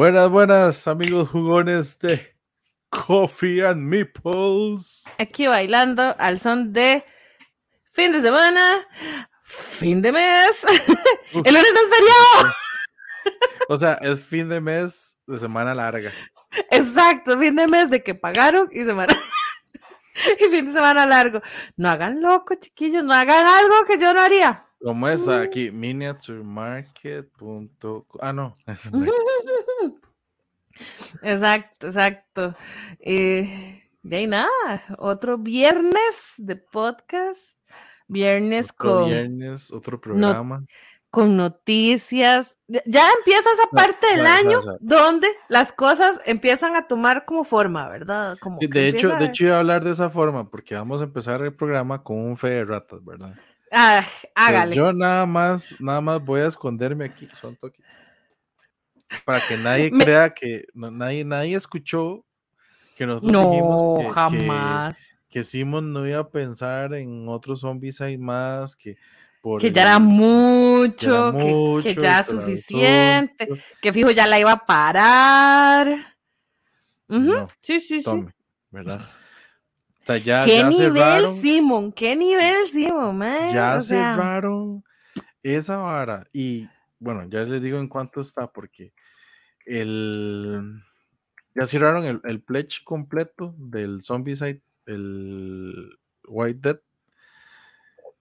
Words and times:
Buenas, 0.00 0.30
buenas, 0.30 0.88
amigos 0.88 1.28
jugones 1.28 1.98
de 1.98 2.34
Coffee 2.88 3.62
and 3.62 3.82
Meeples. 3.82 5.04
Aquí 5.18 5.46
bailando 5.46 6.16
al 6.18 6.40
son 6.40 6.72
de 6.72 7.04
fin 7.92 8.10
de 8.10 8.22
semana, 8.22 8.78
fin 9.42 10.00
de 10.00 10.10
mes. 10.10 10.64
El 11.34 11.52
lunes 11.52 11.70
es 11.70 11.88
feriado. 11.94 12.54
O 13.68 13.76
sea, 13.76 13.98
es 14.00 14.24
fin 14.24 14.48
de 14.48 14.62
mes 14.62 15.18
de 15.26 15.38
semana 15.38 15.74
larga. 15.74 16.10
Exacto, 16.70 17.38
fin 17.38 17.56
de 17.56 17.68
mes 17.68 17.90
de 17.90 18.02
que 18.02 18.14
pagaron 18.14 18.70
y 18.72 18.82
semana. 18.84 19.14
y 20.40 20.44
fin 20.44 20.64
de 20.64 20.72
semana 20.72 21.04
largo. 21.04 21.42
No 21.76 21.90
hagan 21.90 22.22
loco, 22.22 22.54
chiquillos, 22.54 23.04
no 23.04 23.12
hagan 23.12 23.44
algo 23.44 23.84
que 23.86 23.98
yo 23.98 24.14
no 24.14 24.22
haría. 24.22 24.64
Como 24.82 25.06
es 25.08 25.28
aquí, 25.28 25.70
miniaturemarket.com. 25.70 27.68
Ah, 28.22 28.32
no. 28.32 28.56
es. 28.66 28.90
Exacto, 31.22 31.86
exacto. 31.88 32.54
Eh, 33.00 33.82
de 34.02 34.16
ahí 34.16 34.26
nada, 34.26 34.48
otro 34.98 35.38
viernes 35.38 36.34
de 36.38 36.56
podcast. 36.56 37.38
Viernes 38.08 38.70
Otro 38.76 38.90
con, 39.02 39.04
viernes, 39.08 39.72
otro 39.72 40.00
programa. 40.00 40.64
con 41.10 41.36
noticias. 41.36 42.56
Ya- 42.66 42.80
empieza 43.18 43.40
esa 43.54 43.68
No, 43.70 43.76
parte 43.76 44.06
del 44.16 44.26
año 44.26 44.60
donde 44.80 45.28
las 45.48 45.70
cosas 45.72 46.18
empiezan 46.26 46.74
a 46.74 46.88
tomar 46.88 47.24
como 47.24 47.44
forma, 47.44 47.88
¿verdad? 47.88 48.36
Como 48.40 48.58
Sí, 48.58 48.66
de 48.66 48.88
hecho, 48.88 49.10
de 49.16 49.26
hecho 49.26 49.44
iba 49.44 49.56
a 49.56 49.58
hablar 49.60 49.84
de 49.84 49.92
esa 49.92 50.10
forma 50.10 50.50
porque 50.50 50.74
vamos 50.74 51.00
a 51.00 51.04
empezar 51.04 51.40
el 51.42 51.54
programa 51.54 52.02
con 52.02 52.18
un 52.18 52.36
fe 52.36 52.48
de 52.50 52.64
ratas, 52.64 53.04
¿verdad? 53.04 53.34
Ah, 53.70 54.00
Pues 54.04 54.26
hágale. 54.34 54.74
yo 54.74 54.92
nada 54.92 55.24
más, 55.26 55.76
nada 55.78 56.00
más 56.00 56.24
voy 56.24 56.40
a 56.40 56.46
esconderme 56.46 57.04
aquí, 57.04 57.28
son 57.40 57.54
toque, 57.54 57.80
para 59.24 59.40
que 59.46 59.56
nadie 59.56 59.90
Me- 59.90 60.04
crea 60.04 60.30
que 60.34 60.66
no- 60.74 60.90
nadie, 60.90 61.24
nadie 61.24 61.56
escuchó 61.56 62.24
que 62.96 63.06
nosotros 63.06 63.32
No, 63.32 63.94
que- 63.98 64.04
que- 64.06 64.12
jamás. 64.12 64.98
que 65.28 65.44
Simon 65.44 65.92
no 65.92 66.06
iba 66.06 66.18
a 66.20 66.28
pensar 66.30 66.92
en 66.94 67.28
otros 67.28 67.60
zombies 67.60 68.00
hay 68.00 68.18
más 68.18 68.74
que 68.76 68.96
por 69.40 69.60
Que 69.60 69.70
ya 69.70 69.82
era 69.82 69.98
mucho, 69.98 71.32
que 71.32 71.82
que, 71.82 71.94
que 71.94 72.00
ya 72.02 72.22
que 72.22 72.30
suficiente, 72.30 73.48
que 73.80 73.92
fijo 73.92 74.10
ya 74.10 74.26
la 74.26 74.38
iba 74.38 74.52
a 74.52 74.66
parar. 74.66 75.88
No, 77.08 77.48
Sí, 77.60 77.80
sí, 77.80 78.02
sí. 78.02 78.24
¿verdad? 78.70 79.00
O 79.00 80.06
sea, 80.06 80.16
ya, 80.18 80.44
¿Qué 80.44 80.58
ya 80.58 80.68
nivel, 80.68 80.94
cerraron, 80.94 81.40
Simon? 81.40 81.92
¿Qué 81.92 82.16
nivel, 82.16 82.68
Simon, 82.70 83.18
man? 83.18 83.52
ya 83.52 83.76
O 83.78 83.82
sea, 83.82 84.14
cerraron 84.14 84.84
esa 85.42 85.76
vara 85.78 86.24
y 86.32 86.68
bueno, 86.98 87.24
ya 87.28 87.40
les 87.44 87.62
digo 87.62 87.78
en 87.78 87.88
cuánto 87.88 88.20
está 88.20 88.46
porque 88.50 88.92
el 89.78 90.82
ya 91.54 91.66
cerraron 91.66 92.04
el, 92.04 92.20
el 92.24 92.40
pledge 92.42 92.82
completo 92.84 93.54
del 93.58 94.02
Zombicide, 94.02 94.62
el 94.86 95.98
White 96.26 96.60
Dead. 96.62 96.80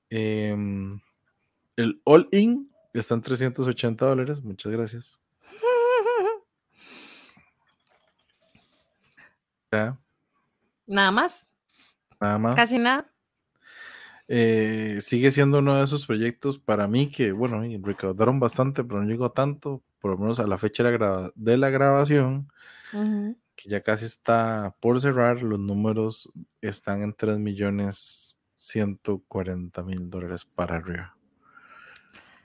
Em, 0.10 1.00
el 1.76 2.02
All 2.04 2.28
In 2.32 2.72
está 2.94 3.14
en 3.14 3.22
380 3.22 4.06
dólares. 4.06 4.42
Muchas 4.44 4.72
gracias. 4.72 5.18
Ya, 9.72 9.96
Nada 10.88 11.12
más, 11.12 11.48
nada 12.20 12.40
más. 12.40 12.56
casi 12.56 12.80
nada. 12.80 13.08
Eh, 14.32 15.00
sigue 15.02 15.32
siendo 15.32 15.58
uno 15.58 15.76
de 15.76 15.84
esos 15.84 16.06
proyectos 16.06 16.60
para 16.60 16.88
mí 16.88 17.10
que, 17.10 17.32
bueno, 17.32 17.64
recaudaron 17.82 18.40
bastante, 18.40 18.84
pero 18.84 19.02
no 19.02 19.10
llegó 19.10 19.32
tanto, 19.32 19.82
por 20.00 20.12
lo 20.12 20.18
menos 20.20 20.40
a 20.40 20.46
la 20.46 20.60
fecha 20.60 20.84
de 20.84 20.92
la, 20.92 20.98
grava- 20.98 21.32
de 21.34 21.58
la 21.58 21.70
grabación, 21.72 22.48
que 23.56 23.70
ya 23.70 23.82
casi 23.82 24.06
está 24.06 24.76
por 24.80 25.02
cerrar. 25.02 25.42
Los 25.42 25.60
números 25.60 26.32
están 26.62 27.02
en 27.02 27.14
3 27.14 27.40
millones 27.40 28.38
140 28.54 29.82
mil 29.84 30.10
dólares 30.12 30.46
para 30.46 30.76
arriba. 30.76 31.18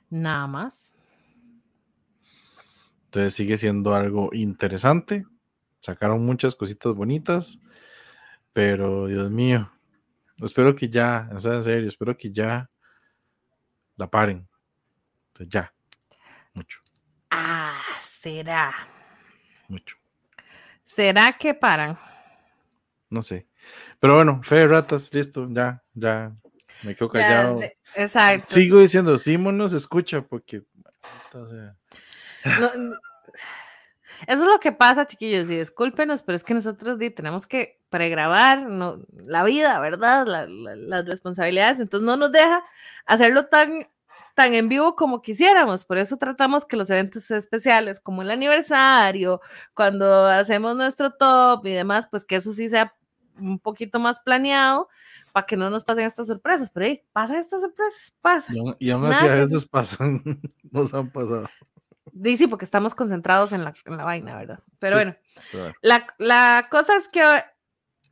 Nada 0.09 0.47
más. 0.47 0.93
Entonces 3.06 3.34
sigue 3.34 3.59
siendo 3.59 3.95
algo 3.95 4.31
interesante. 4.33 5.27
Sacaron 5.81 6.25
muchas 6.25 6.55
cositas 6.56 6.95
bonitas, 6.95 7.59
pero 8.55 9.06
Dios 9.06 9.31
mío, 9.31 9.71
espero 10.44 10.75
que 10.75 10.88
ya, 10.88 11.28
en 11.31 11.41
serio, 11.41 11.88
espero 11.88 12.16
que 12.16 12.31
ya 12.32 12.71
la 13.97 14.10
paren. 14.10 14.49
Entonces, 15.28 15.49
ya, 15.53 15.75
mucho, 16.53 16.81
Ah, 17.31 17.81
será. 18.00 18.72
mucho, 19.69 19.97
¿Será 20.84 21.33
que 21.33 21.54
paran? 21.54 21.99
no 23.10 23.22
sé. 23.22 23.47
Pero 24.00 24.15
bueno, 24.16 24.41
fe 24.43 24.56
de 24.56 24.69
ratas, 24.69 25.12
listo, 25.12 25.49
ya, 25.50 25.83
ya, 25.94 26.34
me 26.83 26.94
quedo 26.94 27.09
callado. 27.09 27.60
exacto. 27.94 28.54
Sigo 28.54 28.81
diciendo, 28.81 29.16
Simon 29.19 29.56
nos 29.56 29.72
escucha 29.72 30.22
porque, 30.22 30.62
sea, 31.31 31.77
No, 32.59 32.71
eso 34.27 34.43
es 34.45 34.49
lo 34.51 34.61
que 34.61 34.73
pasa, 34.73 35.07
chiquillos, 35.07 35.49
y 35.51 35.59
discúlpenos, 35.59 36.23
pero 36.23 36.37
es 36.37 36.45
que 36.45 36.55
nosotros 36.55 36.99
di, 36.99 37.11
tenemos 37.11 37.47
que 37.47 37.81
pregrabar 37.91 38.62
no, 38.62 38.99
la 39.25 39.45
vida, 39.45 39.79
¿verdad? 39.81 40.27
La- 40.27 40.47
la- 40.47 40.77
las 40.77 41.05
responsabilidades, 41.07 41.81
entonces 41.81 42.07
no 42.07 42.17
nos 42.17 42.33
deja 42.33 42.65
hacerlo 43.07 43.47
tan, 43.47 43.73
tan 44.34 44.53
en 44.55 44.69
vivo 44.69 44.97
como 44.97 45.23
quisiéramos, 45.23 45.84
por 45.84 45.99
eso 45.99 46.17
tratamos 46.17 46.67
que 46.67 46.77
los 46.77 46.91
eventos 46.91 47.31
especiales, 47.31 48.01
como 48.01 48.23
el 48.23 48.31
aniversario, 48.31 49.41
cuando 49.75 50.27
hacemos 50.27 50.77
nuestro 50.77 51.13
top 51.13 51.65
y 51.67 51.73
demás, 51.73 52.09
pues 52.11 52.25
que 52.25 52.37
eso 52.37 52.53
sí 52.53 52.69
sea 52.69 52.95
un 53.39 53.59
poquito 53.59 53.99
más 53.99 54.21
planeado 54.21 54.89
para 55.33 55.47
que 55.47 55.57
no 55.57 55.69
nos 55.69 55.83
pasen 55.84 56.05
estas 56.05 56.29
sorpresas, 56.29 56.71
pero 56.73 56.87
ahí, 56.87 57.03
pasan 57.13 57.37
estas 57.37 57.61
sorpresas, 57.61 58.13
pasa. 58.21 58.53
y 58.53 58.59
aún, 58.59 58.77
así 59.07 59.25
a 59.27 59.34
veces 59.34 59.67
pasan, 59.67 60.23
nos 60.71 60.95
han 60.95 61.11
pasado. 61.11 61.49
Sí, 62.23 62.47
porque 62.47 62.65
estamos 62.65 62.95
concentrados 62.95 63.53
en 63.53 63.65
la, 63.65 63.75
en 63.87 63.97
la 63.97 64.05
vaina, 64.05 64.37
¿verdad? 64.37 64.61
Pero 64.79 64.99
Sí. 64.99 65.05
bueno. 65.05 65.17
bueno. 65.53 65.75
La, 65.83 66.07
la 66.19 66.69
cosa 66.71 66.97
es 66.97 67.09
que 67.09 67.23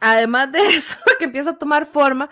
además 0.00 0.50
de 0.52 0.58
eso, 0.76 0.96
que 1.18 1.24
empieza 1.26 1.50
a 1.50 1.58
tomar 1.58 1.86
forma, 1.86 2.28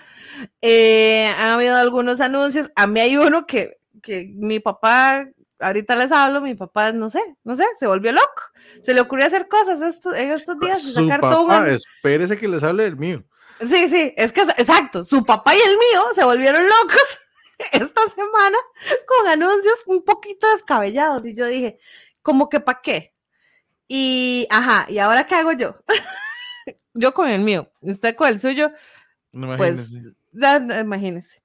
eh, 0.60 1.30
han 1.38 1.50
habido 1.50 1.76
algunos 1.76 2.20
anuncios. 2.20 2.70
A 2.76 2.86
mí 2.86 3.00
hay 3.00 3.16
uno 3.16 3.46
que, 3.46 3.78
que 4.02 4.30
mi 4.34 4.58
papá, 4.60 5.26
ahorita 5.60 5.94
les 5.96 6.10
hablo, 6.12 6.40
mi 6.40 6.54
papá, 6.54 6.92
no 6.92 7.10
sé, 7.10 7.20
no 7.44 7.54
sé, 7.56 7.64
se 7.78 7.86
volvió 7.86 8.12
loco. 8.12 8.42
Se 8.82 8.94
le 8.94 9.00
ocurrió 9.00 9.26
hacer 9.26 9.46
cosas 9.48 9.80
estos, 9.82 10.16
en 10.16 10.32
estos 10.32 10.58
días 10.58 10.82
y 10.82 10.92
Su 10.92 11.04
sacar 11.04 11.20
todo 11.20 11.42
un 11.42 11.48
papá, 11.48 11.62
anuncio. 11.66 11.88
espérese 11.96 12.36
que 12.36 12.48
les 12.48 12.62
hable 12.64 12.86
el 12.86 12.96
mío. 12.96 13.24
Sí, 13.60 13.88
sí, 13.90 14.14
es 14.16 14.32
que 14.32 14.40
exacto, 14.40 15.04
su 15.04 15.22
papá 15.24 15.54
y 15.54 15.58
el 15.58 15.72
mío 15.72 16.02
se 16.14 16.24
volvieron 16.24 16.62
locos 16.62 17.18
esta 17.72 18.08
semana 18.08 18.56
con 19.06 19.28
anuncios 19.28 19.84
un 19.86 20.02
poquito 20.04 20.50
descabellados 20.52 21.26
y 21.26 21.34
yo 21.34 21.46
dije, 21.46 21.78
¿cómo 22.22 22.48
que 22.48 22.60
para 22.60 22.80
qué? 22.82 23.14
Y, 23.88 24.46
ajá, 24.50 24.86
¿y 24.88 24.98
ahora 24.98 25.26
qué 25.26 25.34
hago 25.34 25.52
yo? 25.52 25.76
yo 26.94 27.12
con 27.12 27.28
el 27.28 27.40
mío, 27.40 27.70
usted 27.80 28.14
con 28.14 28.28
el 28.28 28.40
suyo, 28.40 28.70
pues, 29.56 29.92
imagínese. 29.92 30.16
ya, 30.32 30.58
no, 30.58 30.78
imagínese. 30.78 31.42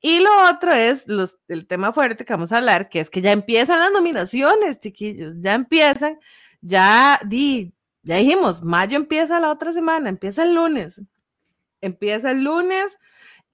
Y 0.00 0.20
lo 0.20 0.50
otro 0.50 0.72
es 0.72 1.08
los, 1.08 1.38
el 1.48 1.66
tema 1.66 1.92
fuerte 1.92 2.24
que 2.24 2.32
vamos 2.32 2.52
a 2.52 2.58
hablar, 2.58 2.88
que 2.88 3.00
es 3.00 3.10
que 3.10 3.20
ya 3.20 3.32
empiezan 3.32 3.80
las 3.80 3.90
nominaciones, 3.90 4.78
chiquillos, 4.78 5.34
ya 5.40 5.54
empiezan, 5.54 6.18
ya 6.60 7.18
di, 7.26 7.72
ya 8.02 8.16
dijimos, 8.16 8.62
mayo 8.62 8.96
empieza 8.96 9.40
la 9.40 9.50
otra 9.50 9.72
semana, 9.72 10.08
empieza 10.08 10.44
el 10.44 10.54
lunes, 10.54 11.00
empieza 11.80 12.30
el 12.30 12.44
lunes 12.44 12.98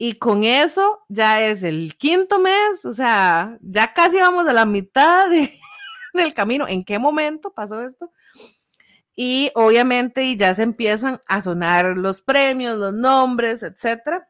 y 0.06 0.18
con 0.18 0.44
eso 0.44 1.00
ya 1.08 1.40
es 1.40 1.62
el 1.62 1.96
quinto 1.96 2.38
mes, 2.38 2.84
o 2.84 2.92
sea, 2.92 3.56
ya 3.62 3.94
casi 3.94 4.16
vamos 4.18 4.46
a 4.46 4.52
la 4.52 4.66
mitad 4.66 5.30
de- 5.30 5.50
del 6.12 6.34
camino. 6.34 6.68
¿En 6.68 6.82
qué 6.84 6.98
momento 6.98 7.54
pasó 7.54 7.80
esto? 7.82 8.12
Y 9.16 9.50
obviamente 9.54 10.22
y 10.24 10.36
ya 10.36 10.54
se 10.54 10.62
empiezan 10.62 11.20
a 11.26 11.40
sonar 11.40 11.96
los 11.96 12.20
premios, 12.20 12.76
los 12.76 12.92
nombres, 12.92 13.62
etcétera. 13.62 14.28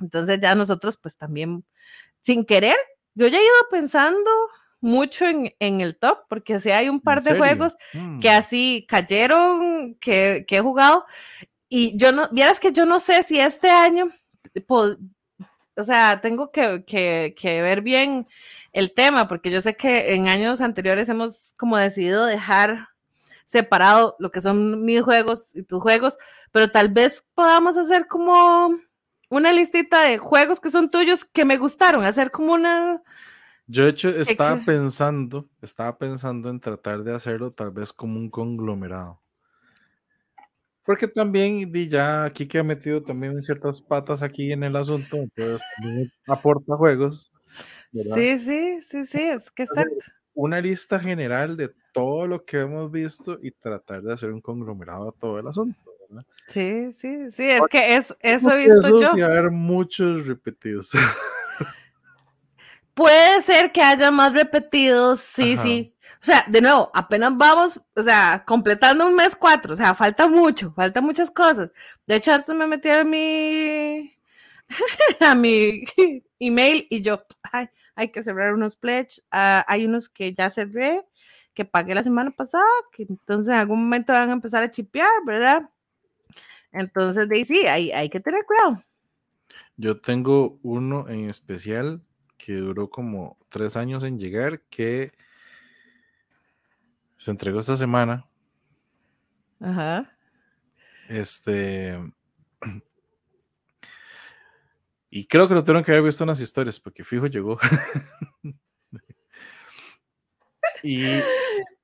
Entonces 0.00 0.40
ya 0.40 0.54
nosotros 0.54 0.96
pues 0.96 1.18
también, 1.18 1.66
sin 2.22 2.46
querer, 2.46 2.76
yo 3.14 3.26
ya 3.26 3.36
he 3.38 3.42
ido 3.44 3.68
pensando 3.70 4.30
mucho 4.80 5.26
en, 5.26 5.54
en 5.58 5.82
el 5.82 5.98
top, 5.98 6.20
porque 6.30 6.60
si 6.60 6.70
hay 6.70 6.88
un 6.88 7.00
par 7.00 7.18
¿En 7.18 7.24
de 7.24 7.30
serio? 7.32 7.44
juegos 7.44 7.76
Mm. 7.92 8.20
que 8.20 8.30
así 8.30 8.86
cayeron, 8.88 9.96
que, 10.00 10.46
que 10.48 10.56
he 10.56 10.60
jugado, 10.62 11.04
y 11.68 11.94
yo 11.98 12.10
no, 12.10 12.26
vieras 12.32 12.58
que 12.58 12.72
yo 12.72 12.86
no 12.86 12.98
sé 13.00 13.22
si 13.22 13.38
este 13.38 13.68
año, 13.68 14.08
po- 14.66 14.96
o 15.76 15.84
sea, 15.84 16.20
tengo 16.20 16.50
que, 16.50 16.84
que, 16.84 17.34
que 17.36 17.62
ver 17.62 17.82
bien 17.82 18.26
el 18.72 18.92
tema, 18.94 19.28
porque 19.28 19.50
yo 19.50 19.60
sé 19.60 19.76
que 19.76 20.14
en 20.14 20.28
años 20.28 20.60
anteriores 20.60 21.08
hemos 21.08 21.52
como 21.56 21.76
decidido 21.76 22.26
dejar 22.26 22.88
separado 23.46 24.16
lo 24.18 24.30
que 24.30 24.40
son 24.40 24.84
mis 24.84 25.02
juegos 25.02 25.54
y 25.56 25.62
tus 25.62 25.82
juegos, 25.82 26.18
pero 26.52 26.70
tal 26.70 26.88
vez 26.90 27.24
podamos 27.34 27.76
hacer 27.76 28.06
como 28.08 28.70
una 29.30 29.52
listita 29.52 30.02
de 30.02 30.18
juegos 30.18 30.60
que 30.60 30.70
son 30.70 30.90
tuyos 30.90 31.24
que 31.24 31.44
me 31.44 31.56
gustaron, 31.58 32.04
hacer 32.04 32.30
como 32.30 32.52
una, 32.54 33.02
Yo 33.66 33.84
de 33.84 33.90
hecho 33.90 34.10
estaba 34.10 34.64
pensando, 34.64 35.48
estaba 35.62 35.96
pensando 35.96 36.50
en 36.50 36.60
tratar 36.60 37.02
de 37.04 37.14
hacerlo 37.14 37.52
tal 37.52 37.70
vez 37.70 37.90
como 37.92 38.18
un 38.18 38.28
conglomerado. 38.28 39.22
Porque 40.90 41.06
también 41.06 41.72
ya 41.88 42.24
aquí 42.24 42.48
que 42.48 42.58
ha 42.58 42.64
metido 42.64 43.00
también 43.00 43.40
ciertas 43.42 43.80
patas 43.80 44.22
aquí 44.22 44.50
en 44.50 44.64
el 44.64 44.74
asunto, 44.74 45.18
entonces 45.18 45.62
también 45.76 46.10
aporta 46.26 46.74
juegos. 46.74 47.32
Sí, 47.92 48.40
sí, 48.40 48.80
sí, 48.88 49.06
sí, 49.06 49.22
es 49.22 49.52
que 49.52 49.62
exacto. 49.62 49.94
Una 50.34 50.60
lista 50.60 50.98
general 50.98 51.56
de 51.56 51.70
todo 51.92 52.26
lo 52.26 52.44
que 52.44 52.58
hemos 52.58 52.90
visto 52.90 53.38
y 53.40 53.52
tratar 53.52 54.02
de 54.02 54.12
hacer 54.14 54.32
un 54.32 54.40
conglomerado 54.40 55.10
a 55.10 55.12
todo 55.12 55.38
el 55.38 55.46
asunto. 55.46 55.78
Sí, 56.48 56.90
sí, 56.98 57.30
sí, 57.30 57.48
es 57.48 57.62
que 57.70 57.94
es, 57.94 58.16
eso 58.18 58.50
he 58.50 58.56
visto 58.56 59.00
yo. 59.00 59.12
Sí, 59.14 59.20
haber 59.20 59.52
muchos 59.52 60.26
repetidos. 60.26 60.90
Puede 62.94 63.42
ser 63.42 63.72
que 63.72 63.82
haya 63.82 64.10
más 64.10 64.34
repetidos, 64.34 65.20
sí, 65.20 65.56
sí. 65.56 65.94
O 66.20 66.24
sea, 66.24 66.44
de 66.48 66.60
nuevo, 66.60 66.90
apenas 66.92 67.36
vamos, 67.36 67.80
o 67.94 68.02
sea, 68.02 68.44
completando 68.46 69.06
un 69.06 69.14
mes 69.14 69.34
cuatro, 69.36 69.72
o 69.72 69.76
sea, 69.76 69.94
falta 69.94 70.28
mucho, 70.28 70.72
falta 70.72 71.00
muchas 71.00 71.30
cosas. 71.30 71.70
De 72.06 72.16
hecho, 72.16 72.34
antes 72.34 72.54
me 72.54 72.66
metí 72.66 72.90
a 72.90 73.04
mi, 73.04 74.14
a 75.20 75.34
mi 75.34 75.84
email 76.38 76.86
y 76.90 77.00
yo, 77.00 77.24
ay, 77.52 77.68
hay 77.94 78.08
que 78.10 78.22
cerrar 78.22 78.52
unos 78.52 78.76
pledge. 78.76 79.22
Ah, 79.30 79.64
hay 79.68 79.86
unos 79.86 80.08
que 80.08 80.34
ya 80.34 80.50
cerré, 80.50 81.06
que 81.54 81.64
pagué 81.64 81.94
la 81.94 82.02
semana 82.02 82.30
pasada, 82.30 82.64
que 82.92 83.04
entonces 83.08 83.52
en 83.52 83.60
algún 83.60 83.82
momento 83.82 84.12
van 84.12 84.30
a 84.30 84.32
empezar 84.32 84.62
a 84.62 84.70
chipear, 84.70 85.10
¿verdad? 85.24 85.70
Entonces, 86.72 87.28
de 87.28 87.36
ahí 87.36 87.44
sí, 87.44 87.66
hay, 87.66 87.90
hay 87.92 88.08
que 88.08 88.20
tener 88.20 88.44
cuidado. 88.44 88.82
Yo 89.76 90.00
tengo 90.00 90.58
uno 90.62 91.08
en 91.08 91.28
especial 91.28 92.02
que 92.44 92.54
duró 92.54 92.88
como 92.88 93.36
tres 93.48 93.76
años 93.76 94.02
en 94.04 94.18
llegar, 94.18 94.62
que 94.70 95.12
se 97.18 97.30
entregó 97.30 97.60
esta 97.60 97.76
semana. 97.76 98.26
Ajá. 99.60 100.10
Este. 101.08 101.98
Y 105.10 105.26
creo 105.26 105.48
que 105.48 105.54
lo 105.54 105.62
tuvieron 105.62 105.84
que 105.84 105.90
haber 105.90 106.04
visto 106.04 106.24
en 106.24 106.28
las 106.28 106.40
historias, 106.40 106.80
porque 106.80 107.04
fijo 107.04 107.26
llegó. 107.26 107.58
y, 110.82 111.02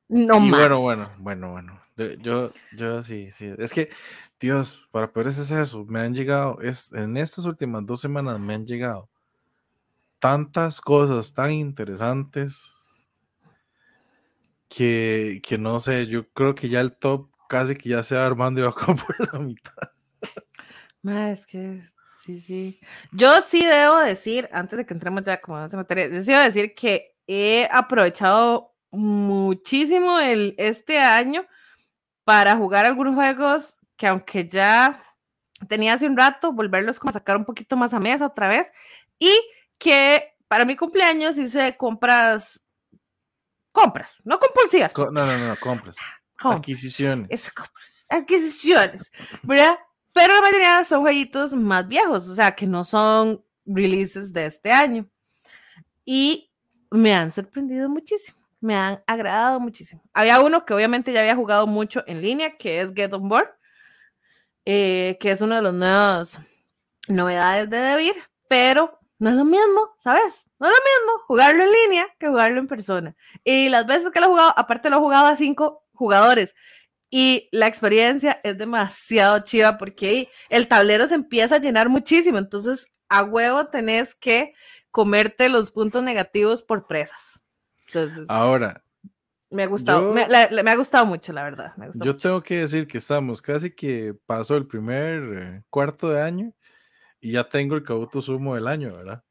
no 0.08 0.38
y 0.38 0.50
bueno, 0.50 0.80
bueno, 0.80 1.10
bueno, 1.18 1.52
bueno. 1.52 1.82
Yo, 2.20 2.50
yo 2.76 3.02
sí, 3.02 3.30
sí. 3.30 3.52
Es 3.58 3.72
que, 3.74 3.90
Dios, 4.38 4.88
para 4.90 5.12
poder 5.12 5.28
es 5.28 5.50
eso. 5.50 5.84
Me 5.86 6.00
han 6.00 6.14
llegado, 6.14 6.60
es, 6.62 6.92
en 6.92 7.16
estas 7.16 7.44
últimas 7.46 7.84
dos 7.84 8.00
semanas 8.00 8.38
me 8.38 8.54
han 8.54 8.64
llegado 8.64 9.10
tantas 10.26 10.81
cosas 10.81 11.32
tan 11.34 11.52
interesantes 11.52 12.75
que, 14.69 15.40
que 15.46 15.56
no 15.56 15.78
sé, 15.78 16.08
yo 16.08 16.28
creo 16.32 16.52
que 16.56 16.69
ya 16.69 16.81
el 16.81 16.96
top 16.96 17.31
casi 17.49 17.76
que 17.76 17.90
ya 17.90 18.02
se 18.02 18.17
va 18.17 18.26
armando 18.26 18.61
y 18.61 18.64
va 18.64 18.73
como 18.75 18.96
por 18.96 19.32
la 19.32 19.38
mitad. 19.38 19.93
Es 21.31 21.46
que 21.46 21.88
sí, 22.25 22.40
sí. 22.40 22.81
Yo 23.12 23.40
sí 23.40 23.64
debo 23.64 23.99
decir, 24.00 24.49
antes 24.50 24.76
de 24.76 24.84
que 24.84 24.94
entremos 24.94 25.23
ya 25.23 25.40
como 25.40 25.61
en 25.61 25.67
esa 25.67 25.76
materia, 25.76 26.08
yo 26.08 26.20
sí 26.20 26.32
debo 26.32 26.43
decir 26.43 26.75
que 26.75 27.14
he 27.28 27.69
aprovechado 27.70 28.75
muchísimo 28.90 30.19
el, 30.19 30.56
este 30.58 30.99
año 30.99 31.46
para 32.25 32.56
jugar 32.56 32.84
algunos 32.84 33.14
juegos 33.14 33.76
que 33.96 34.08
aunque 34.08 34.49
ya 34.49 35.05
tenía 35.69 35.93
hace 35.93 36.08
un 36.08 36.17
rato, 36.17 36.52
volverlos 36.52 36.99
como 36.99 37.11
a 37.11 37.12
sacar 37.12 37.37
un 37.37 37.44
poquito 37.44 37.76
más 37.76 37.94
a 37.94 38.00
mesa 38.00 38.26
otra 38.26 38.49
vez 38.49 38.73
y 39.20 39.31
que 39.78 40.37
para 40.49 40.64
mi 40.64 40.76
cumpleaños 40.76 41.38
hice 41.38 41.76
compras, 41.76 42.61
compras, 43.73 44.17
no 44.25 44.38
compulsivas. 44.38 44.93
no, 44.96 45.11
no, 45.11 45.38
no, 45.38 45.56
compras. 45.56 45.96
Adquisiciones. 46.38 47.28
Es, 47.31 47.52
adquisiciones, 48.08 49.11
¿verdad? 49.43 49.78
Pero 50.12 50.34
la 50.34 50.40
mayoría 50.40 50.84
son 50.84 51.02
jueguitos 51.02 51.52
más 51.52 51.87
viejos, 51.87 52.28
o 52.28 52.34
sea, 52.34 52.55
que 52.55 52.67
no 52.67 52.84
son 52.84 53.44
releases 53.64 54.32
de 54.32 54.46
este 54.46 54.70
año. 54.70 55.08
Y 56.05 56.50
me 56.90 57.14
han 57.14 57.32
sorprendido 57.32 57.88
muchísimo, 57.88 58.38
me 58.61 58.75
han 58.75 59.02
agradado 59.06 59.61
muchísimo. 59.61 60.02
Había 60.12 60.40
uno 60.40 60.64
que 60.64 60.75
obviamente 60.75 61.12
ya 61.12 61.20
había 61.20 61.37
jugado 61.37 61.67
mucho 61.67 62.05
en 62.06 62.23
línea, 62.23 62.56
que 62.56 62.81
es 62.81 62.93
Get 62.94 63.12
On 63.12 63.28
Board, 63.28 63.50
eh, 64.64 65.17
que 65.20 65.32
es 65.32 65.40
una 65.40 65.56
de 65.56 65.62
las 65.62 65.75
nuevas 65.75 66.40
novedades 67.08 67.69
de 67.70 67.78
Debir, 67.78 68.14
pero 68.49 68.99
no 69.18 69.30
es 69.30 69.36
lo 69.36 69.44
mismo, 69.44 69.96
¿sabes? 69.98 70.46
No 70.58 70.66
es 70.66 70.72
lo 70.72 70.78
mismo 70.78 71.24
jugarlo 71.26 71.62
en 71.62 71.72
línea 71.72 72.06
que 72.18 72.28
jugarlo 72.28 72.58
en 72.60 72.66
persona. 72.66 73.16
Y 73.44 73.68
las 73.68 73.86
veces 73.86 74.10
que 74.10 74.20
lo 74.20 74.26
he 74.26 74.30
jugado, 74.30 74.52
aparte 74.56 74.90
lo 74.90 74.96
he 74.96 75.00
jugado 75.00 75.26
a 75.26 75.36
cinco 75.36 75.84
jugadores 75.92 76.54
y 77.10 77.48
la 77.52 77.66
experiencia 77.66 78.40
es 78.42 78.58
demasiado 78.58 79.38
chiva 79.40 79.78
porque 79.78 80.28
el 80.48 80.68
tablero 80.68 81.06
se 81.06 81.14
empieza 81.14 81.56
a 81.56 81.60
llenar 81.60 81.88
muchísimo, 81.88 82.38
entonces 82.38 82.88
a 83.08 83.22
huevo 83.22 83.66
tenés 83.66 84.14
que 84.14 84.54
comerte 84.90 85.48
los 85.48 85.70
puntos 85.70 86.02
negativos 86.02 86.62
por 86.62 86.86
presas. 86.86 87.40
Entonces, 87.86 88.26
ahora, 88.28 88.82
me 89.50 89.62
ha 89.62 89.66
gustado, 89.66 90.12
me, 90.12 90.22
ha 90.22 90.76
gustado 90.76 91.06
mucho, 91.06 91.32
la 91.32 91.44
verdad. 91.44 91.72
yo 92.02 92.16
tengo 92.16 92.42
que 92.42 92.58
decir 92.58 92.88
que 92.88 92.98
estamos 92.98 93.40
casi 93.40 93.70
que 93.70 94.14
pasó 94.26 94.56
el 94.56 94.66
primer 94.66 95.22
eh, 95.38 95.62
cuarto 95.70 96.10
de 96.10 96.20
año 96.20 96.52
y 97.26 97.32
ya 97.32 97.49
tengo 97.49 97.75
el 97.75 97.82
Kabuto 97.82 98.23
Sumo 98.23 98.55
del 98.55 98.69
año, 98.69 98.94
¿verdad? 98.94 99.25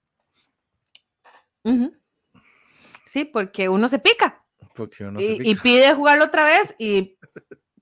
Sí, 3.05 3.23
porque 3.23 3.69
uno 3.69 3.87
se 3.87 3.99
pica. 3.99 4.43
Porque 4.75 5.05
uno 5.05 5.21
y, 5.21 5.23
se 5.23 5.31
pica. 5.37 5.49
y 5.49 5.55
pide 5.55 5.93
jugarlo 5.93 6.25
otra 6.25 6.43
vez 6.43 6.75
y 6.77 7.17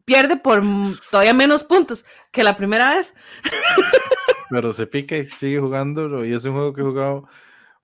pierde 0.06 0.38
por 0.38 0.62
todavía 1.10 1.33
menos 1.33 1.63
puntos 1.63 2.06
que 2.31 2.44
la 2.44 2.56
primera 2.56 2.94
vez. 2.94 3.12
Pero 4.51 4.71
se 4.71 4.86
pica 4.86 5.18
y 5.18 5.25
sigue 5.25 5.60
jugándolo. 5.60 6.24
Y 6.24 6.33
es 6.33 6.45
un 6.45 6.54
juego 6.54 6.74
que 6.74 6.81
he 6.81 6.86
jugado 6.86 7.27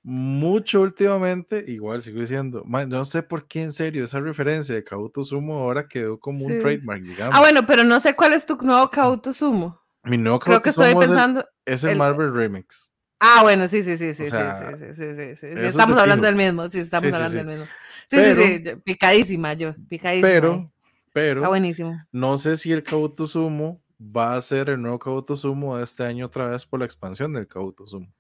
mucho 0.04 0.82
últimamente. 0.82 1.66
Igual 1.68 2.04
sigo 2.04 2.22
diciendo, 2.22 2.64
no 2.64 3.06
sé 3.06 3.24
por 3.24 3.48
qué 3.48 3.64
en 3.64 3.74
serio 3.74 4.04
esa 4.04 4.20
referencia 4.20 4.76
de 4.76 4.84
Kabuto 4.84 5.24
Sumo 5.24 5.62
ahora 5.62 5.88
quedó 5.88 6.20
como 6.20 6.46
un 6.46 6.60
trademark, 6.60 7.02
digamos. 7.02 7.34
Ah, 7.36 7.40
bueno, 7.40 7.66
pero 7.66 7.84
no 7.84 8.00
sé 8.00 8.16
cuál 8.16 8.34
es 8.34 8.46
tu 8.46 8.56
nuevo 8.58 8.88
Kabuto 8.92 9.34
Sumo. 9.34 9.89
Mi 10.04 10.18
nuevo 10.18 10.40
creo, 10.40 10.62
creo 10.62 10.62
que, 10.62 10.70
estoy 10.70 10.96
pensando. 10.96 11.46
Es 11.66 11.84
el, 11.84 11.98
Marvel 11.98 12.34
Remix. 12.34 12.92
Ah, 13.20 13.40
bueno, 13.44 13.68
sí, 13.68 13.84
sí, 13.84 13.98
sí, 13.98 14.14
sí, 14.14 14.26
sí, 14.26 14.32
sí, 14.32 14.94
sí, 14.94 14.94
sí, 14.94 15.36
sí, 15.36 15.36
sí 15.36 15.48
Estamos 15.66 15.98
hablando 15.98 16.26
del 16.26 16.36
mismo, 16.36 16.70
sí, 16.70 16.80
estamos 16.80 17.14
hablando 17.14 17.38
del 17.38 17.48
mismo. 17.48 17.66
Sí, 18.08 18.16
pero, 18.16 18.42
sí, 18.42 18.64
sí, 18.66 18.76
picadísima 18.84 19.54
yo, 19.54 19.76
picadísima. 19.88 20.28
Pero, 20.28 20.72
pero. 21.14 21.42
Está 21.42 21.50
buenísimo. 21.50 22.02
No 22.12 22.38
sé 22.38 22.58
si 22.58 22.72
el 22.72 22.82
Kabuto 22.84 23.28
Sumo 23.28 23.82
va 24.00 24.36
a 24.36 24.42
ser 24.42 24.70
el 24.70 24.82
nuevo 24.82 24.98
Kabuto 24.98 25.36
Sumo 25.36 25.78
este 25.80 26.04
año 26.04 26.26
otra 26.26 26.48
vez 26.48 26.66
por 26.66 26.80
la 26.80 26.86
expansión 26.86 27.34
del 27.34 27.48
Kabuto 27.48 27.86
Sumo. 27.86 28.12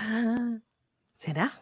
Ah, 0.00 0.58
¿Será? 1.14 1.60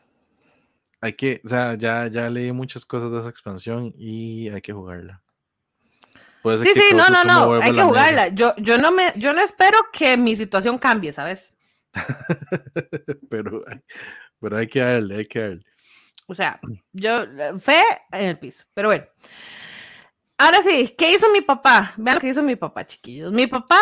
Hay 1.00 1.14
que, 1.14 1.40
o 1.44 1.48
sea, 1.48 1.74
ya, 1.74 2.06
ya 2.08 2.28
leí 2.28 2.52
muchas 2.52 2.84
cosas 2.84 3.10
de 3.10 3.20
esa 3.20 3.30
expansión 3.30 3.94
y 3.96 4.48
hay 4.50 4.60
que 4.60 4.74
jugarla 4.74 5.22
sí, 6.44 6.68
sí, 6.74 6.94
no, 6.94 7.08
no, 7.08 7.24
no, 7.24 7.60
hay 7.60 7.74
que 7.74 7.82
jugarla. 7.82 8.28
Yo, 8.28 8.54
yo, 8.56 8.78
no 8.78 8.92
me, 8.92 9.04
yo 9.16 9.32
no 9.32 9.40
espero 9.40 9.78
que 9.92 10.16
mi 10.16 10.36
situación 10.36 10.78
cambie, 10.78 11.12
¿sabes? 11.12 11.54
pero, 13.30 13.64
pero 14.40 14.56
hay 14.56 14.66
que 14.66 14.80
darle, 14.80 15.16
hay 15.18 15.26
que 15.26 15.40
darle. 15.40 15.64
O 16.26 16.34
sea, 16.34 16.60
yo, 16.92 17.24
fe 17.60 17.82
en 18.12 18.26
el 18.26 18.38
piso, 18.38 18.64
pero 18.74 18.88
bueno. 18.88 19.04
Ahora 20.38 20.62
sí, 20.62 20.94
¿qué 20.96 21.12
hizo 21.12 21.30
mi 21.32 21.42
papá? 21.42 21.92
Vean 21.96 22.14
lo 22.14 22.20
que 22.20 22.28
hizo 22.28 22.42
mi 22.42 22.56
papá, 22.56 22.86
chiquillos. 22.86 23.30
Mi 23.32 23.46
papá 23.46 23.78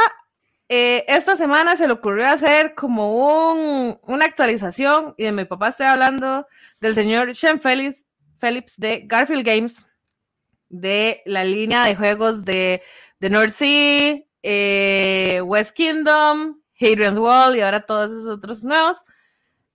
eh, 0.70 1.04
esta 1.08 1.34
semana 1.36 1.76
se 1.76 1.86
le 1.86 1.94
ocurrió 1.94 2.26
hacer 2.26 2.74
como 2.74 3.52
un, 3.52 3.98
una 4.02 4.24
actualización 4.26 5.14
y 5.16 5.24
de 5.24 5.32
mi 5.32 5.46
papá 5.46 5.68
estoy 5.68 5.86
hablando 5.86 6.46
del 6.80 6.94
señor 6.94 7.34
Sean 7.34 7.58
Phillips, 7.58 8.06
Phillips 8.38 8.74
de 8.76 9.02
Garfield 9.06 9.46
Games, 9.46 9.82
de 10.68 11.22
la 11.24 11.44
línea 11.44 11.84
de 11.84 11.96
juegos 11.96 12.44
de, 12.44 12.82
de 13.20 13.30
North 13.30 13.52
Sea, 13.52 14.22
eh, 14.42 15.42
West 15.44 15.72
Kingdom, 15.72 16.60
Hadrian's 16.80 17.18
Wall 17.18 17.56
y 17.56 17.60
ahora 17.60 17.84
todos 17.84 18.10
esos 18.10 18.28
otros 18.28 18.64
nuevos. 18.64 19.02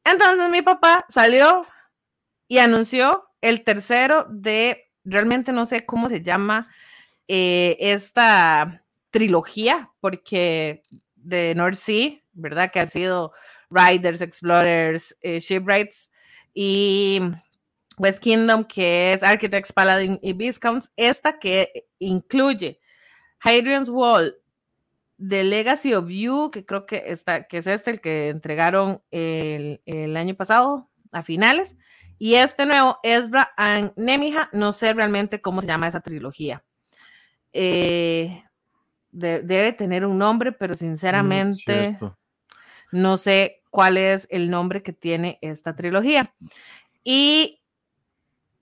Entonces 0.06 0.50
mi 0.50 0.62
papá 0.62 1.06
salió 1.10 1.66
y 2.48 2.60
anunció 2.60 3.30
el 3.42 3.64
tercero 3.64 4.26
de, 4.30 4.90
realmente 5.04 5.52
no 5.52 5.66
sé 5.66 5.86
cómo 5.86 6.10
se 6.10 6.22
llama 6.22 6.70
eh, 7.28 7.78
esta 7.80 8.84
trilogía, 9.10 9.92
porque 10.00 10.82
de 11.16 11.54
North 11.56 11.76
Sea, 11.76 12.20
¿verdad? 12.34 12.72
Que 12.72 12.80
ha 12.80 12.88
sido 12.88 13.34
Riders, 13.70 14.22
Explorers, 14.22 15.16
eh, 15.22 15.40
Shipwrights 15.40 16.10
y 16.54 17.22
West 17.98 18.20
Kingdom, 18.20 18.64
que 18.64 19.14
es 19.14 19.24
Architects, 19.24 19.72
Paladin 19.72 20.20
y 20.22 20.34
Viscounts. 20.34 20.92
Esta 20.96 21.40
que 21.40 21.88
incluye 22.00 22.80
Hadrian's 23.40 23.90
Wall, 23.90 24.36
The 25.18 25.44
Legacy 25.44 25.94
of 25.94 26.10
You, 26.10 26.50
que 26.52 26.66
creo 26.66 26.86
que, 26.86 27.04
está, 27.08 27.44
que 27.48 27.58
es 27.60 27.68
este, 27.68 27.92
el 27.92 28.02
que 28.02 28.30
entregaron 28.30 29.02
el, 29.12 29.82
el 29.86 30.18
año 30.18 30.36
pasado 30.36 30.90
a 31.12 31.24
finales, 31.24 31.76
Y 32.18 32.36
este 32.36 32.66
nuevo, 32.66 33.00
Ezra 33.04 33.52
and 33.58 33.94
Nemija, 33.96 34.50
no 34.54 34.72
sé 34.72 34.94
realmente 34.94 35.42
cómo 35.42 35.62
se 35.62 35.68
llama 35.68 35.88
esa 35.88 36.02
trilogía. 36.02 36.64
Eh, 37.52 38.44
debe 39.12 39.74
tener 39.74 40.06
un 40.06 40.18
nombre, 40.18 40.52
pero 40.52 40.74
mm, 40.74 40.78
sinceramente 40.78 41.98
no 42.92 43.18
sé 43.18 43.62
cuál 43.70 43.98
es 43.98 44.28
el 44.32 44.50
nombre 44.50 44.82
que 44.84 44.94
tiene 44.94 45.38
esta 45.42 45.76
trilogía. 45.76 46.34
Y, 47.04 47.63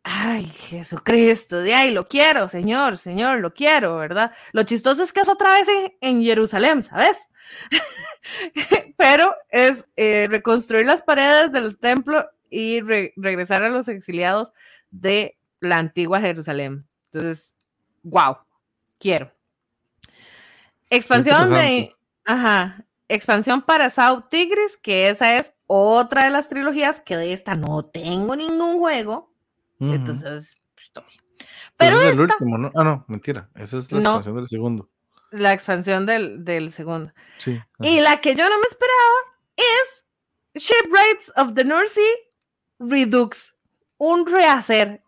ay, 0.03 0.45
Jesucristo, 0.45 1.59
de 1.59 1.73
ahí 1.75 1.91
lo 1.91 2.07
quiero, 2.07 2.49
Señor, 2.49 2.97
Señor, 2.97 3.39
lo 3.39 3.53
quiero, 3.53 3.97
¿verdad? 3.97 4.31
Lo 4.51 4.63
chistoso 4.63 5.03
es 5.03 5.13
que 5.13 5.21
es 5.21 5.29
otra 5.29 5.53
vez 5.53 5.67
en, 6.01 6.23
Jerusalén, 6.23 6.83
¿sabes? 6.83 7.17
pero 8.97 9.35
es 9.49 9.85
eh, 9.95 10.27
reconstruir 10.29 10.85
las 10.85 11.01
paredes 11.01 11.51
del 11.51 11.77
templo 11.77 12.27
y 12.49 12.81
regresar 12.81 13.63
a 13.63 13.69
los 13.69 13.87
exiliados 13.87 14.51
de 14.89 15.37
la 15.59 15.77
antigua 15.77 16.19
Jerusalén. 16.19 16.87
Entonces, 17.11 17.53
wow, 18.03 18.37
quiero. 18.99 19.31
Expansión 20.89 21.53
de, 21.53 21.95
ajá, 22.25 22.85
expansión 23.07 23.61
para 23.61 23.89
South 23.89 24.25
Tigris, 24.29 24.77
que 24.77 25.09
esa 25.09 25.37
es 25.37 25.53
otra 25.67 26.25
de 26.25 26.31
las 26.31 26.49
trilogías 26.49 26.99
que 26.99 27.15
de 27.15 27.33
esta 27.33 27.55
no 27.55 27.85
tengo 27.85 28.35
ningún 28.35 28.77
juego. 28.77 29.30
Entonces, 29.81 30.53
pues, 30.93 31.05
Pero 31.77 32.01
es 32.01 32.13
el 32.13 32.21
último, 32.21 32.57
¿no? 32.57 32.71
Ah, 32.75 32.83
no, 32.83 33.05
mentira. 33.07 33.49
Esa 33.55 33.77
es 33.77 33.91
la 33.91 33.99
expansión 33.99 34.35
del 34.35 34.47
segundo. 34.47 34.89
La 35.31 35.53
expansión 35.53 36.05
del, 36.05 36.45
del 36.45 36.71
segundo. 36.71 37.11
Sí. 37.39 37.59
Y 37.79 38.01
la 38.01 38.21
que 38.21 38.35
yo 38.35 38.47
no 38.47 38.59
me 38.59 38.67
esperaba 38.69 39.17
es 39.57 40.63
Shipwrights 40.63 41.31
of 41.37 41.55
the 41.55 41.63
North 41.63 41.87
Sea 41.87 42.03
Redux. 42.79 43.55
Un 43.97 44.25
rehacer. 44.25 45.01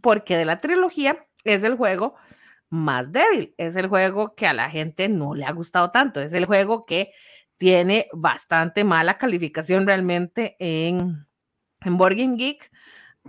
porque 0.00 0.36
de 0.36 0.44
la 0.44 0.58
trilogía 0.58 1.26
es 1.44 1.64
el 1.64 1.76
juego 1.76 2.14
más 2.70 3.12
débil. 3.12 3.54
Es 3.58 3.76
el 3.76 3.88
juego 3.88 4.34
que 4.34 4.46
a 4.46 4.54
la 4.54 4.70
gente 4.70 5.08
no 5.08 5.34
le 5.34 5.44
ha 5.44 5.52
gustado 5.52 5.90
tanto. 5.90 6.20
Es 6.20 6.32
el 6.32 6.46
juego 6.46 6.86
que 6.86 7.12
tiene 7.58 8.08
bastante 8.12 8.84
mala 8.84 9.18
calificación 9.18 9.86
realmente 9.86 10.56
en, 10.58 11.26
en 11.80 11.98
Board 11.98 12.16
Geek 12.16 12.70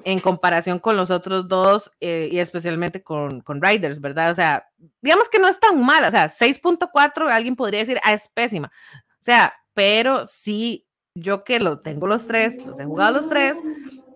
en 0.04 0.20
comparación 0.20 0.80
con 0.80 0.98
los 0.98 1.12
otros 1.12 1.48
dos 1.48 1.92
eh, 2.00 2.30
y 2.32 2.40
especialmente 2.40 3.04
con, 3.04 3.42
con 3.42 3.62
Riders, 3.62 4.02
¿verdad? 4.02 4.32
O 4.32 4.36
sea, 4.36 4.68
digamos 5.02 5.30
que 5.30 5.40
no 5.40 5.48
es 5.48 5.60
tan 5.60 5.84
mala, 5.84 6.08
o 6.08 6.12
sea, 6.12 6.30
6.4 6.30 7.32
alguien 7.32 7.56
podría 7.56 7.82
decir, 7.82 8.00
ah, 8.04 8.14
es 8.14 8.28
pésima. 8.34 8.72
O 8.96 9.24
sea, 9.24 9.54
pero 9.74 10.26
sí, 10.26 10.88
yo 11.16 11.44
que 11.44 11.60
lo 11.60 11.80
tengo 11.80 12.08
los 12.08 12.28
tres, 12.28 12.66
los 12.66 12.80
he 12.80 12.86
jugado 12.86 13.14
los 13.14 13.30
tres, 13.30 13.56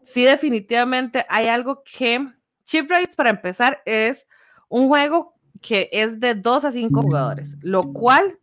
sí 0.04 0.24
definitivamente 0.24 1.26
hay 1.30 1.48
algo 1.48 1.84
que 1.84 2.28
Chip 2.66 2.90
Rides 2.90 3.16
para 3.16 3.30
empezar 3.30 3.82
es 3.86 4.28
un 4.68 4.88
juego 4.88 5.36
que 5.62 5.90
es 5.92 6.20
de 6.20 6.36
2 6.36 6.66
a 6.66 6.72
5 6.72 7.02
jugadores, 7.02 7.56
lo 7.62 7.94
cual, 7.94 8.40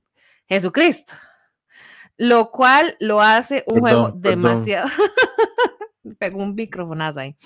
Jesucristo, 0.48 1.14
lo 2.16 2.50
cual 2.50 2.96
lo 3.00 3.20
hace 3.20 3.64
un 3.66 3.80
juego 3.80 4.12
demasiado. 4.14 4.88
Pegó 6.18 6.42
un 6.42 6.54
microfonazo 6.54 7.20
ahí. 7.20 7.36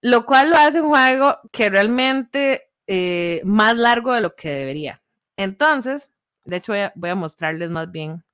Lo 0.00 0.24
cual 0.26 0.50
lo 0.50 0.56
hace 0.56 0.80
un 0.80 0.88
juego 0.88 1.38
que 1.52 1.68
realmente 1.68 2.70
eh, 2.86 3.40
más 3.44 3.76
largo 3.76 4.12
de 4.12 4.20
lo 4.20 4.34
que 4.34 4.50
debería. 4.50 5.02
Entonces, 5.36 6.10
de 6.44 6.56
hecho, 6.56 6.72
voy 6.94 7.10
a, 7.10 7.14
mostrarles 7.14 7.70
más 7.70 7.90
bien 7.90 8.24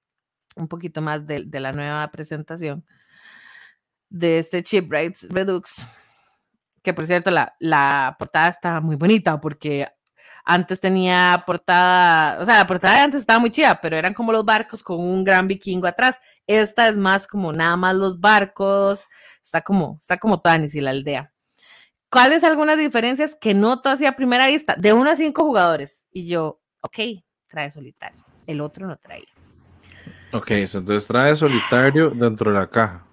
un 0.57 0.69
poquito 0.69 1.01
más 1.01 1.27
de, 1.27 1.47
la 1.49 1.73
nueva 1.73 2.11
presentación 2.11 2.85
de 4.11 4.39
este 4.39 4.63
Chip 4.63 4.93
Rights 4.93 5.27
Redux 5.31 5.87
que 6.83 6.93
por 6.93 7.07
cierto 7.07 7.31
la, 7.31 7.55
la 7.61 8.17
portada 8.19 8.49
está 8.49 8.81
muy 8.81 8.97
bonita 8.97 9.41
porque 9.41 9.89
antes 10.45 10.81
tenía 10.81 11.45
portada, 11.47 12.41
o 12.41 12.45
sea, 12.45 12.59
la 12.59 12.67
portada 12.67 12.97
de 12.97 13.01
antes 13.03 13.21
estaba 13.21 13.39
muy 13.39 13.51
chida, 13.51 13.81
pero 13.81 13.97
eran 13.97 14.13
como 14.13 14.33
los 14.33 14.45
barcos 14.45 14.83
con 14.83 14.99
un 14.99 15.23
gran 15.23 15.47
vikingo 15.47 15.87
atrás. 15.87 16.19
Esta 16.49 16.89
es 16.89 16.97
más 16.97 17.29
como 17.29 17.53
nada 17.53 17.77
más 17.77 17.95
los 17.95 18.19
barcos, 18.21 19.07
está 19.53 19.61
como, 19.61 19.99
está 20.01 20.17
como 20.17 20.41
Tanis 20.41 20.75
y 20.75 20.81
la 20.81 20.91
aldea. 20.91 21.31
¿Cuáles 22.09 22.43
algunas 22.43 22.79
diferencias 22.79 23.37
que 23.39 23.53
noto 23.53 23.91
así 23.91 24.07
a 24.07 24.17
primera 24.17 24.47
vista? 24.47 24.75
De 24.79 24.95
uno 24.95 25.11
a 25.11 25.17
cinco 25.17 25.45
jugadores. 25.45 26.07
Y 26.11 26.27
yo, 26.27 26.63
ok, 26.81 26.99
trae 27.49 27.71
solitario. 27.71 28.25
El 28.47 28.63
otro 28.63 28.87
no 28.87 28.97
trae. 28.97 29.25
Ok, 30.33 30.53
entonces 30.53 31.07
trae 31.07 31.37
solitario 31.37 32.11
dentro 32.11 32.51
de 32.51 32.59
la 32.59 32.67
caja. 32.67 33.07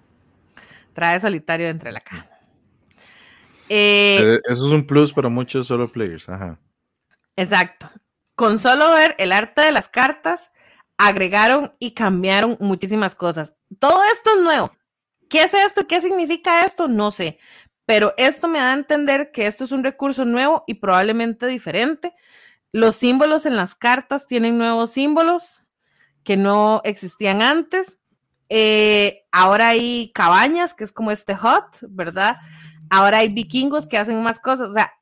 Trae 0.94 1.20
solitario 1.20 1.66
dentro 1.66 1.88
de 1.88 1.92
la 1.92 2.00
caja. 2.00 2.26
Eh, 3.68 4.18
eh, 4.22 4.40
eso 4.46 4.66
es 4.66 4.72
un 4.72 4.86
plus 4.86 5.12
para 5.12 5.28
muchos 5.28 5.66
solo 5.66 5.88
players. 5.88 6.26
Ajá. 6.30 6.58
Exacto. 7.36 7.90
Con 8.34 8.58
solo 8.58 8.94
ver 8.94 9.14
el 9.18 9.32
arte 9.32 9.60
de 9.60 9.72
las 9.72 9.90
cartas, 9.90 10.50
agregaron 10.96 11.70
y 11.78 11.92
cambiaron 11.92 12.56
muchísimas 12.60 13.14
cosas. 13.14 13.52
Todo 13.78 14.00
esto 14.12 14.30
es 14.36 14.42
nuevo. 14.42 14.72
¿Qué 15.30 15.44
es 15.44 15.54
esto? 15.54 15.86
¿Qué 15.86 16.00
significa 16.02 16.66
esto? 16.66 16.88
No 16.88 17.12
sé. 17.12 17.38
Pero 17.86 18.12
esto 18.18 18.48
me 18.48 18.58
da 18.58 18.72
a 18.72 18.74
entender 18.74 19.32
que 19.32 19.46
esto 19.46 19.64
es 19.64 19.72
un 19.72 19.84
recurso 19.84 20.24
nuevo 20.24 20.64
y 20.66 20.74
probablemente 20.74 21.46
diferente. 21.46 22.12
Los 22.72 22.96
símbolos 22.96 23.46
en 23.46 23.56
las 23.56 23.74
cartas 23.74 24.26
tienen 24.26 24.58
nuevos 24.58 24.90
símbolos 24.90 25.62
que 26.24 26.36
no 26.36 26.82
existían 26.84 27.42
antes. 27.42 27.98
Eh, 28.48 29.24
ahora 29.30 29.68
hay 29.68 30.10
cabañas, 30.12 30.74
que 30.74 30.82
es 30.82 30.92
como 30.92 31.12
este 31.12 31.36
hot, 31.36 31.78
¿verdad? 31.88 32.36
Ahora 32.90 33.18
hay 33.18 33.28
vikingos 33.28 33.86
que 33.86 33.98
hacen 33.98 34.22
más 34.24 34.40
cosas, 34.40 34.70
o 34.70 34.72
sea, 34.72 34.92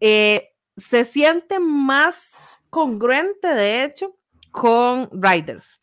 eh, 0.00 0.52
se 0.76 1.04
siente 1.04 1.60
más 1.60 2.48
congruente, 2.68 3.46
de 3.46 3.84
hecho, 3.84 4.18
con 4.50 5.08
Riders. 5.12 5.80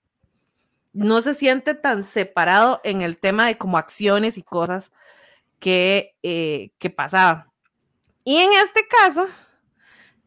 No 0.94 1.22
se 1.22 1.34
siente 1.34 1.76
tan 1.76 2.04
separado 2.04 2.80
en 2.84 3.02
el 3.02 3.18
tema 3.18 3.48
de 3.48 3.58
como 3.58 3.78
acciones 3.78 4.38
y 4.38 4.44
cosas 4.44 4.92
que, 5.60 6.16
eh, 6.24 6.72
que 6.78 6.90
pasaba. 6.90 7.52
Y 8.24 8.38
en 8.38 8.50
este 8.64 8.88
caso, 8.88 9.28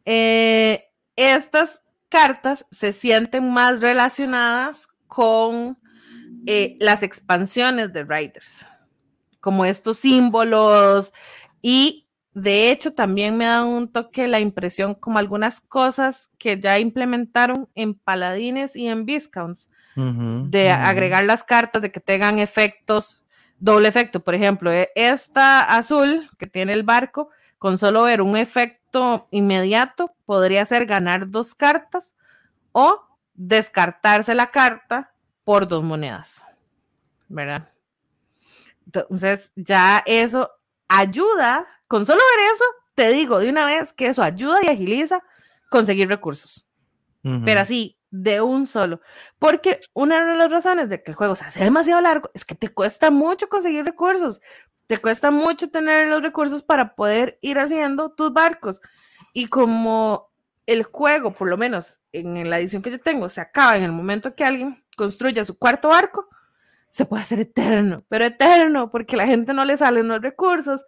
eh, 0.05 0.91
estas 1.15 1.83
cartas 2.09 2.67
se 2.71 2.93
sienten 2.93 3.53
más 3.53 3.81
relacionadas 3.81 4.89
con 5.07 5.79
las 6.79 7.03
expansiones 7.03 7.93
de 7.93 8.05
Riders 8.05 8.69
como 9.47 9.65
estos 9.65 9.99
símbolos 9.99 11.13
y 11.63 12.06
de 12.37 12.71
hecho 12.71 12.93
también 12.93 13.39
me 13.39 13.47
da 13.47 13.65
un 13.65 13.89
toque 13.89 14.29
la 14.29 14.41
impresión 14.41 14.95
como 14.95 15.19
algunas 15.19 15.63
cosas 15.63 16.31
que 16.37 16.61
ya 16.61 16.79
implementaron 16.79 17.67
en 17.75 17.95
paladines 17.95 18.77
y 18.77 18.89
en 18.89 19.07
viscounts 19.07 19.71
de 19.95 20.71
agregar 20.71 21.25
las 21.25 21.43
cartas 21.43 21.81
de 21.81 21.91
que 21.91 22.01
tengan 22.01 22.39
efectos 22.39 23.25
doble 23.59 23.89
efecto. 23.89 24.23
Por 24.23 24.35
ejemplo 24.35 24.71
e, 24.71 24.91
esta 24.95 25.63
azul 25.63 26.29
que 26.39 26.47
tiene 26.47 26.75
el 26.75 26.83
barco 26.83 27.31
con 27.59 27.79
solo 27.79 28.03
ver 28.03 28.21
un 28.21 28.37
efecto 28.37 29.27
inmediato 29.31 30.15
podría 30.27 30.67
ser 30.67 30.85
ganar 30.85 31.31
dos 31.31 31.55
cartas 31.55 32.15
o 32.73 33.01
descartarse 33.33 34.35
la 34.35 34.51
carta 34.51 35.15
por 35.43 35.67
dos 35.67 35.83
monedas 35.83 36.45
verdad 37.29 37.71
entonces, 38.87 39.53
ya 39.57 40.03
eso 40.07 40.51
ayuda, 40.89 41.67
con 41.89 42.07
solo 42.07 42.21
ver 42.37 42.55
eso, 42.55 42.65
te 42.95 43.13
digo 43.13 43.39
de 43.39 43.49
una 43.49 43.65
vez 43.65 43.93
que 43.93 44.09
eso 44.09 44.23
ayuda 44.23 44.59
y 44.63 44.69
agiliza 44.69 45.21
conseguir 45.71 46.09
recursos. 46.09 46.67
Pero 47.45 47.61
así, 47.61 47.99
de 48.11 48.41
un 48.41 48.69
solo. 48.69 49.01
Porque 49.41 49.81
una 49.95 50.25
de 50.25 50.37
las 50.37 50.49
razones 50.49 50.89
de 50.89 51.03
que 51.03 51.11
el 51.11 51.17
juego 51.17 51.35
se 51.35 51.45
hace 51.45 51.65
demasiado 51.65 52.01
largo 52.01 52.31
es 52.35 52.45
que 52.45 52.55
te 52.55 52.69
cuesta 52.69 53.11
mucho 53.11 53.49
conseguir 53.49 53.85
recursos. 53.85 54.41
Te 54.87 54.99
cuesta 54.99 55.33
mucho 55.33 55.69
tener 55.69 56.07
los 56.07 56.23
recursos 56.23 56.63
para 56.63 56.95
poder 56.95 57.39
ir 57.43 57.59
haciendo 57.59 58.13
tus 58.13 58.33
barcos. 58.33 58.81
Y 59.33 59.47
como 59.47 60.31
el 60.67 60.85
juego, 60.85 61.33
por 61.33 61.49
lo 61.49 61.57
menos 61.57 62.01
en 62.13 62.49
la 62.49 62.61
edición 62.61 62.83
que 62.83 62.91
yo 62.93 63.01
tengo, 63.01 63.29
se 63.29 63.41
acaba 63.41 63.77
en 63.77 63.83
el 63.83 63.93
momento 63.93 64.35
que 64.35 64.45
alguien 64.45 64.85
construya 64.97 65.45
su 65.45 65.59
cuarto 65.59 65.89
barco, 65.89 66.29
se 66.89 67.05
puede 67.05 67.23
hacer 67.23 67.41
eterno, 67.41 68.05
pero 68.09 68.25
eterno, 68.25 68.91
porque 68.91 69.17
la 69.17 69.27
gente 69.27 69.53
no 69.53 69.65
le 69.65 69.77
salen 69.77 70.09
los 70.09 70.23
recursos, 70.23 70.85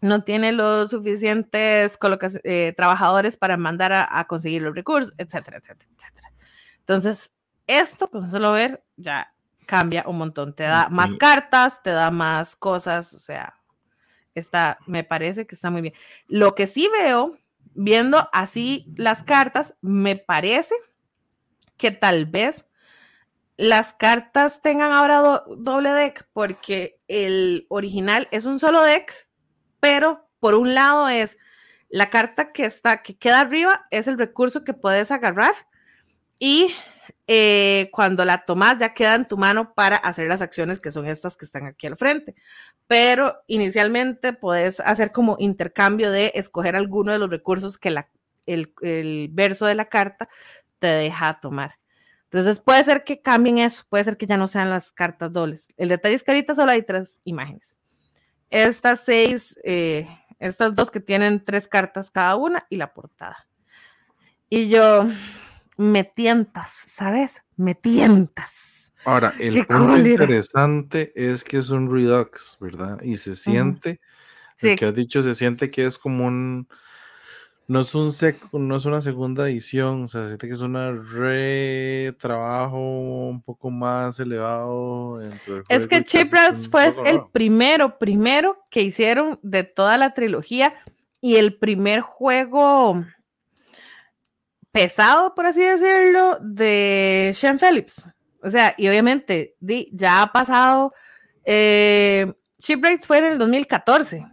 no 0.00 0.22
tiene 0.22 0.52
los 0.52 0.90
suficientes 0.90 1.98
eh, 2.44 2.72
trabajadores 2.76 3.36
para 3.36 3.56
mandar 3.56 3.92
a, 3.92 4.26
conseguir 4.26 4.62
los 4.62 4.74
recursos, 4.74 5.12
etcétera, 5.18 5.58
etcétera, 5.58 5.90
etcétera. 5.96 6.32
Entonces, 6.78 7.32
esto, 7.66 8.10
con 8.10 8.30
solo 8.30 8.52
ver, 8.52 8.82
ya 8.96 9.32
cambia 9.66 10.04
un 10.06 10.18
montón. 10.18 10.54
Te 10.54 10.64
da 10.64 10.88
más 10.88 11.14
cartas, 11.16 11.82
te 11.82 11.90
da 11.90 12.10
más 12.10 12.56
cosas, 12.56 13.12
o 13.12 13.18
sea, 13.18 13.54
está, 14.34 14.78
me 14.86 15.04
parece 15.04 15.46
que 15.46 15.54
está 15.54 15.70
muy 15.70 15.82
bien. 15.82 15.94
Lo 16.26 16.54
que 16.54 16.66
sí 16.66 16.88
veo, 17.00 17.36
viendo 17.74 18.28
así 18.32 18.92
las 18.96 19.22
cartas, 19.22 19.76
me 19.80 20.16
parece 20.16 20.74
que 21.76 21.90
tal 21.90 22.26
vez 22.26 22.66
las 23.56 23.92
cartas 23.92 24.62
tengan 24.62 24.92
ahora 24.92 25.42
doble 25.56 25.90
deck, 25.90 26.28
porque 26.32 27.00
el 27.08 27.66
original 27.68 28.28
es 28.30 28.44
un 28.46 28.58
solo 28.58 28.82
deck, 28.82 29.27
pero 29.80 30.28
por 30.40 30.54
un 30.54 30.74
lado 30.74 31.08
es 31.08 31.36
la 31.88 32.10
carta 32.10 32.52
que 32.52 32.64
está, 32.64 33.02
que 33.02 33.16
queda 33.16 33.40
arriba, 33.40 33.86
es 33.90 34.08
el 34.08 34.18
recurso 34.18 34.64
que 34.64 34.74
puedes 34.74 35.10
agarrar 35.10 35.54
y 36.38 36.74
eh, 37.26 37.90
cuando 37.92 38.24
la 38.24 38.44
tomas 38.44 38.78
ya 38.78 38.94
queda 38.94 39.14
en 39.14 39.26
tu 39.26 39.36
mano 39.36 39.74
para 39.74 39.96
hacer 39.96 40.28
las 40.28 40.42
acciones 40.42 40.80
que 40.80 40.90
son 40.90 41.06
estas 41.06 41.36
que 41.36 41.44
están 41.44 41.66
aquí 41.66 41.86
al 41.86 41.96
frente. 41.96 42.34
Pero 42.86 43.42
inicialmente 43.46 44.32
puedes 44.32 44.80
hacer 44.80 45.12
como 45.12 45.36
intercambio 45.38 46.10
de 46.10 46.32
escoger 46.34 46.76
alguno 46.76 47.12
de 47.12 47.18
los 47.18 47.30
recursos 47.30 47.78
que 47.78 47.90
la, 47.90 48.08
el, 48.46 48.72
el 48.82 49.28
verso 49.32 49.66
de 49.66 49.74
la 49.74 49.88
carta 49.88 50.28
te 50.78 50.86
deja 50.86 51.40
tomar. 51.40 51.78
Entonces 52.24 52.60
puede 52.60 52.84
ser 52.84 53.04
que 53.04 53.22
cambien 53.22 53.58
eso, 53.58 53.84
puede 53.88 54.04
ser 54.04 54.16
que 54.18 54.26
ya 54.26 54.36
no 54.36 54.48
sean 54.48 54.70
las 54.70 54.92
cartas 54.92 55.32
dobles. 55.32 55.68
El 55.76 55.88
detalle 55.88 56.14
es 56.14 56.22
que 56.24 56.30
ahorita 56.30 56.54
solo 56.54 56.72
hay 56.72 56.82
tres 56.82 57.20
imágenes. 57.24 57.74
Estas 58.50 59.04
seis, 59.04 59.56
eh, 59.64 60.06
estas 60.38 60.74
dos 60.74 60.90
que 60.90 61.00
tienen 61.00 61.44
tres 61.44 61.68
cartas 61.68 62.10
cada 62.10 62.36
una 62.36 62.66
y 62.70 62.76
la 62.76 62.92
portada. 62.94 63.48
Y 64.48 64.68
yo, 64.68 65.06
me 65.76 66.04
tientas, 66.04 66.72
¿sabes? 66.86 67.42
Me 67.56 67.74
tientas. 67.74 68.92
Ahora, 69.04 69.32
el 69.38 69.66
punto 69.66 69.96
interesante 69.98 71.12
es 71.14 71.44
que 71.44 71.58
es 71.58 71.70
un 71.70 71.90
Redux, 71.90 72.56
¿verdad? 72.60 73.00
Y 73.02 73.16
se 73.16 73.34
siente, 73.34 74.00
sí. 74.56 74.74
que 74.76 74.86
has 74.86 74.94
dicho, 74.94 75.22
se 75.22 75.34
siente 75.34 75.70
que 75.70 75.86
es 75.86 75.98
como 75.98 76.26
un, 76.26 76.68
no 77.68 77.80
es, 77.80 77.94
un 77.94 78.10
no 78.52 78.76
es 78.76 78.86
una 78.86 79.02
segunda 79.02 79.46
edición, 79.46 80.04
o 80.04 80.06
sea, 80.06 80.22
se 80.22 80.28
siente 80.28 80.46
que 80.46 80.54
es 80.54 80.60
un 80.62 80.74
retrabajo 81.06 82.78
un 82.78 83.42
poco 83.42 83.70
más 83.70 84.18
elevado. 84.18 85.20
Es 85.68 85.86
que 85.86 86.02
Chipras 86.02 86.66
fue 86.66 86.88
el 87.04 87.20
primero, 87.30 87.98
primero 87.98 88.56
que 88.70 88.80
hicieron 88.80 89.38
de 89.42 89.64
toda 89.64 89.98
la 89.98 90.14
trilogía 90.14 90.72
y 91.20 91.36
el 91.36 91.58
primer 91.58 92.00
juego 92.00 93.04
pesado, 94.72 95.34
por 95.34 95.44
así 95.44 95.60
decirlo, 95.60 96.38
de 96.40 97.32
Sean 97.34 97.58
Phillips. 97.58 98.02
O 98.42 98.48
sea, 98.48 98.74
y 98.78 98.88
obviamente 98.88 99.56
ya 99.92 100.22
ha 100.22 100.32
pasado, 100.32 100.90
eh, 101.44 102.32
fue 103.06 103.18
en 103.18 103.24
el 103.26 103.38
2014. 103.38 104.24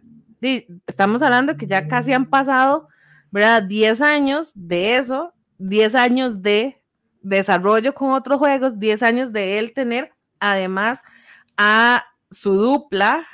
estamos 0.88 1.22
hablando 1.22 1.58
que 1.58 1.68
ya 1.68 1.86
casi 1.90 2.14
han 2.14 2.28
pasado 2.28 2.88
¿verdad? 3.36 3.64
10 3.64 4.00
años 4.00 4.52
de 4.56 4.96
eso, 4.96 5.34
10 5.58 5.94
años 5.96 6.42
de 6.42 6.82
desarrollo 7.22 7.94
con 7.94 8.12
otros 8.12 8.40
juegos, 8.40 8.80
10 8.80 9.04
años 9.04 9.34
de 9.34 9.60
él 9.60 9.74
tener 9.74 10.14
además 10.40 11.02
a 11.58 12.06
su 12.32 12.54
dupla, 12.54 13.28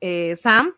eh, 0.00 0.36
Sam, 0.36 0.74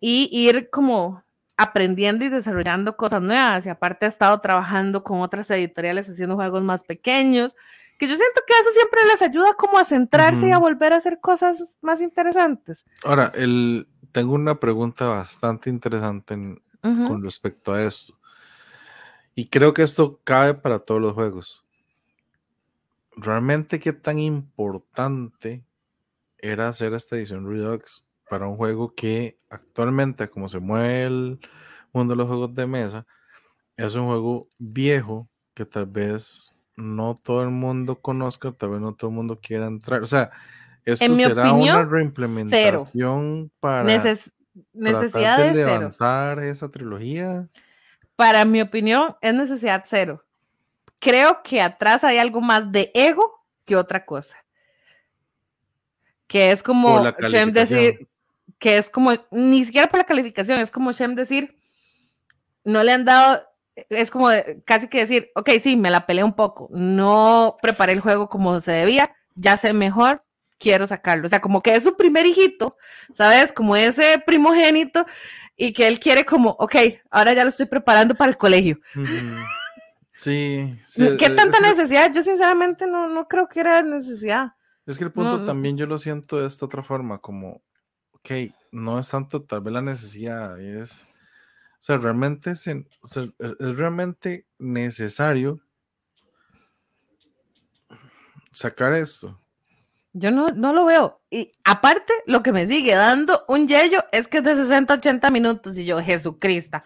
y 0.00 0.28
ir 0.30 0.68
como 0.68 1.24
aprendiendo 1.56 2.26
y 2.26 2.28
desarrollando 2.28 2.94
cosas 2.94 3.22
nuevas. 3.22 3.64
Y 3.64 3.70
aparte 3.70 4.04
ha 4.04 4.10
estado 4.10 4.38
trabajando 4.42 5.02
con 5.02 5.22
otras 5.22 5.48
editoriales 5.48 6.10
haciendo 6.10 6.36
juegos 6.36 6.62
más 6.62 6.84
pequeños, 6.84 7.56
que 7.98 8.06
yo 8.06 8.16
siento 8.16 8.42
que 8.46 8.52
eso 8.52 8.70
siempre 8.74 9.00
les 9.10 9.22
ayuda 9.22 9.54
como 9.54 9.78
a 9.78 9.86
centrarse 9.86 10.48
y 10.48 10.50
a 10.50 10.58
volver 10.58 10.92
a 10.92 10.96
hacer 10.96 11.20
cosas 11.20 11.64
más 11.80 12.02
interesantes. 12.02 12.84
Ahora, 13.02 13.32
el, 13.34 13.88
tengo 14.12 14.34
una 14.34 14.60
pregunta 14.60 15.06
bastante 15.06 15.70
interesante 15.70 16.34
en, 16.34 16.60
con 16.80 17.22
respecto 17.22 17.72
a 17.72 17.82
esto. 17.82 18.18
Y 19.34 19.48
creo 19.48 19.72
que 19.72 19.82
esto 19.82 20.20
cabe 20.24 20.54
para 20.54 20.80
todos 20.80 21.00
los 21.00 21.12
juegos. 21.12 21.64
¿Realmente 23.16 23.78
qué 23.78 23.92
tan 23.92 24.18
importante 24.18 25.64
era 26.38 26.68
hacer 26.68 26.94
esta 26.94 27.16
edición 27.16 27.48
Redux 27.48 28.06
para 28.28 28.46
un 28.46 28.56
juego 28.56 28.94
que 28.94 29.38
actualmente, 29.50 30.28
como 30.28 30.48
se 30.48 30.58
mueve 30.58 31.02
el 31.04 31.40
mundo 31.92 32.12
de 32.12 32.18
los 32.18 32.28
juegos 32.28 32.54
de 32.54 32.66
mesa, 32.66 33.06
es 33.76 33.94
un 33.94 34.06
juego 34.06 34.48
viejo 34.58 35.28
que 35.54 35.64
tal 35.64 35.86
vez 35.86 36.52
no 36.76 37.16
todo 37.20 37.42
el 37.42 37.50
mundo 37.50 38.00
conozca, 38.00 38.52
tal 38.52 38.70
vez 38.70 38.80
no 38.80 38.94
todo 38.94 39.10
el 39.10 39.16
mundo 39.16 39.40
quiera 39.40 39.66
entrar. 39.66 40.02
O 40.02 40.06
sea, 40.06 40.30
esto 40.84 41.14
será 41.14 41.52
una 41.52 41.84
reimplementación 41.84 43.50
para 43.60 43.84
necesidad 44.72 45.38
de, 45.38 45.52
levantar 45.52 46.40
esa 46.40 46.70
trilogía? 46.70 47.48
Para 48.16 48.44
mi 48.44 48.60
opinión, 48.60 49.16
es 49.20 49.34
necesidad 49.34 49.84
cero. 49.86 50.24
Creo 50.98 51.42
que 51.42 51.62
atrás 51.62 52.04
hay 52.04 52.18
algo 52.18 52.40
más 52.40 52.70
de 52.72 52.90
ego 52.94 53.32
que 53.64 53.76
otra 53.76 54.04
cosa. 54.04 54.36
Que 56.26 56.50
es 56.50 56.62
como 56.62 57.04
Shem 57.10 57.52
decir, 57.52 58.08
que 58.58 58.78
es 58.78 58.90
como, 58.90 59.12
ni 59.30 59.64
siquiera 59.64 59.88
por 59.88 59.98
la 59.98 60.04
calificación, 60.04 60.58
es 60.60 60.70
como 60.70 60.92
Shem 60.92 61.14
decir, 61.14 61.58
no 62.64 62.82
le 62.82 62.92
han 62.92 63.04
dado, 63.04 63.42
es 63.88 64.10
como 64.10 64.28
casi 64.64 64.88
que 64.88 65.00
decir, 65.00 65.30
ok, 65.34 65.50
sí, 65.62 65.76
me 65.76 65.90
la 65.90 66.06
peleé 66.06 66.24
un 66.24 66.34
poco, 66.34 66.68
no 66.72 67.56
preparé 67.62 67.92
el 67.92 68.00
juego 68.00 68.28
como 68.28 68.60
se 68.60 68.72
debía, 68.72 69.14
ya 69.34 69.56
sé 69.56 69.72
mejor, 69.72 70.24
quiero 70.58 70.86
sacarlo. 70.86 71.26
O 71.26 71.28
sea, 71.28 71.40
como 71.40 71.62
que 71.62 71.74
es 71.74 71.82
su 71.82 71.96
primer 71.96 72.26
hijito, 72.26 72.76
¿sabes? 73.14 73.52
Como 73.52 73.76
ese 73.76 74.22
primogénito 74.26 75.06
y 75.56 75.72
que 75.72 75.88
él 75.88 75.98
quiere 76.00 76.24
como, 76.24 76.50
ok, 76.50 76.76
ahora 77.10 77.32
ya 77.32 77.44
lo 77.44 77.50
estoy 77.50 77.66
preparando 77.66 78.14
para 78.14 78.30
el 78.30 78.36
colegio. 78.36 78.78
Sí. 80.16 80.76
¿Qué 80.96 81.30
tanta 81.30 81.60
necesidad? 81.60 82.12
Yo 82.12 82.22
sinceramente 82.22 82.86
no, 82.86 83.08
no 83.08 83.28
creo 83.28 83.48
que 83.48 83.60
era 83.60 83.82
necesidad. 83.82 84.54
Es 84.84 84.98
que 84.98 85.04
el 85.04 85.12
punto 85.12 85.44
también 85.44 85.76
yo 85.76 85.86
lo 85.86 85.98
siento 85.98 86.40
de 86.40 86.46
esta 86.46 86.64
otra 86.64 86.82
forma, 86.82 87.18
como, 87.18 87.62
ok, 88.12 88.30
no 88.72 88.98
es 88.98 89.08
tanto 89.10 89.42
tal 89.42 89.60
vez 89.60 89.74
la 89.74 89.82
necesidad, 89.82 90.58
es, 90.58 91.06
o 91.74 91.80
sea, 91.80 91.98
realmente 91.98 92.52
es, 92.52 92.66
es 92.66 93.76
realmente 93.76 94.46
necesario 94.58 95.60
sacar 98.50 98.94
esto. 98.94 99.38
Yo 100.12 100.30
no, 100.30 100.48
no 100.48 100.72
lo 100.72 100.84
veo. 100.84 101.20
Y 101.30 101.52
aparte, 101.64 102.12
lo 102.26 102.42
que 102.42 102.52
me 102.52 102.66
sigue 102.66 102.94
dando 102.94 103.44
un 103.48 103.68
yello 103.68 104.04
es 104.10 104.26
que 104.26 104.38
es 104.38 104.44
de 104.44 104.56
60 104.56 104.94
80 104.94 105.30
minutos 105.30 105.76
y 105.78 105.84
yo, 105.84 106.00
Jesucristo. 106.00 106.78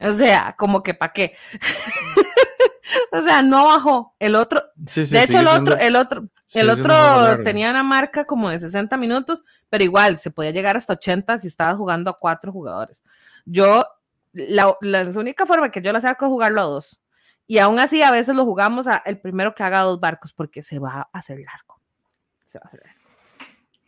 O 0.00 0.12
sea, 0.12 0.54
como 0.58 0.82
que 0.82 0.92
para 0.92 1.12
qué. 1.12 1.36
o 3.12 3.22
sea, 3.22 3.42
no 3.42 3.66
bajó. 3.66 4.14
El 4.18 4.34
otro, 4.34 4.62
de 4.76 5.22
hecho, 5.22 5.38
el 5.38 5.46
otro, 5.46 5.76
el 5.78 5.96
otro, 5.96 6.28
el 6.54 6.70
otro 6.70 7.42
tenía 7.44 7.70
una 7.70 7.82
marca 7.82 8.24
como 8.24 8.50
de 8.50 8.58
60 8.58 8.96
minutos, 8.96 9.44
pero 9.68 9.84
igual 9.84 10.18
se 10.18 10.30
podía 10.30 10.50
llegar 10.50 10.76
hasta 10.76 10.94
80 10.94 11.38
si 11.38 11.48
estabas 11.48 11.76
jugando 11.76 12.10
a 12.10 12.16
cuatro 12.18 12.52
jugadores. 12.52 13.02
Yo, 13.44 13.84
la, 14.32 14.76
la, 14.80 15.02
única 15.16 15.46
forma 15.46 15.70
que 15.70 15.82
yo 15.82 15.92
la 15.92 16.00
saco 16.00 16.26
es 16.26 16.30
jugarlo 16.30 16.60
a 16.60 16.64
dos. 16.64 17.00
Y 17.46 17.58
aún 17.58 17.78
así, 17.78 18.02
a 18.02 18.10
veces 18.10 18.34
lo 18.34 18.44
jugamos 18.44 18.88
a 18.88 18.96
el 19.06 19.20
primero 19.20 19.54
que 19.54 19.62
haga 19.62 19.82
dos 19.82 20.00
barcos 20.00 20.32
porque 20.32 20.62
se 20.62 20.80
va 20.80 21.08
a 21.12 21.18
hacer 21.18 21.38
largo. 21.38 21.75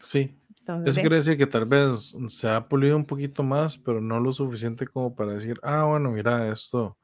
Sí. 0.01 0.39
Eso 0.85 1.01
quiere 1.01 1.17
decir 1.17 1.39
que 1.39 1.47
tal 1.47 1.65
vez 1.65 2.15
se 2.29 2.49
ha 2.49 2.69
pulido 2.69 2.95
un 2.95 3.07
poquito 3.07 3.43
más, 3.43 3.79
pero 3.79 4.03
no 4.03 4.21
lo 4.21 4.35
suficiente 4.35 4.87
como 4.87 5.15
para 5.15 5.33
decir, 5.33 5.59
ah, 5.63 5.85
bueno, 5.85 6.11
mira, 6.11 6.53
esto 6.53 6.99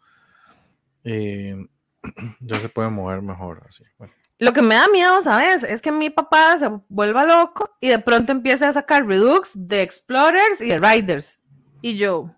eh, 1.03 1.57
ya 2.41 2.61
se 2.61 2.69
puede 2.69 2.91
mover 2.91 3.23
mejor. 3.23 3.63
Así. 3.67 3.85
Lo 4.39 4.53
que 4.53 4.61
me 4.61 4.75
da 4.75 4.87
miedo, 4.89 5.23
¿sabes? 5.23 5.63
Es 5.63 5.81
que 5.81 5.93
mi 5.93 6.11
papá 6.11 6.59
se 6.59 6.69
vuelva 6.89 7.25
loco 7.25 7.71
y 7.81 7.89
de 7.89 7.99
pronto 7.99 8.33
empiece 8.33 8.67
a 8.67 8.73
sacar 8.73 9.07
Redux 9.07 9.53
de 9.55 9.83
Explorers 9.83 10.61
y 10.61 10.69
de 10.69 10.79
Riders. 10.79 11.39
Y 11.81 11.97
yo, 11.97 12.35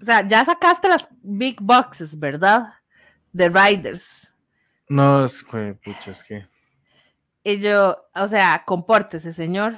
o 0.00 0.04
sea, 0.04 0.26
ya 0.26 0.44
sacaste 0.44 0.88
las 0.88 1.08
big 1.22 1.60
boxes, 1.60 2.18
¿verdad? 2.18 2.74
De 3.32 3.48
Riders. 3.48 4.28
No, 4.88 5.24
es 5.24 5.42
que, 5.42 5.78
pucha, 5.82 6.10
es 6.10 6.24
que 6.24 6.46
y 7.48 7.60
yo, 7.60 7.96
o 8.14 8.28
sea, 8.28 8.62
compórtese, 8.66 9.32
señor, 9.32 9.74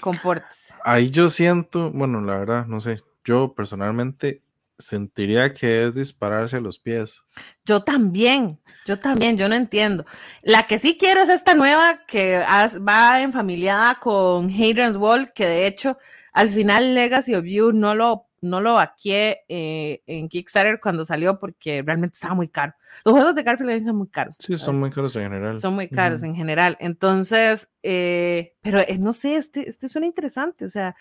compórtese. 0.00 0.74
Ahí 0.84 1.10
yo 1.10 1.30
siento, 1.30 1.90
bueno, 1.90 2.20
la 2.20 2.36
verdad, 2.36 2.66
no 2.66 2.78
sé, 2.80 3.02
yo 3.24 3.54
personalmente 3.54 4.42
sentiría 4.78 5.54
que 5.54 5.84
es 5.84 5.94
dispararse 5.94 6.56
a 6.56 6.60
los 6.60 6.78
pies. 6.78 7.22
Yo 7.64 7.82
también, 7.82 8.60
yo 8.84 8.98
también, 8.98 9.38
yo 9.38 9.48
no 9.48 9.54
entiendo. 9.54 10.04
La 10.42 10.66
que 10.66 10.78
sí 10.78 10.98
quiero 10.98 11.20
es 11.22 11.30
esta 11.30 11.54
nueva 11.54 12.04
que 12.06 12.38
va 12.86 13.22
enfamiliada 13.22 13.94
con 13.94 14.50
Hadrian's 14.50 14.98
Wall, 14.98 15.32
que 15.32 15.46
de 15.46 15.66
hecho 15.66 15.96
al 16.34 16.50
final 16.50 16.94
Legacy 16.94 17.34
of 17.34 17.46
You 17.46 17.72
no 17.72 17.94
lo 17.94 18.25
no 18.40 18.60
lo 18.60 18.74
vaqué 18.74 19.44
eh, 19.48 20.02
en 20.06 20.28
Kickstarter 20.28 20.80
cuando 20.80 21.04
salió 21.04 21.38
porque 21.38 21.82
realmente 21.82 22.14
estaba 22.14 22.34
muy 22.34 22.48
caro. 22.48 22.74
Los 23.04 23.14
juegos 23.14 23.34
de 23.34 23.42
Garfield 23.42 23.84
son 23.84 23.96
muy 23.96 24.08
caros. 24.08 24.36
Sí, 24.38 24.56
son 24.58 24.78
muy 24.78 24.90
caros 24.90 25.16
en 25.16 25.22
general. 25.24 25.60
Son 25.60 25.74
muy 25.74 25.88
caros 25.88 26.22
en 26.22 26.34
general. 26.34 26.76
Entonces, 26.80 27.70
eh, 27.82 28.54
pero 28.60 28.80
eh, 28.80 28.98
no 28.98 29.12
sé, 29.12 29.36
este, 29.36 29.68
este 29.68 29.88
suena 29.88 30.06
interesante. 30.06 30.64
O 30.64 30.68
sea, 30.68 30.96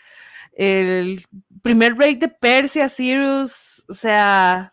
el 0.54 1.24
primer 1.62 1.98
raid 1.98 2.20
de 2.20 2.30
Persia, 2.30 2.90
Sirius, 2.90 3.84
o 3.90 3.94
sea, 3.94 4.72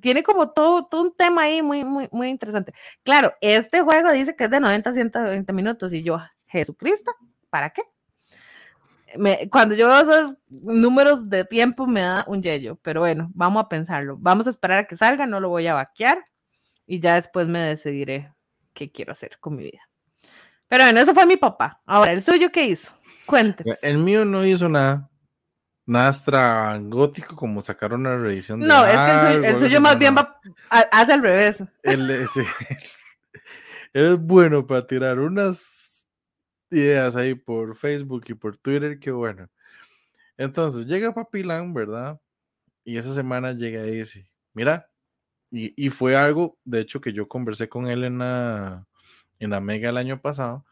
tiene 0.00 0.22
como 0.22 0.50
todo, 0.50 0.86
todo 0.86 1.02
un 1.02 1.14
tema 1.14 1.42
ahí 1.42 1.62
muy, 1.62 1.84
muy, 1.84 2.08
muy 2.12 2.28
interesante. 2.28 2.72
Claro, 3.02 3.32
este 3.40 3.80
juego 3.80 4.12
dice 4.12 4.36
que 4.36 4.44
es 4.44 4.50
de 4.50 4.60
90 4.60 4.90
a 4.90 4.94
120 4.94 5.52
minutos 5.52 5.92
y 5.92 6.02
yo, 6.02 6.20
Jesucristo, 6.46 7.12
¿para 7.50 7.70
qué? 7.70 7.82
Cuando 9.50 9.74
yo 9.74 9.88
veo 9.88 10.00
esos 10.00 10.34
números 10.48 11.28
de 11.28 11.44
tiempo 11.44 11.86
me 11.86 12.00
da 12.00 12.24
un 12.26 12.42
yello, 12.42 12.78
pero 12.82 13.00
bueno, 13.00 13.30
vamos 13.34 13.64
a 13.64 13.68
pensarlo. 13.68 14.16
Vamos 14.18 14.46
a 14.46 14.50
esperar 14.50 14.78
a 14.78 14.86
que 14.86 14.96
salga, 14.96 15.26
no 15.26 15.40
lo 15.40 15.48
voy 15.48 15.66
a 15.66 15.74
vaquear 15.74 16.24
y 16.86 17.00
ya 17.00 17.14
después 17.14 17.46
me 17.48 17.60
decidiré 17.60 18.32
qué 18.72 18.90
quiero 18.90 19.12
hacer 19.12 19.38
con 19.40 19.56
mi 19.56 19.64
vida. 19.64 19.88
Pero 20.68 20.84
bueno, 20.84 21.00
eso 21.00 21.14
fue 21.14 21.26
mi 21.26 21.36
papá. 21.36 21.82
Ahora, 21.84 22.12
¿el 22.12 22.22
suyo 22.22 22.50
qué 22.50 22.64
hizo? 22.64 22.92
Cuéntenos. 23.26 23.82
El 23.82 23.98
mío 23.98 24.24
no 24.24 24.44
hizo 24.44 24.68
nada. 24.68 25.10
Nada 25.84 26.78
gótico 26.80 27.34
como 27.34 27.60
sacar 27.60 27.92
una 27.92 28.16
revisión. 28.16 28.60
No, 28.60 28.86
es 28.86 28.96
que 28.96 29.48
el 29.48 29.58
suyo, 29.58 29.80
más 29.80 29.98
bien 29.98 30.14
va, 30.16 30.40
hace 30.70 31.12
al 31.12 31.22
revés. 31.22 31.62
Él, 31.82 32.26
es 33.92 34.18
bueno 34.18 34.66
para 34.66 34.86
tirar 34.86 35.18
unas 35.18 35.81
ideas 36.72 37.16
ahí 37.16 37.34
por 37.34 37.76
Facebook 37.76 38.24
y 38.28 38.34
por 38.34 38.56
Twitter, 38.56 38.98
qué 38.98 39.10
bueno. 39.10 39.48
Entonces 40.36 40.86
llega 40.86 41.14
Papilán, 41.14 41.74
¿verdad? 41.74 42.20
Y 42.84 42.96
esa 42.96 43.14
semana 43.14 43.52
llega 43.52 43.86
y 43.86 43.98
dice, 43.98 44.30
mira, 44.54 44.90
y, 45.50 45.72
y, 45.76 45.90
fue 45.90 46.16
algo, 46.16 46.58
de 46.64 46.80
hecho, 46.80 47.00
que 47.00 47.12
yo 47.12 47.28
conversé 47.28 47.68
con 47.68 47.86
él 47.86 48.04
en 48.04 48.18
la, 48.18 48.86
en 49.38 49.50
la 49.50 49.60
Mega 49.60 49.90
el 49.90 49.98
año 49.98 50.20
pasado, 50.20 50.64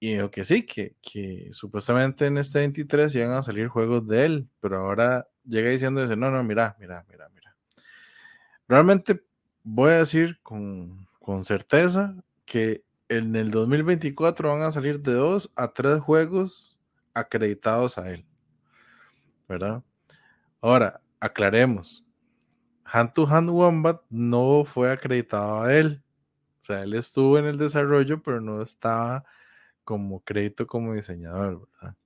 y 0.00 0.14
dijo 0.14 0.30
que 0.30 0.44
sí, 0.44 0.64
que, 0.64 0.96
que 1.02 1.48
supuestamente 1.52 2.26
en 2.26 2.38
este 2.38 2.60
23 2.60 3.14
iban 3.14 3.32
a 3.32 3.42
salir 3.42 3.68
juegos 3.68 4.06
de 4.08 4.24
él, 4.24 4.48
pero 4.60 4.78
ahora 4.80 5.28
llega 5.44 5.70
diciendo, 5.70 6.02
dice, 6.02 6.16
no, 6.16 6.30
no, 6.30 6.42
mira, 6.44 6.76
mira, 6.80 7.04
mira, 7.08 7.28
mira. 7.28 7.56
Realmente 8.68 9.22
voy 9.62 9.90
a 9.92 9.98
decir 9.98 10.40
con, 10.42 11.06
con 11.18 11.44
certeza 11.44 12.16
que 12.44 12.85
en 13.08 13.36
el 13.36 13.50
2024 13.50 14.50
van 14.50 14.62
a 14.62 14.70
salir 14.70 15.00
de 15.00 15.14
dos 15.14 15.52
a 15.56 15.72
tres 15.72 16.00
juegos 16.00 16.80
acreditados 17.14 17.98
a 17.98 18.10
él. 18.10 18.24
¿Verdad? 19.48 19.82
Ahora, 20.60 21.00
aclaremos. 21.20 22.04
Hand 22.84 23.12
to 23.14 23.26
Hand 23.26 23.50
Wombat 23.50 24.02
no 24.10 24.64
fue 24.64 24.90
acreditado 24.90 25.62
a 25.62 25.74
él. 25.74 26.02
O 26.60 26.64
sea, 26.64 26.82
él 26.82 26.94
estuvo 26.94 27.38
en 27.38 27.46
el 27.46 27.58
desarrollo, 27.58 28.22
pero 28.22 28.40
no 28.40 28.62
estaba 28.62 29.24
como 29.84 30.20
crédito 30.20 30.66
como 30.66 30.94
diseñador, 30.94 31.68
¿verdad? 31.80 31.96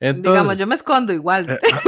Entonces, 0.00 0.32
Digamos, 0.32 0.58
yo 0.58 0.66
me 0.66 0.74
escondo 0.74 1.12
igual. 1.12 1.48
Eh, 1.48 1.58
ah, 1.72 1.80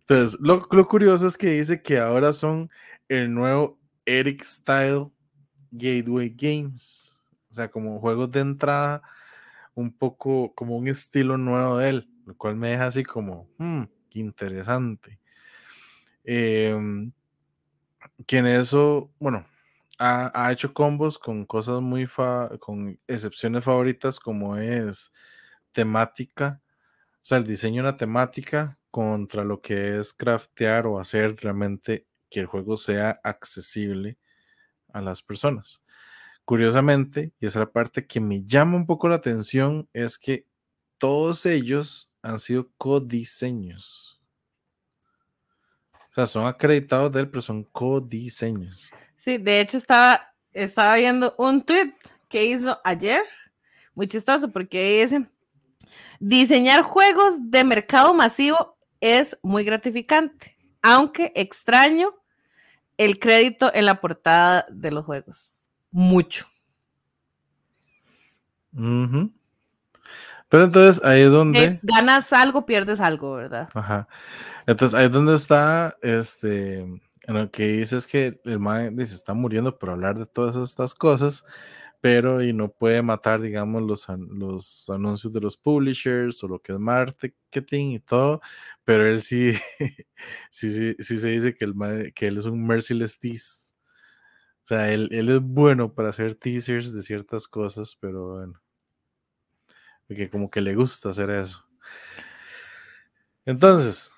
entonces, 0.00 0.40
lo, 0.40 0.88
curioso 0.88 1.26
es 1.26 1.36
que 1.36 1.50
dice 1.50 1.82
que 1.82 1.98
ahora 1.98 2.32
son 2.32 2.70
el 3.08 3.32
nuevo 3.32 3.78
Eric 4.04 4.42
Style 4.42 5.10
Gateway 5.72 6.30
Games. 6.30 7.24
O 7.50 7.54
sea, 7.54 7.70
como 7.70 7.98
juegos 8.00 8.30
de 8.30 8.40
entrada, 8.40 9.02
un 9.74 9.92
poco 9.92 10.54
como 10.54 10.76
un 10.76 10.88
estilo 10.88 11.36
nuevo 11.36 11.78
de 11.78 11.88
él, 11.88 12.08
lo 12.26 12.36
cual 12.36 12.56
me 12.56 12.70
deja 12.70 12.86
así 12.86 13.02
como, 13.02 13.48
hmm, 13.58 13.84
interesante. 14.10 15.18
Eh, 16.24 16.76
que 18.26 18.38
eso, 18.58 19.10
bueno, 19.18 19.44
ha, 19.98 20.50
hecho 20.52 20.72
combos 20.74 21.18
con 21.18 21.44
cosas 21.46 21.80
muy, 21.80 22.08
con 22.60 22.98
excepciones 23.06 23.64
favoritas 23.64 24.18
como 24.18 24.56
es 24.56 25.12
temática, 25.72 26.60
o 27.16 27.24
sea, 27.24 27.38
el 27.38 27.44
diseño 27.44 27.82
de 27.82 27.88
una 27.90 27.96
temática 27.96 28.78
contra 28.90 29.44
lo 29.44 29.60
que 29.60 29.98
es 29.98 30.12
craftear 30.12 30.86
o 30.86 30.98
hacer 30.98 31.36
realmente 31.36 32.06
que 32.28 32.40
el 32.40 32.46
juego 32.46 32.76
sea 32.76 33.20
accesible 33.22 34.18
a 34.92 35.00
las 35.00 35.22
personas. 35.22 35.82
Curiosamente, 36.44 37.32
y 37.40 37.46
esa 37.46 37.60
es 37.60 37.66
la 37.66 37.72
parte 37.72 38.06
que 38.06 38.20
me 38.20 38.44
llama 38.44 38.76
un 38.76 38.86
poco 38.86 39.08
la 39.08 39.16
atención, 39.16 39.88
es 39.92 40.18
que 40.18 40.46
todos 40.98 41.46
ellos 41.46 42.12
han 42.22 42.38
sido 42.38 42.70
codiseños. 42.76 44.20
O 46.10 46.14
sea, 46.14 46.26
son 46.26 46.46
acreditados 46.46 47.10
de 47.12 47.20
él, 47.20 47.30
pero 47.30 47.42
son 47.42 47.64
codiseños. 47.64 48.90
Sí, 49.14 49.38
de 49.38 49.60
hecho 49.60 49.78
estaba, 49.78 50.34
estaba 50.52 50.96
viendo 50.96 51.34
un 51.38 51.62
tweet 51.62 51.94
que 52.28 52.44
hizo 52.44 52.78
ayer, 52.84 53.22
muy 53.94 54.08
chistoso, 54.08 54.50
porque 54.50 55.02
dice, 55.02 55.28
diseñar 56.20 56.82
juegos 56.82 57.34
de 57.40 57.64
mercado 57.64 58.12
masivo 58.14 58.76
es 59.00 59.38
muy 59.42 59.64
gratificante, 59.64 60.56
aunque 60.82 61.32
extraño 61.34 62.14
el 63.04 63.18
crédito 63.18 63.70
en 63.74 63.86
la 63.86 64.00
portada 64.00 64.66
de 64.70 64.90
los 64.90 65.04
juegos. 65.04 65.68
Mucho. 65.90 66.46
Pero 70.48 70.64
entonces 70.64 71.04
ahí 71.04 71.22
es 71.22 71.30
donde... 71.30 71.78
ganas 71.82 72.32
algo, 72.32 72.66
pierdes 72.66 73.00
algo, 73.00 73.34
¿verdad? 73.34 73.68
Ajá. 73.74 74.08
Entonces 74.66 74.98
ahí 74.98 75.06
es 75.06 75.12
donde 75.12 75.34
está 75.34 75.96
este 76.02 77.02
en 77.24 77.34
lo 77.34 77.50
que 77.50 77.68
dice 77.68 77.96
es 77.96 78.06
que 78.06 78.40
el 78.44 78.58
man 78.58 78.96
dice, 78.96 79.14
está 79.14 79.32
muriendo 79.34 79.78
por 79.78 79.90
hablar 79.90 80.18
de 80.18 80.26
todas 80.26 80.56
estas 80.56 80.94
cosas, 80.94 81.44
pero 82.02 82.42
y 82.42 82.52
no 82.52 82.72
puede 82.72 83.00
matar, 83.00 83.40
digamos, 83.40 83.80
los, 83.84 84.08
los 84.08 84.90
anuncios 84.90 85.32
de 85.32 85.40
los 85.40 85.56
publishers 85.56 86.42
o 86.42 86.48
lo 86.48 86.58
que 86.60 86.72
es 86.72 86.80
marketing 86.80 87.92
y 87.92 88.00
todo, 88.00 88.40
pero 88.84 89.06
él 89.06 89.22
sí, 89.22 89.52
sí, 90.50 90.72
sí, 90.72 90.96
sí, 90.98 91.18
se 91.18 91.28
dice 91.28 91.54
que, 91.54 91.64
el 91.64 92.12
que 92.12 92.26
él 92.26 92.38
es 92.38 92.46
un 92.46 92.66
merciless 92.66 93.20
tease. 93.20 93.72
O 94.64 94.66
sea, 94.66 94.92
él, 94.92 95.10
él 95.12 95.28
es 95.30 95.40
bueno 95.40 95.94
para 95.94 96.08
hacer 96.08 96.34
teasers 96.34 96.92
de 96.92 97.02
ciertas 97.02 97.46
cosas, 97.46 97.96
pero 98.00 98.34
bueno, 98.38 98.60
porque 100.08 100.28
como 100.28 100.50
que 100.50 100.60
le 100.60 100.74
gusta 100.74 101.10
hacer 101.10 101.30
eso. 101.30 101.64
Entonces, 103.46 104.12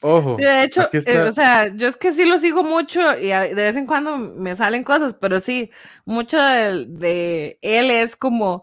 Ojo. 0.00 0.36
Sí, 0.36 0.42
de 0.42 0.62
hecho, 0.62 0.88
eh, 0.92 1.18
o 1.20 1.32
sea, 1.32 1.74
yo 1.74 1.88
es 1.88 1.96
que 1.96 2.12
sí 2.12 2.24
lo 2.24 2.38
sigo 2.38 2.62
mucho 2.62 3.00
y 3.18 3.28
de 3.28 3.54
vez 3.54 3.76
en 3.76 3.86
cuando 3.86 4.16
me 4.16 4.54
salen 4.54 4.84
cosas, 4.84 5.14
pero 5.14 5.40
sí, 5.40 5.70
mucho 6.04 6.38
de, 6.38 7.58
él 7.62 7.90
es 7.90 8.14
como 8.14 8.62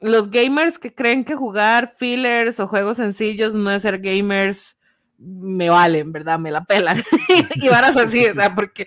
los 0.00 0.30
gamers 0.30 0.78
que 0.78 0.94
creen 0.94 1.24
que 1.24 1.34
jugar 1.34 1.92
fillers 1.98 2.60
o 2.60 2.68
juegos 2.68 2.96
sencillos 2.96 3.54
no 3.54 3.70
es 3.70 3.82
ser 3.82 3.98
gamers, 3.98 4.78
me 5.18 5.68
valen, 5.68 6.12
¿verdad? 6.12 6.38
Me 6.38 6.50
la 6.50 6.64
pelan. 6.64 6.96
y 7.56 7.68
varas 7.68 7.98
así, 7.98 8.24
o 8.26 8.32
sea, 8.32 8.54
porque. 8.54 8.86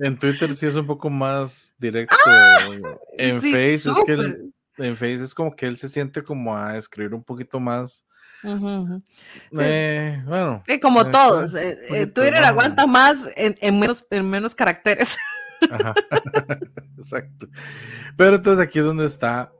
en, 0.00 0.18
Twitter 0.18 0.56
sí 0.56 0.66
es 0.66 0.74
un 0.74 0.88
poco 0.88 1.08
más 1.08 1.72
directo. 1.78 2.16
en 3.16 3.40
Face 3.40 3.74
es 3.74 3.96
que 4.04 4.12
en 4.78 4.96
Face 4.96 5.22
es 5.22 5.34
como 5.34 5.54
que 5.54 5.66
él 5.66 5.76
se 5.76 5.88
siente 5.88 6.24
como 6.24 6.56
a 6.56 6.76
escribir 6.76 7.14
un 7.14 7.22
poquito 7.22 7.60
más 7.60 8.04
eh, 8.44 10.22
bueno. 10.26 10.64
como 10.80 11.10
todos. 11.10 11.54
Eh, 11.54 11.76
eh, 11.90 12.06
Twitter 12.06 12.42
aguanta 12.44 12.86
más 12.86 13.16
en, 13.36 13.78
menos, 13.78 14.06
en 14.10 14.28
menos 14.28 14.54
caracteres. 14.54 15.16
Exacto. 16.96 17.48
Pero 18.16 18.36
entonces 18.36 18.66
aquí 18.66 18.80
es 18.80 18.84
donde 18.84 19.06
está 19.06 19.52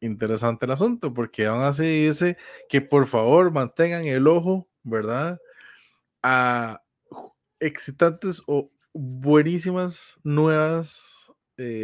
interesante 0.00 0.66
el 0.66 0.72
asunto, 0.72 1.14
porque 1.14 1.46
aún 1.46 1.62
así 1.62 2.06
dice 2.06 2.36
que 2.68 2.80
por 2.80 3.06
favor 3.06 3.52
mantengan 3.52 4.06
el 4.06 4.26
ojo, 4.26 4.68
¿verdad? 4.82 5.40
A 6.22 6.82
excitantes 7.60 8.42
o 8.46 8.70
buenísimas 8.92 10.18
nuevas 10.24 11.32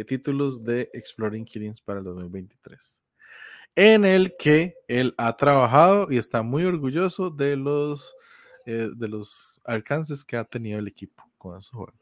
títulos 0.07 0.63
de 0.63 0.89
Exploring 0.91 1.45
Killings 1.45 1.81
para 1.81 1.99
el 1.99 2.05
2023 2.05 3.03
en 3.77 4.05
el 4.05 4.35
que 4.37 4.75
él 4.87 5.13
ha 5.19 5.37
trabajado 5.37 6.07
y 6.09 6.17
está 6.17 6.41
muy 6.41 6.65
orgulloso 6.65 7.29
de 7.29 7.55
los, 7.55 8.15
eh, 8.65 8.89
de 8.95 9.07
los 9.07 9.61
alcances 9.63 10.25
que 10.25 10.35
ha 10.35 10.43
tenido 10.43 10.79
el 10.79 10.87
equipo 10.87 11.23
con 11.37 11.59
esos 11.59 11.69
juegos. 11.69 11.93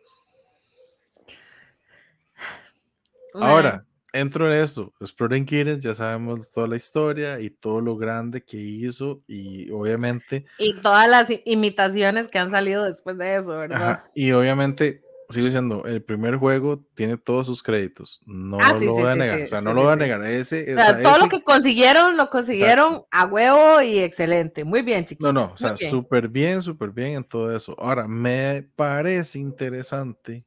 Ahora, 3.34 3.82
entro 4.14 4.50
en 4.50 4.64
eso. 4.64 4.94
Exploring 5.02 5.46
Kittens, 5.46 5.84
ya 5.84 5.94
sabemos 5.94 6.50
toda 6.50 6.70
la 6.70 6.78
historia 6.78 7.42
y 7.42 7.50
todo 7.50 7.82
lo 7.82 7.98
grande 7.98 8.42
que 8.42 8.56
hizo 8.56 9.20
y 9.28 9.70
obviamente... 9.70 10.46
Y 10.58 10.80
todas 10.80 11.10
las 11.10 11.28
imitaciones 11.44 12.30
que 12.30 12.40
han 12.40 12.52
salido 12.52 12.86
después 12.86 13.18
de 13.18 13.36
eso, 13.36 13.58
¿verdad? 13.58 14.06
y 14.16 14.32
obviamente 14.32 15.05
sigo 15.30 15.46
diciendo, 15.46 15.84
el 15.86 16.04
primer 16.04 16.38
juego 16.38 16.84
tiene 16.94 17.18
todos 17.18 17.48
sus 17.48 17.64
créditos. 17.64 18.22
No 18.26 18.58
ah, 18.62 18.78
lo 18.80 18.94
voy 18.94 19.10
a 19.10 19.16
negar. 19.16 19.42
o 19.42 19.48
sea, 19.48 19.62
no 19.62 19.74
lo 19.74 19.84
voy 19.84 19.94
a 19.94 19.96
negar. 19.96 20.24
Ese, 20.26 20.76
todo 21.02 21.18
lo 21.18 21.30
que 21.30 21.44
consiguieron, 21.44 22.16
lo 22.16 22.30
consiguieron 22.30 23.02
a 23.12 23.26
huevo 23.26 23.82
y 23.82 24.00
excelente. 24.00 24.64
Muy 24.64 24.82
bien, 24.82 25.04
chiquitos. 25.04 25.34
No, 25.34 25.42
no, 25.42 25.52
o 25.52 25.58
sea, 25.58 25.76
súper 25.78 26.28
bien, 26.28 26.62
súper 26.62 26.92
bien 26.92 27.16
en 27.16 27.24
todo 27.24 27.56
eso. 27.56 27.76
Ahora, 27.80 28.08
me 28.08 28.70
parece 28.76 29.40
interesante, 29.40 30.46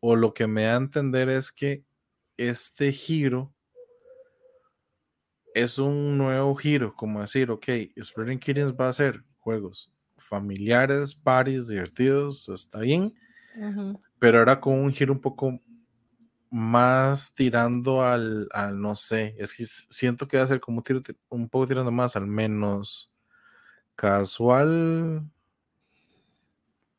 o 0.00 0.16
lo 0.16 0.32
que 0.32 0.46
me 0.46 0.64
da 0.64 0.74
a 0.74 0.76
entender 0.76 1.28
es 1.28 1.52
que 1.52 1.84
este 2.36 2.92
giro 2.92 3.52
es 5.54 5.78
un 5.78 6.16
nuevo 6.16 6.54
giro, 6.56 6.94
como 6.96 7.20
decir, 7.20 7.50
ok, 7.50 7.68
Exploring 7.68 8.38
Kittens 8.38 8.72
va 8.72 8.88
a 8.88 8.92
ser 8.94 9.22
juegos 9.38 9.92
familiares, 10.16 11.14
parties, 11.14 11.68
divertidos, 11.68 12.48
está 12.48 12.80
bien 12.80 13.12
pero 14.18 14.38
ahora 14.38 14.60
con 14.60 14.74
un 14.74 14.92
giro 14.92 15.12
un 15.12 15.20
poco 15.20 15.60
más 16.50 17.34
tirando 17.34 18.04
al, 18.04 18.48
al, 18.52 18.80
no 18.80 18.94
sé, 18.94 19.34
es 19.38 19.54
que 19.54 19.64
siento 19.66 20.28
que 20.28 20.36
va 20.36 20.42
a 20.44 20.46
ser 20.46 20.60
como 20.60 20.82
un, 20.86 21.02
un 21.30 21.48
poco 21.48 21.66
tirando 21.66 21.90
más 21.90 22.14
al 22.14 22.26
menos 22.26 23.10
casual, 23.96 25.24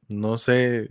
no 0.07 0.37
sé 0.37 0.89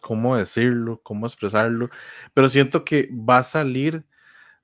cómo 0.00 0.36
decirlo, 0.36 1.00
cómo 1.02 1.26
expresarlo, 1.26 1.90
pero 2.34 2.48
siento 2.48 2.84
que 2.84 3.10
va 3.12 3.38
a 3.38 3.44
salir 3.44 4.04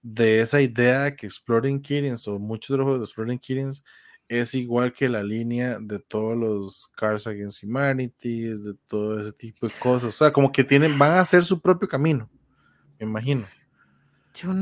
de 0.03 0.41
esa 0.41 0.61
idea 0.61 1.17
que 1.17 1.27
Exploring 1.27 1.83
Kittens 1.83 2.29
o 2.29 2.39
muchos 2.39 2.75
de 2.75 2.79
los 2.79 2.85
juegos 2.85 3.01
de 3.01 3.05
Exploring 3.05 3.39
Kittens 3.39 3.85
es 4.29 4.55
igual 4.55 4.93
que 4.93 5.09
la 5.09 5.23
línea 5.23 5.79
de 5.81 5.99
todos 5.99 6.37
los 6.37 6.89
Cars 6.97 7.27
Against 7.27 7.63
Humanity, 7.63 8.49
de 8.49 8.75
todo 8.87 9.21
ese 9.21 9.33
tipo 9.33 9.67
de 9.67 9.73
cosas. 9.79 10.09
O 10.09 10.13
sea, 10.13 10.33
como 10.33 10.51
que 10.51 10.65
tienen, 10.65 10.99
van 10.99 11.13
a 11.13 11.21
hacer 11.21 11.43
su 11.45 11.61
propio 11.61 11.89
camino, 11.89 12.29
me 12.99 13.07
imagino. 13.07 13.47
Yo 14.35 14.53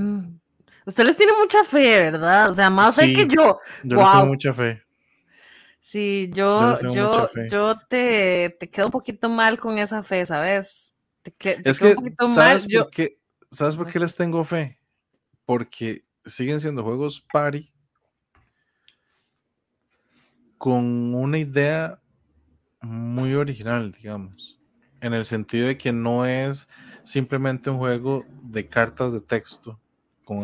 Ustedes 0.85 1.17
tienen 1.17 1.37
mucha 1.39 1.63
fe, 1.65 2.11
¿verdad? 2.11 2.51
O 2.51 2.55
sea, 2.55 2.69
más 2.69 2.97
fe 2.97 3.15
que 3.15 3.27
yo. 3.29 3.59
Yo 3.85 3.97
wow. 3.97 4.13
tengo 4.13 4.27
mucha 4.27 4.53
fe. 4.53 4.83
Sí, 5.81 6.31
yo, 6.33 6.79
yo, 6.91 7.31
yo 7.51 7.79
te, 7.89 8.57
te, 8.59 8.71
quedo 8.71 8.87
un 8.87 8.93
poquito 8.93 9.29
mal 9.29 9.59
con 9.59 9.79
esa 9.79 10.03
fe, 10.03 10.25
¿sabes? 10.27 10.95
Te, 11.23 11.61
es 11.65 11.79
que, 11.79 11.95
¿sabes, 12.35 12.67
Por 12.67 12.91
qué, 12.91 13.19
¿sabes 13.51 13.77
por 13.77 13.93
qué 13.93 13.99
les 14.01 14.17
tengo 14.17 14.43
fe? 14.45 14.79
Porque 15.45 16.05
siguen 16.25 16.61
siendo 16.61 16.83
juegos 16.83 17.25
party 17.33 17.72
con 20.63 21.13
una 21.13 21.39
idea 21.39 21.99
muy 22.83 23.35
original, 23.35 23.91
digamos, 23.91 24.61
en 25.01 25.13
el 25.13 25.25
sentido 25.25 25.67
de 25.67 25.77
que 25.77 25.93
no 25.93 26.25
es 26.25 26.69
simplemente 27.03 27.69
un 27.69 27.79
juego 27.79 28.25
de 28.45 28.69
cartas 28.69 29.13
de 29.13 29.21
texto. 29.21 29.81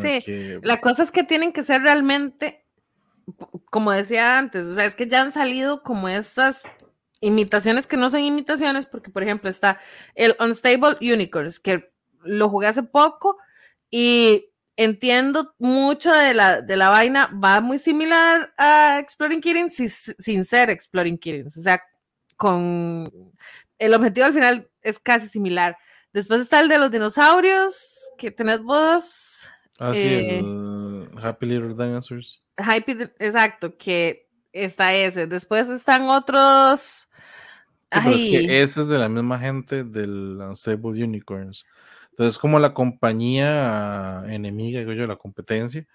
sí, 0.03 0.21
la 0.63 0.81
cosa 0.81 1.05
es 1.05 1.13
que 1.13 1.23
tienen 1.23 1.53
que 1.53 1.63
ser 1.63 1.83
realmente, 1.83 2.67
como 3.71 3.93
decía 3.93 4.41
antes, 4.41 4.65
o 4.65 4.75
sea, 4.75 4.87
es 4.87 4.97
que 4.97 5.07
ya 5.07 5.23
han 5.23 5.31
salido 5.31 5.85
como 5.85 6.09
estas 6.09 6.63
imitaciones 7.21 7.87
que 7.87 7.97
no 7.97 8.11
son 8.11 8.23
imitaciones, 8.23 8.87
porque 8.87 9.11
por 9.11 9.23
ejemplo 9.23 9.49
está 9.49 9.79
el 10.17 10.35
Unstable 10.41 10.97
Unicorns, 11.01 11.61
que 11.61 11.93
lo 12.25 12.49
jugué 12.49 12.67
hace 12.67 12.83
poco 12.83 13.39
y 13.89 14.48
entiendo 14.79 15.55
mucho 15.59 16.15
de 16.15 16.35
la, 16.35 16.63
de 16.63 16.77
la 16.77 16.89
vaina, 16.89 17.29
va 17.45 17.61
muy 17.61 17.81
similar 17.81 18.55
a 18.57 19.01
Exploring 19.01 19.41
Kittens 19.41 20.15
sin, 20.19 20.45
ser 20.45 20.71
Exploring 20.71 21.19
Kittens, 21.19 21.59
o 21.59 21.63
sea, 21.63 21.83
con 22.37 23.13
el 23.79 23.95
objetivo 23.95 24.27
al 24.27 24.33
final 24.33 24.71
es 24.81 25.01
casi 25.01 25.29
similar. 25.29 25.77
Después 26.13 26.41
está 26.41 26.61
el 26.61 26.69
de 26.69 26.79
los 26.79 26.93
dinosaurios, 26.93 27.99
que 28.17 28.31
tenés 28.31 28.63
vos. 28.63 29.49
Ah, 29.81 29.93
sí, 29.93 30.01
el 30.01 31.09
eh, 31.13 31.21
Happy 31.21 31.47
Little 31.47 31.75
Dinosaurs. 31.75 32.45
Happy, 32.57 32.97
exacto, 33.19 33.77
que 33.77 34.29
está 34.53 34.95
ese. 34.95 35.27
Después 35.27 35.69
están 35.69 36.03
otros. 36.03 37.09
pero 37.91 38.15
es 38.15 38.23
que 38.23 38.63
ese 38.63 38.83
es 38.83 38.87
de 38.87 38.99
la 38.99 39.09
misma 39.09 39.41
gente 39.41 39.83
del 39.83 40.39
Unstable 40.41 41.03
Unicorns. 41.03 41.67
Entonces, 42.19 42.37
como 42.37 42.59
la 42.59 42.75
compañía 42.75 44.25
enemiga, 44.27 44.81
digo 44.81 44.93
yo, 44.93 45.07
la 45.07 45.15
competencia. 45.15 45.87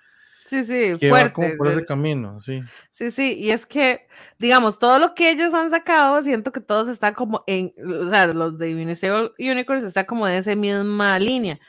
Sí, 0.46 0.64
sí, 0.64 0.98
que 0.98 1.10
fuerte, 1.10 1.28
va 1.28 1.34
como 1.34 1.58
por 1.58 1.68
ese 1.68 1.86
camino, 1.86 2.40
sí. 2.40 2.62
Sí, 2.92 3.12
sí, 3.12 3.34
y 3.38 3.52
es 3.52 3.66
que, 3.66 4.08
digamos, 4.40 4.80
todo 4.80 5.00
lo 5.00 5.16
que 5.16 5.32
ellos 5.32 5.54
han 5.54 5.70
sacado, 5.70 6.24
siento 6.24 6.54
que 6.54 6.62
todos 6.62 6.88
están 6.88 7.14
como 7.14 7.44
en, 7.46 7.74
o 8.06 8.10
sea, 8.10 8.28
los 8.28 8.58
de 8.58 8.74
Unicorns 8.74 9.84
está 9.84 10.06
como 10.06 10.26
de 10.26 10.38
esa 10.38 10.56
misma 10.56 11.20
línea. 11.20 11.60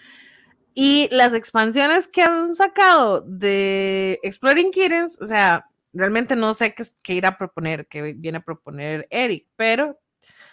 Y 0.72 1.08
las 1.10 1.34
expansiones 1.34 2.06
que 2.06 2.22
han 2.22 2.54
sacado 2.54 3.22
de 3.22 4.20
Exploring 4.22 4.70
Kittens, 4.70 5.20
o 5.20 5.26
sea, 5.26 5.68
realmente 5.92 6.36
no 6.36 6.54
sé 6.54 6.74
qué, 6.76 6.84
qué 7.02 7.14
ir 7.14 7.26
a 7.26 7.36
proponer, 7.36 7.88
qué 7.88 8.12
viene 8.12 8.38
a 8.38 8.44
proponer 8.44 9.08
Eric, 9.10 9.48
pero 9.56 9.98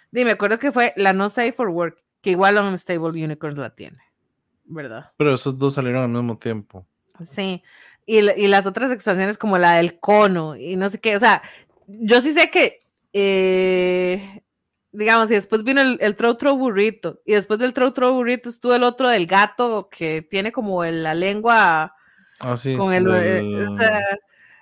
dime, 0.09 0.31
acuerdo 0.31 0.57
que 0.57 0.71
fue 0.71 0.91
la 0.95 1.13
No 1.13 1.29
Safe 1.29 1.53
for 1.53 1.69
Work 1.69 2.01
que 2.21 2.31
igual 2.31 2.57
Unstable 2.57 3.23
Unicorns 3.23 3.57
la 3.57 3.71
tiene, 3.71 3.99
¿verdad? 4.65 5.11
Pero 5.17 5.33
esos 5.33 5.57
dos 5.57 5.73
salieron 5.73 6.03
al 6.03 6.09
mismo 6.09 6.37
tiempo. 6.37 6.85
Sí, 7.27 7.63
y, 8.05 8.17
y, 8.19 8.47
las 8.47 8.65
otras 8.65 8.91
expansiones 8.91 9.37
como 9.37 9.57
la 9.57 9.73
del 9.73 9.99
cono 9.99 10.55
y 10.55 10.75
no 10.75 10.89
sé 10.89 10.99
qué, 10.99 11.15
o 11.15 11.19
sea, 11.19 11.41
yo 11.87 12.21
sí 12.21 12.31
sé 12.31 12.49
que, 12.49 12.79
eh, 13.13 14.41
digamos, 14.91 15.29
y 15.29 15.35
después 15.35 15.63
vino 15.63 15.81
el, 15.81 15.97
el 16.01 16.15
Throw 16.15 16.35
Throw 16.35 16.57
Burrito, 16.57 17.21
y 17.25 17.33
después 17.33 17.59
del 17.59 17.73
Throw 17.73 17.91
Throw 17.91 18.13
Burrito 18.13 18.49
estuvo 18.49 18.73
el 18.73 18.83
otro 18.83 19.09
del 19.09 19.27
gato 19.27 19.89
que 19.89 20.21
tiene 20.21 20.51
como 20.51 20.83
la 20.85 21.13
lengua... 21.13 21.95
Ah, 22.39 22.57
sí, 22.57 22.75
con 22.75 22.91
el, 22.91 23.07
o 23.07 23.77
sea, 23.77 24.01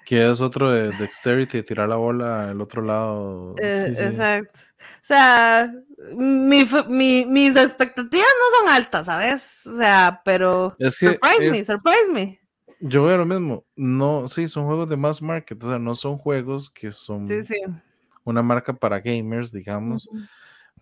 que 0.06 0.32
es 0.32 0.42
otro 0.42 0.72
de 0.72 0.90
Dexterity, 0.98 1.64
tirar 1.64 1.90
la 1.90 1.96
bola 1.96 2.50
al 2.50 2.62
otro 2.62 2.82
lado. 2.82 3.56
Eh, 3.62 3.94
exacto. 3.96 4.60
O 4.80 5.06
sea, 5.06 5.72
mis 6.16 7.56
expectativas 7.56 8.28
no 8.28 8.60
son 8.60 8.76
altas, 8.76 9.06
¿sabes? 9.06 9.66
O 9.68 9.78
sea, 9.78 10.22
pero. 10.24 10.76
surprise 10.90 11.52
me, 11.52 11.66
surprise 11.66 12.12
me. 12.14 12.40
Yo 12.80 13.04
veo 13.04 13.18
lo 13.18 13.26
mismo. 13.26 13.66
No, 13.76 14.28
sí, 14.28 14.48
son 14.48 14.66
juegos 14.66 14.90
de 14.90 14.98
mass 14.98 15.22
market, 15.22 15.62
o 15.64 15.68
sea, 15.68 15.80
no 15.80 15.96
son 15.96 16.18
juegos 16.18 16.70
que 16.70 16.92
son 16.92 17.28
una 18.24 18.42
marca 18.42 18.74
para 18.74 19.00
gamers, 19.00 19.52
digamos. 19.52 20.10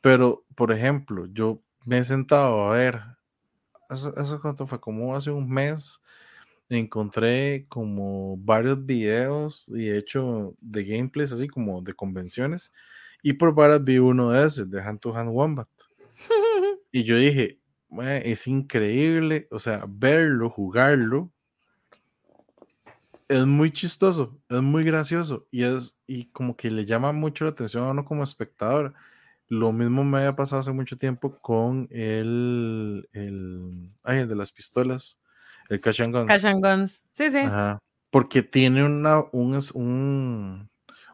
Pero, 0.01 0.45
por 0.55 0.71
ejemplo, 0.71 1.25
yo 1.31 1.59
me 1.85 1.97
he 1.97 2.03
sentado 2.03 2.67
a 2.67 2.75
ver. 2.75 3.01
Eso, 3.89 4.15
eso 4.17 4.39
cuánto 4.41 4.67
fue 4.67 4.79
como 4.79 5.15
hace 5.15 5.31
un 5.31 5.49
mes 5.49 6.01
encontré 6.69 7.65
como 7.69 8.37
varios 8.37 8.85
videos 8.85 9.69
y 9.69 9.89
hecho 9.89 10.55
de 10.59 10.83
gameplays 10.83 11.31
así 11.31 11.47
como 11.47 11.81
de 11.81 11.93
convenciones 11.93 12.71
y 13.23 13.33
por 13.33 13.53
varias 13.53 13.83
vi 13.83 13.97
uno 13.99 14.31
de 14.31 14.45
esos 14.45 14.69
de 14.69 14.81
Hand 14.81 14.99
to 14.99 15.15
Hand 15.15 15.29
Wombat. 15.31 15.69
Y 16.91 17.03
yo 17.03 17.17
dije 17.17 17.59
es 18.23 18.47
increíble 18.47 19.47
o 19.51 19.59
sea 19.59 19.85
verlo 19.87 20.49
jugarlo 20.49 21.31
es 23.27 23.45
muy 23.45 23.71
chistoso 23.71 24.39
es 24.49 24.61
muy 24.61 24.83
gracioso 24.83 25.47
y 25.51 25.63
es 25.63 25.95
y 26.07 26.25
como 26.27 26.55
que 26.55 26.71
le 26.71 26.85
llama 26.85 27.11
mucho 27.11 27.45
la 27.45 27.51
atención 27.51 27.83
a 27.83 27.91
uno 27.91 28.05
como 28.05 28.23
espectador. 28.23 28.93
Lo 29.49 29.71
mismo 29.71 30.03
me 30.03 30.19
había 30.19 30.35
pasado 30.35 30.61
hace 30.61 30.71
mucho 30.71 30.97
tiempo 30.97 31.37
con 31.39 31.87
el 31.91 33.07
el, 33.13 33.91
ay, 34.03 34.19
el 34.19 34.27
de 34.29 34.35
las 34.35 34.51
pistolas 34.51 35.17
el 35.69 35.79
Cash 35.79 36.01
and 36.01 36.13
Guns. 36.13 36.27
Cash 36.27 36.45
and 36.45 36.63
Guns. 36.63 37.03
Sí, 37.13 37.29
sí. 37.31 37.41
Porque 38.09 38.43
tiene 38.43 38.83
una, 38.85 39.19
un, 39.31 39.59
un, 39.73 40.69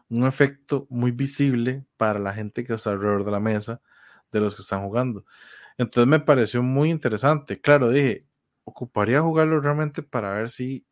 un, 0.08 0.26
efecto 0.26 0.86
muy 0.90 1.10
visible 1.10 1.84
para 1.96 2.18
la 2.18 2.32
gente 2.32 2.64
que 2.64 2.74
está 2.74 2.90
alrededor 2.90 3.24
de 3.24 3.30
la 3.32 3.40
mesa, 3.40 3.80
de 4.30 4.40
los 4.40 4.54
que 4.54 4.62
están 4.62 4.82
jugando. 4.84 5.24
Entonces 5.76 6.08
me 6.08 6.20
pareció 6.20 6.62
muy 6.62 6.90
interesante. 6.90 7.60
Claro, 7.60 7.90
dije, 7.90 8.26
ocuparía 8.64 9.20
jugarlo 9.20 9.60
realmente 9.60 10.02
para 10.02 10.32
ver 10.34 10.50
si, 10.50 10.86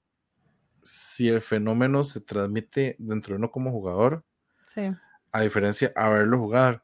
si 0.83 1.29
el 1.29 1.41
fenómeno 1.41 2.03
se 2.03 2.21
transmite 2.21 2.97
dentro 2.99 3.35
de 3.35 3.39
uno 3.39 3.51
como 3.51 3.71
jugador. 3.71 4.25
Sí. 4.67 4.91
A 5.31 5.41
diferencia 5.41 5.93
a 5.95 6.09
verlo 6.11 6.39
jugar. 6.39 6.83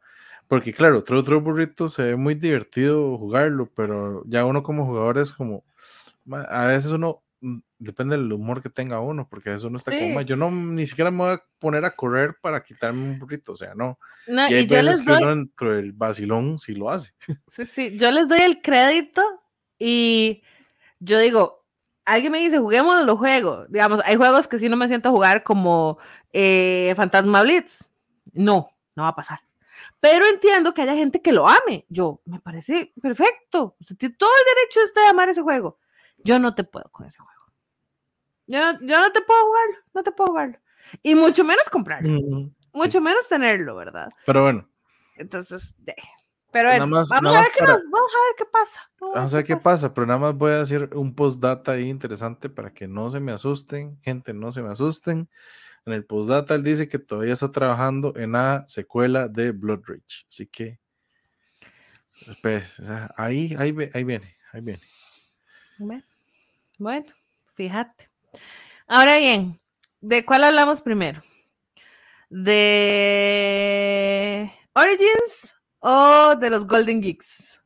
Porque 0.49 0.73
claro, 0.73 0.99
otro 0.99 1.19
otro 1.19 1.41
Burrito 1.43 1.91
se 1.91 2.03
ve 2.03 2.17
muy 2.17 2.35
divertido 2.35 3.19
jugarlo, 3.19 3.71
pero 3.75 4.23
ya 4.27 4.47
uno 4.47 4.63
como 4.63 4.87
jugador 4.87 5.19
es 5.19 5.31
como, 5.31 5.65
a 6.31 6.67
veces 6.67 6.93
uno 6.93 7.23
mm, 7.41 7.59
depende 7.79 8.17
del 8.17 8.33
humor 8.33 8.63
que 8.63 8.71
tenga 8.71 9.01
uno, 9.01 9.29
porque 9.29 9.55
eso 9.55 9.71
no 9.71 9.77
está 9.77 9.97
como 9.99 10.21
yo 10.23 10.37
no 10.37 10.51
ni 10.51 10.87
siquiera 10.87 11.11
me 11.11 11.19
voy 11.19 11.33
a 11.35 11.45
poner 11.59 11.85
a 11.85 11.95
correr 11.95 12.37
para 12.41 12.63
quitarme 12.63 13.03
un 13.03 13.19
burrito, 13.19 13.53
o 13.53 13.57
sea, 13.57 13.75
no. 13.75 13.99
no 14.27 14.49
y, 14.51 14.55
hay 14.55 14.67
yo 14.67 14.83
les 14.83 15.05
doy... 15.05 15.25
dentro 15.25 15.75
del 15.75 15.93
vacilón 15.93 16.59
sí 16.59 16.75
lo 16.75 16.91
hace. 16.91 17.13
Sí, 17.53 17.67
sí, 17.67 17.99
yo 17.99 18.11
les 18.11 18.29
doy 18.29 18.41
el 18.41 18.61
crédito 18.61 19.23
y 19.79 20.43
yo 21.01 21.19
digo, 21.19 21.59
alguien 22.09 22.33
me 22.33 22.39
dice, 22.39 22.59
juguemos 22.59 23.05
los 23.05 23.19
juegos. 23.19 23.67
Digamos, 23.71 24.01
hay 24.05 24.17
juegos 24.17 24.49
que 24.49 24.59
sí 24.59 24.69
no 24.69 24.77
me 24.77 24.89
siento 24.89 25.09
a 25.09 25.13
jugar 25.13 25.45
como 25.45 25.99
eh, 26.33 26.93
Fantasma 26.97 27.43
Blitz. 27.43 27.91
No, 28.33 28.71
no 28.97 29.03
va 29.03 29.11
a 29.11 29.15
pasar. 29.15 29.41
Pero 30.01 30.27
entiendo 30.27 30.75
que 30.75 30.83
haya 30.83 30.95
gente 30.95 31.21
que 31.21 31.33
lo 31.33 31.49
ame. 31.49 31.85
Yo, 31.89 32.21
me 32.25 32.41
parece 32.41 32.93
perfecto. 33.01 33.77
Usted 33.81 33.97
tiene 33.97 34.15
todo 34.17 34.31
el 34.31 34.55
derecho 34.55 35.01
de 35.01 35.07
amar 35.07 35.29
ese 35.29 35.43
juego. 35.43 35.79
Yo 36.25 36.39
no 36.39 36.55
te 36.55 36.65
puedo 36.65 36.89
con 36.91 37.07
ese 37.07 37.19
juego. 37.19 37.53
Yo, 38.47 38.59
yo 38.81 39.01
no 39.01 39.13
te 39.13 39.21
puedo 39.21 39.45
jugar, 39.47 39.69
no 39.95 40.03
te 40.03 40.13
puedo 40.13 40.29
jugar. 40.29 40.61
Y 41.03 41.15
mucho 41.15 41.45
menos 41.45 41.69
comprarlo. 41.71 42.51
mucho 42.73 43.01
menos 43.01 43.29
tenerlo, 43.29 43.77
¿verdad? 43.77 44.09
Pero 44.25 44.43
bueno. 44.43 44.69
Entonces, 45.17 45.75
pero 46.51 46.71
bueno, 46.71 46.87
vamos, 46.87 47.13
a 47.13 47.21
ver 47.21 47.51
qué 47.57 47.65
vamos, 47.65 47.91
a 47.93 48.27
ver 48.27 48.37
qué 48.39 48.45
pasa. 48.51 48.91
Vamos, 49.01 49.33
a 49.33 49.37
ver 49.37 49.45
qué 49.45 49.57
pasa. 49.57 49.93
pero 49.93 50.07
nada 50.07 50.19
más 50.19 50.35
voy 50.35 50.53
a 50.53 50.61
decir 50.61 50.89
un 50.95 51.15
postdata 51.15 51.73
ahí 51.73 51.89
interesante 51.89 52.49
para 52.49 52.73
que 52.73 52.89
no 52.89 53.11
se 53.11 53.21
me 53.21 53.33
asusten, 53.33 54.01
gente, 54.03 54.33
no 54.33 54.51
se 54.51 54.63
me 54.63 54.71
asusten. 54.71 55.29
En 55.85 55.93
el 55.93 56.05
postdata 56.05 56.55
él 56.55 56.63
dice 56.63 56.89
que 56.89 56.99
todavía 56.99 57.35
está 57.35 57.51
trabajando 57.51 58.15
en 58.17 58.33
la 58.33 58.65
secuela 58.67 59.29
de 59.29 59.53
Blood 59.53 59.83
Rage. 59.87 60.27
Así 60.29 60.47
que, 60.47 60.81
pues, 62.43 62.81
ahí, 63.17 63.55
ahí, 63.59 63.75
ahí 63.93 64.05
viene, 64.05 64.37
ahí 64.53 64.61
viene. 64.63 64.83
Bueno, 66.79 67.13
fíjate. 67.55 68.09
Ahora 68.87 69.19
bien, 69.19 69.61
¿de 70.01 70.25
cuál 70.25 70.45
hablamos 70.45 70.81
primero? 70.81 71.21
¿De 72.31 73.69
Origins 74.75 75.57
o 75.81 76.37
de 76.37 76.51
los 76.51 76.69
Golden 76.69 77.03
Geeks? 77.03 77.61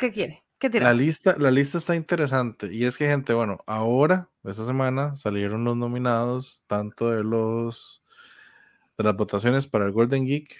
¿Qué 0.00 0.10
quiere? 0.10 0.42
¿Qué 0.58 0.68
La 0.80 0.92
lista, 0.92 1.36
la 1.38 1.52
lista 1.52 1.78
está 1.78 1.94
interesante. 1.94 2.74
Y 2.74 2.84
es 2.84 2.98
que, 2.98 3.06
gente, 3.06 3.32
bueno, 3.32 3.60
ahora, 3.66 4.28
esta 4.42 4.66
semana, 4.66 5.14
salieron 5.14 5.62
los 5.62 5.76
nominados, 5.76 6.64
tanto 6.66 7.10
de 7.10 7.22
los 7.22 8.02
de 8.96 9.04
las 9.04 9.16
votaciones 9.16 9.68
para 9.68 9.86
el 9.86 9.92
Golden 9.92 10.26
Geek 10.26 10.56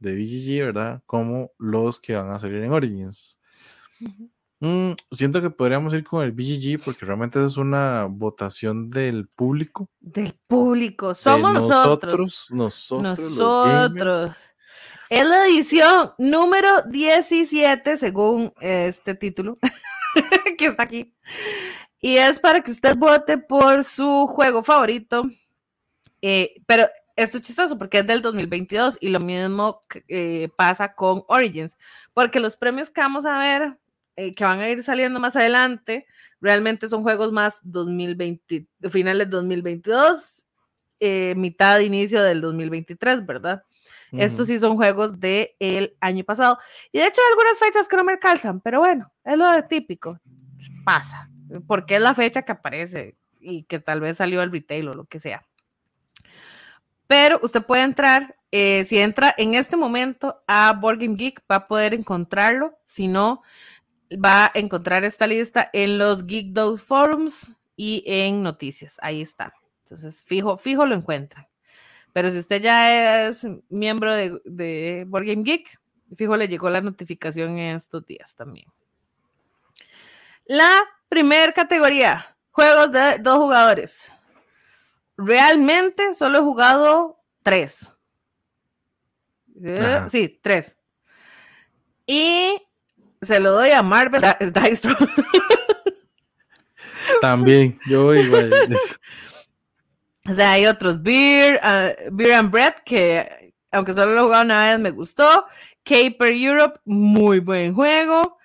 de 0.00 0.12
BGG, 0.14 0.66
¿verdad? 0.66 1.02
Como 1.06 1.52
los 1.58 2.00
que 2.00 2.16
van 2.16 2.30
a 2.30 2.40
salir 2.40 2.64
en 2.64 2.72
Origins. 2.72 3.38
Mm, 4.64 4.94
siento 5.10 5.42
que 5.42 5.50
podríamos 5.50 5.92
ir 5.92 6.04
con 6.04 6.24
el 6.24 6.32
BGG 6.32 6.82
porque 6.82 7.04
realmente 7.04 7.44
es 7.44 7.58
una 7.58 8.06
votación 8.08 8.88
del 8.88 9.28
público. 9.28 9.90
Del 10.00 10.32
público, 10.46 11.12
somos 11.12 11.52
nosotros. 11.52 12.48
Nosotros. 12.50 13.02
Nosotros. 13.02 14.32
Es 15.10 15.28
la 15.28 15.44
edición 15.44 16.12
número 16.16 16.70
17, 16.88 17.98
según 17.98 18.54
este 18.58 19.14
título 19.14 19.58
que 20.56 20.64
está 20.64 20.84
aquí. 20.84 21.14
Y 22.00 22.16
es 22.16 22.40
para 22.40 22.62
que 22.62 22.70
usted 22.70 22.96
vote 22.96 23.36
por 23.36 23.84
su 23.84 24.26
juego 24.28 24.62
favorito. 24.62 25.24
Eh, 26.22 26.54
pero 26.64 26.86
esto 27.16 27.36
es 27.36 27.42
chistoso 27.42 27.76
porque 27.76 27.98
es 27.98 28.06
del 28.06 28.22
2022 28.22 28.96
y 28.98 29.08
lo 29.08 29.20
mismo 29.20 29.82
eh, 30.08 30.48
pasa 30.56 30.94
con 30.94 31.22
Origins, 31.28 31.76
porque 32.14 32.40
los 32.40 32.56
premios 32.56 32.88
que 32.88 33.02
vamos 33.02 33.26
a 33.26 33.38
ver, 33.38 33.78
eh, 34.16 34.34
que 34.34 34.44
van 34.44 34.60
a 34.60 34.68
ir 34.68 34.82
saliendo 34.82 35.20
más 35.20 35.36
adelante, 35.36 36.06
realmente 36.40 36.88
son 36.88 37.02
juegos 37.02 37.32
más 37.32 37.60
2020, 37.62 38.66
finales 38.90 39.30
2022, 39.30 40.46
eh, 41.00 41.34
mitad, 41.36 41.80
inicio 41.80 42.22
del 42.22 42.40
2023, 42.40 43.26
¿verdad? 43.26 43.64
Estos 44.12 44.46
sí 44.46 44.60
son 44.60 44.76
juegos 44.76 45.18
del 45.18 45.50
el 45.58 45.96
año 46.00 46.22
pasado. 46.22 46.56
Y 46.92 46.98
de 46.98 47.06
hecho 47.06 47.20
hay 47.20 47.32
algunas 47.32 47.58
fechas 47.58 47.88
que 47.88 47.96
no 47.96 48.04
me 48.04 48.20
calzan, 48.20 48.60
pero 48.60 48.78
bueno, 48.78 49.12
es 49.24 49.36
lo 49.36 49.50
de 49.50 49.64
típico. 49.64 50.20
Pasa, 50.84 51.28
porque 51.66 51.96
es 51.96 52.00
la 52.00 52.14
fecha 52.14 52.42
que 52.42 52.52
aparece 52.52 53.16
y 53.40 53.64
que 53.64 53.80
tal 53.80 53.98
vez 53.98 54.18
salió 54.18 54.40
el 54.42 54.52
retail 54.52 54.86
o 54.86 54.94
lo 54.94 55.06
que 55.06 55.18
sea 55.18 55.44
pero 57.06 57.38
usted 57.42 57.62
puede 57.62 57.82
entrar, 57.82 58.36
eh, 58.50 58.84
si 58.86 58.98
entra 58.98 59.34
en 59.36 59.54
este 59.54 59.76
momento 59.76 60.42
a 60.46 60.72
Board 60.72 60.98
Game 60.98 61.16
Geek, 61.16 61.42
va 61.50 61.56
a 61.56 61.66
poder 61.66 61.94
encontrarlo, 61.94 62.78
si 62.86 63.08
no, 63.08 63.42
va 64.12 64.46
a 64.46 64.52
encontrar 64.54 65.04
esta 65.04 65.26
lista 65.26 65.70
en 65.72 65.98
los 65.98 66.26
Geek 66.26 66.48
Dog 66.48 66.78
Forums 66.78 67.54
y 67.76 68.02
en 68.06 68.42
noticias, 68.42 68.96
ahí 69.02 69.22
está. 69.22 69.54
Entonces, 69.84 70.22
fijo, 70.24 70.56
fijo 70.56 70.86
lo 70.86 70.94
encuentran. 70.94 71.46
Pero 72.12 72.30
si 72.30 72.38
usted 72.38 72.62
ya 72.62 73.28
es 73.28 73.46
miembro 73.68 74.14
de, 74.14 74.40
de 74.44 75.04
Board 75.08 75.26
Game 75.26 75.42
Geek, 75.42 75.80
fijo 76.16 76.36
le 76.36 76.48
llegó 76.48 76.70
la 76.70 76.80
notificación 76.80 77.58
en 77.58 77.76
estos 77.76 78.06
días 78.06 78.34
también. 78.34 78.66
La 80.46 80.70
primera 81.08 81.52
categoría, 81.52 82.36
juegos 82.50 82.92
de 82.92 83.18
dos 83.18 83.38
jugadores 83.38 84.14
realmente 85.16 86.14
solo 86.14 86.38
he 86.38 86.42
jugado 86.42 87.20
tres. 87.42 87.92
Eh, 89.62 90.06
sí, 90.10 90.40
tres. 90.42 90.76
Y 92.06 92.60
se 93.24 93.40
lo 93.40 93.52
doy 93.52 93.70
a 93.70 93.82
Marvel 93.82 94.22
Dice 94.40 94.88
También, 97.20 97.78
yo 97.88 98.14
igual. 98.14 98.52
o 100.28 100.34
sea, 100.34 100.52
hay 100.52 100.66
otros 100.66 101.02
Beer, 101.02 101.60
uh, 101.62 102.14
Beer 102.14 102.34
and 102.34 102.50
Bread 102.50 102.74
que 102.84 103.44
aunque 103.74 103.92
solo 103.92 104.12
lo 104.12 104.20
he 104.20 104.24
jugado 104.24 104.44
una 104.44 104.70
vez 104.70 104.78
me 104.78 104.90
gustó. 104.90 105.46
Caper 105.82 106.32
Europe, 106.32 106.80
muy 106.84 107.40
buen 107.40 107.74
juego. 107.74 108.38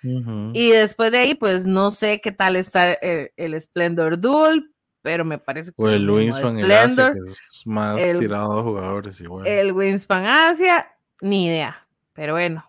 Y 0.54 0.72
después 0.72 1.12
de 1.12 1.20
ahí, 1.20 1.36
pues 1.36 1.66
no 1.66 1.92
sé 1.92 2.20
qué 2.20 2.32
tal 2.32 2.58
está 2.58 2.94
el, 2.94 3.32
el 3.38 3.62
Splendor 3.62 4.20
Duel, 4.20 4.74
pero 5.02 5.24
me 5.24 5.38
parece 5.38 5.72
que. 5.72 5.82
O 5.82 5.88
el 5.88 6.10
Winspan 6.10 6.60
el 6.60 6.72
Asia, 6.72 7.14
que 7.14 7.20
es 7.20 7.66
más 7.66 7.98
tirado 7.98 8.60
a 8.60 8.64
jugadores 8.64 9.22
igual. 9.22 9.48
El 9.48 9.72
Winspan 9.72 10.26
Asia, 10.26 10.92
ni 11.22 11.48
idea. 11.48 11.82
Pero 12.14 12.34
bueno, 12.34 12.69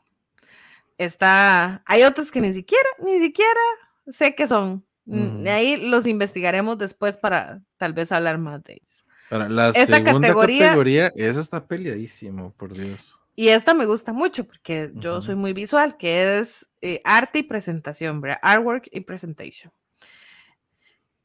está. 1.05 1.83
Hay 1.87 2.03
otros 2.03 2.31
que 2.31 2.41
ni 2.41 2.53
siquiera, 2.53 2.89
ni 3.03 3.19
siquiera 3.19 3.61
sé 4.09 4.35
qué 4.35 4.47
son. 4.47 4.85
Mm, 5.07 5.47
ahí 5.49 5.89
los 5.89 6.07
investigaremos 6.07 6.79
después 6.79 7.17
para 7.17 7.63
tal 7.79 7.93
vez 7.93 8.13
hablar 8.13 8.39
más 8.39 8.63
de 8.63 8.75
ellos. 8.75 9.05
la 9.31 9.71
esta 9.71 9.97
segunda 9.97 10.35
categoría, 10.35 11.13
esa 11.17 11.41
está 11.41 11.67
peleadísimo, 11.67 12.53
por 12.57 12.73
Dios. 12.73 13.17
Y 13.35 13.49
esta 13.49 13.73
me 13.73 13.87
gusta 13.87 14.13
mucho 14.13 14.45
porque 14.45 14.93
yo 14.95 15.21
soy 15.23 15.35
muy 15.35 15.53
visual, 15.53 15.97
que 15.97 16.39
es 16.39 16.69
eh, 16.83 17.01
arte 17.05 17.39
y 17.39 17.43
presentación, 17.43 18.21
¿verdad? 18.21 18.39
Artwork 18.43 18.89
y 18.93 19.01
presentation. 19.01 19.73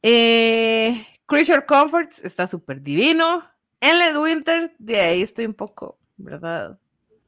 Eh, 0.02 1.06
Creature 1.26 1.66
Comforts 1.66 2.18
está 2.20 2.46
súper 2.46 2.80
divino. 2.80 3.44
Endless 3.80 4.16
Winter, 4.16 4.74
de 4.78 5.00
ahí 5.00 5.22
estoy 5.22 5.44
un 5.44 5.54
poco, 5.54 5.98
¿verdad? 6.16 6.78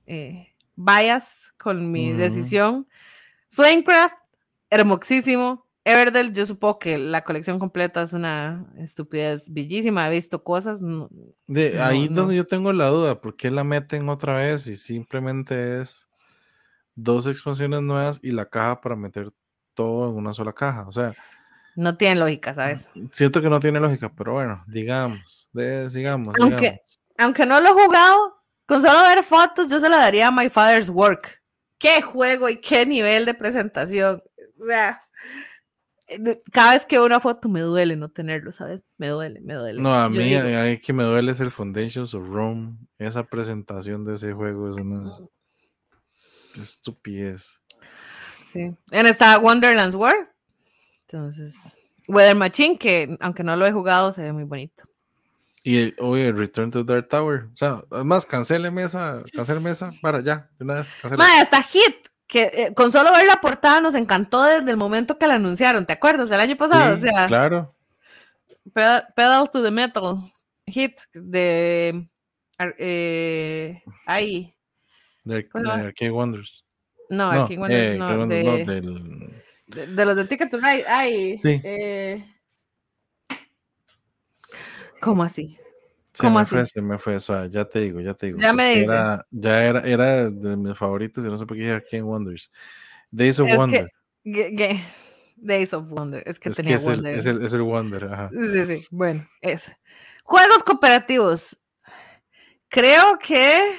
Eh, 0.06 0.47
bias 0.78 1.52
con 1.58 1.90
mi 1.90 2.12
decisión. 2.12 2.86
Flamecraft, 3.50 4.16
hermosísimo. 4.70 5.66
Everdell, 5.84 6.32
yo 6.32 6.44
supongo 6.44 6.78
que 6.78 6.98
la 6.98 7.24
colección 7.24 7.58
completa 7.58 8.02
es 8.02 8.12
una 8.12 8.66
estupidez 8.76 9.52
bellísima. 9.52 10.06
He 10.06 10.12
visto 10.12 10.44
cosas. 10.44 10.80
de 11.46 11.82
ahí 11.82 12.08
donde 12.08 12.36
yo 12.36 12.46
tengo 12.46 12.72
la 12.72 12.88
duda, 12.88 13.20
¿por 13.20 13.36
qué 13.36 13.50
la 13.50 13.64
meten 13.64 14.08
otra 14.08 14.34
vez 14.34 14.66
y 14.66 14.76
simplemente 14.76 15.80
es 15.80 16.08
dos 16.94 17.26
expansiones 17.26 17.82
nuevas 17.82 18.20
y 18.22 18.30
la 18.32 18.46
caja 18.46 18.80
para 18.80 18.96
meter 18.96 19.32
todo 19.74 20.10
en 20.10 20.16
una 20.16 20.32
sola 20.32 20.52
caja? 20.52 20.86
O 20.86 20.92
sea, 20.92 21.14
no 21.74 21.96
tiene 21.96 22.20
lógica, 22.20 22.54
¿sabes? 22.54 22.86
Siento 23.10 23.40
que 23.40 23.48
no 23.48 23.58
tiene 23.58 23.80
lógica, 23.80 24.12
pero 24.14 24.34
bueno, 24.34 24.62
digamos, 24.68 25.48
sigamos. 25.88 26.36
Aunque, 26.40 26.82
aunque 27.16 27.46
no 27.46 27.60
lo 27.60 27.68
he 27.68 27.72
jugado, 27.72 28.37
con 28.68 28.82
solo 28.82 29.02
ver 29.02 29.24
fotos, 29.24 29.68
yo 29.68 29.80
se 29.80 29.88
la 29.88 29.96
daría 29.96 30.28
a 30.28 30.30
My 30.30 30.50
Father's 30.50 30.90
Work. 30.90 31.42
Qué 31.78 32.02
juego 32.02 32.48
y 32.48 32.60
qué 32.60 32.84
nivel 32.84 33.24
de 33.24 33.32
presentación. 33.32 34.22
O 34.60 34.66
sea, 34.66 35.02
cada 36.52 36.74
vez 36.74 36.84
que 36.84 36.96
veo 36.96 37.06
una 37.06 37.18
foto 37.18 37.48
me 37.48 37.60
duele 37.60 37.96
no 37.96 38.10
tenerlo, 38.10 38.52
¿sabes? 38.52 38.82
Me 38.98 39.08
duele, 39.08 39.40
me 39.40 39.54
duele. 39.54 39.80
No, 39.80 39.94
a 39.94 40.10
mí 40.10 40.34
hay 40.34 40.80
que 40.80 40.92
me 40.92 41.04
duele 41.04 41.32
es 41.32 41.40
el 41.40 41.50
Foundations 41.50 42.12
of 42.12 42.28
Rome. 42.28 42.76
Esa 42.98 43.24
presentación 43.24 44.04
de 44.04 44.14
ese 44.14 44.34
juego 44.34 44.68
es 44.70 44.76
una 44.76 45.16
estupidez. 46.60 47.62
Sí. 48.52 48.74
En 48.90 49.06
esta 49.06 49.38
Wonderland's 49.38 49.94
World 49.94 50.28
entonces, 51.10 51.78
Weather 52.06 52.36
Machine, 52.36 52.76
que 52.76 53.16
aunque 53.20 53.42
no 53.42 53.56
lo 53.56 53.66
he 53.66 53.72
jugado, 53.72 54.12
se 54.12 54.22
ve 54.22 54.32
muy 54.32 54.44
bonito. 54.44 54.84
Y 55.68 55.94
hoy 55.98 56.32
Return 56.32 56.70
to 56.70 56.82
Dark 56.82 57.08
Tower. 57.08 57.50
O 57.52 57.56
sea, 57.56 57.84
además, 57.90 58.24
cancele 58.24 58.70
mesa, 58.70 59.22
cancele 59.34 59.60
mesa 59.60 59.90
para 60.00 60.22
ya, 60.22 60.48
una 60.58 60.76
vez. 60.76 60.96
hasta 61.02 61.62
Hit, 61.62 62.08
que 62.26 62.44
eh, 62.44 62.74
con 62.74 62.90
solo 62.90 63.12
ver 63.12 63.26
la 63.26 63.38
portada 63.42 63.78
nos 63.82 63.94
encantó 63.94 64.42
desde 64.44 64.70
el 64.70 64.78
momento 64.78 65.18
que 65.18 65.26
la 65.26 65.34
anunciaron, 65.34 65.84
¿te 65.84 65.92
acuerdas? 65.92 66.30
El 66.30 66.40
año 66.40 66.56
pasado, 66.56 66.96
o 66.96 66.98
sea. 66.98 67.26
Claro. 67.26 67.74
Pedal, 68.72 69.50
to 69.52 69.62
the 69.62 69.70
Metal, 69.70 70.16
Hit 70.64 71.00
de. 71.12 72.08
Eh, 72.78 73.82
ahí. 74.06 74.54
De, 75.22 75.46
de 76.00 76.10
Wonders. 76.10 76.64
No, 77.10 77.30
no 77.30 77.46
Wonders 77.46 77.94
eh, 77.94 77.98
no. 77.98 78.26
De, 78.26 78.42
no 78.42 78.56
del, 78.56 79.44
de, 79.66 80.04
los 80.06 80.16
de 80.16 80.24
Ticket 80.24 80.50
to 80.50 80.56
Ride, 80.56 80.86
ay. 80.88 81.38
Eh, 81.44 82.24
¿Cómo 85.00 85.22
así? 85.22 85.58
¿Cómo 86.18 86.38
así? 86.38 86.50
Fue, 86.50 86.66
se 86.66 86.82
me 86.82 86.98
fue 86.98 87.16
eso, 87.16 87.46
ya 87.46 87.64
te 87.64 87.80
digo, 87.80 88.00
ya 88.00 88.14
te 88.14 88.26
digo. 88.26 88.38
Ya 88.38 88.52
me 88.52 88.70
dice. 88.70 88.84
Era, 88.84 89.26
ya 89.30 89.64
era, 89.64 89.80
era 89.80 90.30
de 90.30 90.56
mis 90.56 90.76
favoritos 90.76 91.24
y 91.24 91.28
no 91.28 91.38
sé 91.38 91.46
por 91.46 91.56
qué 91.56 91.62
dije 91.64 91.84
King 91.90 92.02
Wonders. 92.02 92.50
Days 93.10 93.38
of 93.40 93.48
Wonder. 93.54 93.88
Days 95.36 95.72
of 95.72 95.88
Wonder, 95.88 96.22
es 96.26 96.40
que 96.40 96.50
tenía 96.50 96.78
Wonder. 96.78 97.14
es, 97.14 97.26
el, 97.26 97.44
es 97.44 97.52
el 97.52 97.62
Wonder, 97.62 98.04
ajá. 98.04 98.30
Sí, 98.30 98.64
sí, 98.66 98.86
bueno, 98.90 99.28
es. 99.40 99.72
Juegos 100.24 100.64
cooperativos. 100.64 101.56
Creo 102.68 103.18
que 103.18 103.76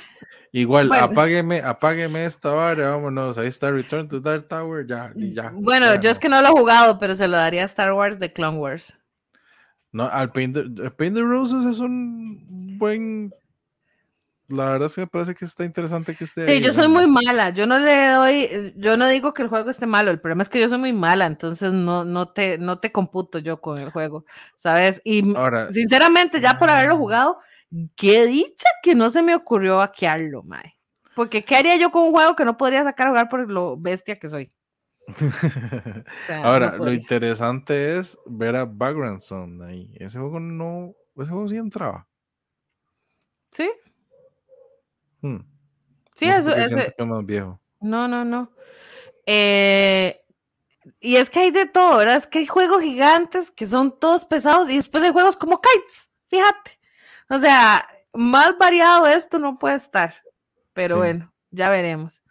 Igual, 0.52 0.92
apágueme, 0.92 1.62
apágueme 1.62 2.26
esta 2.26 2.50
vara, 2.50 2.92
vámonos. 2.92 3.38
Ahí 3.38 3.48
está 3.48 3.70
Return 3.70 4.08
to 4.08 4.20
Dark 4.20 4.48
Tower, 4.48 4.86
ya, 4.88 5.12
y 5.16 5.34
ya. 5.34 5.52
Bueno, 5.54 6.00
yo 6.02 6.10
es 6.10 6.18
que 6.18 6.28
no 6.28 6.42
lo 6.42 6.48
he 6.48 6.52
jugado, 6.52 6.98
pero 6.98 7.14
se 7.14 7.28
lo 7.28 7.38
daría 7.38 7.62
a 7.62 7.66
Star 7.66 7.94
Wars 7.94 8.18
de 8.18 8.32
Clone 8.32 8.58
Wars. 8.58 8.99
No, 9.92 10.08
al 10.08 10.32
Paint 10.32 10.56
the, 10.56 11.22
Roses 11.22 11.66
es 11.66 11.80
un 11.80 12.78
buen 12.78 13.34
la 14.50 14.72
verdad 14.72 14.88
es 14.88 14.96
que 14.96 15.02
me 15.02 15.08
parece 15.08 15.36
que 15.36 15.46
está 15.46 15.64
interesante 15.64 16.16
que 16.16 16.24
usted. 16.24 16.48
Sí, 16.48 16.60
yo 16.60 16.74
soy 16.74 16.88
muy 16.88 17.06
mala. 17.06 17.52
Yo 17.52 17.68
no 17.68 17.78
le 17.78 18.10
doy, 18.10 18.74
yo 18.78 18.98
no 18.98 19.08
digo 19.08 19.32
que 19.32 19.44
el 19.44 19.48
juego 19.48 19.70
esté 19.70 19.86
malo. 19.86 20.10
El 20.10 20.20
problema 20.20 20.42
es 20.42 20.50
que 20.50 20.60
yo 20.60 20.68
soy 20.68 20.80
muy 20.80 20.92
mala, 20.92 21.28
entonces 21.28 21.72
no, 21.72 22.04
no 22.04 22.30
te, 22.30 22.58
no 22.58 22.80
te 22.80 22.92
computo 22.92 23.38
yo 23.38 23.62
con 23.62 23.78
el 23.78 23.92
juego, 23.92 24.26
¿sabes? 24.58 25.02
Y 25.04 25.36
Ahora, 25.36 25.72
sinceramente, 25.72 26.42
ya 26.42 26.58
por 26.58 26.68
haberlo 26.68 26.96
ah. 26.96 26.98
jugado, 26.98 27.40
qué 27.96 28.26
dicha 28.26 28.68
que 28.82 28.96
no 28.96 29.12
se 29.12 29.22
me 29.22 29.36
ocurrió 29.36 29.80
hackearlo, 29.80 30.42
mae. 30.42 30.80
Porque 31.14 31.44
¿qué 31.44 31.56
haría 31.56 31.78
yo 31.78 31.92
con 31.92 32.04
un 32.06 32.12
juego 32.12 32.36
que 32.36 32.46
no 32.46 32.58
podría 32.58 32.84
sacar 32.84 33.08
a 33.08 33.10
jugar 33.12 33.30
por 33.30 33.52
lo 33.52 33.78
bestia 33.78 34.16
que 34.16 34.30
soy? 34.30 34.52
O 35.10 36.26
sea, 36.28 36.42
no 36.42 36.48
Ahora, 36.48 36.76
lo 36.78 36.92
interesante 36.94 37.98
es 37.98 38.18
ver 38.26 38.56
a 38.56 38.66
Background 38.66 39.22
Zone 39.22 39.66
ahí. 39.66 39.92
Ese 40.00 40.20
juego 40.20 40.40
no. 40.40 40.94
Ese 41.18 41.30
juego 41.30 41.48
sí 41.48 41.58
entraba. 41.58 42.08
Sí, 43.52 43.70
Hmm. 45.22 45.40
sí, 46.16 46.28
No 46.28 46.34
eso, 46.36 46.56
ese- 46.56 46.94
es 46.98 47.06
más 47.06 47.26
viejo. 47.26 47.60
No, 47.82 48.08
no, 48.08 48.24
no. 48.24 48.52
Eh, 49.26 50.22
y 51.02 51.18
es 51.18 51.30
que 51.30 51.40
hay 51.40 51.52
de 51.52 51.66
todo, 51.66 51.98
¿verdad? 51.98 52.16
Es 52.16 52.28
que 52.28 52.40
hay 52.40 52.48
juegos 52.48 52.82
gigantes 52.82 53.52
que 53.52 53.68
son 53.68 54.00
todos 54.00 54.24
pesados 54.26 54.70
y 54.70 54.78
después 54.78 55.04
hay 55.04 55.12
juegos 55.12 55.36
como 55.36 55.60
kites, 55.60 56.10
fíjate. 56.30 56.80
O 57.30 57.40
sea, 57.40 57.84
más 58.14 58.58
variado 58.58 59.08
esto 59.08 59.40
no 59.40 59.60
puede 59.60 59.76
estar. 59.76 60.14
Pero 60.74 60.96
Sí. 60.96 61.00
bueno, 61.00 61.34
ya 61.52 61.70
veremos. 61.70 62.22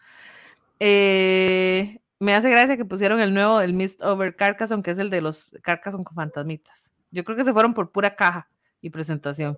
Eh, 0.81 2.01
me 2.21 2.35
hace 2.35 2.51
gracia 2.51 2.77
que 2.77 2.85
pusieron 2.85 3.21
el 3.21 3.33
nuevo, 3.35 3.61
el 3.61 3.73
Mist 3.73 4.03
Over 4.03 4.35
Carcassonne, 4.37 4.83
que 4.83 4.91
es 4.91 4.99
el 4.99 5.11
de 5.11 5.21
los 5.21 5.51
Carcassonne 5.63 6.05
con 6.05 6.15
fantasmitas. 6.17 6.91
Yo 7.11 7.25
creo 7.25 7.37
que 7.37 7.45
se 7.45 7.53
fueron 7.53 7.75
por 7.75 7.91
pura 7.91 8.17
caja 8.17 8.49
y 8.81 8.91
presentación. 8.91 9.57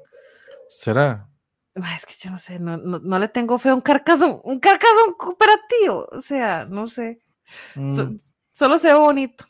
¿Será? 0.68 1.26
Es 1.74 2.04
que 2.06 2.14
yo 2.20 2.30
no 2.30 2.38
sé, 2.38 2.58
no, 2.60 2.76
no, 2.76 2.98
no 2.98 3.18
le 3.18 3.28
tengo 3.28 3.58
fe 3.58 3.70
a 3.70 3.74
un 3.74 3.80
Carcassonne, 3.80 4.40
un 4.44 4.60
Carcassonne 4.60 5.14
cooperativo. 5.16 6.06
O 6.12 6.20
sea, 6.20 6.64
no 6.66 6.86
sé. 6.86 7.20
So- 7.74 8.06
Mm, 8.06 8.18
solo 8.52 8.78
se 8.78 8.88
ve 8.92 8.98
bonito. 8.98 9.44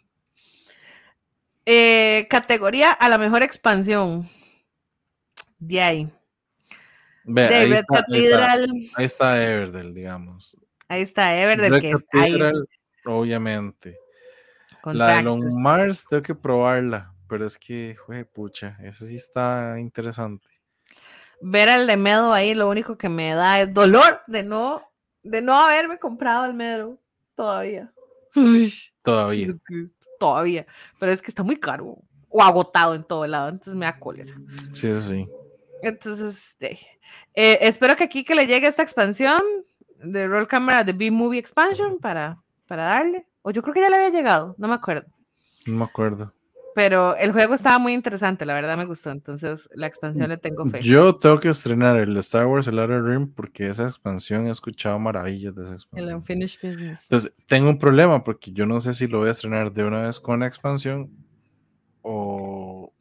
Eh, 1.67 2.27
categoría 2.31 2.93
a 2.93 3.09
la 3.09 3.19
mejor 3.19 3.43
expansión. 3.43 4.29
De 5.59 5.81
ahí. 5.83 6.13
ve, 7.25 7.43
De 7.49 7.55
ahí, 7.55 7.71
Red 7.71 7.79
está, 7.81 7.95
ahí, 7.97 8.25
está, 8.25 8.39
Cathedral. 8.39 8.71
ahí 8.97 9.05
está 9.05 9.45
Everdell, 9.45 9.95
digamos. 9.95 10.61
Ahí 10.89 11.03
está 11.03 11.37
Everdell, 11.41 11.71
Red 11.73 11.81
que 11.81 11.91
es 11.91 11.97
ahí 12.15 12.33
Cathedral, 12.33 12.69
obviamente. 13.05 13.99
con 14.81 14.97
La 14.97 15.17
de 15.17 15.23
Long. 15.23 15.45
Mars 15.61 16.07
tengo 16.09 16.23
que 16.23 16.35
probarla, 16.35 17.13
pero 17.29 17.47
es 17.47 17.59
que, 17.59 17.97
pucha, 18.33 18.77
esa 18.83 19.07
sí 19.07 19.17
está 19.17 19.79
interesante. 19.79 20.47
Ver 21.41 21.69
al 21.69 21.87
de 21.87 21.97
Medo 21.97 22.33
ahí, 22.33 22.55
lo 22.55 22.69
único 22.69 22.99
que 22.99 23.09
me 23.09 23.35
da 23.35 23.61
es 23.61 23.73
dolor 23.73 24.21
de 24.27 24.43
no, 24.43 24.83
de 25.23 25.41
no 25.41 25.55
haberme 25.55 25.99
comprado 25.99 26.47
el 26.47 26.55
Medo 26.55 26.99
todavía. 27.35 27.93
Todavía. 29.03 29.55
Todavía. 30.19 30.67
Pero 30.99 31.13
es 31.13 31.23
que 31.23 31.31
está 31.31 31.43
muy 31.43 31.57
caro. 31.57 31.97
O 32.29 32.43
agotado 32.43 32.95
en 32.95 33.03
todo 33.03 33.27
lado. 33.27 33.49
Entonces 33.49 33.75
me 33.75 33.87
da 33.87 33.99
cólera. 33.99 34.35
Sí, 34.73 34.89
eso 34.89 35.09
sí. 35.09 35.27
Entonces, 35.83 36.57
eh, 36.61 36.79
eh, 37.35 37.59
espero 37.63 37.97
que 37.97 38.05
aquí 38.05 38.23
que 38.23 38.35
le 38.35 38.47
llegue 38.47 38.67
esta 38.67 38.83
expansión 38.83 39.41
de 39.97 40.29
Roll 40.29 40.47
Camera 40.47 40.85
de 40.85 40.93
B-Movie 40.93 41.41
Expansion 41.41 41.99
para, 41.99 42.43
para 42.71 42.85
darle. 42.85 43.27
O 43.43 43.51
yo 43.51 43.63
creo 43.63 43.75
que 43.75 43.81
ya 43.81 43.91
le 43.91 43.97
había 43.97 44.11
llegado, 44.11 44.55
no 44.57 44.69
me 44.69 44.75
acuerdo. 44.75 45.11
No 45.67 45.75
me 45.79 45.85
acuerdo. 45.87 46.33
Pero 46.73 47.17
el 47.17 47.33
juego 47.33 47.55
estaba 47.55 47.81
muy 47.81 47.93
interesante, 47.95 48.47
la 48.47 48.55
verdad 48.55 48.77
me 48.77 48.85
gustó. 48.85 49.11
Entonces, 49.11 49.69
la 49.75 49.89
expansión 49.89 50.29
le 50.29 50.37
tengo 50.37 50.65
fe. 50.67 50.81
Yo 50.81 51.17
tengo 51.17 51.41
que 51.41 51.49
estrenar 51.49 51.97
el 51.97 52.17
Star 52.19 52.47
Wars, 52.47 52.69
el 52.69 52.79
Outer 52.79 53.03
Rim, 53.03 53.35
porque 53.35 53.67
esa 53.67 53.83
expansión 53.83 54.47
he 54.47 54.51
escuchado 54.51 55.01
maravillas 55.01 55.53
de 55.57 55.63
esa 55.63 55.71
El 55.73 55.77
expansión. 55.79 56.15
Unfinished 56.15 56.61
Business. 56.63 57.03
Entonces, 57.11 57.35
tengo 57.49 57.69
un 57.71 57.79
problema 57.79 58.23
porque 58.23 58.53
yo 58.53 58.67
no 58.67 58.79
sé 58.81 58.95
si 58.95 59.09
lo 59.09 59.19
voy 59.19 59.29
a 59.29 59.33
estrenar 59.33 59.73
de 59.73 59.83
una 59.83 60.03
vez 60.03 60.21
con 60.21 60.39
la 60.39 60.47
expansión 60.47 61.11
o 62.03 62.93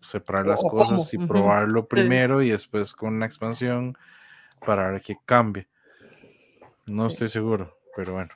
separar 0.00 0.46
las 0.46 0.64
o 0.64 0.70
cosas 0.70 1.10
cómo, 1.10 1.24
y 1.24 1.28
probarlo 1.28 1.86
primero 1.86 2.40
y 2.40 2.48
después 2.48 2.94
con 2.94 3.20
la 3.20 3.26
expansión 3.26 3.98
para 4.64 4.90
ver 4.90 5.02
qué 5.02 5.16
cambie. 5.26 5.68
No 6.86 7.10
Sí. 7.10 7.14
estoy 7.14 7.28
seguro, 7.28 7.76
pero 7.96 8.12
bueno. 8.14 8.30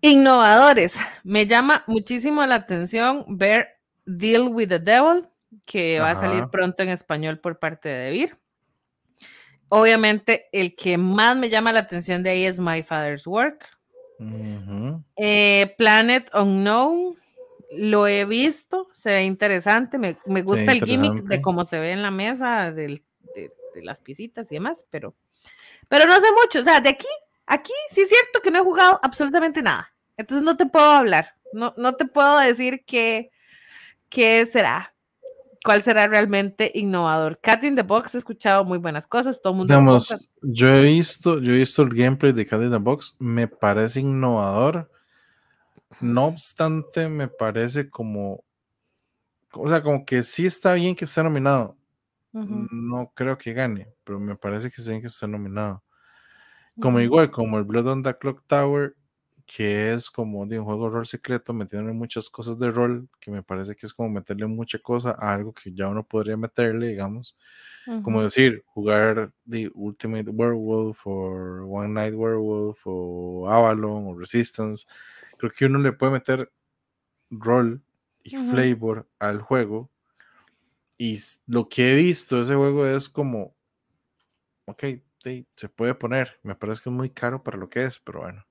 Innovadores. 0.00 0.94
Me 1.24 1.46
llama 1.46 1.84
muchísimo 1.86 2.44
la 2.46 2.54
atención 2.56 3.24
ver 3.28 3.80
Deal 4.06 4.48
with 4.48 4.68
the 4.68 4.78
Devil, 4.78 5.28
que 5.64 5.98
va 6.00 6.10
a 6.12 6.16
salir 6.16 6.44
pronto 6.50 6.82
en 6.82 6.90
español 6.90 7.40
por 7.40 7.58
parte 7.58 7.88
de 7.88 8.10
Vir. 8.12 8.38
Obviamente, 9.70 10.48
el 10.52 10.74
que 10.76 10.96
más 10.96 11.36
me 11.36 11.50
llama 11.50 11.72
la 11.72 11.80
atención 11.80 12.22
de 12.22 12.30
ahí 12.30 12.46
es 12.46 12.58
My 12.58 12.82
Father's 12.82 13.26
Work. 13.26 13.66
Eh, 15.16 15.74
Planet 15.76 16.30
Unknown, 16.34 17.14
lo 17.72 18.06
he 18.08 18.24
visto, 18.24 18.88
se 18.92 19.10
ve 19.12 19.24
interesante. 19.24 19.98
Me, 19.98 20.16
me 20.26 20.42
gusta 20.42 20.72
el 20.72 20.80
gimmick 20.86 21.12
de 21.24 21.42
cómo 21.42 21.64
se 21.64 21.78
ve 21.80 21.92
en 21.92 22.02
la 22.02 22.10
mesa, 22.10 22.72
del- 22.72 23.04
de, 23.34 23.52
de 23.74 23.82
las 23.84 24.00
piecitas 24.00 24.50
y 24.50 24.54
demás, 24.54 24.86
pero, 24.90 25.14
pero 25.88 26.06
no 26.06 26.14
sé 26.14 26.26
mucho. 26.42 26.60
O 26.60 26.64
sea, 26.64 26.80
de 26.80 26.88
aquí, 26.88 27.06
aquí 27.48 27.72
sí 27.90 28.02
es 28.02 28.08
cierto 28.08 28.40
que 28.42 28.50
no 28.50 28.58
he 28.58 28.64
jugado 28.64 29.00
absolutamente 29.02 29.62
nada. 29.62 29.92
Entonces 30.16 30.44
no 30.44 30.56
te 30.56 30.66
puedo 30.66 30.90
hablar, 30.90 31.34
no, 31.52 31.74
no 31.76 31.94
te 31.94 32.04
puedo 32.04 32.38
decir 32.40 32.84
qué, 32.86 33.30
qué 34.08 34.46
será, 34.46 34.94
cuál 35.64 35.82
será 35.82 36.06
realmente 36.08 36.70
innovador. 36.74 37.38
Cat 37.40 37.64
in 37.64 37.76
the 37.76 37.82
Box 37.82 38.14
he 38.14 38.18
escuchado 38.18 38.64
muy 38.64 38.78
buenas 38.78 39.06
cosas, 39.06 39.40
todo 39.40 39.52
el 39.52 39.58
mundo. 39.58 39.74
Digamos, 39.74 40.28
yo 40.42 40.68
he 40.68 40.82
visto, 40.82 41.40
yo 41.40 41.52
he 41.52 41.58
visto 41.58 41.82
el 41.82 41.90
gameplay 41.90 42.32
de 42.32 42.46
Cat 42.46 42.62
in 42.62 42.70
the 42.70 42.78
Box, 42.78 43.16
me 43.18 43.48
parece 43.48 44.00
innovador. 44.00 44.90
No 46.00 46.26
obstante, 46.26 47.08
me 47.08 47.28
parece 47.28 47.88
como, 47.88 48.44
o 49.52 49.68
sea, 49.68 49.82
como 49.82 50.04
que 50.04 50.22
sí 50.22 50.46
está 50.46 50.74
bien 50.74 50.94
que 50.94 51.04
esté 51.04 51.22
nominado. 51.22 51.76
No 52.30 53.10
creo 53.14 53.36
que 53.36 53.52
gane, 53.52 53.88
pero 54.04 54.20
me 54.20 54.36
parece 54.36 54.70
que 54.70 54.80
sí 54.80 55.00
que 55.00 55.08
estar 55.08 55.28
nominado. 55.28 55.82
Como 56.80 57.00
igual, 57.00 57.30
como 57.30 57.58
el 57.58 57.64
Blood 57.64 57.88
on 57.88 58.02
the 58.02 58.16
Clock 58.16 58.44
Tower, 58.46 58.94
que 59.46 59.92
es 59.94 60.10
como 60.10 60.46
de 60.46 60.58
un 60.58 60.66
juego 60.66 60.84
de 60.84 60.90
rol 60.90 61.06
secreto, 61.06 61.54
metiéndole 61.54 61.94
muchas 61.94 62.28
cosas 62.28 62.58
de 62.58 62.70
rol, 62.70 63.08
que 63.18 63.30
me 63.30 63.42
parece 63.42 63.74
que 63.74 63.86
es 63.86 63.94
como 63.94 64.10
meterle 64.10 64.46
mucha 64.46 64.78
cosa 64.78 65.16
a 65.18 65.32
algo 65.32 65.54
que 65.54 65.72
ya 65.72 65.88
uno 65.88 66.04
podría 66.04 66.36
meterle, 66.36 66.88
digamos. 66.88 67.36
Como 68.02 68.22
decir, 68.22 68.62
jugar 68.66 69.32
The 69.48 69.70
Ultimate 69.74 70.28
Werewolf 70.28 71.06
o 71.06 71.64
One 71.66 71.88
Night 71.88 72.14
Werewolf 72.14 72.78
o 72.84 73.48
Avalon 73.48 74.08
o 74.08 74.14
Resistance. 74.18 74.86
Creo 75.38 75.50
que 75.50 75.64
uno 75.64 75.78
le 75.78 75.92
puede 75.92 76.12
meter 76.12 76.52
rol 77.30 77.82
y 78.22 78.36
flavor 78.36 79.08
al 79.18 79.40
juego. 79.40 79.90
Y 80.98 81.18
lo 81.46 81.68
que 81.68 81.92
he 81.92 81.96
visto 81.96 82.36
de 82.36 82.42
ese 82.42 82.54
juego 82.54 82.86
es 82.86 83.08
como, 83.08 83.54
ok, 84.66 84.84
sí, 85.22 85.46
se 85.56 85.68
puede 85.68 85.94
poner. 85.94 86.38
Me 86.42 86.54
parece 86.54 86.82
que 86.82 86.90
es 86.90 86.94
muy 86.94 87.10
caro 87.10 87.42
para 87.42 87.56
lo 87.56 87.68
que 87.68 87.84
es, 87.84 87.98
pero 87.98 88.20
bueno. 88.20 88.44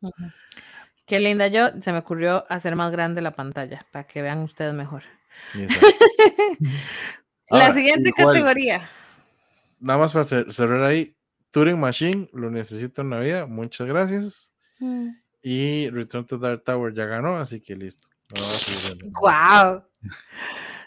Qué 1.06 1.20
linda 1.20 1.48
yo, 1.48 1.70
se 1.82 1.92
me 1.92 2.00
ocurrió 2.00 2.46
hacer 2.50 2.76
más 2.76 2.92
grande 2.92 3.22
la 3.22 3.32
pantalla 3.32 3.86
para 3.92 4.06
que 4.06 4.22
vean 4.22 4.40
ustedes 4.40 4.74
mejor. 4.74 5.04
la 7.50 7.74
siguiente 7.74 8.12
igual, 8.16 8.36
categoría. 8.36 8.90
Nada 9.80 10.00
más 10.00 10.12
para 10.12 10.26
cer- 10.26 10.52
cerrar 10.52 10.84
ahí, 10.84 11.16
Turing 11.52 11.80
Machine, 11.80 12.30
lo 12.34 12.52
necesito 12.52 13.02
en 13.02 13.10
la 13.12 13.20
vida, 13.20 13.46
muchas 13.46 13.88
gracias. 13.88 14.54
Mm. 14.80 15.10
Y 15.42 15.90
Return 15.92 16.26
to 16.26 16.38
Dark 16.38 16.64
Tower 16.64 16.94
ya 16.94 17.06
ganó, 17.06 17.38
así 17.38 17.62
que 17.62 17.76
listo. 17.76 18.08
No. 18.36 18.42
Wow. 19.22 19.84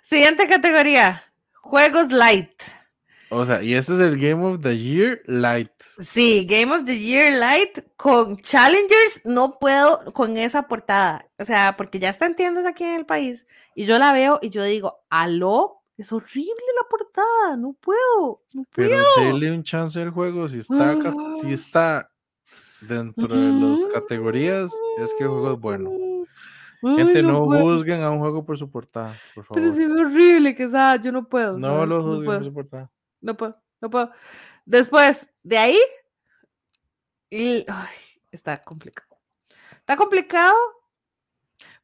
Siguiente 0.02 0.46
categoría. 0.46 1.22
Juegos 1.54 2.12
light. 2.12 2.62
O 3.32 3.44
sea, 3.46 3.62
y 3.62 3.74
este 3.74 3.94
es 3.94 4.00
el 4.00 4.18
Game 4.18 4.44
of 4.44 4.60
the 4.60 4.76
Year 4.76 5.22
Light. 5.26 5.70
Sí, 6.00 6.46
Game 6.50 6.74
of 6.74 6.84
the 6.84 6.98
Year 6.98 7.38
Light 7.38 7.78
con 7.96 8.36
Challengers 8.38 9.20
no 9.24 9.58
puedo 9.60 10.12
con 10.12 10.36
esa 10.36 10.66
portada. 10.66 11.24
O 11.38 11.44
sea, 11.44 11.76
porque 11.76 12.00
ya 12.00 12.10
está 12.10 12.26
en 12.26 12.34
tiendas 12.34 12.66
aquí 12.66 12.82
en 12.82 12.96
el 12.96 13.06
país 13.06 13.46
y 13.76 13.84
yo 13.84 13.98
la 13.98 14.12
veo 14.12 14.40
y 14.42 14.50
yo 14.50 14.64
digo, 14.64 15.04
aló, 15.10 15.76
es 15.96 16.10
horrible 16.12 16.54
la 16.80 16.88
portada, 16.88 17.56
no 17.56 17.74
puedo, 17.80 18.42
no 18.52 18.64
puedo. 18.64 18.88
Pero 18.88 19.04
déle 19.18 19.52
un 19.52 19.62
chance 19.62 20.00
al 20.00 20.10
juego. 20.10 20.48
Si 20.48 20.58
está, 20.58 20.96
si 21.40 21.52
está 21.52 22.10
dentro 22.80 23.28
de 23.28 23.52
las 23.52 23.84
categorías, 23.92 24.72
es 24.98 25.10
que 25.16 25.24
el 25.24 25.30
juego 25.30 25.52
es 25.52 25.60
bueno. 25.60 25.90
Ay, 26.82 26.96
Gente, 26.96 27.22
no, 27.22 27.44
puedo. 27.44 27.62
juzguen 27.62 28.02
a 28.02 28.10
un 28.10 28.18
juego 28.18 28.44
por 28.44 28.56
su 28.58 28.70
portada, 28.70 29.14
por 29.34 29.46
Pero 29.52 29.66
favor. 29.70 29.76
se 29.76 29.86
ve 29.86 30.00
horrible 30.00 30.54
que 30.54 30.64
esa, 30.64 30.96
yo 30.96 31.12
no 31.12 31.28
puedo. 31.28 31.58
no 31.58 31.68
¿sabes? 31.68 31.88
lo 31.88 31.98
no 31.98 32.02
juzguen 32.04 32.24
por 32.24 32.44
su 32.44 32.52
portada. 32.54 32.90
No 33.20 33.36
puedo, 33.36 33.62
no 33.80 33.90
puedo. 33.90 34.12
Después, 34.64 35.28
de 35.42 35.58
ahí, 35.58 35.78
y- 37.30 37.64
ay, 37.68 37.96
está 38.30 38.62
complicado. 38.62 39.08
Está 39.72 39.96
complicado 39.96 40.54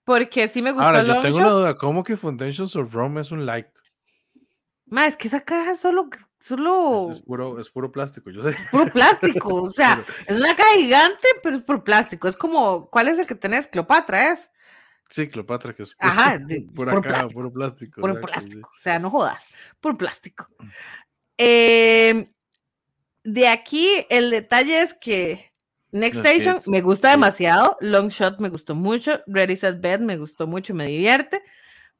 porque 0.05 0.49
sí 0.49 0.62
me 0.62 0.70
gustó 0.72 0.87
Ahora, 0.87 1.03
yo 1.03 1.20
tengo 1.20 1.39
Shot. 1.39 1.47
una 1.47 1.51
duda. 1.51 1.76
¿Cómo 1.76 2.05
que 2.05 2.16
Foundations 2.16 2.76
of 2.76 2.93
Rome 2.95 3.20
es 3.20 3.32
un 3.32 3.45
light? 3.45 3.68
Ma, 4.87 5.07
es 5.07 5.16
que 5.16 5.26
esa 5.26 5.41
caja 5.41 5.74
solo 5.74 6.09
solo... 6.39 7.11
Es, 7.11 7.16
es 7.18 7.22
puro, 7.24 7.59
es 7.59 7.68
puro 7.70 7.91
plástico, 7.91 8.30
yo 8.30 8.41
sé. 8.41 8.51
Es 8.51 8.66
puro 8.70 8.93
plástico, 8.93 9.62
o 9.62 9.70
sea, 9.70 10.01
es 10.28 10.37
una 10.37 10.55
caja 10.55 10.76
gigante, 10.76 11.26
pero 11.43 11.57
es 11.57 11.62
puro 11.62 11.82
plástico. 11.82 12.28
Es 12.28 12.37
como, 12.37 12.89
¿cuál 12.89 13.09
es 13.09 13.18
el 13.18 13.26
que 13.26 13.34
tenés? 13.34 13.66
Cleopatra, 13.66 14.30
¿es? 14.30 14.49
Sí, 15.09 15.28
Cleopatra, 15.28 15.74
que 15.74 15.82
es 15.82 15.95
puro- 15.95 16.12
Ajá, 16.12 16.39
de- 16.47 16.68
pura 16.74 16.91
puro 16.93 17.03
caja, 17.03 17.14
plástico, 17.18 17.34
puro 17.34 17.53
plástico. 17.53 18.01
Puro 18.01 18.20
sí. 18.41 18.61
o 18.62 18.78
sea, 18.78 18.99
no 19.01 19.11
jodas, 19.11 19.49
puro 19.80 19.97
plástico. 19.99 20.47
Eh, 21.39 22.30
de 23.24 23.49
aquí, 23.49 23.89
el 24.09 24.30
detalle 24.30 24.82
es 24.82 24.95
que 24.95 25.53
Next 25.93 26.16
No, 26.22 26.28
Station 26.28 26.57
es- 26.59 26.68
me 26.68 26.80
gusta 26.80 27.11
demasiado, 27.11 27.76
Long 27.80 28.09
Shot 28.09 28.39
me 28.39 28.49
gustó 28.49 28.74
mucho, 28.74 29.20
Ready 29.26 29.57
Set 29.57 29.80
Bed 29.80 30.01
me 30.01 30.16
gustó 30.16 30.47
mucho, 30.47 30.74
me 30.74 30.87
divierte, 30.87 31.43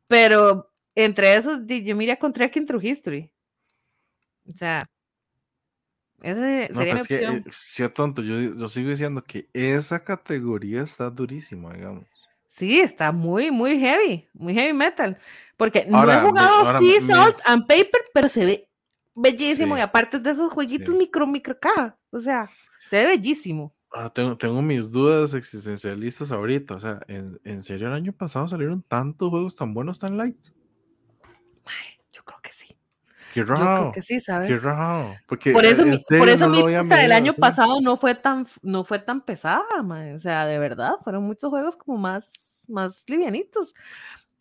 pero 0.07 0.71
entre 0.95 1.37
esos, 1.37 1.61
yo 1.67 1.97
mira 1.97 2.17
con 2.17 2.33
Trekking 2.33 2.67
Through 2.67 2.85
History. 2.85 3.33
O 4.49 4.57
sea, 4.57 4.85
No, 6.19 6.25
sería 6.35 6.69
pero 6.75 6.95
mi 6.95 7.01
es 7.01 7.09
que, 7.09 7.15
opción. 7.17 7.45
eh, 7.87 7.89
tonto, 7.91 8.23
yo, 8.23 8.41
yo 8.57 8.69
sigo 8.69 8.91
diciendo 8.91 9.23
que 9.23 9.49
esa 9.53 10.03
categoría 10.03 10.83
está 10.83 11.11
durísima, 11.11 11.73
digamos. 11.75 12.05
Sí, 12.49 12.81
está 12.81 13.13
muy, 13.13 13.51
muy 13.51 13.79
heavy, 13.79 14.27
muy 14.33 14.55
heavy 14.55 14.73
metal. 14.73 15.19
Porque 15.59 15.85
no 15.87 16.11
he 16.11 16.21
jugado 16.21 16.79
Sea 16.81 17.01
Salt 17.03 17.37
me- 17.37 17.53
and 17.53 17.63
Paper, 17.67 18.01
pero 18.15 18.29
se 18.29 18.45
ve 18.47 18.69
bellísimo. 19.17 19.75
Sí, 19.75 19.81
Y 19.81 19.83
aparte 19.83 20.21
de 20.21 20.31
esos 20.31 20.53
jueguitos 20.53 20.93
sí. 20.95 20.99
micro, 20.99 21.27
micro 21.27 21.59
caja. 21.59 21.99
O 22.11 22.21
sea, 22.21 22.51
se 22.89 22.97
ve 23.05 23.07
bellísimo. 23.07 23.75
Ahora 23.91 24.11
tengo, 24.13 24.37
tengo 24.37 24.63
mis 24.63 24.91
dudas 24.91 25.35
existencialistas 25.35 26.31
ahorita. 26.33 26.75
O 26.75 26.81
sea, 26.81 27.01
¿en, 27.09 27.41
en 27.45 27.63
serio 27.63 27.89
el 27.89 27.95
año 27.95 28.13
pasado 28.13 28.47
salieron 28.49 28.83
tantos 28.83 29.31
juegos 29.31 29.57
tan 29.57 29.75
buenos 29.75 29.99
tan 29.99 30.17
light? 30.17 30.39
Yo 32.13 32.23
creo 32.25 32.39
que 32.43 32.53
sí. 32.53 32.77
Qué 33.35 33.41
Yo 33.41 33.47
creo 33.47 33.57
raro. 33.57 33.93
que 33.93 34.03
sí, 34.03 34.15
Qué 34.15 34.21
¿sabes? 34.21 34.63
raro. 34.63 35.15
Porque 35.27 35.53
Por 35.53 35.65
eso, 35.65 35.83
en 35.83 35.91
mi, 35.91 35.97
por 36.19 36.29
eso 36.29 36.49
no 36.49 36.57
mi 36.67 36.67
lista 36.67 36.97
del 36.97 37.13
año 37.13 37.33
así. 37.33 37.41
pasado 37.41 37.81
no 37.81 37.97
fue 37.97 38.15
tan, 38.15 38.47
no 38.63 38.85
fue 38.85 38.99
tan 38.99 39.21
pesada, 39.23 39.83
mae. 39.83 40.15
O 40.15 40.19
sea, 40.19 40.47
de 40.47 40.59
verdad, 40.59 40.95
fueron 41.03 41.25
muchos 41.25 41.51
juegos 41.51 41.77
como 41.77 41.99
más, 41.99 42.65
más 42.69 43.05
livianitos. 43.09 43.75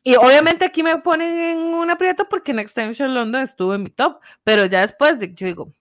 Y 0.08 0.16
obviamente 0.18 0.66
aquí 0.66 0.84
me 0.84 0.99
ponen 0.99 1.36
en 1.36 1.58
una 1.58 1.93
aprieta 1.93 2.26
porque 2.26 2.53
Next 2.53 2.78
Extension 2.78 3.16
London 3.16 3.41
estuvo 3.41 3.74
en 3.74 3.82
mi 3.82 3.89
top, 3.89 4.20
pero 4.43 4.68
ya 4.68 4.82
después 4.82 5.18
de, 5.18 5.34
yo 5.34 5.47
digo, 5.47 5.74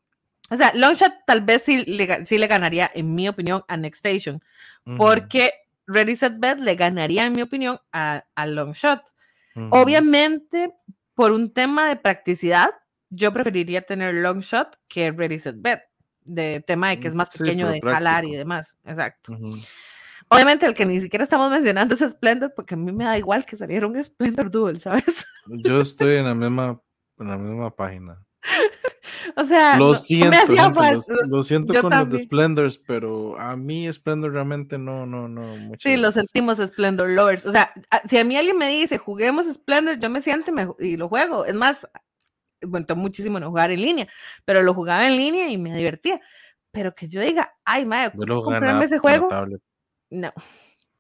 o 0.49 0.57
sea, 0.57 0.73
Longshot 0.75 1.13
tal 1.27 1.43
vez 1.43 1.63
sí 1.63 1.85
le, 1.85 2.25
sí 2.25 2.39
le 2.39 2.47
ganaría, 2.47 2.91
en 2.95 3.15
mi 3.15 3.29
opinión, 3.29 3.65
a 3.69 3.77
Next 3.77 4.05
Station, 4.05 4.43
Ujú, 4.87 4.97
porque 4.97 5.53
Ready 5.87 6.17
Set 6.17 6.37
Bet 6.39 6.59
le 6.59 6.75
ganaría, 6.75 7.27
en 7.27 7.35
mi 7.35 7.43
opinión, 7.43 7.79
a, 7.93 8.25
a 8.35 8.47
Longshot. 8.47 9.03
ujú. 9.57 9.69
Obviamente, 9.71 10.73
por 11.15 11.33
un 11.33 11.53
tema 11.53 11.89
de 11.89 11.97
practicidad, 11.97 12.71
yo 13.11 13.31
preferiría 13.31 13.83
tener 13.83 14.15
Longshot 14.15 14.79
que 14.89 15.13
Ready 15.13 15.39
Set 15.39 15.57
Bet, 15.59 15.83
de 16.23 16.65
tema 16.67 16.89
de 16.89 16.99
que 16.99 17.09
es 17.09 17.15
más 17.15 17.29
Sí, 17.31 17.41
pequeño 17.41 17.69
de 17.69 17.83
jalar 17.83 18.25
y 18.25 18.29
práctico. 18.29 18.39
demás. 18.39 18.75
Exacto. 18.87 19.33
Ujú. 19.33 19.59
Obviamente, 20.29 20.67
el 20.67 20.75
que 20.75 20.87
ni 20.87 21.01
siquiera 21.01 21.25
estamos 21.25 21.51
mencionando 21.51 21.95
es 21.95 22.01
Splendor, 22.01 22.53
porque 22.55 22.75
a 22.75 22.77
mí 22.77 22.93
me 22.93 23.05
da 23.05 23.19
igual 23.19 23.45
que 23.45 23.57
saliera 23.57 23.87
un 23.87 24.03
Splendor 24.03 24.51
Duel, 24.51 24.81
¿sabes? 24.81 25.27
Yo 25.47 25.79
estoy 25.79 26.17
en 26.17 26.25
la 26.25 26.35
misma, 26.35 26.81
en 27.19 27.29
la 27.29 27.39
misma 27.39 27.75
página. 27.75 28.25
O 29.37 29.45
sea, 29.45 29.77
Lo 29.79 29.95
siento, 29.95 30.31
me 30.31 30.37
hacía 30.37 30.65
gente, 30.65 30.79
falta. 30.79 31.15
lo, 31.23 31.37
lo 31.37 31.43
siento 31.43 31.73
yo 31.73 31.81
con 31.81 31.91
los 31.91 32.11
de. 32.11 32.19
Splendors, 32.19 32.79
pero 32.79 33.39
a 33.39 33.57
mí 33.57 33.91
Splendor 33.91 34.33
realmente 34.33 34.79
no, 34.79 35.07
no, 35.07 35.29
no. 35.29 35.41
muchas 35.41 35.83
Sí, 35.83 35.97
lo 35.97 36.13
sentimos 36.13 36.59
Splendor 36.59 37.09
Lovers. 37.09 37.47
O 37.47 37.53
sea, 37.53 37.73
si 38.09 38.19
a 38.19 38.25
mí 38.25 38.37
alguien 38.37 38.59
me 38.59 38.69
dice, 38.69 38.99
juguemos 38.99 39.47
Splendor, 39.47 39.99
yo 39.99 40.11
me 40.11 40.21
siento 40.21 40.51
y, 40.51 40.55
me 40.55 40.69
y 40.79 40.97
lo 40.97 41.09
juego. 41.09 41.47
Es 41.47 41.55
más, 41.55 41.89
bueno, 42.61 42.87
muchísimo 42.97 43.41
no 43.41 43.49
jugar 43.49 43.71
en 43.71 43.81
línea, 43.81 44.09
pero 44.45 44.63
lo 44.63 44.75
jugaba 44.75 45.07
en 45.09 45.17
línea 45.17 45.51
y 45.51 45.59
me 45.59 45.77
divertía. 45.77 46.21
Pero 46.71 46.95
que 46.95 47.09
yo 47.09 47.21
diga, 47.21 47.55
ay, 47.65 47.87
madre, 47.87 48.13
comprarme 48.17 48.85
ese 48.85 48.99
juego, 48.99 49.29
tablet. 49.29 49.63
No, 50.15 50.33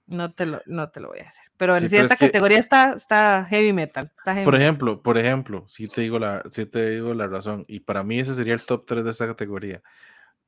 no 0.07 0.33
te 0.33 0.47
lo, 0.47 0.61
no 0.67 0.91
te 0.91 1.01
lo 1.01 1.09
voy 1.09 1.21
a 1.21 1.29
hacer. 1.29 1.45
Pero 1.57 1.77
Sí, 1.79 1.85
en 1.85 1.89
sí, 1.91 1.97
pero 1.97 2.03
esta 2.05 2.15
es 2.15 2.21
que- 2.21 2.27
categoría 2.27 2.59
está, 2.59 2.93
está 2.95 3.45
heavy 3.49 3.73
metal. 3.73 4.13
Está 4.17 4.33
heavy 4.35 4.45
Por 4.45 4.55
metal. 4.55 4.63
ejemplo, 4.65 5.03
por 5.03 5.19
ejemplo, 5.19 5.65
si 5.69 5.89
te 5.89 6.01
digo 6.03 6.19
la, 6.19 6.43
sí 6.51 6.67
te 6.67 6.91
digo 6.91 7.15
la 7.15 7.27
razón, 7.27 7.65
y 7.69 7.81
para 7.81 8.03
mí 8.03 8.19
ese 8.19 8.35
sería 8.35 8.55
el 8.55 8.63
top 8.63 8.85
3 8.87 9.05
de 9.05 9.11
esta 9.11 9.27
categoría. 9.27 9.83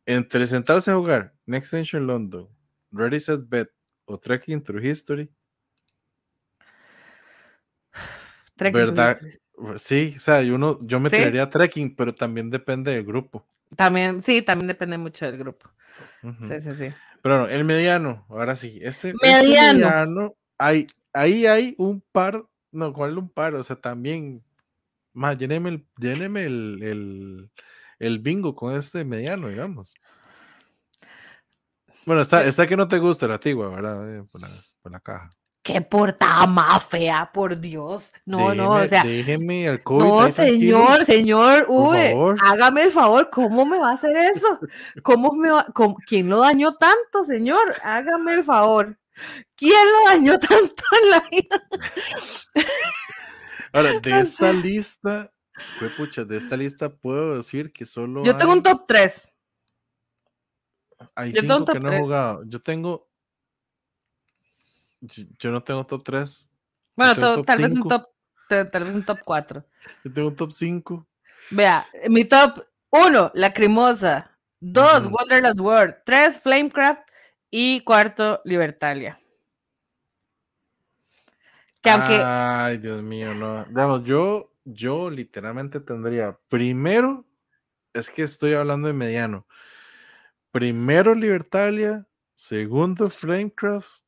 Entre 0.05 0.47
sentarse 0.47 0.91
a 0.91 0.95
jugar 0.97 1.35
Next 1.47 1.73
Extension 1.75 2.07
London, 2.07 2.49
Ready 2.93 3.19
Set 3.21 3.41
Bet 3.49 3.71
o 4.05 4.19
Trekking 4.19 4.63
Through 4.63 4.85
History, 4.85 5.31
Trekking 8.57 8.73
Through 8.85 8.95
¿verdad? 8.97 9.13
History. 9.13 9.41
sí, 9.79 10.15
o 10.17 10.21
sea, 10.21 10.43
yo, 10.43 10.55
uno, 10.55 10.79
yo 10.83 11.01
me 11.01 11.11
Sí. 11.11 11.17
tiraría 11.17 11.45
a 11.45 11.51
Trekking, 11.51 11.97
pero 11.97 12.15
también 12.15 12.51
depende 12.51 12.93
del 12.93 13.05
grupo. 13.05 13.47
También, 13.75 14.23
sí, 14.23 14.43
también 14.43 14.69
depende 14.69 14.97
mucho 14.99 15.27
del 15.27 15.39
grupo. 15.39 15.69
Sí, 16.23 16.61
sí, 16.61 16.75
sí. 16.75 16.95
Pero 17.23 17.39
no, 17.39 17.49
el 17.49 17.65
mediano, 17.65 18.27
ahora 18.29 18.57
sí, 18.57 18.79
este, 18.83 19.11
este 19.11 19.27
Mediano. 19.27 20.35
hay, 20.59 20.87
ahí 21.13 21.47
hay 21.47 21.75
un 21.79 22.01
par, 22.13 22.45
no, 22.73 22.93
¿cuál 22.93 23.19
un 23.19 23.29
par? 23.29 23.55
O 23.55 23.63
sea, 23.63 23.77
también, 23.77 24.45
más, 25.13 25.37
lléneme 25.37 25.71
el, 25.71 25.87
lléneme 25.99 26.45
el, 26.45 26.79
el, 26.83 27.51
el 27.99 28.19
bingo 28.21 28.55
con 28.55 28.75
este 28.75 29.05
mediano, 29.05 29.49
digamos. 29.49 29.95
Bueno, 32.05 32.23
está, 32.23 32.45
está 32.45 32.67
que 32.69 32.77
no 32.77 32.87
te 32.87 32.99
gusta 32.99 33.27
la 33.27 33.41
tigua, 33.41 33.69
¿verdad? 33.69 34.19
Eh, 34.19 34.25
Por 34.31 34.41
la, 34.41 34.49
por 34.81 34.93
la 34.93 35.01
caja. 35.01 35.29
Qué 35.67 35.81
portada 35.81 36.47
más 36.47 36.85
fea, 36.87 37.29
por 37.35 37.59
Dios. 37.59 38.13
No, 38.25 38.55
no, 38.55 38.73
o 38.75 38.87
sea, 38.87 39.03
Déjeme 39.03 39.69
al 39.69 39.83
COVID 39.83 40.05
No, 40.05 40.31
señor, 40.31 41.05
señor, 41.05 41.67
uy, 41.69 41.99
hágame 42.41 42.83
el 42.85 42.93
favor, 42.93 43.31
¿cómo 43.31 43.67
me 43.67 43.79
va 43.79 43.91
a 43.91 43.95
hacer 43.95 44.17
eso? 44.17 44.61
¿Cómo 45.03 45.33
me 45.33 45.51
va, 45.51 45.67
cómo- 45.75 45.97
¿Quién 46.07 46.29
lo 46.29 46.39
dañó 46.39 46.75
tanto, 46.77 47.25
señor? 47.25 47.75
Hágame 47.83 48.35
el 48.35 48.45
favor. 48.45 48.97
¿Quién 49.57 49.73
lo 49.93 50.11
dañó 50.11 50.39
tanto 50.39 50.85
en 51.03 51.11
la 51.11 51.21
vida? 51.31 51.63
Ahora, 53.73 53.99
de 54.01 54.21
esta 54.21 54.53
lista, 54.53 55.33
pucha, 55.97 56.25
de 56.25 56.37
esta 56.37 56.57
lista 56.57 56.89
puedo 56.95 57.37
decir 57.39 57.73
que 57.73 57.87
solo 57.87 58.23
Yo 58.23 58.37
tengo 58.37 58.53
un 58.53 58.63
top 58.63 58.85
3. 58.87 59.33
Hay 61.15 61.33
Yo 61.33 61.41
tengo 61.41 61.57
un 61.57 61.61
cinco 61.63 61.73
que 61.73 61.81
no 61.81 61.89
he 61.89 61.91
tres. 61.91 62.01
jugado. 62.03 62.43
Yo 62.47 62.63
tengo. 62.63 63.09
Yo, 65.39 65.51
no 65.51 65.63
tengo 65.63 65.85
top 65.87 66.03
3. 66.05 66.49
Bueno, 66.97 67.15
to- 67.15 67.35
top 67.37 67.47
tal 67.47 67.59
vez 67.63 67.73
un 67.73 67.89
top, 67.89 68.07
ta- 68.49 68.71
tal 68.71 68.85
vez 68.85 68.95
un 68.95 69.05
top 69.05 69.19
4. 69.25 69.65
Yo 70.05 70.13
tengo 70.13 70.29
un 70.29 70.37
top 70.37 70.53
5. 70.53 71.07
Vea, 71.51 71.87
mi 72.09 72.25
top 72.25 72.61
1, 72.91 73.31
Lacrimosa. 73.35 74.31
2, 74.61 75.07
Ujú. 75.07 75.17
Wonderless 75.17 75.59
World. 75.61 75.97
3, 76.05 76.41
Flamecraft. 76.41 77.03
Y 77.51 77.81
cuarto, 77.85 78.41
Libertalia. 78.45 79.21
Que 81.81 81.91
aunque 81.91 82.21
Ay, 82.25 82.79
Dios 82.79 83.03
mío, 83.03 83.35
no. 83.35 83.65
Digamos, 83.67 84.03
yo, 84.05 84.53
yo 84.65 85.11
literalmente 85.11 85.79
tendría. 85.81 86.37
Primero, 86.49 87.25
es 87.93 88.11
que 88.11 88.23
estoy 88.23 88.55
hablando 88.55 88.89
de 88.89 88.95
mediano. 88.95 89.47
Primero, 90.51 91.15
Libertalia. 91.15 92.07
Segundo, 92.35 93.09
Flamecraft. 93.09 94.05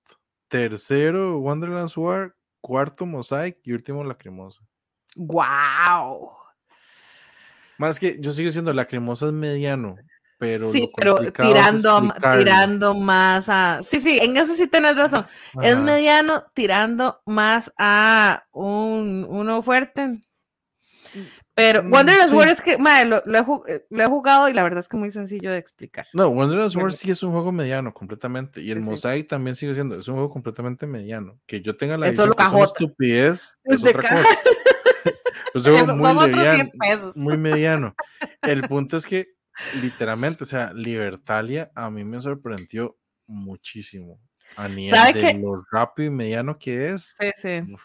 Tercero, 0.48 1.38
Wonderlands 1.38 1.96
War. 1.96 2.34
Cuarto, 2.60 3.06
Mosaic. 3.06 3.58
Y 3.62 3.72
último, 3.72 4.02
Lacrimosa. 4.02 4.60
¡Wow! 5.16 6.32
Más 7.78 8.00
que 8.00 8.18
yo 8.20 8.32
sigo 8.32 8.50
siendo 8.50 8.72
Lacrimosa 8.72 9.26
es 9.26 9.32
mediano. 9.32 9.96
Pero 10.38 10.72
Sí, 10.72 10.90
pero 10.96 11.16
tirando, 11.32 12.12
tirando 12.36 12.94
más 12.94 13.48
a. 13.48 13.80
Sí, 13.82 14.00
sí, 14.00 14.18
en 14.20 14.36
eso 14.36 14.54
sí 14.54 14.68
tenés 14.68 14.96
razón. 14.96 15.26
Es 15.62 15.76
mediano 15.78 16.44
tirando 16.54 17.20
más 17.26 17.72
a 17.76 18.44
un 18.52 19.26
uno 19.28 19.62
fuerte. 19.62 20.20
Pero 21.58 21.82
Mm, 21.82 21.92
Wonderless 21.92 22.30
sí. 22.30 22.36
World 22.36 22.52
es 22.52 22.60
que, 22.62 22.78
madre, 22.78 23.04
lo, 23.06 23.20
lo 23.26 23.36
he, 23.66 23.72
eh, 23.74 23.84
lo 23.90 24.02
he 24.04 24.06
jugado 24.06 24.48
y 24.48 24.52
la 24.52 24.62
verdad 24.62 24.78
es 24.78 24.88
que 24.88 24.96
es 24.96 25.00
muy 25.00 25.10
sencillo 25.10 25.50
de 25.50 25.58
explicar. 25.58 26.06
No, 26.12 26.28
War 26.28 26.48
¿Verdad? 26.48 26.90
sí 26.90 27.10
es 27.10 27.20
un 27.24 27.32
juego 27.32 27.50
mediano 27.50 27.92
completamente. 27.92 28.60
Y 28.60 28.70
el 28.70 28.78
Sí, 28.78 28.84
sí. 28.84 28.90
Mosaic 28.90 29.26
también 29.28 29.56
sigue 29.56 29.74
siendo, 29.74 29.98
es 29.98 30.06
un 30.06 30.14
juego 30.14 30.30
completamente 30.30 30.86
mediano. 30.86 31.36
Que 31.46 31.60
yo 31.60 31.76
tenga 31.76 31.96
la 31.96 32.06
Es 32.06 32.14
solo 32.14 32.34
edición 32.34 32.36
que 32.36 32.44
es 32.54 32.54
una 32.54 32.64
estupidez 32.64 33.58
es 33.64 33.82
De 33.82 33.90
otra 33.90 34.02
cosa. 34.08 34.28
Es 35.54 35.64
un 35.66 35.72
juego 35.72 35.84
Esos 35.84 35.96
muy 35.96 36.06
otros 36.12 36.36
mediano, 36.36 36.54
100 36.56 36.70
pesos. 36.78 37.16
muy 37.16 37.38
mediano. 37.38 37.94
El 38.42 38.60
punto 38.68 38.96
es 38.96 39.04
que, 39.06 39.28
literalmente, 39.82 40.44
o 40.44 40.46
sea, 40.46 40.72
Libertalia 40.72 41.72
a 41.74 41.90
mí 41.90 42.04
me 42.04 42.20
sorprendió 42.20 42.96
muchísimo. 43.26 44.20
A 44.56 44.68
nivel 44.68 44.94
¿Sabe 44.94 45.12
de 45.20 45.34
lo 45.34 45.64
rápido 45.72 46.06
y 46.06 46.10
mediano 46.14 46.56
que 46.58 46.88
es. 46.88 47.16
Sí, 47.18 47.30
sí. 47.36 47.72
Uf. 47.72 47.80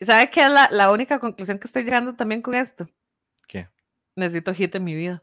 ¿Sabe 0.00 0.30
qué 0.30 0.42
es 0.42 0.50
la, 0.50 0.68
la 0.70 0.90
única 0.90 1.18
conclusión 1.18 1.58
que 1.58 1.66
estoy 1.66 1.84
llegando 1.84 2.14
también 2.14 2.42
con 2.42 2.54
esto? 2.54 2.88
¿Qué? 3.48 3.68
Necesito 4.14 4.52
hit 4.52 4.74
en 4.74 4.84
mi 4.84 4.94
vida. 4.94 5.22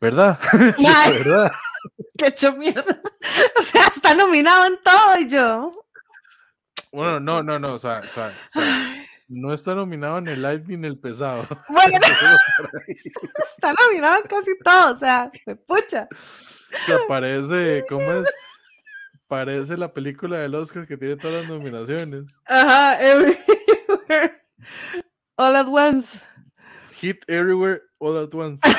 ¿Verdad? 0.00 0.38
¿Verdad? 0.78 1.52
¡Qué 2.18 2.28
hecho 2.28 2.52
mierda! 2.54 3.00
O 3.58 3.62
sea, 3.62 3.86
está 3.86 4.14
nominado 4.14 4.66
en 4.66 4.82
todo 4.82 5.18
y 5.20 5.28
yo. 5.28 5.86
Bueno, 6.92 7.20
no, 7.20 7.42
no, 7.42 7.58
no, 7.58 7.74
o 7.74 7.78
sea, 7.78 7.98
o 7.98 8.02
sea, 8.02 8.26
o 8.28 8.60
sea, 8.60 9.06
No 9.28 9.52
está 9.52 9.74
nominado 9.74 10.18
en 10.18 10.28
el 10.28 10.42
light 10.42 10.64
ni 10.66 10.74
en 10.74 10.84
el 10.84 10.98
pesado. 10.98 11.46
Bueno, 11.68 11.98
está 13.54 13.74
nominado 13.80 14.22
en 14.22 14.28
casi 14.28 14.58
todo, 14.62 14.94
o 14.94 14.98
sea, 14.98 15.30
me 15.46 15.56
pucha. 15.56 16.08
Se 16.86 16.98
parece, 17.08 17.84
¿cómo 17.88 18.10
es? 18.12 18.26
Parece 19.28 19.76
la 19.76 19.92
película 19.92 20.38
del 20.38 20.54
Oscar 20.54 20.86
que 20.86 20.96
tiene 20.96 21.16
todas 21.16 21.42
las 21.42 21.48
nominaciones. 21.48 22.24
Ajá, 22.46 23.00
everywhere. 23.00 24.32
All 25.36 25.56
at 25.56 25.66
once. 25.68 26.20
Hit 27.00 27.24
everywhere, 27.28 27.82
all 27.98 28.16
at 28.16 28.32
once. 28.34 28.60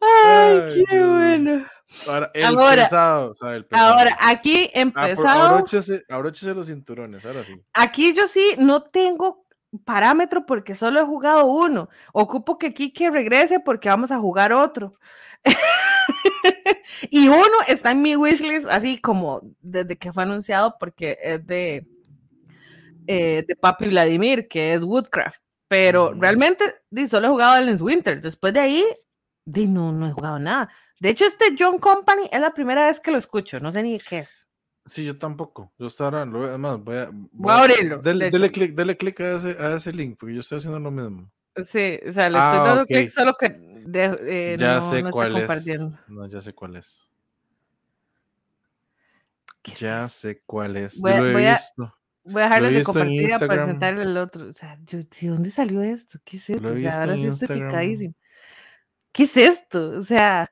Ay, 0.00 0.84
qué 0.88 1.04
bueno. 1.04 1.66
Ahora, 2.08 2.30
el 2.34 2.44
Ahora- 2.44 2.82
pesado, 2.84 3.30
o 3.30 3.34
sea, 3.34 3.54
el 3.54 3.64
pesado. 3.66 3.94
Ahora, 3.98 4.16
aquí 4.20 4.66
Ah, 4.74 4.80
empezado. 4.80 5.42
abróchese, 5.56 6.04
abróchese 6.08 6.54
los 6.54 6.66
cinturones, 6.68 7.24
ahora 7.24 7.44
sí. 7.44 7.54
Aquí 7.74 8.14
yo 8.14 8.26
sí 8.28 8.54
no 8.58 8.82
tengo 8.82 9.44
parámetro 9.84 10.46
porque 10.46 10.74
solo 10.74 11.00
he 11.00 11.04
jugado 11.04 11.46
uno. 11.46 11.88
Ocupo 12.12 12.58
que 12.58 12.74
Kike 12.74 13.10
regrese 13.10 13.60
porque 13.60 13.88
vamos 13.88 14.10
a 14.10 14.18
jugar 14.18 14.52
otro. 14.52 14.94
y 17.10 17.28
uno 17.28 17.56
está 17.66 17.92
en 17.92 18.02
mi 18.02 18.16
wishlist 18.16 18.66
así 18.68 19.00
como 19.00 19.40
desde 19.60 19.96
que 19.96 20.12
fue 20.12 20.24
anunciado 20.24 20.76
porque 20.78 21.16
es 21.22 21.46
de, 21.46 21.86
eh, 23.06 23.44
de 23.46 23.56
Papi 23.56 23.88
Vladimir, 23.88 24.48
que 24.48 24.74
es 24.74 24.82
Woodcraft. 24.82 25.40
Pero 25.68 26.10
Ujú. 26.10 26.20
realmente 26.20 26.64
di, 26.90 27.06
solo 27.06 27.28
he 27.28 27.30
jugado 27.30 27.52
Aliens 27.52 27.80
Winter. 27.80 28.20
Después 28.20 28.52
de 28.52 28.60
ahí, 28.60 28.84
di, 29.44 29.66
no, 29.66 29.92
no 29.92 30.08
he 30.08 30.12
jugado 30.12 30.38
nada. 30.38 30.68
De 30.98 31.10
hecho, 31.10 31.24
este 31.24 31.54
John 31.58 31.78
Company 31.78 32.28
es 32.30 32.40
la 32.40 32.50
primera 32.50 32.86
vez 32.86 33.00
que 33.00 33.10
lo 33.10 33.18
escucho. 33.18 33.60
No 33.60 33.72
sé 33.72 33.82
ni 33.82 33.98
qué 34.00 34.18
es. 34.18 34.49
Sí, 34.90 35.04
yo 35.04 35.16
tampoco. 35.16 35.72
Yo 35.78 35.86
hasta 35.86 36.04
ahora, 36.04 36.24
lo, 36.24 36.44
además, 36.44 36.82
voy 36.82 36.96
a. 36.96 37.10
Voy 37.12 37.52
a 37.52 37.58
abrirlo, 37.58 37.98
Dele, 38.02 38.24
de 38.24 38.30
dele 38.32 38.46
hecho. 38.46 38.54
clic, 38.54 38.74
dele 38.74 38.96
clic 38.96 39.20
a 39.20 39.36
ese, 39.36 39.50
a 39.50 39.76
ese 39.76 39.92
link, 39.92 40.16
porque 40.18 40.34
yo 40.34 40.40
estoy 40.40 40.58
haciendo 40.58 40.80
lo 40.80 40.90
mismo. 40.90 41.30
Sí, 41.68 42.00
o 42.08 42.12
sea, 42.12 42.28
le 42.28 42.38
Ah, 42.38 42.54
estoy 42.54 42.68
dando 42.68 42.82
ok. 42.82 42.88
clic 42.88 43.08
solo 43.10 43.34
que 43.38 43.48
de- 43.86 44.18
eh, 44.26 44.56
ya 44.58 44.80
no, 44.80 44.90
sé 44.90 45.02
no 45.04 45.10
cuál 45.12 45.36
es. 45.36 45.78
No, 46.08 46.26
ya 46.26 46.40
sé 46.40 46.52
cuál 46.52 46.74
es. 46.74 47.08
¿Qué 49.62 49.72
es 49.74 49.78
Ya 49.80 50.08
sé 50.08 50.42
cuál 50.44 50.76
es. 50.76 51.00
Voy 51.00 51.12
voy 51.12 51.46
a-. 51.46 51.60
Voy 52.24 52.42
a 52.42 52.44
dejarles 52.46 52.74
de 52.74 52.82
compartir 52.82 53.30
para 53.30 53.48
presentarle 53.48 54.02
el 54.02 54.16
otro. 54.16 54.48
O 54.48 54.52
sea, 54.52 54.76
yo, 54.82 54.98
¿de 54.98 55.28
dónde 55.28 55.50
salió 55.52 55.82
esto? 55.82 56.18
¿Qué 56.24 56.36
es 56.36 56.50
esto? 56.50 56.66
O 56.68 56.74
sea, 56.74 57.00
ahora 57.00 57.14
sí 57.14 57.26
estoy 57.26 57.46
picadísimo. 57.60 58.14
¿Qué 59.12 59.22
es 59.24 59.36
esto? 59.36 59.90
O 59.98 60.02
sea, 60.02 60.50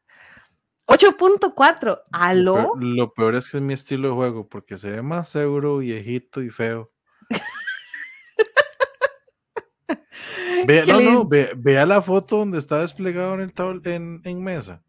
8.4. 0.89 1.84
Lo 1.84 2.03
¿Aló? 2.12 2.55
peor, 2.55 2.82
lo 2.82 3.12
peor 3.12 3.34
es 3.36 3.51
que 3.51 3.59
es 3.59 3.62
mi 3.62 3.74
estilo 3.74 4.09
de 4.09 4.14
juego, 4.14 4.49
porque 4.49 4.76
se 4.78 4.91
ve 4.91 5.03
más 5.03 5.28
seguro, 5.28 5.78
viejito 5.78 6.43
y 6.43 6.51
feo. 6.51 6.91
Vea, 10.66 10.84
no, 10.86 11.01
no, 11.01 11.28
ve- 11.28 11.53
vea 11.57 11.86
la 11.86 12.03
foto 12.03 12.39
donde 12.39 12.59
está 12.59 12.80
desplegado 12.80 13.34
en 13.34 13.41
el 13.41 13.55
tabl- 13.55 13.86
en, 13.86 14.20
en 14.24 14.43
mesa. 14.43 14.82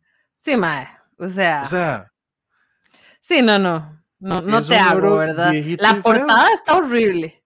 Sí, 0.43 0.57
mae. 0.57 0.87
O 1.17 1.27
sea, 1.29 1.61
O 1.63 1.67
sea, 1.67 2.11
sí, 3.21 3.41
no, 3.41 3.59
no. 3.59 3.97
No, 4.19 4.41
no 4.41 4.61
te 4.61 4.77
libro 4.81 5.17
¿verdad? 5.17 5.53
La 5.77 5.91
feo. 5.93 6.01
portada 6.01 6.51
está 6.53 6.75
horrible. 6.77 7.38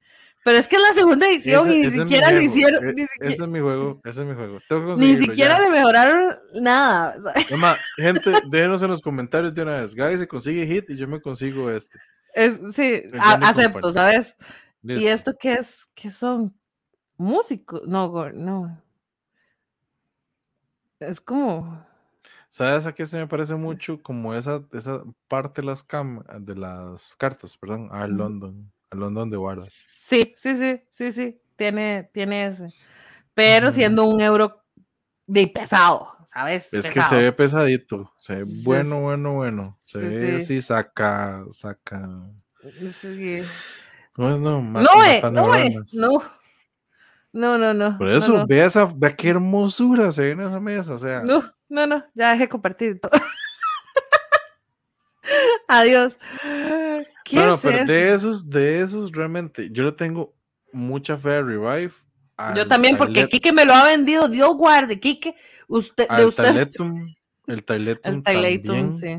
Pero 0.43 0.57
es 0.57 0.67
que 0.67 0.75
es 0.75 0.81
la 0.81 0.93
segunda 0.93 1.27
edición 1.27 1.67
ese- 1.67 1.75
y 1.75 1.79
ni 1.81 1.85
ese 1.87 1.97
siquiera 1.99 2.31
lo 2.31 2.41
hicieron. 2.41 2.83
e- 2.89 2.93
Ni, 2.93 3.01
Ese 3.03 3.13
siquiera, 3.13 3.33
es 3.45 3.49
mi 3.49 3.59
juego, 3.61 4.01
ese 4.03 4.21
es 4.21 4.27
mi 4.27 4.35
juego. 4.35 4.59
Tengo 4.67 4.95
que 4.95 5.01
ni 5.01 5.17
siquiera 5.17 5.57
ya. 5.57 5.63
le 5.63 5.69
mejoraron 5.69 6.33
nada. 6.61 7.13
gente, 7.95 8.31
déjenos 8.49 8.81
en 8.81 8.89
los 8.89 9.01
comentarios 9.01 9.53
de 9.53 9.61
una 9.61 9.79
vez. 9.81 9.95
Guy 9.95 10.17
se 10.17 10.27
consigue 10.27 10.67
hit 10.67 10.89
y 10.89 10.97
yo 10.97 11.07
me 11.07 11.21
consigo 11.21 11.69
este. 11.69 11.97
es- 12.35 12.59
sí, 12.75 13.03
a- 13.17 13.49
acepto. 13.49 13.93
¿sabes? 13.93 14.35
¿Y 14.83 15.05
esto 15.05 15.33
qué 15.39 15.53
es? 15.53 15.87
¿Qué 15.95 16.11
son? 16.11 16.53
¿Músicos? 17.15 17.83
No, 17.87 18.29
no. 18.33 18.81
Es 20.99 21.21
como. 21.21 21.85
¿Sabes 22.49 22.85
a 22.85 22.93
qué 22.93 23.05
se 23.05 23.17
me 23.17 23.27
parece 23.27 23.55
mucho? 23.55 24.01
Como 24.03 24.35
esa, 24.35 24.61
esa 24.73 25.03
parte 25.29 25.61
de 25.61 25.67
las, 25.67 25.83
cam 25.83 26.21
de 26.39 26.55
las 26.55 27.15
cartas, 27.15 27.55
perdón, 27.55 27.87
a. 27.93 28.07
London, 28.07 28.72
London 28.93 29.29
de 29.29 29.37
Wallace. 29.37 29.71
Sí, 30.05 30.33
sí, 30.37 30.57
sí, 30.57 30.83
sí, 30.91 31.11
sí. 31.11 31.41
Tiene, 31.55 32.09
tiene 32.13 32.47
ese. 32.47 32.73
Pero 33.33 33.71
siendo 33.71 34.05
un 34.05 34.21
euro 34.21 34.63
de 35.25 35.47
pesado, 35.47 36.15
¿sabes? 36.27 36.73
Es 36.73 36.89
que 36.89 37.01
se 37.01 37.15
ve 37.15 37.31
pesadito, 37.31 38.11
se 38.17 38.37
ve 38.37 38.45
Sí, 38.45 38.61
bueno, 38.63 39.01
bueno, 39.01 39.33
bueno. 39.33 39.77
Se 39.83 39.99
Sí, 39.99 40.05
ve 40.05 40.37
sí. 40.37 40.43
así, 40.43 40.61
saca, 40.61 41.43
saca. 41.51 41.99
No 44.15 44.33
es 44.33 44.39
no, 44.39 44.61
No, 44.61 45.03
eh, 45.03 45.21
mata 45.21 45.31
no, 45.31 45.55
eh, 45.55 45.75
no. 45.93 46.23
No, 47.33 47.57
no, 47.57 47.73
no. 47.73 47.97
Por 47.97 48.07
no, 48.07 48.17
eso, 48.17 48.37
no. 48.37 48.45
vea 48.45 48.65
esa, 48.65 48.85
vea 48.85 49.15
qué 49.15 49.29
hermosura 49.29 50.11
se 50.11 50.21
ve 50.21 50.31
en 50.31 50.41
esa 50.41 50.59
mesa, 50.59 50.93
o 50.93 50.99
sea. 50.99 51.21
No, 51.21 51.43
no, 51.67 51.87
no, 51.87 52.05
ya 52.13 52.31
dejé 52.31 52.47
compartir 52.47 53.01
todo. 53.01 53.11
Adiós. 55.67 56.15
¿Qué 57.25 57.37
Bueno, 57.37 57.55
es 57.55 57.63
pero 57.63 57.77
eso? 57.77 57.85
de 57.85 58.13
esos, 58.13 58.49
de 58.49 58.81
esos 58.81 59.11
realmente, 59.11 59.69
yo 59.71 59.83
le 59.83 59.91
tengo 59.93 60.33
mucha 60.71 61.17
fe 61.17 61.35
a 61.35 61.41
Revive. 61.41 61.93
Yo 62.55 62.67
también, 62.67 62.97
porque 62.97 63.27
Kike 63.29 63.53
me 63.53 63.65
lo 63.65 63.73
ha 63.73 63.85
vendido, 63.85 64.27
Dios 64.27 64.55
guarde, 64.55 64.99
Kike, 64.99 65.35
usted, 65.67 66.09
de 66.09 66.25
usted, 66.25 66.49
el 67.47 67.63
Tyletum 67.63 68.23
el 68.23 68.23
también. 68.23 68.95
sí. 68.95 69.17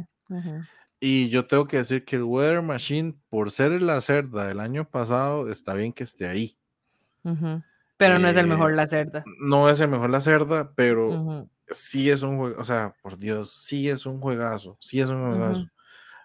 Y 1.01 1.29
yo 1.29 1.47
tengo 1.47 1.67
que 1.67 1.79
decir 1.79 2.05
que 2.05 2.17
el 2.17 2.23
Weather 2.23 2.63
Machine, 2.63 3.15
por 3.29 3.51
ser 3.51 3.73
la 3.83 4.01
cerda 4.01 4.47
del 4.49 4.61
año 4.61 4.89
pasado, 4.89 5.51
está 5.51 5.75
bien 5.75 5.93
que 5.93 6.05
esté 6.05 6.27
ahí. 6.27 6.57
Ujú. 7.25 7.63
Pero 7.97 8.19
no 8.19 8.29
es 8.29 8.37
el 8.37 8.47
Eh, 8.47 8.49
mejor 8.49 8.75
la 8.75 8.87
cerda. 8.87 9.25
No 9.41 9.69
es 9.69 9.81
el 9.81 9.89
mejor 9.89 10.11
la 10.11 10.21
cerda, 10.21 10.73
pero 10.75 11.11
Ujú. 11.11 11.49
sí 11.69 12.11
es 12.11 12.23
un 12.23 12.39
juego, 12.39 12.61
o 12.61 12.65
sea, 12.65 12.95
por 13.03 13.19
Dios, 13.19 13.53
sí 13.65 13.89
es 13.89 14.07
un 14.07 14.21
juegazo, 14.21 14.77
sí 14.81 15.01
es 15.01 15.09
un 15.11 15.23
juegazo. 15.29 15.61
Ujú. 15.61 15.69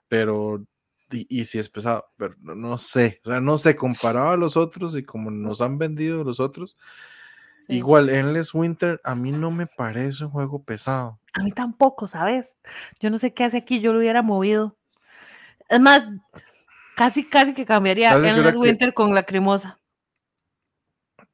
Pero, 0.07 0.65
y, 1.11 1.27
y 1.29 1.45
sí 1.45 1.59
es 1.59 1.69
pesado, 1.69 2.05
pero 2.17 2.35
no, 2.41 2.55
no 2.55 2.77
sé, 2.77 3.19
o 3.25 3.29
sea, 3.29 3.39
no 3.41 3.57
sé, 3.57 3.75
comparado 3.75 4.29
a 4.29 4.37
los 4.37 4.57
otros 4.57 4.95
y 4.97 5.03
como 5.03 5.31
nos 5.31 5.61
han 5.61 5.77
vendido 5.77 6.23
los 6.23 6.39
otros, 6.39 6.77
Sí. 7.67 7.75
igual 7.77 8.09
Endless 8.09 8.53
Winter 8.53 8.99
a 9.03 9.13
mí 9.15 9.31
no 9.31 9.51
me 9.51 9.65
parece 9.67 10.25
un 10.25 10.31
juego 10.31 10.63
pesado. 10.63 11.19
A 11.33 11.43
mí 11.43 11.51
tampoco, 11.51 12.07
¿sabes? 12.07 12.57
Yo 12.99 13.09
no 13.11 13.19
sé 13.19 13.33
qué 13.33 13.43
hace 13.43 13.57
aquí, 13.57 13.79
yo 13.79 13.93
lo 13.93 13.99
hubiera 13.99 14.21
movido. 14.23 14.75
Es 15.69 15.79
más, 15.79 16.09
casi, 16.95 17.27
casi 17.27 17.53
que 17.53 17.65
cambiaría 17.65 18.09
¿Sabes 18.09 18.23
qué 18.23 18.29
Endless 18.31 18.53
que- 18.53 18.57
Winter 18.59 18.93
con 18.95 19.13
Lacrimosa. 19.13 19.77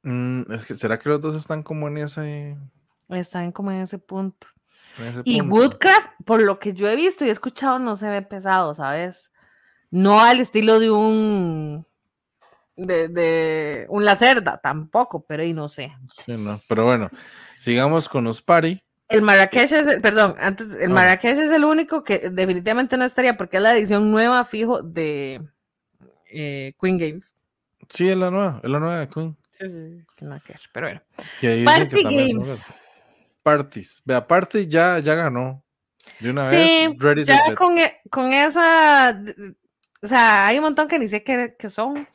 Mm, 0.04 0.52
es 0.52 0.66
que, 0.66 0.76
¿será 0.76 1.00
que 1.00 1.10
los 1.10 1.22
dos 1.22 1.36
están 1.36 1.64
como 1.64 1.88
en 1.88 1.98
ese, 2.00 2.58
Están 3.10 3.52
como 3.52 3.72
en 3.72 3.78
ese 3.80 3.98
punto. 3.98 4.48
en 5.00 5.06
ese 5.06 5.22
Y 5.26 5.40
punto? 5.40 5.56
Woodcraft, 5.56 6.10
por 6.26 6.42
lo 6.42 6.60
que 6.60 6.74
yo 6.74 6.88
he 6.90 6.96
visto 6.96 7.26
y 7.26 7.30
he 7.30 7.32
escuchado, 7.32 7.80
no 7.80 7.96
se 7.96 8.10
ve 8.10 8.22
pesado, 8.22 8.76
¿sabes? 8.76 9.32
No 9.96 10.20
al 10.22 10.42
estilo 10.42 10.80
de 10.80 10.92
un. 10.92 11.86
de, 12.76 13.08
de 13.08 13.86
un 13.88 14.04
Lacerda, 14.04 14.60
tampoco, 14.62 15.26
pero 15.26 15.44
y 15.44 15.54
no 15.54 15.70
sé. 15.70 15.96
Sí, 16.10 16.34
no, 16.38 16.60
pero 16.68 16.84
bueno, 16.84 17.10
sigamos 17.58 18.10
con 18.10 18.26
los 18.26 18.42
party. 18.42 18.82
El 19.08 19.22
Marrakech 19.22 19.72
es, 19.72 19.88
el- 19.88 20.02
perdón, 20.02 20.36
antes, 20.40 20.68
el 20.82 20.92
Ah. 20.92 20.96
Marrakech 20.96 21.38
es 21.38 21.50
el 21.52 21.64
único 21.64 22.04
que 22.04 22.30
definitivamente 22.30 22.98
no 22.98 23.06
estaría 23.06 23.38
porque 23.38 23.58
es 23.58 23.64
la 23.64 23.78
edición 23.78 24.12
nueva, 24.12 24.44
fijo, 24.44 24.82
de 24.82 25.42
eh, 26.30 26.74
Queen 26.82 26.98
Games. 26.98 27.34
Sí, 27.88 28.10
es 28.10 28.18
la 28.18 28.30
nueva, 28.32 28.60
es 28.64 28.70
la 28.70 28.80
nueva 28.80 29.00
de 29.00 29.08
Queen. 29.08 29.38
Sí, 29.52 29.70
sí, 29.70 30.04
que 30.18 30.26
nada 30.26 30.42
que 30.46 30.54
ver, 30.54 30.62
pero 30.74 30.88
bueno. 30.88 31.02
Party 31.66 32.04
Games. 32.04 32.66
Parties. 33.44 34.02
Vea, 34.04 34.28
Party 34.28 34.68
ya, 34.68 35.00
ya 35.00 35.16
ganó. 35.16 35.64
De 36.20 36.30
una 36.32 36.50
Sí, 36.50 36.56
vez, 37.00 37.26
ya 37.28 37.56
con, 37.56 37.78
e- 37.78 38.02
con 38.10 38.34
esa, 38.34 39.18
o 40.06 40.08
sea, 40.08 40.48
hay 40.48 40.58
un 40.58 40.64
montón 40.64 40.88
que 40.88 40.98
ni 41.00 41.08
sé 41.08 41.24
qué, 41.24 41.56
qué 41.58 41.70
son, 41.70 42.08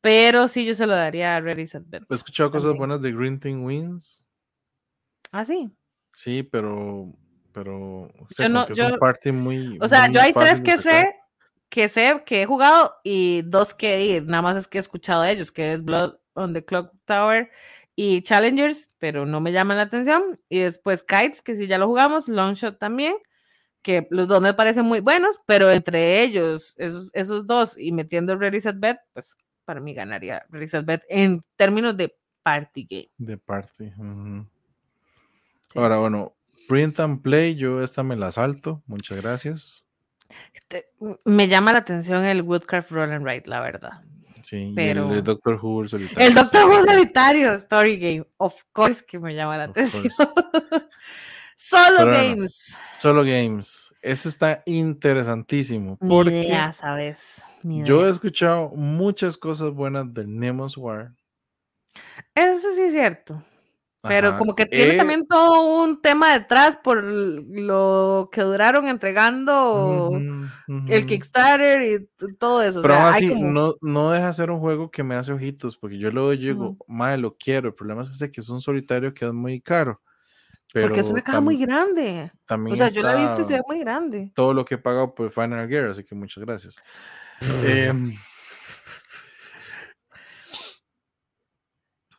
pero 0.00 0.48
sí, 0.48 0.64
yo 0.64 0.74
se 0.74 0.86
lo 0.86 0.94
daría 0.94 1.36
a 1.36 1.40
Ready 1.40 1.66
Set. 1.66 1.84
He 2.08 2.14
escuchado 2.14 2.50
cosas 2.50 2.74
buenas 2.74 3.00
de 3.02 3.12
Green 3.12 3.38
Team 3.38 3.64
Wins. 3.64 4.26
Ah, 5.30 5.44
sí. 5.44 5.70
Sí, 6.12 6.42
pero. 6.42 7.12
Pero. 7.52 8.02
O 8.02 8.26
sea, 8.30 8.46
Yo 8.46 8.52
no- 8.54 8.66
que 8.66 8.72
es 8.72 8.78
yo- 8.78 8.86
un 8.86 8.98
party 8.98 9.32
muy. 9.32 9.78
O 9.80 9.88
sea, 9.88 10.06
muy 10.06 10.14
yo 10.14 10.20
hay 10.22 10.32
tres 10.32 10.60
que 10.60 10.78
sacar. 10.78 11.04
sé, 11.06 11.16
que 11.68 11.88
sé 11.88 12.22
que 12.24 12.42
he 12.42 12.46
jugado 12.46 12.94
y 13.04 13.42
dos 13.42 13.74
que 13.74 14.04
ir, 14.04 14.24
nada 14.24 14.42
más 14.42 14.56
es 14.56 14.66
que 14.68 14.78
he 14.78 14.80
escuchado 14.80 15.22
de 15.22 15.32
ellos, 15.32 15.52
que 15.52 15.74
es 15.74 15.84
Blood 15.84 16.14
on 16.34 16.54
the 16.54 16.64
Clock 16.64 16.92
Tower 17.04 17.50
y 17.94 18.22
Challengers, 18.22 18.88
pero 18.98 19.26
no 19.26 19.40
me 19.40 19.52
llaman 19.52 19.76
la 19.76 19.82
atención. 19.84 20.40
Y 20.48 20.60
después 20.60 21.02
Kites, 21.02 21.42
que 21.42 21.54
sí 21.56 21.66
ya 21.66 21.76
lo 21.78 21.86
jugamos, 21.86 22.28
Longshot 22.28 22.78
también, 22.78 23.14
que 23.82 24.06
los 24.10 24.28
dos 24.28 24.40
me 24.42 24.54
parecen 24.54 24.84
muy 24.84 25.00
buenos, 25.00 25.38
pero 25.46 25.70
entre 25.70 26.22
ellos, 26.22 26.74
esos, 26.78 27.10
esos 27.14 27.46
dos 27.46 27.78
y 27.78 27.92
metiendo 27.92 28.36
Ready 28.36 28.60
Set 28.60 28.76
Bet, 28.78 28.98
pues 29.12 29.36
para 29.64 29.80
mí 29.80 29.94
ganaría 29.94 30.44
Ready 30.50 30.68
Set 30.68 30.84
Bet 30.84 31.02
en 31.08 31.40
términos 31.56 31.96
de 31.96 32.14
party 32.42 32.86
game. 32.88 33.10
De 33.18 33.36
party. 33.38 33.92
ujú. 33.96 34.46
Sí. 35.72 35.78
Ahora, 35.78 35.98
bueno, 35.98 36.34
Print 36.68 36.98
and 37.00 37.22
Play, 37.22 37.54
yo 37.54 37.82
esta 37.82 38.02
me 38.02 38.16
la 38.16 38.32
salto. 38.32 38.82
Muchas 38.86 39.18
gracias. 39.22 39.86
Este, 40.52 40.86
me 41.24 41.48
llama 41.48 41.72
la 41.72 41.78
atención 41.78 42.24
el 42.24 42.42
Woodcraft 42.42 42.90
Roll 42.90 43.12
and 43.12 43.26
Ride, 43.26 43.44
la 43.46 43.60
verdad. 43.60 44.02
Sí, 44.42 44.72
Pero- 44.74 45.08
y 45.14 45.18
el, 45.18 45.22
Doctor 45.24 45.58
Who 45.62 45.82
el 45.82 45.88
solitario. 45.88 46.26
El 46.28 46.34
Doctor 46.34 46.64
Who 46.68 46.84
solitario, 46.84 47.52
Story 47.54 47.98
Game, 47.98 48.26
of 48.38 48.54
course 48.72 49.04
que 49.06 49.18
me 49.18 49.34
llama 49.34 49.56
la 49.58 49.64
Of 49.66 49.70
atención. 49.70 50.08
course. 50.16 50.30
Solo 51.62 51.98
Pero 51.98 52.10
Games. 52.12 52.74
Solo 52.98 53.22
Games. 53.22 53.94
Ese 54.00 54.30
está 54.30 54.62
interesantísimo. 54.64 55.98
Ni 56.00 56.08
Porque 56.08 56.42
idea, 56.44 56.72
¿sabes? 56.72 57.42
Yo 57.62 58.06
he 58.06 58.10
escuchado 58.10 58.70
muchas 58.70 59.36
cosas 59.36 59.70
buenas 59.72 60.12
del 60.14 60.34
Nemo's 60.38 60.78
War. 60.78 61.12
Eso 62.34 62.72
sí 62.74 62.80
es 62.82 62.92
cierto. 62.92 63.44
Pero 64.02 64.28
Ajá, 64.28 64.38
como 64.38 64.54
que 64.54 64.64
tiene 64.64 64.94
eh, 64.94 64.96
también 64.96 65.26
todo 65.26 65.82
un 65.84 66.00
tema 66.00 66.32
detrás 66.32 66.78
por 66.78 67.04
lo 67.04 68.30
que 68.32 68.40
duraron 68.40 68.88
entregando 68.88 70.10
el. 70.88 71.04
Kickstarter 71.04 71.82
y 71.82 72.08
todo 72.38 72.62
eso. 72.62 72.78
o 72.78 72.82
Pero 72.82 72.94
sea, 72.94 73.02
aún 73.04 73.14
hay 73.14 73.24
así, 73.26 73.28
como- 73.34 73.52
no, 73.52 73.74
no 73.82 74.12
deja 74.12 74.28
de 74.28 74.32
ser 74.32 74.50
un 74.50 74.60
juego 74.60 74.90
que 74.90 75.02
me 75.02 75.14
hace 75.16 75.34
ojitos, 75.34 75.76
porque 75.76 75.98
yo 75.98 76.10
luego 76.10 76.30
digo, 76.30 76.68
Ujú. 76.70 76.84
madre, 76.88 77.18
lo 77.18 77.36
quiero. 77.36 77.68
El 77.68 77.74
problema 77.74 78.00
es 78.00 78.08
ese 78.08 78.30
que 78.30 78.40
es 78.40 78.48
un 78.48 78.62
solitario 78.62 79.12
que 79.12 79.26
es 79.26 79.32
muy 79.34 79.60
caro. 79.60 80.00
Pero 80.72 80.88
porque 80.88 81.00
es 81.00 81.06
una 81.10 81.22
caja 81.22 81.40
muy 81.40 81.56
grande. 81.56 82.30
también 82.46 82.74
O 82.74 82.76
sea, 82.76 82.88
yo 82.88 83.02
la 83.02 83.14
he 83.14 83.22
visto 83.22 83.40
y 83.40 83.44
se 83.44 83.54
ve 83.54 83.62
muy 83.66 83.80
grande. 83.80 84.30
todo 84.34 84.54
lo 84.54 84.64
que 84.64 84.74
he 84.76 84.78
pagado 84.78 85.14
por 85.14 85.30
Final 85.30 85.68
Gear, 85.68 85.90
así 85.90 86.04
que 86.04 86.14
muchas 86.14 86.44
gracias. 86.44 86.76
Em, 87.64 88.14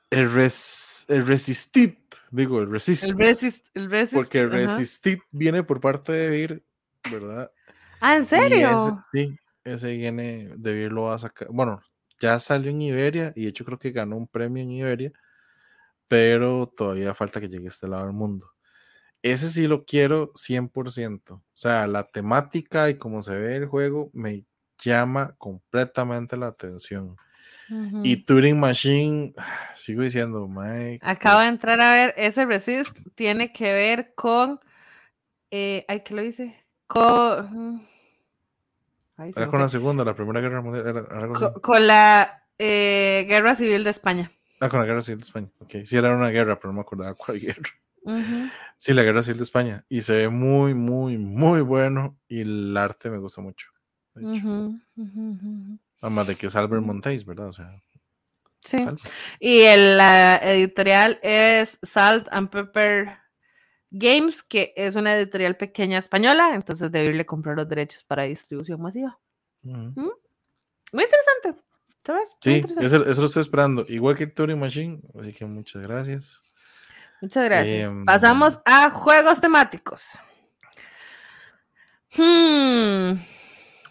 el, 0.10 0.32
res, 0.34 1.06
el 1.08 1.26
Resistit, 1.26 1.98
digo, 2.32 2.60
el 2.60 2.70
Resist, 2.70 3.04
El 3.04 3.18
Resist, 3.18 3.66
el 3.74 3.90
Resist. 3.90 4.14
porque 4.14 4.40
el. 4.42 4.52
Resistit 4.52 5.22
viene 5.32 5.64
por 5.64 5.80
parte 5.80 6.12
de 6.12 6.30
Vir, 6.30 6.66
¿verdad? 7.10 7.52
Ah, 8.02 8.18
¿en 8.18 8.24
ese- 8.24 8.36
serio? 8.40 9.02
sí, 9.14 9.38
ese 9.64 9.96
viene 9.96 10.50
de 10.58 10.74
Vir 10.74 10.92
lo 10.92 11.04
va 11.04 11.16
a 11.16 11.20
sacar. 11.20 11.48
Bueno, 11.52 11.82
ya 12.20 12.40
salió 12.40 12.72
en 12.72 12.82
Iberia 12.82 13.32
y 13.36 13.44
de 13.44 13.50
hecho 13.50 13.64
creo 13.66 13.80
que 13.80 13.92
ganó 13.92 14.18
un 14.18 14.28
premio 14.28 14.62
en 14.64 14.72
Iberia, 14.72 15.12
pero 16.12 16.68
todavía 16.68 17.14
falta 17.14 17.40
que 17.40 17.48
llegue 17.48 17.64
a 17.64 17.68
este 17.70 17.88
lado 17.88 18.04
del 18.04 18.12
mundo. 18.14 18.52
Ese 19.22 19.48
sí 19.48 19.66
lo 19.66 19.86
quiero 19.86 20.34
100%. 20.34 21.32
O 21.32 21.42
sea, 21.54 21.88
la 21.88 22.04
temática 22.04 22.90
y 22.90 22.98
cómo 22.98 23.22
se 23.22 23.34
ve 23.34 23.56
el 23.56 23.68
juego 23.68 24.10
me 24.12 24.44
llama 24.78 25.36
completamente 25.38 26.36
la 26.36 26.48
atención. 26.48 27.16
Y. 28.04 28.26
Turing 28.26 28.60
Machine, 28.60 29.34
sigo 29.78 30.02
diciendo, 30.02 30.50
mae, 30.50 31.00
Acabo 31.02 31.40
de 31.40 31.48
entrar 31.48 31.80
a 31.80 31.94
ver, 31.94 32.14
ese 32.18 32.46
Resist 32.46 33.00
tiene 33.16 33.54
que 33.54 33.72
ver 33.72 34.14
con. 34.14 34.60
Eh, 35.50 35.86
ay, 35.88 36.02
¿qué 36.02 36.14
lo 36.14 36.24
hice? 36.24 36.62
Con. 36.88 37.88
Ay, 39.16 39.32
era 39.34 39.48
con 39.48 39.62
la 39.62 39.70
segunda, 39.70 40.04
la 40.04 40.14
primera 40.14 40.42
guerra 40.42 40.62
mundial, 40.62 40.88
era 40.88 41.30
con 41.62 41.88
la 41.88 42.44
eh, 42.58 43.26
Guerra 43.30 43.56
Civil 43.56 43.86
de 43.86 43.92
España. 43.92 44.30
Ah, 44.62 44.70
con 44.70 44.80
la 44.80 44.86
guerra 44.86 45.02
civil 45.02 45.20
de 45.20 45.26
España. 45.26 45.50
Ok, 45.60 45.74
sí, 45.84 45.98
era 45.98 46.16
una 46.16 46.30
guerra, 46.30 46.58
pero 46.58 46.70
no 46.70 46.76
me 46.76 46.82
acordaba 46.82 47.16
cuál 47.16 47.40
guerra. 47.42 47.70
Sí, 48.78 48.94
la 48.94 49.04
guerra 49.04 49.24
civil 49.24 49.38
de 49.40 49.44
España. 49.44 49.86
Y 49.90 50.02
se 50.02 50.16
ve 50.16 50.30
muy, 50.30 50.74
muy, 50.74 51.18
muy 51.18 51.62
bueno. 51.62 52.18
Y 52.28 52.42
el 52.42 52.78
arte 52.78 53.10
me 53.10 53.18
gusta 53.18 53.42
mucho. 53.42 53.68
de 54.14 54.36
hecho. 54.36 54.70
Además 56.02 56.28
de 56.28 56.36
que 56.36 56.48
es 56.48 56.56
Albert 56.56 56.80
Ujú. 56.82 56.88
Montéis, 56.88 57.26
¿verdad? 57.26 57.48
O 57.48 57.54
sea, 57.54 57.82
Sí. 58.64 58.78
Y 59.40 59.62
el, 59.62 59.98
la 59.98 60.38
editorial 60.38 61.20
es 61.24 61.80
Salt 61.82 62.28
and 62.32 62.50
Pepper 62.50 63.18
Games, 63.90 64.44
que 64.44 64.74
es 64.78 64.96
una 64.96 65.16
editorial 65.16 65.58
pequeña 65.58 65.98
española, 65.98 66.52
entonces 66.54 66.92
debe 66.92 67.10
irle 67.10 67.26
comprar 67.26 67.56
los 67.56 67.68
derechos 67.68 68.04
para 68.04 68.24
distribución 68.24 68.80
masiva. 68.80 69.20
Ujú. 69.64 70.14
Muy 70.94 71.04
interesante, 71.04 71.62
Muy 72.14 72.26
Sí, 72.40 72.64
eso, 72.80 73.06
eso 73.06 73.22
lo 73.22 73.28
estoy 73.28 73.42
esperando. 73.42 73.86
Igual 73.88 74.16
que 74.16 74.28
Turing 74.28 74.60
Machine. 74.60 75.00
Así 75.20 75.34
que 75.34 75.46
muchas 75.46 75.82
gracias. 75.82 76.42
Muchas 77.22 77.46
gracias. 77.46 77.90
Em, 77.92 78.06
Pasamos 78.06 78.60
a 78.66 78.90
juegos 78.90 79.40
temáticos. 79.40 80.20
Hmm, 82.14 83.14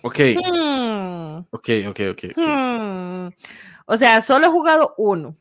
Ok, 0.03 0.19
hmm, 0.19 1.39
ok, 1.51 1.69
ok, 1.89 2.01
ok. 2.11 2.25
ok. 2.31 2.37
hmm. 2.37 3.29
O 3.87 3.97
sea, 3.97 4.21
solo 4.21 4.47
he 4.47 4.51
jugado 4.51 4.95
uno. 4.99 5.37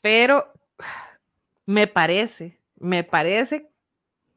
Pero 0.00 0.52
me 1.66 1.86
parece, 1.86 2.58
me 2.76 3.04
parece 3.04 3.70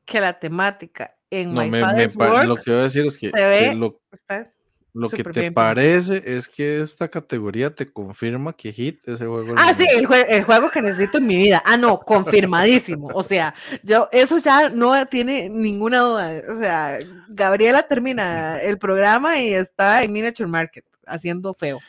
que 0.05 0.19
la 0.21 0.39
temática 0.39 1.17
en 1.29 1.53
No, 1.53 1.61
My 1.63 1.69
me, 1.71 1.79
me 1.79 1.85
Father's 1.85 2.15
Work 2.15 2.43
lo 2.45 2.55
que 2.57 2.71
voy 2.71 2.79
a 2.79 2.83
decir 2.83 3.05
es 3.05 3.17
que, 3.17 3.31
se 3.31 3.45
ve 3.45 3.69
que 3.69 3.75
lo, 3.75 3.99
está- 4.11 4.53
lo 4.95 5.09
que 5.09 5.23
te 5.23 5.39
bien 5.41 5.53
parece 5.53 6.23
es 6.25 6.47
que 6.47 6.79
esta 6.81 7.09
categoría 7.09 7.75
te 7.75 7.91
confirma 7.91 8.53
que 8.53 8.71
Hit 8.71 9.07
es 9.07 9.19
el 9.21 9.27
juego. 9.27 9.53
Ah, 9.57 9.73
sí, 9.73 9.85
el, 9.97 10.07
jue- 10.07 10.25
el 10.29 10.43
juego 10.45 10.69
que 10.71 10.81
necesito 10.81 11.17
en 11.17 11.27
mi 11.27 11.35
vida. 11.35 11.61
Ah, 11.65 11.77
no, 11.77 11.99
confirmadísimo. 11.99 13.09
O 13.13 13.21
sea, 13.21 13.53
yo, 13.83 14.07
eso 14.11 14.37
ya 14.39 14.69
no 14.69 15.05
tiene 15.07 15.49
ninguna 15.49 15.99
duda. 15.99 16.41
O 16.49 16.59
sea, 16.59 16.97
Gabriela 17.27 17.83
termina 17.83 18.59
el 18.61 18.77
programa 18.77 19.39
y 19.39 19.53
está 19.53 20.03
en 20.03 20.13
Miniature 20.13 20.47
Market 20.47 20.85
haciendo 21.05 21.53
feo. 21.53 21.79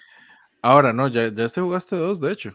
Ahora, 0.60 0.92
no, 0.92 1.06
ya, 1.08 1.28
ya 1.28 1.48
te 1.48 1.60
jugaste 1.60 1.94
dos, 1.96 2.20
de 2.20 2.32
hecho. 2.32 2.52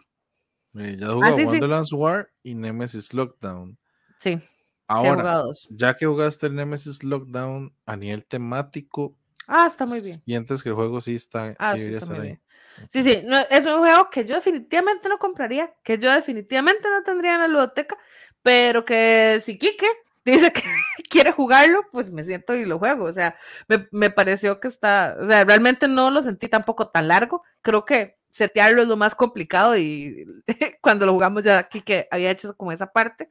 Eh, 0.78 0.98
ya 1.00 1.08
jugado 1.12 1.34
Ah, 1.34 1.38
sí, 1.38 1.42
sí. 1.44 1.48
Wonderlands 1.48 1.94
War 1.94 2.30
y 2.44 2.56
Nemesis 2.56 3.14
Lockdown. 3.14 3.78
Sí, 4.20 4.40
Ahora, 4.88 5.44
ya 5.70 5.96
que 5.96 6.06
jugaste 6.06 6.48
el 6.48 6.56
Nemesis 6.56 7.02
Lockdown 7.04 7.74
a 7.86 7.96
nivel 7.96 8.26
temático, 8.26 9.16
Ah, 9.54 9.68
está 9.68 9.86
muy 9.86 10.00
bien. 10.02 10.22
sientes 10.24 10.64
que 10.64 10.70
el 10.70 10.76
juego 10.76 11.02
sí 11.02 11.16
está, 11.16 11.56
Ah, 11.60 11.78
sí 11.78 11.86
sí, 11.86 11.94
está 11.94 12.06
muy 12.06 12.20
bien. 12.22 12.42
Sí, 12.90 13.04
sí, 13.04 13.22
no, 13.26 13.38
es 13.50 13.66
un 13.66 13.80
juego 13.80 14.10
que 14.10 14.24
yo 14.24 14.36
definitivamente 14.36 15.10
no 15.10 15.20
compraría, 15.20 15.74
que 15.84 15.98
yo 15.98 16.12
definitivamente 16.12 16.90
no 16.90 17.04
tendría 17.04 17.36
en 17.36 17.42
la 17.42 17.48
ludoteca, 17.50 17.98
pero 18.42 18.86
que 18.86 19.42
si 19.44 19.58
Kike 19.58 19.86
dice 20.26 20.54
que 20.54 20.62
quiere 21.10 21.34
jugarlo, 21.34 21.86
pues 21.92 22.12
me 22.12 22.24
siento 22.24 22.56
y 22.56 22.66
lo 22.66 22.80
juego. 22.80 23.04
O 23.06 23.14
sea, 23.14 23.36
me, 23.68 23.88
me 23.92 24.10
pareció 24.10 24.60
que 24.62 24.70
está, 24.70 25.18
o 25.20 25.28
sea, 25.28 25.44
realmente 25.44 25.90
no 25.90 26.12
lo 26.12 26.22
sentí 26.22 26.48
tampoco 26.48 26.90
tan 26.90 27.10
largo. 27.10 27.44
Creo 27.62 27.84
que 27.84 28.18
setearlo 28.30 28.82
es 28.82 28.88
lo 28.88 28.96
más 28.96 29.16
complicado 29.16 29.78
y 29.78 30.26
cuando 30.82 31.06
lo 31.06 31.12
jugamos 31.12 31.44
ya 31.44 31.68
Kike 31.68 32.08
había 32.10 32.32
hecho 32.32 32.56
como 32.56 32.72
esa 32.72 32.88
parte. 32.88 33.30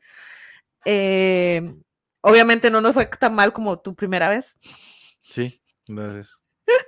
Eh, 0.84 1.74
obviamente 2.20 2.70
no 2.70 2.80
nos 2.82 2.92
fue 2.92 3.06
tan 3.06 3.34
mal 3.34 3.52
como 3.52 3.78
tu 3.78 3.94
primera 3.94 4.28
vez. 4.28 4.56
Sí, 4.60 5.60
gracias. 5.94 6.36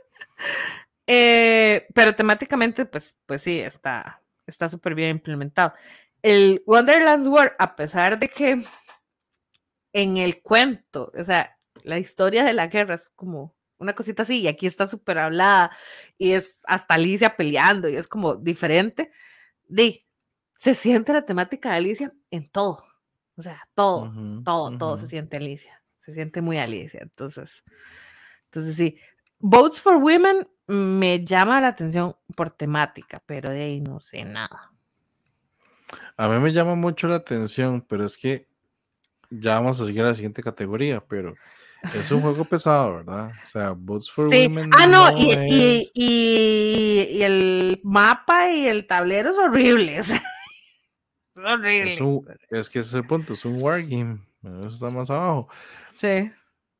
Eh, 1.08 1.88
pero 1.94 2.14
temáticamente, 2.14 2.86
pues, 2.86 3.16
pues 3.26 3.42
sí, 3.42 3.58
está 3.58 4.22
está 4.46 4.68
súper 4.68 4.94
bien 4.94 5.10
implementado. 5.10 5.74
El 6.22 6.62
Wonderland's 6.66 7.28
World, 7.28 7.52
a 7.58 7.74
pesar 7.74 8.18
de 8.18 8.28
que 8.28 8.64
en 9.92 10.16
el 10.16 10.40
cuento, 10.42 11.12
o 11.14 11.24
sea, 11.24 11.58
la 11.82 11.98
historia 11.98 12.44
de 12.44 12.52
la 12.52 12.68
guerra 12.68 12.94
es 12.94 13.10
como 13.10 13.56
una 13.78 13.94
cosita 13.94 14.22
así, 14.22 14.42
y 14.42 14.48
aquí 14.48 14.66
está 14.66 14.86
súper 14.86 15.18
hablada, 15.18 15.72
y 16.16 16.32
es 16.32 16.60
hasta 16.66 16.94
Alicia 16.94 17.36
peleando, 17.36 17.88
y 17.88 17.96
es 17.96 18.06
como 18.06 18.36
diferente, 18.36 19.10
de, 19.64 20.06
se 20.56 20.76
siente 20.76 21.12
la 21.12 21.26
temática 21.26 21.70
de 21.70 21.76
Alicia 21.78 22.14
en 22.30 22.48
todo, 22.48 22.84
o 23.34 23.42
sea, 23.42 23.68
todo, 23.74 24.12
todo, 24.44 24.78
todo 24.78 24.96
se 24.96 25.08
siente 25.08 25.38
Alicia, 25.38 25.82
se 25.98 26.14
siente 26.14 26.40
muy 26.42 26.58
Alicia, 26.58 27.00
entonces, 27.02 27.64
entonces 28.52 28.76
sí, 28.76 28.98
Votes 29.38 29.80
for 29.80 29.96
Women 29.96 30.46
me 30.66 31.24
llama 31.24 31.60
la 31.60 31.68
atención 31.68 32.14
por 32.36 32.50
temática, 32.50 33.22
pero 33.26 33.50
de 33.50 33.62
ahí 33.62 33.80
no 33.80 33.98
sé 33.98 34.24
nada. 34.24 34.70
A 36.16 36.28
mí 36.28 36.38
me 36.38 36.52
llama 36.52 36.74
mucho 36.74 37.08
la 37.08 37.16
atención, 37.16 37.84
pero 37.88 38.04
es 38.04 38.16
que 38.16 38.46
ya 39.30 39.54
vamos 39.54 39.80
a 39.80 39.86
seguir 39.86 40.02
a 40.02 40.08
la 40.08 40.14
siguiente 40.14 40.42
categoría, 40.42 41.00
pero 41.04 41.34
es 41.94 42.10
un 42.12 42.20
juego 42.20 42.44
pesado, 42.44 42.96
¿verdad? 42.96 43.32
O 43.42 43.46
sea, 43.46 43.70
Votes 43.72 44.10
for 44.10 44.30
Sí. 44.30 44.42
Women. 44.46 44.70
Ah, 44.78 44.86
no, 44.86 45.10
y, 45.16 45.22
y- 45.48 45.80
es- 45.80 45.92
y- 45.94 47.06
y 47.18 47.22
el 47.22 47.80
mapa 47.82 48.50
y 48.52 48.66
el 48.66 48.86
tablero 48.86 49.30
es 49.30 49.38
horrible. 49.38 49.98
o 50.00 50.02
sea, 50.04 50.22
Es 51.36 51.44
horrible. 51.44 51.94
es, 51.94 52.00
un- 52.00 52.26
es 52.50 52.70
que 52.70 52.78
ese 52.78 52.88
es 52.88 52.94
el 52.94 53.06
punto, 53.06 53.32
es 53.32 53.44
un 53.44 53.60
wargame. 53.60 54.20
Eso 54.44 54.68
está 54.68 54.90
más 54.90 55.10
abajo. 55.10 55.48
Sí. 55.94 56.30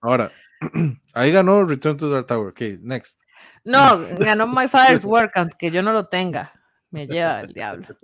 Ahora, 0.01 0.31
ahí 1.15 1.33
ganó 1.33 1.65
Return 1.65 1.97
to 1.97 2.11
Dark 2.11 2.27
Tower. 2.27 2.49
Ok, 2.49 2.61
next. 2.81 3.21
No, 3.65 4.01
ganó 4.19 4.47
My 4.47 4.69
Father's 4.69 5.05
Work, 5.05 5.33
aunque 5.37 5.71
yo 5.71 5.83
no 5.83 5.93
lo 5.93 6.07
tenga. 6.09 6.53
Me 6.91 7.07
lleva 7.07 7.41
el 7.41 7.53
diablo. 7.53 7.87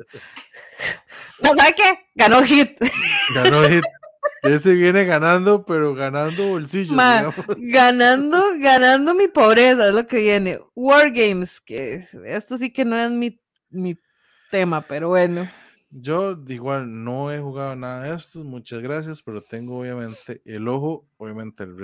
No, 1.41 1.55
¿sabe 1.55 1.73
qué? 1.77 1.85
Ganó 2.17 2.43
Hit. 2.43 2.79
Ganó 3.35 3.63
Hit. 3.63 3.85
Ese 4.43 4.73
viene 4.75 5.05
ganando, 5.05 5.65
pero 5.65 5.95
ganando 5.95 6.49
bolsillos. 6.49 6.95
Ma, 6.97 7.19
digamos. 7.19 7.47
ganando, 7.59 8.43
ganando 8.61 9.15
mi 9.15 9.29
pobreza, 9.29 9.89
es 9.89 9.95
lo 9.95 10.07
que 10.07 10.19
viene. 10.19 10.59
Wargames, 10.75 11.61
que 11.61 11.95
es- 11.95 12.15
esto 12.15 12.57
sí 12.59 12.73
que 12.73 12.85
no 12.85 12.97
es 12.99 13.11
mi, 13.11 13.41
mi 13.71 13.97
tema, 14.51 14.81
pero 14.81 15.09
bueno. 15.11 15.49
Yo 15.91 16.37
igual 16.49 17.05
no 17.05 17.33
he 17.33 17.39
jugado 17.39 17.75
nada 17.77 18.03
de 18.05 18.17
estos, 18.17 18.45
muchas 18.45 18.81
gracias, 18.81 19.23
pero 19.23 19.43
tengo 19.43 19.79
obviamente 19.81 20.43
el 20.45 20.67
ojo, 20.69 21.09
obviamente 21.17 21.63
el 21.63 21.75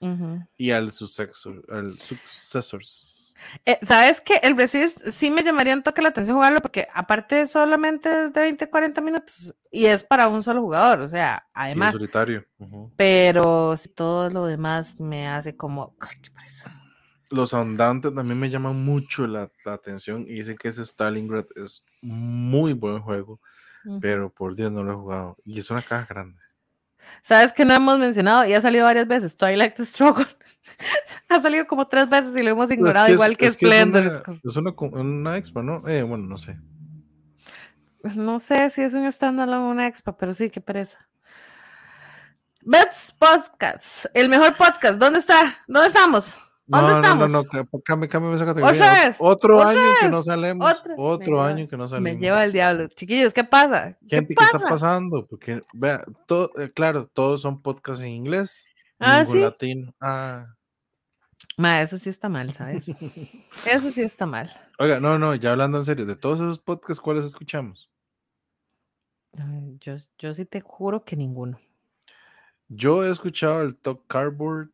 Ujú. 0.00 0.46
y 0.58 0.70
al 0.70 0.90
successor, 0.90 1.64
al 1.70 1.98
successors. 1.98 3.34
Eh, 3.66 3.78
¿Sabes 3.82 4.20
qué? 4.20 4.34
El 4.42 4.56
Resist 4.56 4.98
sí 5.10 5.30
me 5.30 5.42
llamaría 5.42 5.74
un 5.74 5.82
toque 5.82 6.00
la 6.02 6.08
atención 6.10 6.36
jugarlo 6.36 6.60
porque 6.60 6.86
aparte 6.94 7.46
solamente 7.46 8.26
es 8.26 8.32
de 8.32 8.40
20 8.40 8.70
40 8.70 9.00
minutos 9.00 9.54
y 9.70 9.86
es 9.86 10.04
para 10.04 10.28
un 10.28 10.42
solo 10.42 10.60
jugador, 10.62 11.00
o 11.00 11.08
sea, 11.08 11.44
Y 11.48 11.50
además, 11.54 11.92
solitario. 11.92 12.44
ujú. 12.58 12.92
pero 12.96 13.76
si 13.76 13.88
todo 13.88 14.30
lo 14.30 14.46
demás 14.46 14.98
me 15.00 15.28
hace 15.28 15.56
como... 15.56 15.96
ay, 16.00 16.16
qué. 16.22 16.30
Los 17.30 17.52
andantes 17.54 18.14
también 18.14 18.38
me 18.38 18.48
llaman 18.48 18.84
mucho 18.84 19.26
la, 19.26 19.50
la 19.64 19.72
atención 19.72 20.22
y 20.22 20.34
dicen 20.34 20.56
que 20.56 20.68
ese 20.68 20.82
Stalingrad 20.86 21.46
es 21.56 21.84
muy 22.00 22.74
buen 22.74 23.00
juego, 23.00 23.40
pero 24.00 24.32
por 24.32 24.54
Dios 24.54 24.70
no 24.70 24.84
lo 24.84 24.92
he 24.92 24.96
jugado. 24.96 25.36
Y 25.44 25.58
es 25.58 25.68
una 25.70 25.82
caja 25.82 26.06
grande. 26.08 26.40
¿Sabes 27.22 27.52
que 27.52 27.64
no 27.64 27.74
hemos 27.74 27.98
mencionado? 27.98 28.44
Y 28.46 28.52
ha 28.52 28.60
salido 28.60 28.84
varias 28.84 29.06
veces, 29.06 29.36
Twilight 29.36 29.78
Struggle. 29.80 30.26
ha 31.28 31.40
salido 31.40 31.66
como 31.66 31.88
tres 31.88 32.08
veces 32.08 32.36
y 32.36 32.42
lo 32.42 32.50
hemos 32.50 32.66
es 32.70 32.76
ignorado, 32.76 33.06
es- 33.06 33.12
igual 33.12 33.36
que 33.36 33.46
es 33.46 33.52
es 33.52 33.56
Splendor. 33.56 34.02
es 34.06 34.20
Es 34.44 34.56
una, 34.56 34.72
una 34.78 35.36
expo, 35.36 35.62
¿no? 35.62 35.86
Eh, 35.88 36.02
bueno, 36.02 36.26
no 36.26 36.36
sé. 36.38 36.56
No 38.02 38.38
sé 38.38 38.68
si 38.68 38.82
es 38.82 38.92
un 38.92 39.10
standalone 39.10 39.66
o 39.66 39.70
una 39.70 39.86
expo, 39.86 40.16
pero 40.16 40.34
sí, 40.34 40.50
qué 40.50 40.60
pereza. 40.60 40.98
Bets 42.60 43.14
Podcast, 43.18 44.06
el 44.14 44.28
mejor 44.28 44.56
podcast. 44.56 44.98
¿Dónde 44.98 45.18
está? 45.20 45.54
¿Dónde 45.66 45.88
estamos? 45.88 46.34
¿Dónde 46.66 46.92
no, 46.92 46.96
estamos? 46.98 47.30
No, 47.30 47.42
no, 47.42 47.48
no, 47.72 47.80
cambie, 47.84 48.08
cambie 48.08 48.34
esa 48.36 48.46
categoría. 48.46 48.80
Otra 48.80 49.16
Otro 49.18 49.56
otra 49.58 49.68
año 49.70 49.80
que 50.00 50.08
no 50.08 50.22
salemos. 50.22 50.66
otra. 50.72 50.94
Otro 50.96 51.18
Me 51.18 51.26
lleva- 51.36 51.46
año 51.48 51.68
que 51.68 51.76
no 51.76 51.88
salimos. 51.88 52.12
Me 52.14 52.18
lleva 52.18 52.44
el 52.44 52.52
diablo. 52.52 52.88
Chiquillos, 52.88 53.34
¿qué 53.34 53.44
pasa? 53.44 53.98
¿Qué 54.08 54.26
¿qué 54.26 54.34
pasa? 54.34 54.56
está 54.56 54.68
pasando? 54.70 55.26
Porque, 55.26 55.60
vea, 55.74 56.02
todo, 56.26 56.50
eh, 56.58 56.70
claro, 56.72 57.06
todos 57.06 57.42
son 57.42 57.60
podcasts 57.60 58.02
en 58.02 58.08
inglés. 58.12 58.64
Ah, 58.98 59.18
ningún 59.20 59.34
¿sí? 59.36 59.40
latino. 59.42 59.94
Ah. 60.00 60.46
Ma, 61.58 61.82
eso 61.82 61.98
sí 61.98 62.08
está 62.08 62.28
mal, 62.30 62.50
¿sabes? 62.52 62.86
Eso 63.66 63.90
sí 63.90 64.00
está 64.02 64.24
mal. 64.26 64.50
Oiga, 64.78 64.98
no, 65.00 65.18
no, 65.18 65.34
ya 65.34 65.50
hablando 65.52 65.78
en 65.78 65.84
serio, 65.84 66.04
de 66.06 66.16
todos 66.16 66.40
esos 66.40 66.58
podcasts, 66.58 67.00
¿cuáles 67.00 67.24
escuchamos? 67.26 67.90
Ay, 69.36 69.76
Yo, 69.80 69.94
yo 70.18 70.34
sí 70.34 70.44
te 70.46 70.60
juro 70.60 71.04
que 71.04 71.14
ninguno. 71.16 71.60
Yo 72.68 73.04
he 73.04 73.10
escuchado 73.10 73.62
el 73.62 73.76
Top 73.76 74.06
Cardboard 74.06 74.70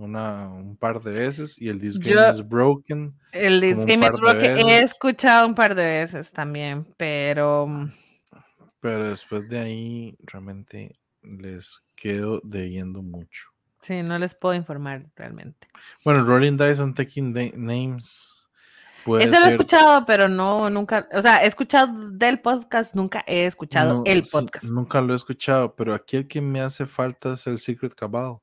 una, 0.00 0.48
un 0.48 0.76
par 0.76 1.00
de 1.02 1.12
veces 1.12 1.60
y 1.60 1.68
el 1.68 1.80
This 1.80 1.98
Game 1.98 2.14
Yo- 2.16 2.30
is 2.30 2.48
Broken. 2.48 3.14
El 3.32 3.62
un 3.76 3.86
Game 3.86 4.06
is 4.06 4.18
Rock 4.18 4.36
he 4.42 4.80
escuchado 4.82 5.46
un 5.46 5.54
par 5.54 5.74
de 5.74 5.84
veces 5.84 6.30
también, 6.32 6.86
pero 6.96 7.66
mm, 7.66 7.90
Pero 8.80 9.10
después 9.10 9.48
de 9.48 9.58
ahí 9.58 10.16
realmente 10.22 10.98
les 11.22 11.82
quedo 11.94 12.40
debiendo 12.42 13.02
mucho. 13.02 13.48
sí, 13.82 14.02
no 14.02 14.18
les 14.18 14.34
puedo 14.34 14.54
informar 14.54 15.06
realmente. 15.16 15.68
Bueno, 16.04 16.24
Rolling 16.24 16.56
Dice 16.56 16.82
and 16.82 16.94
Taking 16.96 17.32
Names. 17.56 18.28
Puede 19.04 19.24
Ese 19.24 19.40
lo 19.40 19.46
he 19.46 19.50
escuchado, 19.50 20.04
pero 20.04 20.28
no, 20.28 20.68
nunca, 20.68 21.08
o 21.14 21.22
sea, 21.22 21.42
he 21.42 21.46
escuchado 21.46 22.10
del 22.10 22.38
podcast, 22.40 22.94
nunca 22.94 23.24
he 23.26 23.46
escuchado 23.46 23.94
no, 23.94 24.02
el 24.04 24.24
sí, 24.26 24.30
podcast. 24.30 24.64
nunca 24.66 25.00
lo 25.00 25.14
he 25.14 25.16
escuchado, 25.16 25.74
pero 25.74 25.94
aquí 25.94 26.18
el 26.18 26.28
que 26.28 26.42
me 26.42 26.60
hace 26.60 26.84
falta 26.84 27.32
es 27.32 27.46
el 27.46 27.58
Secret 27.58 27.94
Cabal. 27.94 28.36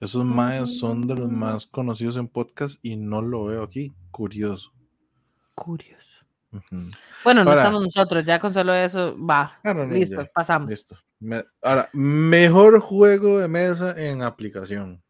Esos 0.00 0.24
maes 0.24 0.78
son 0.78 1.06
de 1.06 1.16
los 1.16 1.30
más 1.30 1.66
conocidos 1.66 2.16
en 2.16 2.28
podcast 2.28 2.78
y 2.82 2.96
no 2.96 3.20
lo 3.20 3.46
veo 3.46 3.62
aquí. 3.64 3.92
Curioso. 4.10 4.72
Curioso. 5.54 6.24
Bueno, 7.24 7.44
no 7.44 7.50
Ahora- 7.50 7.62
estamos 7.62 7.82
nosotros, 7.82 8.24
ya 8.24 8.38
con 8.38 8.54
solo 8.54 8.72
eso, 8.74 9.16
va, 9.18 9.58
Ah, 9.64 9.74
no, 9.74 9.84
listo, 9.86 10.22
ya, 10.22 10.30
pasamos. 10.32 10.70
Listo. 10.70 10.96
Me- 11.20 11.44
ahora, 11.62 11.88
mejor 11.92 12.78
juego 12.80 13.38
de 13.38 13.48
mesa 13.48 13.92
en 14.00 14.22
aplicación. 14.22 15.02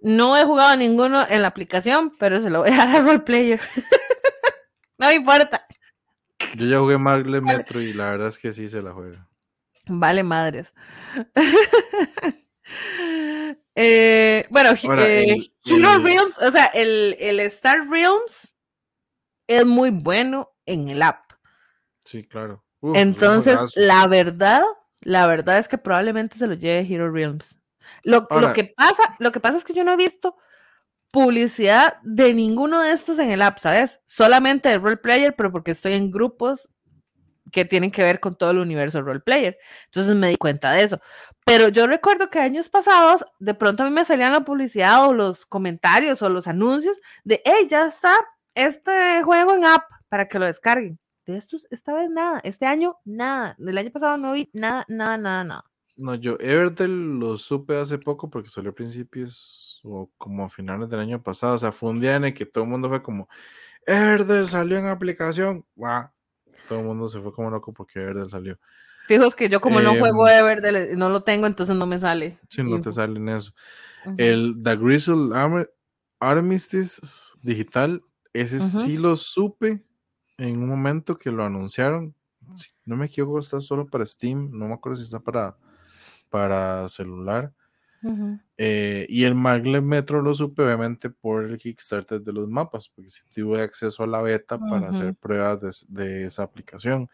No 0.00 0.36
he 0.36 0.44
jugado 0.44 0.76
ninguno 0.76 1.24
en 1.28 1.40
la 1.40 1.48
aplicación, 1.48 2.12
pero 2.18 2.38
se 2.40 2.50
lo 2.50 2.60
voy 2.60 2.70
a 2.70 2.76
dar 2.76 2.96
a 2.96 3.00
Roleplayer. 3.00 3.58
no 4.98 5.08
me 5.08 5.14
importa. 5.14 5.66
Yo 6.56 6.66
ya 6.66 6.78
jugué 6.78 6.98
Marble 6.98 7.40
Metro 7.40 7.80
y 7.80 7.94
la 7.94 8.10
verdad 8.10 8.28
es 8.28 8.38
que 8.38 8.52
sí 8.52 8.68
se 8.68 8.82
la 8.82 8.92
juega. 8.92 9.26
Vale, 9.88 10.22
madres. 10.22 10.74
Eh, 13.76 14.46
bueno, 14.50 14.70
hi- 14.80 14.86
Ahora, 14.86 15.08
eh, 15.08 15.24
el- 15.32 15.52
Hero 15.66 15.94
el- 15.96 16.02
Realms, 16.04 16.38
o 16.38 16.50
sea, 16.52 16.66
el, 16.66 17.16
el 17.18 17.40
Star 17.40 17.88
Realms 17.88 18.54
es 19.48 19.66
muy 19.66 19.90
bueno 19.90 20.52
en 20.64 20.88
el 20.88 21.02
app. 21.02 21.32
Sí, 22.04 22.22
claro. 22.24 22.64
Uf, 22.80 22.96
Entonces, 22.96 23.58
la 23.74 24.06
verdad, 24.06 24.62
la 25.00 25.26
verdad 25.26 25.58
es 25.58 25.66
que 25.66 25.76
probablemente 25.78 26.38
se 26.38 26.46
lo 26.46 26.54
lleve 26.54 26.86
Hero 26.88 27.10
Realms. 27.10 27.58
Lo, 28.04 28.28
lo 28.42 28.52
que 28.52 28.64
pasa, 28.76 29.16
lo 29.18 29.32
que 29.32 29.40
pasa 29.40 29.58
es 29.58 29.64
que 29.64 29.74
yo 29.74 29.82
no 29.82 29.92
he 29.92 29.96
visto 29.96 30.36
publicidad 31.10 31.98
de 32.02 32.32
ninguno 32.32 32.80
de 32.80 32.92
estos 32.92 33.18
en 33.18 33.30
el 33.30 33.42
app, 33.42 33.58
¿sabes? 33.58 34.00
Solamente 34.04 34.68
de 34.68 34.78
Roleplayer, 34.78 35.34
pero 35.34 35.50
porque 35.50 35.72
estoy 35.72 35.94
en 35.94 36.10
grupos 36.12 36.70
que 37.52 37.64
tienen 37.64 37.90
que 37.90 38.02
ver 38.02 38.20
con 38.20 38.36
todo 38.36 38.50
el 38.50 38.58
universo 38.58 39.02
Roleplayer. 39.02 39.58
Entonces 39.86 40.14
me 40.14 40.28
di 40.28 40.36
cuenta 40.36 40.72
de 40.72 40.82
eso. 40.82 41.00
Pero 41.44 41.68
yo 41.68 41.86
recuerdo 41.86 42.30
que 42.30 42.38
años 42.38 42.68
pasados, 42.68 43.24
de 43.38 43.54
pronto 43.54 43.82
a 43.82 43.86
mí 43.86 43.92
me 43.92 44.04
salían 44.04 44.32
la 44.32 44.44
publicidad 44.44 45.06
o 45.06 45.12
los 45.12 45.46
comentarios 45.46 46.22
o 46.22 46.28
los 46.28 46.46
anuncios 46.46 46.98
de, 47.24 47.42
hey, 47.44 47.66
ya 47.68 47.86
está 47.86 48.14
este 48.54 49.22
juego 49.22 49.54
en 49.54 49.64
app 49.64 49.84
para 50.08 50.28
que 50.28 50.38
lo 50.38 50.46
descarguen. 50.46 50.98
De 51.26 51.36
estos, 51.36 51.66
esta 51.70 51.94
vez 51.94 52.10
nada. 52.10 52.40
Este 52.44 52.66
año, 52.66 52.96
nada. 53.04 53.56
El 53.58 53.78
año 53.78 53.90
pasado 53.90 54.16
no 54.16 54.32
vi 54.32 54.50
nada, 54.52 54.84
nada, 54.88 55.16
nada, 55.16 55.44
nada. 55.44 55.64
No, 55.96 56.14
yo 56.16 56.36
Everdell 56.40 57.18
lo 57.18 57.38
supe 57.38 57.76
hace 57.76 57.98
poco 57.98 58.28
porque 58.28 58.48
salió 58.48 58.72
a 58.72 58.74
principios 58.74 59.80
o 59.84 60.10
como 60.18 60.44
a 60.44 60.48
finales 60.48 60.88
del 60.88 61.00
año 61.00 61.22
pasado. 61.22 61.54
O 61.54 61.58
sea, 61.58 61.72
fue 61.72 61.90
un 61.90 62.00
día 62.00 62.16
en 62.16 62.24
el 62.24 62.34
que 62.34 62.46
todo 62.46 62.64
el 62.64 62.70
mundo 62.70 62.88
fue 62.88 63.02
como, 63.02 63.28
Everdell 63.86 64.48
salió 64.48 64.78
en 64.78 64.86
aplicación. 64.86 65.64
Guau. 65.76 66.13
Todo 66.68 66.80
el 66.80 66.84
mundo 66.86 67.08
se 67.08 67.20
fue 67.20 67.32
como 67.32 67.50
loco 67.50 67.72
porque 67.72 68.00
Everdell 68.00 68.30
salió. 68.30 68.58
Fijos 69.06 69.34
que 69.34 69.48
yo 69.48 69.60
como 69.60 69.80
no 69.80 69.94
juego 69.98 70.28
Em, 70.28 70.38
Everdell, 70.40 70.98
no 70.98 71.10
lo 71.10 71.22
tengo, 71.22 71.46
entonces 71.46 71.76
no 71.76 71.86
me 71.86 71.98
sale. 71.98 72.38
Si 72.48 72.62
no 72.62 72.80
te 72.80 72.90
sale 72.92 73.18
en 73.18 73.28
eso. 73.28 73.52
El 74.16 74.60
The 74.62 74.76
Grizzle 74.76 75.34
Arm- 75.34 75.68
Armistice 76.20 77.00
digital, 77.42 78.02
ese 78.32 78.60
sí 78.60 78.96
lo 78.96 79.16
supe 79.16 79.84
en 80.38 80.58
un 80.58 80.68
momento 80.68 81.16
que 81.16 81.30
lo 81.30 81.44
anunciaron. 81.44 82.14
Si 82.56 82.68
no 82.86 82.96
me 82.96 83.06
equivoco, 83.06 83.38
está 83.38 83.60
solo 83.60 83.86
para 83.86 84.06
Steam. 84.06 84.50
No 84.52 84.68
me 84.68 84.74
acuerdo 84.74 84.96
si 84.96 85.04
está 85.04 85.20
para, 85.20 85.56
para 86.30 86.88
celular. 86.88 87.52
Eh, 88.56 89.06
y 89.08 89.24
el 89.24 89.34
Maglev 89.34 89.82
Metro 89.82 90.22
lo 90.22 90.34
supe 90.34 90.62
obviamente 90.62 91.10
por 91.10 91.44
el 91.44 91.58
Kickstarter 91.58 92.20
de 92.20 92.32
los 92.32 92.48
mapas, 92.48 92.88
porque 92.88 93.10
sí 93.10 93.22
tuve 93.32 93.62
acceso 93.62 94.02
a 94.02 94.06
la 94.06 94.22
beta 94.22 94.58
para 94.58 94.90
hacer 94.90 95.14
pruebas 95.14 95.86
de, 95.88 96.02
de 96.02 96.24
esa 96.24 96.42
aplicación. 96.42 97.08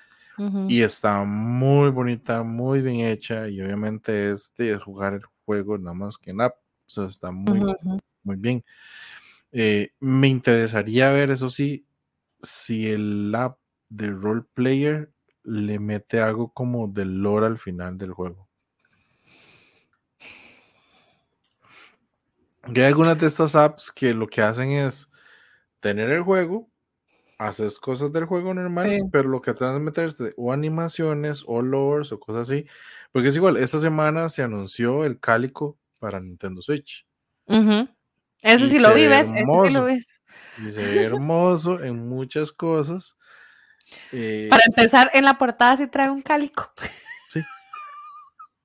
Y 0.68 0.80
está 0.80 1.22
muy 1.24 1.90
bonita, 1.90 2.42
muy 2.42 2.80
bien 2.80 3.00
hecha, 3.00 3.46
y 3.48 3.60
obviamente 3.60 4.30
es 4.30 4.54
de 4.56 4.78
jugar 4.78 5.14
el 5.14 5.22
juego 5.44 5.76
nada 5.76 5.92
más 5.92 6.16
que 6.16 6.30
en 6.30 6.40
app. 6.40 6.54
O 6.86 6.90
sea, 6.90 7.04
está 7.04 7.30
muy, 7.30 7.60
muy 8.22 8.36
bien. 8.36 8.64
Eh, 9.52 9.90
me 10.00 10.28
interesaría 10.28 11.10
ver, 11.10 11.30
eso 11.30 11.50
sí, 11.50 11.84
si 12.40 12.88
el 12.88 13.34
app 13.34 13.58
de 13.90 14.10
Role 14.10 14.44
Player 14.54 15.12
le 15.42 15.78
mete 15.78 16.20
algo 16.20 16.52
como 16.52 16.88
del 16.88 17.22
lore 17.22 17.46
al 17.46 17.58
final 17.58 17.98
del 17.98 18.12
juego. 18.12 18.48
Que 22.74 22.82
hay 22.82 22.86
algunas 22.88 23.18
de 23.18 23.26
estas 23.26 23.54
apps 23.54 23.90
que 23.90 24.12
lo 24.14 24.26
que 24.28 24.42
hacen 24.42 24.70
es 24.72 25.08
tener 25.80 26.10
el 26.10 26.22
juego, 26.22 26.68
haces 27.38 27.78
cosas 27.78 28.12
del 28.12 28.26
juego 28.26 28.52
normal, 28.52 28.88
Sí. 28.90 28.98
pero 29.10 29.28
lo 29.30 29.40
que 29.40 29.54
tratan 29.54 29.74
de 29.78 29.80
meterse 29.80 30.34
o 30.36 30.52
animaciones 30.52 31.42
o 31.46 31.62
lores 31.62 32.12
o 32.12 32.20
cosas 32.20 32.48
así. 32.48 32.66
Porque 33.12 33.28
es 33.28 33.36
igual, 33.36 33.56
esta 33.56 33.78
semana 33.78 34.28
se 34.28 34.42
anunció 34.42 35.04
el 35.04 35.18
cálico 35.18 35.78
para 35.98 36.20
Nintendo 36.20 36.60
Switch. 36.62 37.06
Ese 37.46 38.64
Y 38.66 38.68
sí 38.70 38.78
lo 38.78 38.88
se 38.90 38.94
vi, 38.94 39.00
ve 39.02 39.08
¿ves? 39.08 39.26
Ese 39.26 39.44
sí 39.66 39.72
lo 39.72 39.84
ves. 39.84 40.20
Y 40.58 40.70
se 40.70 40.78
ve 40.86 41.02
hermoso 41.04 41.82
en 41.82 42.08
muchas 42.08 42.52
cosas. 42.52 43.16
Eh, 44.12 44.46
Para 44.50 44.62
empezar, 44.66 45.10
en 45.14 45.24
la 45.24 45.36
portada 45.38 45.76
sí 45.78 45.86
trae 45.88 46.10
un 46.10 46.22
cálico. 46.22 46.70
Sí. 47.30 47.40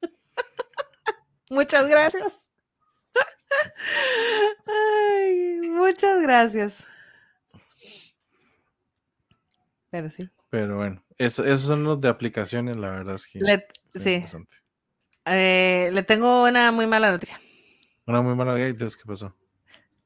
Muchas 1.50 1.90
gracias. 1.90 2.45
Ay, 4.68 5.60
muchas 5.70 6.22
gracias. 6.22 6.84
Pero 9.90 10.10
sí. 10.10 10.30
pero 10.50 10.76
bueno, 10.78 11.04
eso- 11.18 11.44
esos 11.46 11.62
son 11.62 11.84
los 11.84 12.02
de 12.02 12.10
aplicaciones, 12.10 12.76
la 12.76 12.92
verdad 12.92 13.16
es 13.16 13.28
que 13.28 13.40
Le, 13.40 13.68
sí. 13.90 14.26
Eh, 15.26 15.90
le 15.92 16.04
tengo 16.04 16.44
una 16.44 16.72
muy 16.72 16.86
mala 16.88 17.12
noticia. 17.12 17.40
Una 18.06 18.22
muy 18.22 18.36
mala 18.36 18.56
idea, 18.58 18.68
entonces, 18.68 18.98
¿qué 18.98 19.04
pasó? 19.06 19.36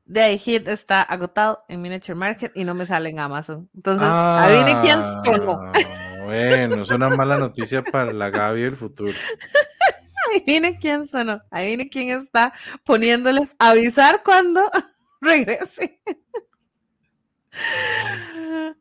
de 0.06 0.22
ahí 0.24 0.38
Hit 0.40 0.68
está 0.68 1.04
agotado 1.04 1.64
en 1.68 1.84
Miniature 1.84 2.16
Market 2.16 2.52
y 2.56 2.64
no 2.64 2.74
me 2.74 2.88
sale 2.88 3.10
en 3.10 3.20
Amazon. 3.20 3.70
Entonces, 3.76 4.08
adivinen 4.10 4.82
quién 4.82 4.98
sonó. 5.24 5.62
Ah, 5.62 5.72
Bueno, 6.26 6.82
es 6.82 6.90
una 6.90 7.10
mala 7.10 7.38
noticia 7.38 7.84
para 7.84 8.12
la 8.12 8.32
Gaby 8.32 8.62
del 8.64 8.76
futuro. 8.76 9.12
Adivinen 10.36 10.76
quién 10.76 11.08
sonó. 11.08 11.42
Adivinen 11.52 11.90
quién 11.90 12.10
está 12.10 12.54
poniéndole 12.84 13.50
avisar 13.58 14.22
cuando 14.24 14.62
regrese. 15.22 16.00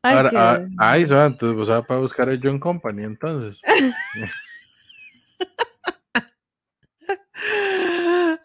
Ay, 0.03 0.17
Ahora, 0.17 0.31
ah, 0.37 0.61
ay, 0.79 1.07
so, 1.07 1.25
entonces 1.25 1.57
vos 1.57 1.69
vas 1.69 1.85
para 1.87 2.01
buscar 2.01 2.29
el 2.29 2.39
John 2.41 2.61
Company, 2.61 3.03
entonces. 3.03 3.61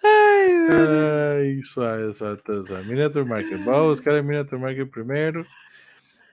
Ay, 0.01 1.61
suave, 1.63 2.15
suave, 2.15 2.41
suave. 2.65 2.85
Miniature 2.85 3.25
Market. 3.25 3.63
Voy 3.63 3.75
a 3.75 3.81
buscar 3.81 4.15
el 4.15 4.23
Miniature 4.23 4.59
Market 4.59 4.89
primero. 4.89 5.45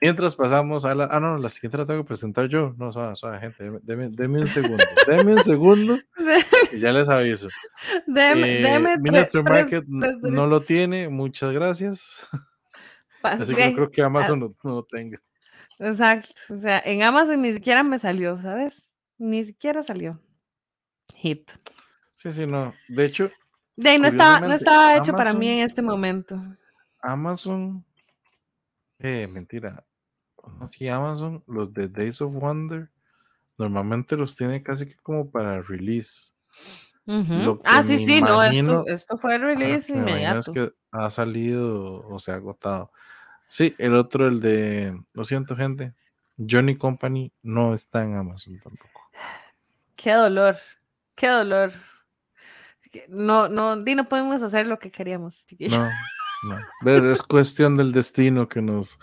Mientras 0.01 0.35
pasamos 0.35 0.85
a 0.87 0.95
la. 0.95 1.05
Ah, 1.11 1.21
no, 1.21 1.37
la 1.37 1.51
siguiente 1.51 1.77
la 1.77 1.85
tengo 1.87 2.03
que 2.03 2.09
presentar 2.09 2.49
yo. 2.49 2.75
No, 2.79 2.91
suave, 2.91 3.15
suave, 3.17 3.39
gente. 3.39 3.71
deme- 3.83 4.11
Deme, 4.11 4.41
un 4.41 4.47
segundo. 4.47 4.83
Deme 5.07 5.33
un 5.35 5.39
segundo 5.41 5.99
y 6.73 6.81
ya 6.81 6.91
les 6.93 7.07
aviso. 7.09 7.49
Deme, 8.07 8.59
Eh, 8.61 8.63
deme 8.63 8.89
tres- 8.91 9.01
Miniature 9.03 9.45
tres- 9.45 9.63
Market 9.63 9.85
tres- 10.01 10.17
no 10.23 10.47
lo 10.47 10.61
tiene. 10.63 11.09
Muchas 11.11 11.53
gracias. 11.53 12.27
Así 13.23 13.55
que 13.55 13.69
no 13.69 13.75
creo 13.75 13.91
que 13.91 14.01
Amazon 14.03 14.41
no, 14.41 14.55
no 14.65 14.75
lo 14.77 14.85
tenga. 14.85 15.21
Exacto. 15.79 16.31
O 16.51 16.57
sea, 16.57 16.81
en 16.85 17.03
Amazon 17.03 17.43
ni 17.43 17.53
siquiera 17.53 17.83
me 17.83 17.99
salió, 17.99 18.41
¿sabes? 18.41 18.95
Ni 19.19 19.45
siquiera 19.45 19.83
salió. 19.83 20.19
Hit. 21.15 21.51
Sí, 22.17 22.33
sí, 22.33 22.47
no. 22.47 22.73
De 22.89 23.05
hecho, 23.05 23.31
De 23.77 23.91
ahí 23.91 23.99
no 23.99 24.07
estaba, 24.09 24.41
no 24.41 24.53
estaba 24.55 24.97
hecho 24.97 25.13
para 25.13 25.35
mí 25.35 25.49
en 25.51 25.59
este 25.67 25.83
momento. 25.83 26.41
Amazon. 27.03 27.85
Eh, 28.99 29.27
mentira. 29.27 29.85
No, 30.59 30.71
sí, 30.73 30.89
Amazon, 30.89 31.43
los 31.47 31.73
de 31.73 31.89
Days 31.89 32.21
of 32.21 32.33
Wonder, 32.35 32.91
normalmente 33.59 34.17
los 34.17 34.35
tiene 34.37 34.63
casi 34.63 34.87
que 34.87 34.97
como 34.97 35.31
para 35.31 35.63
release. 35.63 36.33
Lo 37.07 37.59
que 37.59 37.63
Ah, 37.67 37.83
sí, 37.83 37.99
sí, 37.99 38.21
no, 38.21 38.35
imagino- 38.45 38.81
esto, 38.87 38.93
esto 38.93 39.19
fue 39.19 39.35
el 39.37 39.43
release 39.43 39.75
es 39.77 39.89
inmediato. 39.91 40.53
que 40.53 40.73
ha 40.93 41.11
salido 41.11 42.07
o 42.09 42.19
se 42.21 42.31
ha 42.31 42.37
agotado. 42.37 42.93
Sí, 43.49 43.75
el 43.79 43.95
otro, 43.95 44.29
el 44.29 44.41
de. 44.41 44.97
Lo 45.13 45.25
siento, 45.25 45.57
gente. 45.57 45.93
Johnny 46.39 46.77
Company 46.77 47.33
no 47.43 47.75
está 47.75 48.05
en 48.05 48.15
Amazon 48.15 48.59
tampoco. 48.61 49.01
Qué 49.97 50.13
dolor, 50.13 50.57
qué 51.17 51.29
dolor. 51.29 51.73
No, 53.09 53.49
no, 53.49 53.77
no 53.77 54.09
podemos 54.09 54.41
hacer 54.43 54.67
lo 54.67 54.79
que 54.79 54.91
queríamos, 54.91 55.45
chiquillos. 55.47 55.79
No, 55.79 55.89
no. 56.85 57.13
Es 57.13 57.23
cuestión 57.23 57.75
del 57.75 57.93
destino 57.93 58.49
que 58.49 58.63
nos 58.63 58.99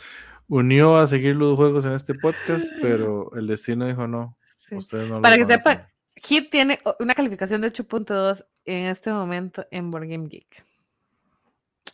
unió 0.48 0.98
a 0.98 1.08
seguir 1.08 1.36
los 1.36 1.56
juegos 1.56 1.86
en 1.86 1.93
este 1.93 2.14
podcast, 2.16 2.68
pero 2.82 3.32
el 3.36 3.48
destino 3.48 3.86
dijo 3.86 4.08
no. 4.08 4.38
Sí. 4.58 4.76
Ustedes 4.76 5.08
no 5.10 5.16
lo 5.16 5.22
Para 5.22 5.38
que 5.38 5.45
sepan, 5.45 5.80
tener". 5.80 5.93
Hit 6.16 6.50
tiene 6.50 6.80
una 7.00 7.14
calificación 7.14 7.62
de 7.62 7.72
8.2 7.72 8.45
en 8.66 8.86
este 8.88 9.12
momento 9.12 9.66
en 9.72 9.91
Board 9.91 10.08
Game 10.08 10.28
Geek. 10.28 10.66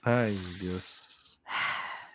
Ay, 0.01 0.38
Dios. 0.62 1.41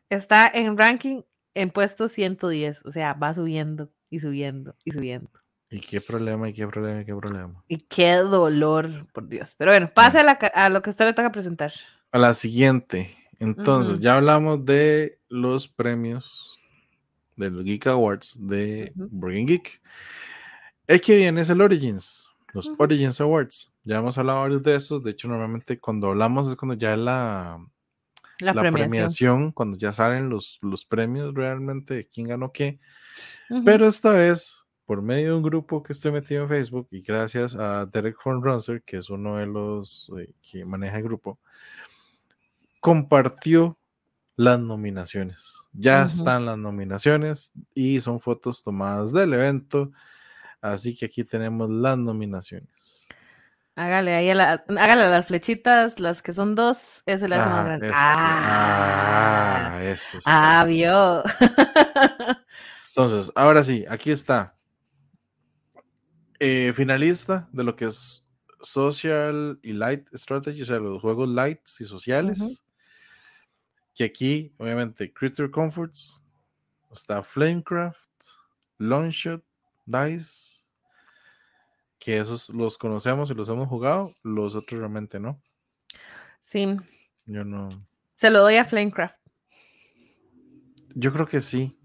Está 0.08 0.48
en 0.48 0.76
ranking 0.78 1.22
en 1.54 1.70
puesto 1.70 2.08
110, 2.08 2.86
o 2.86 2.90
sea, 2.90 3.12
va 3.14 3.34
subiendo 3.34 3.90
y 4.10 4.20
subiendo 4.20 4.74
y 4.84 4.92
subiendo. 4.92 5.30
¿Y 5.70 5.80
qué 5.80 6.00
problema? 6.00 6.48
¿Y 6.48 6.54
qué 6.54 6.66
problema? 6.66 7.02
¿Y 7.02 7.04
qué 7.04 7.14
problema? 7.14 7.62
Y 7.68 7.76
qué 7.78 8.14
dolor, 8.16 9.06
por 9.12 9.28
Dios. 9.28 9.54
Pero 9.58 9.70
bueno, 9.72 9.90
pase 9.92 10.20
a, 10.20 10.22
la 10.22 10.38
ca- 10.38 10.46
a 10.54 10.70
lo 10.70 10.80
que 10.80 10.90
usted 10.90 11.04
le 11.04 11.12
toca 11.12 11.30
presentar. 11.30 11.72
A 12.10 12.18
la 12.18 12.32
siguiente. 12.32 13.14
Entonces, 13.38 14.00
ya 14.00 14.16
hablamos 14.16 14.64
de 14.64 15.18
los 15.28 15.68
premios 15.68 16.58
de 17.36 17.50
los 17.50 17.64
Geek 17.64 17.86
Awards 17.86 18.38
de 18.40 18.92
Game 18.96 19.44
Geek. 19.44 19.80
El 20.86 21.00
que 21.00 21.16
viene 21.16 21.42
es 21.42 21.50
el 21.50 21.60
Origins, 21.60 22.26
los. 22.52 22.70
Origins 22.78 23.20
Awards. 23.20 23.72
Ya 23.84 23.98
hemos 23.98 24.18
hablado 24.18 24.40
varios 24.40 24.62
de 24.62 24.74
esos. 24.74 25.02
De 25.02 25.10
hecho, 25.12 25.28
normalmente 25.28 25.78
cuando 25.78 26.08
hablamos 26.08 26.48
es 26.48 26.56
cuando 26.56 26.74
ya 26.74 26.96
la, 26.96 27.64
La, 28.40 28.54
la 28.54 28.60
premiación. 28.62 28.90
premiación, 28.90 29.52
cuando 29.52 29.76
ya 29.76 29.92
salen 29.92 30.28
los, 30.28 30.58
los 30.62 30.84
premios 30.84 31.34
realmente 31.34 31.94
de 31.94 32.06
quién 32.08 32.28
ganó 32.28 32.50
qué. 32.52 32.80
Pero 33.64 33.86
esta 33.86 34.12
vez, 34.12 34.64
por 34.84 35.02
medio 35.02 35.28
de 35.30 35.34
un 35.36 35.42
grupo 35.42 35.82
que 35.82 35.92
estoy 35.92 36.12
metido 36.12 36.42
en 36.42 36.48
Facebook 36.48 36.88
y 36.90 37.02
gracias 37.02 37.54
a 37.56 37.86
Derek 37.86 38.16
von 38.24 38.42
Ronser, 38.42 38.82
que 38.82 38.96
es 38.96 39.10
uno 39.10 39.36
de 39.36 39.46
los 39.46 40.10
eh, 40.18 40.32
que 40.42 40.64
maneja 40.64 40.96
el 40.96 41.02
grupo, 41.04 41.38
compartió 42.80 43.78
las 44.36 44.58
nominaciones. 44.60 45.54
Ya 45.72 46.02
están 46.04 46.46
las 46.46 46.58
nominaciones 46.58 47.52
y 47.74 48.00
son 48.00 48.20
fotos 48.20 48.62
tomadas 48.62 49.12
del 49.12 49.32
evento. 49.34 49.90
Así 50.60 50.96
que 50.96 51.06
aquí 51.06 51.22
tenemos 51.24 51.70
las 51.70 51.96
nominaciones. 51.98 53.06
Hágale 53.76 54.14
ahí 54.14 54.30
a 54.30 54.34
la- 54.34 54.64
hágale 54.68 55.02
a 55.04 55.08
las 55.10 55.26
flechitas, 55.26 56.00
las 56.00 56.20
que 56.20 56.32
son 56.32 56.56
dos, 56.56 57.02
ese 57.06 57.28
le 57.28 57.36
hace 57.36 57.48
más 57.48 57.58
Ah, 57.60 57.64
grande. 57.64 57.86
eso, 57.86 57.96
Ah, 57.96 59.70
ah, 59.76 59.84
eso 59.84 60.18
sí. 60.18 60.26
ah, 60.26 60.64
vio. 60.66 61.22
Entonces, 62.88 63.30
ahora 63.36 63.62
sí, 63.62 63.84
aquí 63.88 64.10
está. 64.10 64.56
Eh, 66.40 66.72
finalista 66.74 67.48
de 67.52 67.64
lo 67.64 67.76
que 67.76 67.86
es 67.86 68.26
Social 68.60 69.58
y 69.62 69.72
Light 69.72 70.08
Strategy, 70.12 70.62
o 70.62 70.64
sea, 70.64 70.78
los 70.78 71.00
juegos 71.00 71.28
lights 71.28 71.80
y 71.80 71.84
sociales. 71.84 72.64
Que 73.98 74.04
aquí, 74.04 74.54
obviamente, 74.58 75.12
Creature 75.12 75.50
Comforts, 75.50 76.22
está 76.92 77.20
Flamecraft, 77.20 77.98
Longshot, 78.78 79.42
Dice, 79.86 80.62
que 81.98 82.18
esos 82.18 82.50
los 82.50 82.78
conocemos 82.78 83.28
y 83.28 83.34
los 83.34 83.48
hemos 83.48 83.66
jugado, 83.68 84.14
los 84.22 84.54
otros 84.54 84.78
realmente 84.78 85.18
no. 85.18 85.42
Sí, 86.42 86.76
Yo 87.26 87.42
no. 87.42 87.70
se 88.14 88.30
lo 88.30 88.38
doy 88.42 88.54
a 88.56 88.64
Flamecraft. 88.64 89.16
Yo 90.94 91.12
creo 91.12 91.26
que 91.26 91.40
sí. 91.40 91.76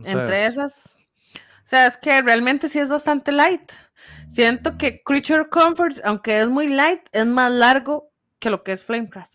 O 0.00 0.04
sea, 0.06 0.22
Entre 0.22 0.46
es- 0.46 0.52
esas. 0.52 0.96
O 1.34 1.68
sea, 1.68 1.86
es 1.88 1.98
que 1.98 2.22
realmente 2.22 2.68
sí 2.68 2.78
es 2.78 2.88
bastante 2.88 3.30
light. 3.30 3.72
Siento 4.30 4.78
que 4.78 5.02
Creature 5.04 5.50
Comforts, 5.50 6.00
aunque 6.02 6.40
es 6.40 6.48
muy 6.48 6.68
light, 6.68 7.02
es 7.12 7.26
más 7.26 7.52
largo 7.52 8.10
que 8.38 8.48
lo 8.48 8.62
que 8.62 8.72
es 8.72 8.82
Flamecraft. 8.82 9.34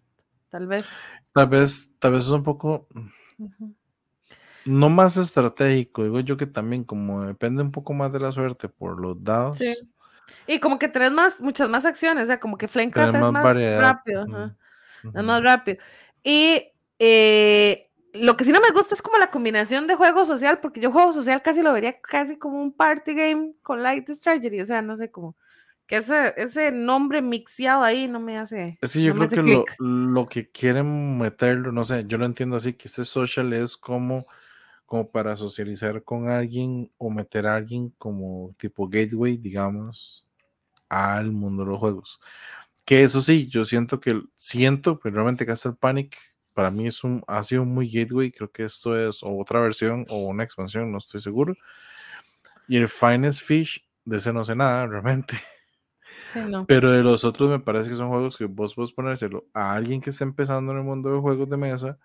Tal 0.49 0.65
vez. 0.65 0.89
Tal 1.33 1.47
vez, 1.47 1.93
tal 1.99 2.13
vez 2.13 2.25
es 2.25 2.29
un 2.29 2.43
poco 2.43 2.87
no 4.65 4.89
más 4.89 5.17
estratégico, 5.17 6.03
digo 6.03 6.19
yo 6.19 6.37
que 6.37 6.45
también 6.45 6.83
como 6.83 7.23
depende 7.23 7.63
un 7.63 7.71
poco 7.71 7.93
más 7.93 8.11
de 8.11 8.19
la 8.19 8.31
suerte 8.31 8.69
por 8.69 8.99
los 8.99 9.23
dados. 9.23 9.57
Sí. 9.57 9.75
Y 10.47 10.59
como 10.59 10.79
que 10.79 10.87
tenés 10.87 11.11
más, 11.11 11.41
muchas 11.41 11.69
más 11.69 11.85
acciones, 11.85 12.23
o 12.23 12.27
sea, 12.27 12.39
como 12.39 12.57
que 12.57 12.67
Flamecraft 12.67 13.15
es 13.15 13.21
más 13.21 13.43
variedad, 13.43 13.79
rápido. 13.79 14.53
Es 15.03 15.23
más 15.23 15.43
rápido. 15.43 15.77
Y 16.23 16.71
eh, 16.99 17.89
lo 18.13 18.37
que 18.37 18.43
sí 18.43 18.51
no 18.51 18.61
me 18.61 18.71
gusta 18.71 18.95
es 18.95 19.01
como 19.01 19.17
la 19.17 19.31
combinación 19.31 19.87
de 19.87 19.95
juego 19.95 20.25
social, 20.25 20.59
porque 20.59 20.79
yo 20.79 20.91
juego 20.91 21.13
social 21.13 21.41
casi 21.41 21.61
lo 21.61 21.73
vería 21.73 21.99
casi 21.99 22.37
como 22.37 22.61
un 22.61 22.71
party 22.71 23.13
game 23.13 23.53
con 23.63 23.81
Light 23.81 24.09
Strategy, 24.09 24.61
o 24.61 24.65
sea, 24.65 24.81
no 24.81 24.95
sé 24.95 25.09
cómo. 25.11 25.35
Que 25.91 25.97
ese, 25.97 26.33
ese 26.37 26.71
nombre 26.71 27.21
mixeado 27.21 27.83
ahí 27.83 28.07
no 28.07 28.21
me 28.21 28.37
hace. 28.37 28.77
Sí, 28.81 29.03
yo 29.03 29.13
no 29.13 29.27
creo 29.27 29.65
que 29.65 29.75
lo, 29.79 29.89
lo 29.89 30.29
que 30.29 30.49
quieren 30.49 31.17
meterlo, 31.17 31.73
no 31.73 31.83
sé, 31.83 32.05
yo 32.07 32.17
lo 32.17 32.23
entiendo 32.23 32.55
así, 32.55 32.71
que 32.75 32.87
este 32.87 33.03
social 33.03 33.51
es 33.51 33.75
como, 33.75 34.25
como 34.85 35.11
para 35.11 35.35
socializar 35.35 36.01
con 36.05 36.29
alguien 36.29 36.89
o 36.97 37.09
meter 37.09 37.45
a 37.45 37.57
alguien 37.57 37.93
como 37.97 38.55
tipo 38.57 38.87
gateway, 38.87 39.35
digamos, 39.35 40.25
al 40.87 41.33
mundo 41.33 41.65
de 41.65 41.71
los 41.71 41.79
juegos. 41.79 42.21
Que 42.85 43.03
eso 43.03 43.19
sí, 43.21 43.49
yo 43.49 43.65
siento 43.65 43.99
que, 43.99 44.21
siento, 44.37 44.97
pero 44.97 45.15
realmente 45.15 45.45
Castle 45.45 45.73
Panic 45.77 46.17
para 46.53 46.71
mí 46.71 46.87
es 46.87 47.03
un, 47.03 47.21
ha 47.27 47.43
sido 47.43 47.65
muy 47.65 47.91
gateway, 47.91 48.31
creo 48.31 48.49
que 48.49 48.63
esto 48.63 48.97
es 48.97 49.23
o 49.23 49.37
otra 49.37 49.59
versión 49.59 50.05
o 50.07 50.19
una 50.19 50.45
expansión, 50.45 50.89
no 50.89 50.99
estoy 50.99 51.19
seguro. 51.19 51.53
Y 52.69 52.77
el 52.77 52.87
Finest 52.87 53.41
Fish, 53.41 53.85
de 54.05 54.15
ese 54.15 54.31
no 54.31 54.45
sé 54.45 54.55
nada, 54.55 54.87
realmente. 54.87 55.35
Sí, 56.33 56.39
no. 56.39 56.65
Pero 56.65 56.91
de 56.91 57.03
los 57.03 57.23
otros 57.23 57.49
me 57.49 57.59
parece 57.59 57.89
que 57.89 57.95
son 57.95 58.09
juegos 58.09 58.37
que 58.37 58.45
vos 58.45 58.73
puedes 58.75 58.91
ponérselo 58.91 59.45
a 59.53 59.73
alguien 59.73 59.99
que 60.01 60.11
está 60.11 60.23
empezando 60.23 60.71
en 60.71 60.79
el 60.79 60.83
mundo 60.83 61.13
de 61.13 61.19
juegos 61.19 61.49
de 61.49 61.57
mesa 61.57 61.97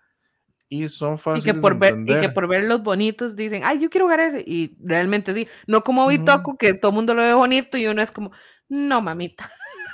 y 0.69 0.89
son 0.89 1.15
Y 1.15 1.17
fáciles 1.17 1.55
que, 1.55 1.61
por 1.61 1.73
de 1.73 1.79
ver, 1.79 1.91
y 1.93 1.97
entender. 1.99 2.21
que 2.21 2.29
por 2.29 2.47
verlos 2.47 2.83
bonitos 2.83 3.35
dicen, 3.35 3.61
ay, 3.63 3.79
yo 3.79 3.89
quiero 3.89 4.05
jugar 4.05 4.19
ese. 4.19 4.43
Y 4.45 4.75
realmente 4.83 5.33
sí. 5.33 5.47
No 5.65 5.81
como. 5.81 6.07
Bitoku, 6.07 6.57
que 6.57 6.73
todo 6.73 6.91
el 6.91 6.95
mundo 6.95 7.13
lo 7.13 7.21
ve 7.21 7.33
bonito 7.33 7.77
y 7.77 7.87
uno 7.87 8.01
es 8.01 8.11
como, 8.11 8.31
no, 8.67 9.01
mamita. 9.01 9.49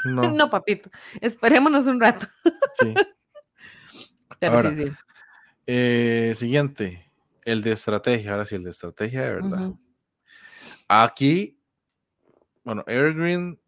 No, 0.05 0.21
No, 0.35 0.49
papito. 0.49 0.89
Esperémonos 1.21 1.85
un 1.87 1.99
rato. 1.99 2.25
sí. 2.73 2.93
Pero 4.39 4.55
Ahora, 4.55 4.71
sí, 4.71 4.83
sí. 4.87 4.91
Eh, 5.67 6.33
siguiente, 6.35 7.09
el 7.45 7.61
de 7.61 7.71
estrategia. 7.71 8.31
Ahora 8.31 8.45
sí, 8.45 8.55
el 8.55 8.63
de 8.63 8.71
estrategia 8.71 9.21
de 9.21 9.33
verdad. 9.35 9.67
Ujú. 9.67 9.79
Aquí, 10.87 11.59
bueno, 12.63 12.83
Evergreen 12.87 13.59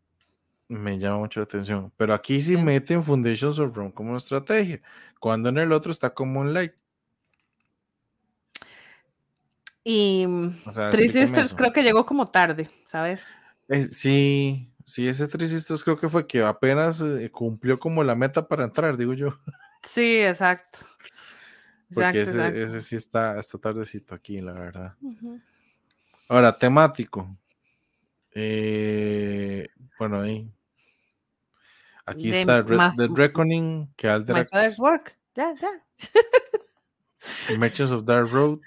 me 0.67 0.97
llama 0.97 1.19
mucho 1.19 1.39
la 1.39 1.45
atención. 1.45 1.91
Pero 1.97 2.13
aquí 2.13 2.41
sí 2.41 2.57
meten 2.57 3.03
Foundations 3.03 3.59
of 3.59 3.75
Rome 3.75 3.93
como 3.93 4.17
estrategia, 4.17 4.81
cuando 5.19 5.49
en 5.49 5.57
el 5.57 5.71
otro 5.71 5.91
está 5.91 6.13
como 6.13 6.41
un 6.41 6.53
like. 6.53 6.75
Y 9.83 10.25
Three 10.91 11.09
Sisters 11.09 11.53
creo 11.53 11.71
que 11.71 11.83
llegó 11.83 12.05
como 12.05 12.27
tarde, 12.27 12.67
¿sabes? 12.87 13.31
sí, 13.91 14.73
sí, 14.83 15.07
ese 15.07 15.27
Three 15.27 15.47
Sisters 15.47 15.83
creo 15.83 15.99
que 15.99 16.09
fue 16.09 16.25
que 16.25 16.41
apenas 16.41 17.01
eh, 17.01 17.29
cumplió 17.31 17.79
como 17.79 18.03
la 18.03 18.15
meta 18.15 18.47
para 18.47 18.63
entrar, 18.63 18.97
digo 18.97 19.13
yo. 19.13 19.37
Sí, 19.83 20.21
exacto. 20.21 20.79
Porque 21.93 22.21
ese, 22.21 22.81
sí 22.81 22.95
está, 22.95 23.39
está 23.39 23.59
tardecito 23.59 24.15
aquí, 24.15 24.39
la 24.39 24.53
verdad. 24.53 24.95
Ahora, 26.27 26.57
temático. 26.57 27.37
Eh, 28.33 29.67
bueno, 29.99 30.21
ahí. 30.21 30.51
Aquí 32.05 32.31
está 32.31 32.63
The 32.63 33.07
Reckoning, 33.13 33.89
que 33.95 34.07
Alderac. 34.07 34.45
My 34.45 34.49
Father's 34.49 34.79
Work. 34.79 35.17
Ya, 35.35 35.53
ya. 35.55 35.69
Merchants 37.57 37.91
of 37.91 38.05
Dark 38.05 38.29
Road. 38.31 38.59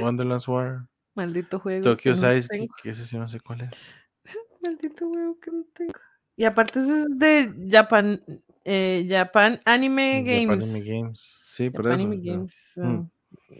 Wonderland's 0.00 0.48
War. 0.48 0.86
Maldito 1.14 1.58
juego. 1.58 1.82
Tokyo 1.82 2.14
Size, 2.14 2.48
que, 2.82 2.90
ese 2.90 3.06
sí 3.06 3.16
no 3.16 3.28
sé 3.28 3.40
cuál 3.40 3.62
es. 3.62 3.92
Maldito 4.62 5.08
juego 5.08 5.38
que 5.40 5.50
no 5.50 5.64
tengo. 5.72 5.92
Y 6.36 6.44
aparte 6.44 6.78
ese 6.78 7.02
es 7.02 7.18
de 7.18 7.52
Japan, 7.68 8.22
eh, 8.64 9.06
Japan 9.08 9.58
Anime 9.64 10.22
Games. 10.22 10.60
Japan 10.60 10.76
Anime 10.76 11.00
Games. 11.00 11.42
Sí, 11.44 11.70
pero 11.70 11.92
eso. 11.92 12.04
Anime 12.04 12.20
Games. 12.22 12.72
Mm. 12.76 13.00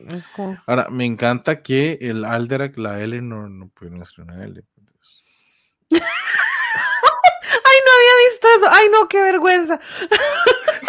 es 0.09 0.28
como... 0.28 0.57
Ahora, 0.66 0.89
me 0.89 1.05
encanta 1.05 1.62
que 1.62 1.99
el 2.01 2.24
Alderac, 2.24 2.78
la 2.78 3.01
L, 3.01 3.20
no, 3.22 3.49
no 3.49 3.68
pudieron 3.68 4.03
escribir 4.03 4.32
una 4.32 4.45
L. 4.45 4.64
Ay, 7.55 7.79
no 7.87 7.93
había 7.93 8.15
visto 8.31 8.49
eso. 8.57 8.69
Ay, 8.71 8.87
no, 8.93 9.09
qué 9.09 9.23
vergüenza. 9.23 9.81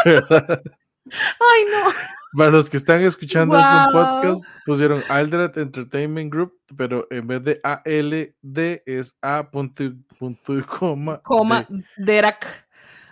Ay, 1.05 1.66
no. 1.72 1.93
Para 2.38 2.51
los 2.51 2.70
que 2.70 2.78
están 2.78 3.01
escuchando 3.01 3.55
wow. 3.55 3.91
podcast, 3.91 4.45
pusieron 4.66 5.01
Aldrat 5.10 5.57
Entertainment 5.57 6.32
Group, 6.32 6.53
pero 6.78 7.07
en 7.10 7.26
vez 7.26 7.43
de 7.43 7.60
ALD 7.64 8.84
es 8.86 9.18
A 9.22 9.49
punto, 9.49 9.84
punto 10.20 10.57
y 10.57 10.62
coma. 10.62 11.22
Coma 11.24 11.68
Derac. 11.97 12.45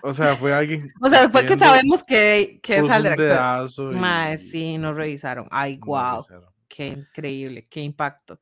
O 0.03 0.13
sea, 0.13 0.35
fue 0.35 0.53
alguien. 0.53 0.91
O 1.01 1.09
sea, 1.09 1.29
fue 1.29 1.45
que 1.45 1.57
sabemos 1.57 2.03
que, 2.03 2.59
que 2.61 2.77
es 2.77 2.89
Alderac. 2.89 3.69
Mae, 3.93 4.37
sí, 4.37 4.77
nos 4.77 4.95
revisaron. 4.95 5.47
Ay, 5.49 5.79
wow. 5.83 6.23
Qué 6.67 6.87
increíble, 6.87 7.67
qué 7.69 7.81
impacto. 7.81 8.39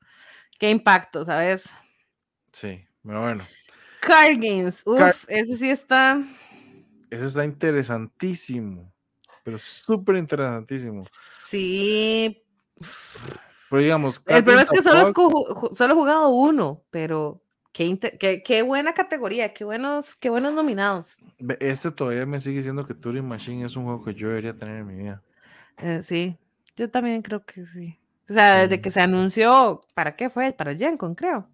Qué 0.60 0.70
impacto, 0.70 1.24
¿sabes? 1.24 1.64
Sí, 2.51 2.86
pero 3.03 3.22
bueno. 3.22 3.43
Card 4.06 4.38
Games, 4.38 4.84
uf, 4.86 5.26
ese 5.28 5.58
sí 5.58 5.70
está. 5.70 6.24
Ese 7.10 7.26
está 7.26 7.45
interesantísimo 7.45 8.91
pero 9.45 9.60
súper 9.60 10.16
interesantísimo. 10.16 11.06
Sí. 11.47 12.43
Pero 13.70 13.82
digamos, 13.82 14.22
el 14.26 14.43
problema 14.43 14.64
es 14.64 14.70
que 14.72 14.82
solo, 14.82 15.14
solo 15.76 15.93
he 15.93 15.95
jugado 15.95 16.30
uno, 16.30 16.84
pero 16.89 17.43
qué, 17.72 18.41
qué, 18.43 18.62
buena 18.64 18.93
categoría, 18.95 19.53
qué 19.53 19.64
buenos, 19.64 20.16
qué 20.16 20.32
buenos 20.32 20.56
nominados. 20.56 21.18
Este 21.60 21.91
todavía 21.91 22.26
me 22.26 22.39
sigue 22.39 22.58
diciendo 22.58 22.88
que 22.88 22.95
Turing 22.95 23.28
Machine 23.28 23.68
es 23.68 23.76
un 23.76 23.84
juego 23.86 24.03
que 24.03 24.16
yo 24.16 24.30
debería 24.30 24.56
tener 24.56 24.80
en 24.80 24.88
mi 24.88 24.95
vida. 24.95 25.22
Eh, 25.78 26.01
sí, 26.03 26.36
yo 26.76 26.89
también 26.89 27.22
creo 27.22 27.45
que 27.45 27.68
sí. 27.68 27.99
O 28.28 28.34
sea, 28.34 28.62
desde 28.62 28.82
que 28.82 28.89
se 28.89 29.01
anunció, 29.01 29.82
¿para 29.93 30.16
qué 30.16 30.32
fue? 30.32 30.53
Para 30.53 30.76
Gencon, 30.76 31.14
creo 31.14 31.47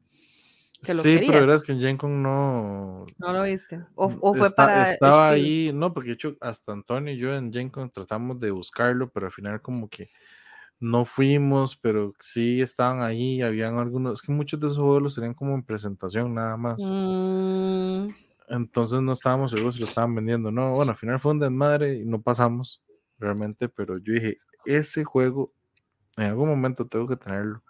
sí, 0.82 1.20
pero 1.28 1.42
verás 1.42 1.64
que 1.64 1.72
en 1.72 1.82
Gencon 1.82 2.22
no. 2.22 3.06
No 3.18 3.34
lo 3.34 3.44
viste. 3.44 3.84
O, 3.96 4.10
fue 4.10 4.50
para. 4.52 4.92
Estaba 4.92 5.30
ahí, 5.30 5.72
no, 5.74 5.94
porque 5.94 6.10
de 6.10 6.14
hecho, 6.16 6.38
hasta 6.42 6.72
Antonio 6.72 7.14
y 7.14 7.18
yo 7.18 7.36
en 7.36 7.52
Gencon 7.52 7.92
tratamos 7.92 8.40
de 8.40 8.52
buscarlo, 8.52 9.10
pero 9.10 9.28
al 9.28 9.32
final, 9.32 9.62
como 9.62 9.90
que 9.90 10.10
no 10.80 11.06
fuimos, 11.06 11.78
pero 11.78 12.14
sí 12.20 12.62
estaban 12.62 13.02
ahí. 13.02 13.42
Habían 13.42 13.78
algunos. 13.78 14.20
Es 14.20 14.22
que 14.26 14.32
muchos 14.32 14.60
de 14.60 14.68
esos 14.68 14.80
juegos 14.80 15.02
los 15.02 15.16
tenían 15.16 15.34
como 15.34 15.54
en 15.56 15.64
presentación 15.64 16.34
nada 16.34 16.58
más. 16.58 16.82
Mm. 16.82 18.10
Entonces 18.50 19.02
no 19.02 19.14
estábamos 19.14 19.52
seguros 19.52 19.76
si 19.76 19.82
lo 19.82 19.88
estaban 19.88 20.14
vendiendo. 20.14 20.52
No, 20.52 20.74
bueno, 20.74 20.92
al 20.92 20.98
final 20.98 21.20
fue 21.20 21.32
un 21.32 21.40
desmadre 21.40 21.96
y 21.96 22.06
no 22.06 22.22
pasamos 22.22 22.84
realmente, 23.18 23.70
pero 23.70 23.98
yo 23.98 24.14
dije, 24.14 24.40
ese 24.66 25.04
juego 25.04 25.54
en 26.18 26.26
algún 26.26 26.50
momento 26.50 26.86
tengo 26.88 27.08
que 27.08 27.16
tenerlo. 27.16 27.64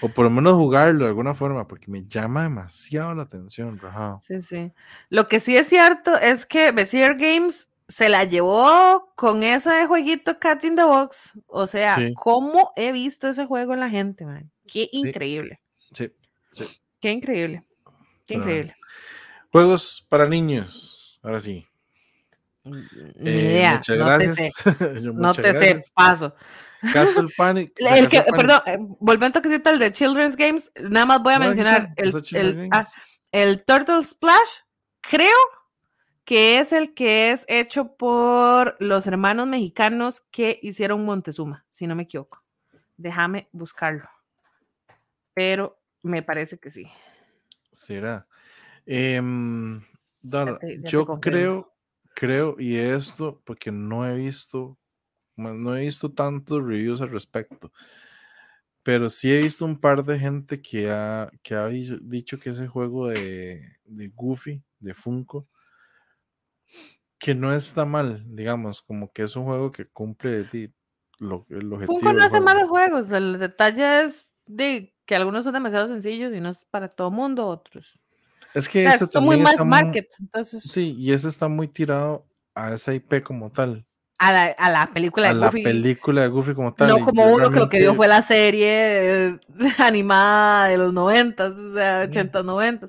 O 0.00 0.08
por 0.08 0.24
lo 0.24 0.30
menos 0.30 0.54
jugarlo 0.54 1.04
de 1.04 1.10
alguna 1.10 1.34
forma, 1.34 1.66
porque 1.68 1.90
me 1.90 2.04
llama 2.06 2.44
demasiado 2.44 3.14
la 3.14 3.22
atención, 3.22 3.78
Rajado. 3.78 4.20
Sí, 4.22 4.40
sí. 4.40 4.72
Lo 5.08 5.28
que 5.28 5.40
sí 5.40 5.56
es 5.56 5.68
cierto 5.68 6.16
es 6.16 6.46
que 6.46 6.72
Bezier 6.72 7.16
Games 7.16 7.68
se 7.88 8.08
la 8.08 8.24
llevó 8.24 9.12
con 9.16 9.42
ese 9.42 9.86
jueguito 9.86 10.38
Cat 10.38 10.64
in 10.64 10.76
the 10.76 10.84
Box. 10.84 11.32
O 11.46 11.66
sea, 11.66 11.98
¿cómo 12.14 12.72
he 12.76 12.92
visto 12.92 13.28
ese 13.28 13.46
juego 13.46 13.74
en 13.74 13.80
la 13.80 13.90
gente, 13.90 14.24
man? 14.24 14.50
Qué 14.66 14.88
increíble. 14.92 15.60
Sí, 15.92 16.12
sí. 16.52 16.64
Qué 17.00 17.10
increíble. 17.10 17.64
Qué 18.26 18.34
increíble. 18.34 18.76
Juegos 19.50 20.06
para 20.08 20.28
niños. 20.28 21.18
Ahora 21.22 21.40
sí. 21.40 21.66
Ni 22.62 22.78
eh. 23.24 23.70
Muchas 23.72 23.96
gracias. 23.96 24.52
no 25.14 25.34
te 25.34 25.52
sé, 25.58 25.80
paso. 25.94 26.34
Castle 26.92 27.28
Panic. 27.36 27.72
El 27.78 28.08
que, 28.08 28.22
perdón, 28.22 28.60
eh, 28.66 28.78
volviendo 29.00 29.38
a 29.38 29.42
que 29.42 29.54
el 29.54 29.78
de 29.78 29.92
Children's 29.92 30.36
Games, 30.36 30.70
nada 30.80 31.06
más 31.06 31.22
voy 31.22 31.34
a 31.34 31.38
mencionar 31.38 31.92
el, 31.96 32.14
el, 32.32 32.68
ah, 32.72 32.88
el, 33.32 33.64
Turtle 33.64 34.02
Splash, 34.02 34.60
creo 35.00 35.36
que 36.24 36.58
es 36.58 36.72
el 36.72 36.94
que 36.94 37.32
es 37.32 37.44
hecho 37.48 37.96
por 37.96 38.76
los 38.80 39.06
hermanos 39.06 39.46
mexicanos 39.46 40.20
que 40.30 40.58
hicieron 40.62 41.04
Montezuma, 41.04 41.66
si 41.70 41.86
no 41.86 41.94
me 41.94 42.04
equivoco. 42.04 42.42
Déjame 42.96 43.48
buscarlo. 43.52 44.08
Pero 45.34 45.80
me 46.02 46.22
parece 46.22 46.58
que 46.58 46.70
sí. 46.70 46.86
Será. 47.72 48.26
Eh, 48.86 49.20
yo 50.84 51.06
creo, 51.20 51.72
creo, 52.14 52.56
y 52.58 52.76
esto, 52.76 53.40
porque 53.44 53.70
no 53.70 54.06
he 54.08 54.14
visto 54.14 54.79
no 55.40 55.76
he 55.76 55.84
visto 55.84 56.12
tantos 56.12 56.62
reviews 56.62 57.00
al 57.00 57.10
respecto, 57.10 57.72
pero 58.82 59.10
sí 59.10 59.32
he 59.32 59.42
visto 59.42 59.64
un 59.64 59.78
par 59.78 60.04
de 60.04 60.18
gente 60.18 60.62
que 60.62 60.90
ha, 60.90 61.30
que 61.42 61.54
ha 61.54 61.66
dicho 61.66 62.38
que 62.38 62.50
ese 62.50 62.66
juego 62.66 63.08
de, 63.08 63.78
de 63.84 64.08
Goofy, 64.08 64.62
de 64.78 64.94
Funko, 64.94 65.48
que 67.18 67.34
no 67.34 67.54
está 67.54 67.84
mal, 67.84 68.24
digamos, 68.26 68.80
como 68.80 69.12
que 69.12 69.22
es 69.22 69.36
un 69.36 69.44
juego 69.44 69.70
que 69.70 69.86
cumple 69.86 70.46
lo, 71.18 71.46
el 71.50 71.72
objetivo. 71.72 71.98
Funko 71.98 72.12
no 72.12 72.24
hace 72.24 72.40
malos 72.40 72.68
juegos, 72.68 73.12
el 73.12 73.38
detalle 73.38 74.04
es 74.04 74.30
de 74.46 74.94
que 75.04 75.14
algunos 75.14 75.44
son 75.44 75.52
demasiado 75.52 75.88
sencillos 75.88 76.32
y 76.32 76.40
no 76.40 76.48
es 76.48 76.64
para 76.70 76.88
todo 76.88 77.10
mundo, 77.10 77.46
otros. 77.46 78.00
Es 78.54 78.68
que 78.68 78.88
o 78.88 79.06
son 79.06 79.24
muy 79.24 79.36
más 79.36 79.64
market, 79.64 80.08
entonces. 80.18 80.62
Sí, 80.62 80.96
y 80.98 81.12
ese 81.12 81.28
está 81.28 81.48
muy 81.48 81.68
tirado 81.68 82.26
a 82.54 82.74
esa 82.74 82.94
IP 82.94 83.22
como 83.22 83.52
tal 83.52 83.86
a 84.20 84.32
la, 84.32 84.44
a 84.44 84.70
la 84.70 84.86
película 84.92 85.32
de 85.32 85.42
a 85.42 85.46
Goofy. 85.46 85.62
la 85.62 85.70
película 85.70 86.22
de 86.22 86.28
Goofy 86.28 86.52
como 86.52 86.74
tal. 86.74 86.88
No 86.88 87.00
como 87.06 87.24
uno 87.24 87.50
que 87.50 87.58
lo 87.58 87.70
que 87.70 87.78
vio 87.78 87.94
fue 87.94 88.06
la 88.06 88.20
serie 88.20 89.40
animada 89.78 90.68
de 90.68 90.76
los 90.76 90.92
90, 90.92 91.46
o 91.46 91.72
sea, 91.72 92.02
80, 92.06 92.42
90. 92.42 92.88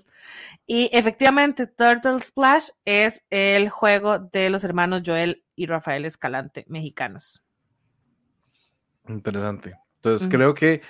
Y 0.68 0.90
efectivamente, 0.92 1.68
Turtle 1.68 2.20
Splash 2.20 2.68
es 2.84 3.24
el 3.30 3.70
juego 3.70 4.20
de 4.20 4.50
los 4.50 4.66
hermanos 4.66 5.04
Joel 5.06 5.42
y 5.56 5.68
Rafael 5.68 6.04
Escalante, 6.04 6.66
mexicanos. 6.68 7.42
Interesante. 9.08 9.78
Entonces, 9.96 10.28
creo 10.28 10.54
que 10.54 10.82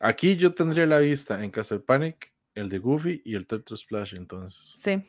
aquí 0.00 0.34
yo 0.34 0.52
tendría 0.52 0.84
la 0.86 0.98
vista 0.98 1.44
en 1.44 1.52
Castle 1.52 1.78
Panic, 1.78 2.32
el 2.56 2.68
de 2.68 2.78
Goofy 2.78 3.22
y 3.24 3.36
el 3.36 3.46
Turtle 3.46 3.76
Splash, 3.76 4.16
entonces. 4.16 4.74
Sí. 4.80 5.00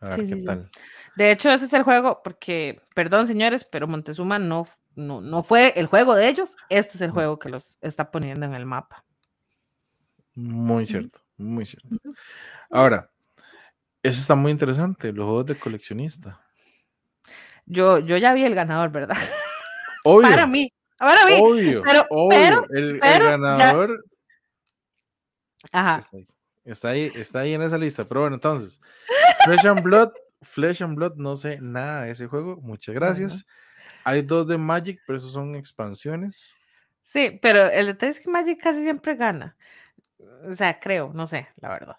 A 0.00 0.16
ver 0.16 0.26
qué 0.26 0.36
tal. 0.36 0.70
De 1.16 1.30
hecho, 1.30 1.50
ese 1.50 1.66
es 1.66 1.72
el 1.72 1.82
juego, 1.82 2.22
porque, 2.22 2.80
perdón 2.94 3.26
señores, 3.26 3.64
pero 3.64 3.86
Montezuma 3.86 4.38
no, 4.38 4.66
no, 4.94 5.42
fue 5.42 5.72
el 5.76 5.86
juego 5.86 6.14
de 6.14 6.28
ellos, 6.28 6.56
este 6.68 6.96
es 6.96 7.00
el 7.00 7.10
juego 7.10 7.38
que 7.38 7.48
los 7.48 7.78
está 7.80 8.10
poniendo 8.10 8.46
en 8.46 8.54
el 8.54 8.66
mapa. 8.66 9.04
Muy 10.34 10.86
cierto, 10.86 11.20
muy 11.36 11.66
cierto. 11.66 11.88
Ahora, 12.70 13.10
ese 14.02 14.20
está 14.20 14.34
muy 14.34 14.52
interesante, 14.52 15.12
los 15.12 15.26
juegos 15.26 15.46
de 15.46 15.56
coleccionista. 15.56 16.40
Yo, 17.66 17.98
yo 17.98 18.16
ya 18.16 18.32
vi 18.32 18.44
el 18.44 18.54
ganador, 18.54 18.90
¿verdad? 18.90 19.16
Obvio. 20.04 20.30
para 20.30 20.46
mí, 20.46 20.72
para 20.98 21.26
mí. 21.26 21.32
Obvio, 21.40 21.82
pero, 21.84 22.06
Pero, 22.30 22.62
el, 22.70 22.98
ganador. 22.98 24.04
Ajá. 25.72 26.00
Está 26.64 26.90
ahí, 26.90 27.10
está 27.14 27.40
ahí 27.40 27.54
en 27.54 27.62
esa 27.62 27.78
lista. 27.78 28.06
Pero 28.06 28.22
bueno, 28.22 28.36
entonces, 28.36 28.80
Flesh 29.44 29.64
and 29.64 29.82
Blood, 29.82 30.12
Flesh 30.42 30.82
and 30.82 30.96
Blood, 30.96 31.16
no 31.16 31.36
sé 31.36 31.60
nada 31.60 32.04
de 32.04 32.12
ese 32.12 32.26
juego. 32.26 32.60
Muchas 32.60 32.94
gracias. 32.94 33.46
Hay 34.04 34.22
dos 34.22 34.46
de 34.46 34.58
Magic, 34.58 35.00
pero 35.06 35.18
esos 35.18 35.32
son 35.32 35.54
expansiones. 35.56 36.54
Sí, 37.04 37.38
pero 37.42 37.70
el 37.70 37.86
detalle 37.86 38.12
es 38.12 38.20
que 38.20 38.30
Magic 38.30 38.60
casi 38.60 38.82
siempre 38.82 39.16
gana. 39.16 39.56
O 40.48 40.54
sea, 40.54 40.78
creo, 40.78 41.12
no 41.14 41.26
sé, 41.26 41.48
la 41.60 41.68
verdad. 41.70 41.96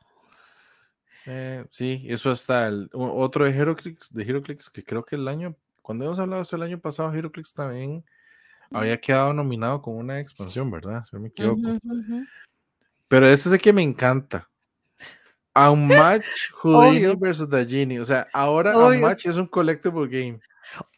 Eh, 1.26 1.66
sí, 1.70 2.06
eso 2.10 2.32
está 2.32 2.68
el 2.68 2.90
otro 2.94 3.46
de 3.46 3.52
HeroClix, 3.52 4.14
de 4.14 4.24
HeroClix, 4.24 4.70
que 4.70 4.84
creo 4.84 5.04
que 5.04 5.16
el 5.16 5.28
año, 5.28 5.56
cuando 5.82 6.06
hemos 6.06 6.20
hablado 6.20 6.42
eso 6.42 6.56
el 6.56 6.64
año 6.64 6.80
pasado, 6.80 7.14
HeroClix 7.14 7.54
también 7.54 8.04
había 8.72 9.00
quedado 9.00 9.34
nominado 9.34 9.82
con 9.82 9.96
una 9.96 10.20
expansión, 10.20 10.72
¿verdad? 10.72 11.04
Si 11.04 11.16
no 11.16 11.22
me 11.22 11.28
equivoco. 11.28 11.78
Pero 13.08 13.28
este 13.28 13.50
es 13.50 13.54
el 13.54 13.62
que 13.62 13.74
me 13.74 13.84
encanta. 13.84 14.50
A 15.54 15.70
un 15.72 15.88
match 15.88 16.26
Houdini 16.62 17.16
versus 17.16 17.50
Dajini. 17.50 18.00
O 18.00 18.06
sea, 18.06 18.28
ahora 18.34 18.78
un 18.78 19.02
match 19.02 19.26
es 19.26 19.36
un 19.36 19.48
collectible 19.48 20.08
game. 20.08 20.40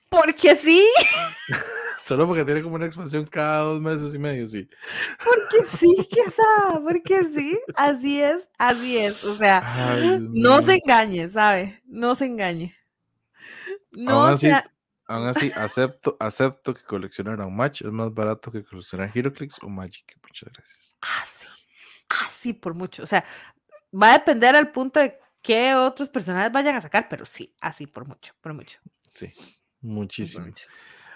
Porque 0.10 0.56
sí. 0.56 0.86
Solo 2.04 2.28
porque 2.28 2.44
tiene 2.44 2.62
como 2.62 2.76
una 2.76 2.86
expansión 2.86 3.26
cada 3.26 3.60
dos 3.60 3.80
meses 3.80 4.14
y 4.14 4.20
medio, 4.20 4.46
sí. 4.46 4.68
Porque 5.24 5.70
sí, 5.78 5.96
quizá, 6.10 6.82
porque 6.84 7.24
sí, 7.34 7.58
así 7.76 8.22
es, 8.22 8.46
así 8.58 8.98
es. 8.98 9.24
O 9.24 9.38
sea, 9.38 10.10
no 10.20 10.62
se 10.62 10.80
engañe, 10.84 11.30
¿sabe? 11.30 11.80
No 11.86 12.14
se 12.14 12.26
engañe. 12.26 12.76
No 13.94 14.24
aún 14.24 14.34
así, 14.34 14.52
aún 15.08 15.28
así 15.28 15.52
acepto, 15.56 16.18
acepto 16.20 16.74
que 16.74 16.84
coleccionar 16.84 17.40
a 17.40 17.46
un 17.46 17.56
match 17.56 17.84
es 17.84 17.92
más 17.92 18.14
barato 18.14 18.52
que 18.52 18.66
coleccionar 18.66 19.10
HeroClix 19.14 19.60
o 19.62 19.70
Magic. 19.70 20.18
Muchas 20.24 20.52
gracias. 20.52 20.98
Así, 21.00 21.48
así 22.10 22.54
por 22.54 22.74
mucho. 22.74 23.04
O 23.04 23.08
sea, 23.08 23.24
va 23.94 24.12
a 24.12 24.18
depender 24.18 24.56
al 24.56 24.72
punto 24.72 25.00
de 25.00 25.20
qué 25.42 25.76
otros 25.76 26.10
personajes 26.10 26.52
vayan 26.52 26.76
a 26.76 26.82
sacar, 26.82 27.08
pero 27.10 27.26
sí, 27.26 27.56
así 27.62 27.88
por 27.88 28.08
mucho, 28.08 28.34
por 28.42 28.54
mucho. 28.54 28.80
Sí, 29.14 29.32
muchísimo. 29.82 30.48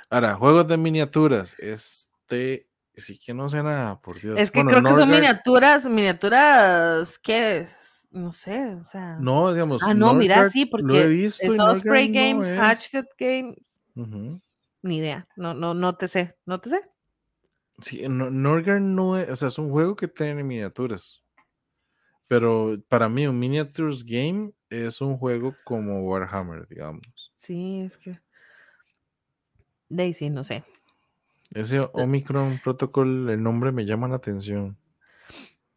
Ahora, 0.10 0.36
juegos 0.36 0.68
de 0.68 0.78
miniaturas. 0.78 1.56
Este, 1.60 2.70
sí 2.96 3.18
que 3.18 3.34
no 3.34 3.50
sé 3.50 3.64
nada, 3.64 4.00
por 4.00 4.20
Dios. 4.20 4.40
Es 4.40 4.52
que 4.52 4.64
creo 4.64 4.84
que 4.84 4.94
son 4.94 5.10
miniaturas, 5.10 5.86
miniaturas, 5.86 7.20
¿qué? 7.20 7.68
No 8.12 8.34
sé, 8.34 8.76
o 8.76 8.86
sea. 8.86 9.18
No, 9.20 9.52
digamos. 9.52 9.82
Ah, 9.84 9.94
no, 9.94 10.14
mira, 10.14 10.50
sí, 10.50 10.66
porque 10.66 11.02
he 11.02 11.08
visto 11.08 11.76
Spray 11.76 12.08
Games, 12.12 12.48
no 12.48 13.04
Games. 13.18 14.42
Ni 14.84 14.98
idea, 14.98 15.28
no, 15.36 15.54
no, 15.54 15.74
no 15.74 15.96
te 15.98 16.08
sé, 16.08 16.38
no 16.46 16.60
te 16.60 16.70
sé. 16.70 16.82
Sí, 17.82 18.08
no, 18.08 18.30
Norgar 18.30 18.80
no 18.80 19.18
es, 19.18 19.30
o 19.30 19.36
sea, 19.36 19.50
es 19.50 19.58
un 19.58 19.70
juego 19.70 19.96
que 19.96 20.08
tiene 20.08 20.44
miniaturas. 20.44 21.24
Pero 22.28 22.78
para 22.90 23.08
mí, 23.10 23.26
un 23.28 23.40
miniatures 23.40 24.04
game 24.04 24.52
es 24.70 25.02
un 25.02 25.18
juego 25.18 25.56
como 25.64 26.02
Warhammer, 26.04 26.68
digamos. 26.68 27.02
Sí, 27.38 27.82
es 27.82 27.98
que. 27.98 28.20
Daisy, 29.90 30.30
no 30.30 30.44
sé. 30.44 30.64
Ese 31.54 31.80
Omicron 31.94 32.60
Protocol, 32.62 33.30
el 33.30 33.42
nombre 33.42 33.72
me 33.72 33.86
llama 33.86 34.08
la 34.08 34.18
atención. 34.18 34.78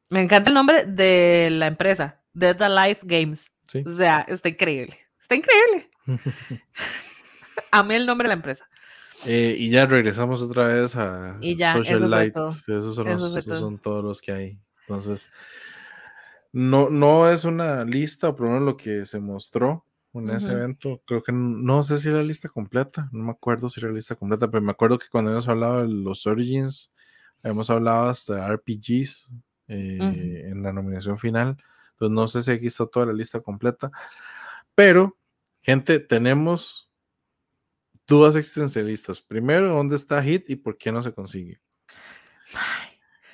Me 0.09 0.20
encanta 0.20 0.51
el 0.51 0.55
nombre 0.55 0.85
de 0.86 1.48
la 1.52 1.68
empresa, 1.68 2.20
Dead 2.35 2.60
Alive 2.60 3.01
Games. 3.05 3.51
O 3.86 3.90
sea, 3.90 4.27
está 4.28 4.48
increíble. 4.48 4.97
Está 5.20 5.36
increíble. 5.36 5.89
Amé 7.70 7.97
el 7.97 8.06
nombre 8.06 8.27
de 8.27 8.28
la 8.31 8.35
empresa. 8.35 8.68
Eh, 9.27 9.55
y 9.56 9.70
ya 9.70 9.86
regresamos 9.86 10.40
otra 10.40 10.68
vez 10.68 10.97
a 10.97 11.39
Social 11.74 12.10
Lights. 12.10 12.68
Esos, 12.68 12.94
son, 12.94 13.78
todos 13.78 14.02
los 14.02 14.20
que 14.20 14.32
hay. 14.32 14.59
Entonces, 14.82 15.31
no, 16.52 16.90
no 16.90 17.31
es 17.31 17.44
una 17.44 17.85
lista, 17.85 18.35
pero 18.35 18.51
no 18.51 18.60
lo 18.60 18.77
que 18.77 19.06
se 19.06 19.20
mostró 19.20 19.85
en 20.14 20.31
ese 20.31 20.52
evento. 20.52 21.01
Creo 21.06 21.22
que 21.22 21.32
no 21.32 21.82
sé 21.82 21.98
si 21.98 22.09
era 22.09 22.22
lista 22.22 22.48
completa, 22.48 23.09
no 23.12 23.24
me 23.24 23.31
acuerdo 23.31 23.68
si 23.68 23.81
era 23.81 23.93
lista 23.93 24.16
completa, 24.16 24.51
pero 24.51 24.62
me 24.62 24.72
acuerdo 24.72 24.98
que 24.98 25.09
cuando 25.09 25.31
hemos 25.31 25.48
hablado 25.48 25.82
de 25.82 25.89
los 25.89 26.27
Origins, 26.27 26.90
hemos 27.43 27.70
hablado 27.70 28.09
hasta 28.09 28.47
RPGs 28.48 29.32
eh, 29.68 30.48
en 30.51 30.62
la 30.62 30.72
nominación 30.72 31.18
final. 31.18 31.56
Entonces 31.93 32.14
no 32.14 32.28
sé 32.28 32.43
si 32.43 32.51
aquí 32.51 32.66
está 32.66 32.86
toda 32.86 33.06
la 33.06 33.12
lista 33.12 33.40
completa, 33.40 33.90
pero 34.74 35.16
gente, 35.62 36.01
tenemos 36.01 36.90
dudas 38.06 38.35
existencialistas. 38.35 39.20
Primero, 39.20 39.68
¿dónde 39.68 39.97
está 39.97 40.22
Hit 40.22 40.51
y 40.51 40.56
por 40.56 40.77
qué 40.77 40.90
no 40.90 41.02
se 41.02 41.12
consigue? 41.12 41.60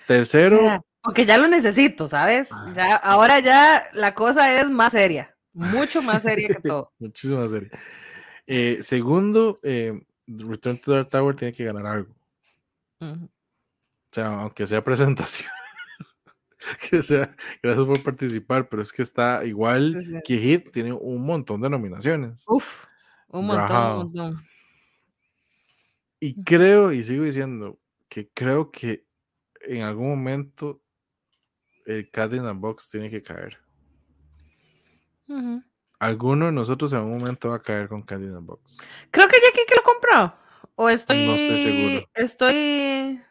Tercero, 0.06 0.84
porque 1.06 1.24
ya 1.24 1.38
lo 1.38 1.46
necesito, 1.46 2.08
¿sabes? 2.08 2.48
Ya, 2.74 2.96
ahora 2.96 3.38
ya 3.38 3.84
la 3.92 4.12
cosa 4.12 4.60
es 4.60 4.68
más 4.68 4.90
seria. 4.90 5.32
Mucho 5.52 6.02
más 6.02 6.20
seria 6.22 6.48
que 6.48 6.54
todo. 6.68 6.92
Muchísimo 6.98 7.38
más 7.38 7.52
seria. 7.52 7.70
Eh, 8.44 8.78
segundo, 8.80 9.60
eh, 9.62 10.04
Return 10.26 10.78
to 10.78 10.90
Dark 10.90 11.08
Tower 11.08 11.36
tiene 11.36 11.52
que 11.52 11.64
ganar 11.64 11.86
algo. 11.86 12.12
O 12.98 13.28
sea, 14.10 14.40
aunque 14.40 14.66
sea 14.66 14.82
presentación. 14.82 15.48
que 16.90 17.00
sea, 17.04 17.30
gracias 17.62 17.86
por 17.86 18.02
participar, 18.02 18.68
pero 18.68 18.82
es 18.82 18.92
que 18.92 19.02
está 19.02 19.44
igual 19.44 20.22
que 20.24 20.38
Hit, 20.38 20.72
tiene 20.72 20.92
un 20.92 21.24
montón 21.24 21.60
de 21.60 21.70
nominaciones. 21.70 22.42
Uf, 22.48 22.84
un 23.28 23.46
montón, 23.46 23.76
un 23.76 23.96
montón. 23.98 24.46
Y 26.18 26.42
creo, 26.42 26.90
y 26.90 27.04
sigo 27.04 27.22
diciendo, 27.22 27.78
que 28.08 28.28
creo 28.34 28.72
que 28.72 29.06
en 29.60 29.82
algún 29.82 30.08
momento 30.08 30.82
el 31.86 32.10
Cardinal 32.10 32.54
Box 32.54 32.90
tiene 32.90 33.08
que 33.08 33.22
caer. 33.22 33.58
Alguno 35.98 36.46
de 36.46 36.52
nosotros 36.52 36.92
en 36.92 36.98
algún 36.98 37.18
momento 37.18 37.48
va 37.48 37.56
a 37.56 37.62
caer 37.62 37.88
con 37.88 38.02
Cardinal 38.02 38.40
Box. 38.40 38.78
Creo 39.10 39.26
que 39.28 39.36
ya 39.36 39.64
que 39.66 39.74
lo 39.74 39.82
compró. 39.82 40.36
O 40.74 40.88
estoy. 40.88 41.26
No 41.26 41.32
estoy 41.32 41.64
seguro. 41.64 42.06
Estoy. 42.14 43.22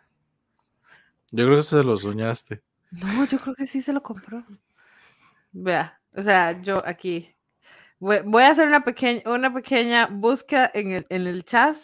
Yo 1.31 1.45
creo 1.45 1.57
que 1.57 1.63
se 1.63 1.83
lo 1.83 1.97
soñaste. 1.97 2.63
No, 2.91 3.25
yo 3.25 3.37
creo 3.39 3.55
que 3.55 3.67
sí 3.67 3.81
se 3.81 3.93
lo 3.93 4.01
compró. 4.01 4.43
Vea, 5.51 6.01
o 6.15 6.23
sea, 6.23 6.59
yo 6.61 6.81
aquí. 6.85 7.31
Voy, 7.99 8.43
a 8.43 8.49
hacer 8.49 8.67
una 8.67 8.83
pequeña, 8.83 9.21
una 9.25 9.53
pequeña 9.53 10.07
búsqueda 10.07 10.69
en 10.73 10.91
el, 10.91 11.07
en 11.09 11.27
el 11.27 11.43
chat. 11.43 11.75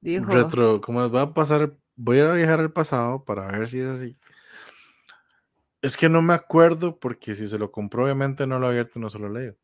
Dijo. 0.00 0.32
Retro, 0.32 0.80
¿cómo 0.80 1.10
va 1.10 1.22
a 1.22 1.34
pasar? 1.34 1.76
Voy 1.96 2.20
a 2.20 2.32
viajar 2.32 2.60
al 2.60 2.72
pasado 2.72 3.24
para 3.24 3.46
ver 3.48 3.68
si 3.68 3.80
es 3.80 3.86
así. 3.86 4.19
Es 5.82 5.96
que 5.96 6.08
no 6.08 6.20
me 6.22 6.34
acuerdo 6.34 6.98
porque 6.98 7.34
si 7.34 7.48
se 7.48 7.58
lo 7.58 7.70
compró, 7.70 8.04
obviamente 8.04 8.46
no 8.46 8.58
lo 8.58 8.66
ha 8.66 8.70
abierto, 8.70 9.00
no 9.00 9.08
se 9.08 9.18
lo 9.18 9.28
he 9.28 9.30
leído. 9.30 9.56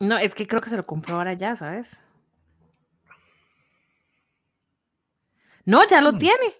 No, 0.00 0.16
es 0.16 0.34
que 0.34 0.46
creo 0.46 0.60
que 0.60 0.70
se 0.70 0.76
lo 0.76 0.86
compró 0.86 1.16
ahora 1.16 1.34
ya, 1.34 1.56
¿sabes? 1.56 1.98
No, 5.64 5.86
ya 5.86 6.00
lo 6.00 6.12
mm. 6.14 6.18
tiene. 6.18 6.54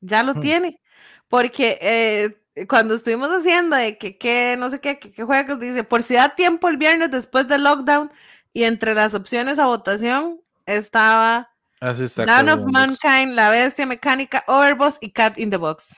Ya 0.00 0.22
lo 0.22 0.36
mm. 0.36 0.40
tiene. 0.40 0.80
Porque 1.28 1.78
eh, 1.82 2.66
cuando 2.66 2.94
estuvimos 2.94 3.28
haciendo 3.28 3.76
de 3.76 3.98
que, 3.98 4.56
no 4.58 4.70
sé 4.70 4.80
qué, 4.80 4.98
qué 4.98 5.24
juegos, 5.24 5.60
dice, 5.60 5.84
por 5.84 6.02
si 6.02 6.14
da 6.14 6.34
tiempo 6.34 6.68
el 6.68 6.78
viernes 6.78 7.10
después 7.10 7.46
del 7.48 7.64
lockdown, 7.64 8.10
y 8.52 8.64
entre 8.64 8.94
las 8.94 9.14
opciones 9.14 9.58
a 9.58 9.66
votación 9.66 10.40
estaba 10.66 11.50
Así 11.80 12.04
está 12.04 12.24
Down 12.26 12.48
of 12.48 12.72
Mankind, 12.72 13.34
La 13.34 13.50
Bestia 13.50 13.86
Mecánica, 13.86 14.42
Overboss 14.48 14.98
y 15.00 15.12
Cat 15.12 15.38
in 15.38 15.50
the 15.50 15.56
Box. 15.56 15.96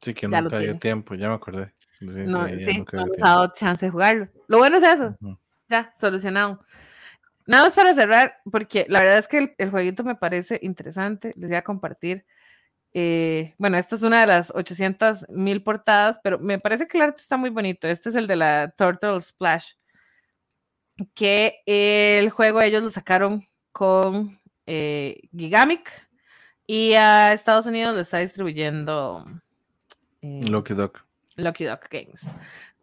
Sí, 0.00 0.14
que 0.14 0.28
nunca 0.28 0.58
dio 0.58 0.78
tiempo, 0.78 1.14
ya 1.14 1.28
me 1.28 1.34
acordé. 1.34 1.74
no, 2.00 2.46
sí, 2.48 2.84
no 2.92 3.06
nos 3.06 3.22
ha 3.22 3.28
dado 3.28 3.52
chance 3.54 3.86
de 3.86 3.92
jugarlo. 3.92 4.28
Lo 4.48 4.58
bueno 4.58 4.78
es 4.78 4.82
eso, 4.82 5.16
ya, 5.68 5.92
solucionado. 5.96 6.60
Nada 7.46 7.64
más 7.64 7.74
para 7.74 7.94
cerrar, 7.94 8.40
porque 8.50 8.86
la 8.88 9.00
verdad 9.00 9.18
es 9.18 9.28
que 9.28 9.54
el, 9.58 9.70
jueguito 9.70 10.04
me 10.04 10.14
parece 10.14 10.58
interesante, 10.62 11.32
les 11.36 11.50
voy 11.50 11.56
a 11.56 11.64
compartir. 11.64 12.24
Eh, 12.92 13.54
bueno, 13.58 13.76
esta 13.76 13.94
es 13.94 14.02
una 14.02 14.20
de 14.20 14.26
las 14.26 14.52
800 14.54 15.26
mil 15.30 15.62
portadas, 15.62 16.20
pero 16.22 16.38
me 16.38 16.58
parece 16.58 16.86
que 16.86 16.98
el 16.98 17.02
arte 17.02 17.20
está 17.20 17.36
muy 17.36 17.50
bonito. 17.50 17.88
Este 17.88 18.08
es 18.08 18.14
el 18.14 18.26
de 18.26 18.36
la 18.36 18.70
Turtle 18.76 19.20
Splash, 19.20 19.72
que 21.14 21.60
el 21.66 22.30
juego 22.30 22.60
ellos 22.60 22.82
lo 22.82 22.90
sacaron 22.90 23.48
con 23.72 24.40
eh, 24.66 25.20
Gigamic 25.36 25.90
y 26.66 26.94
a 26.94 27.32
Estados 27.32 27.66
Unidos 27.66 27.94
lo 27.94 28.00
está 28.00 28.18
distribuyendo 28.18 29.24
eh, 30.22 30.40
Lucky 30.48 30.74
Duck. 30.74 31.02
Lucky 31.36 31.64
Duck 31.64 31.88
Games. 31.90 32.26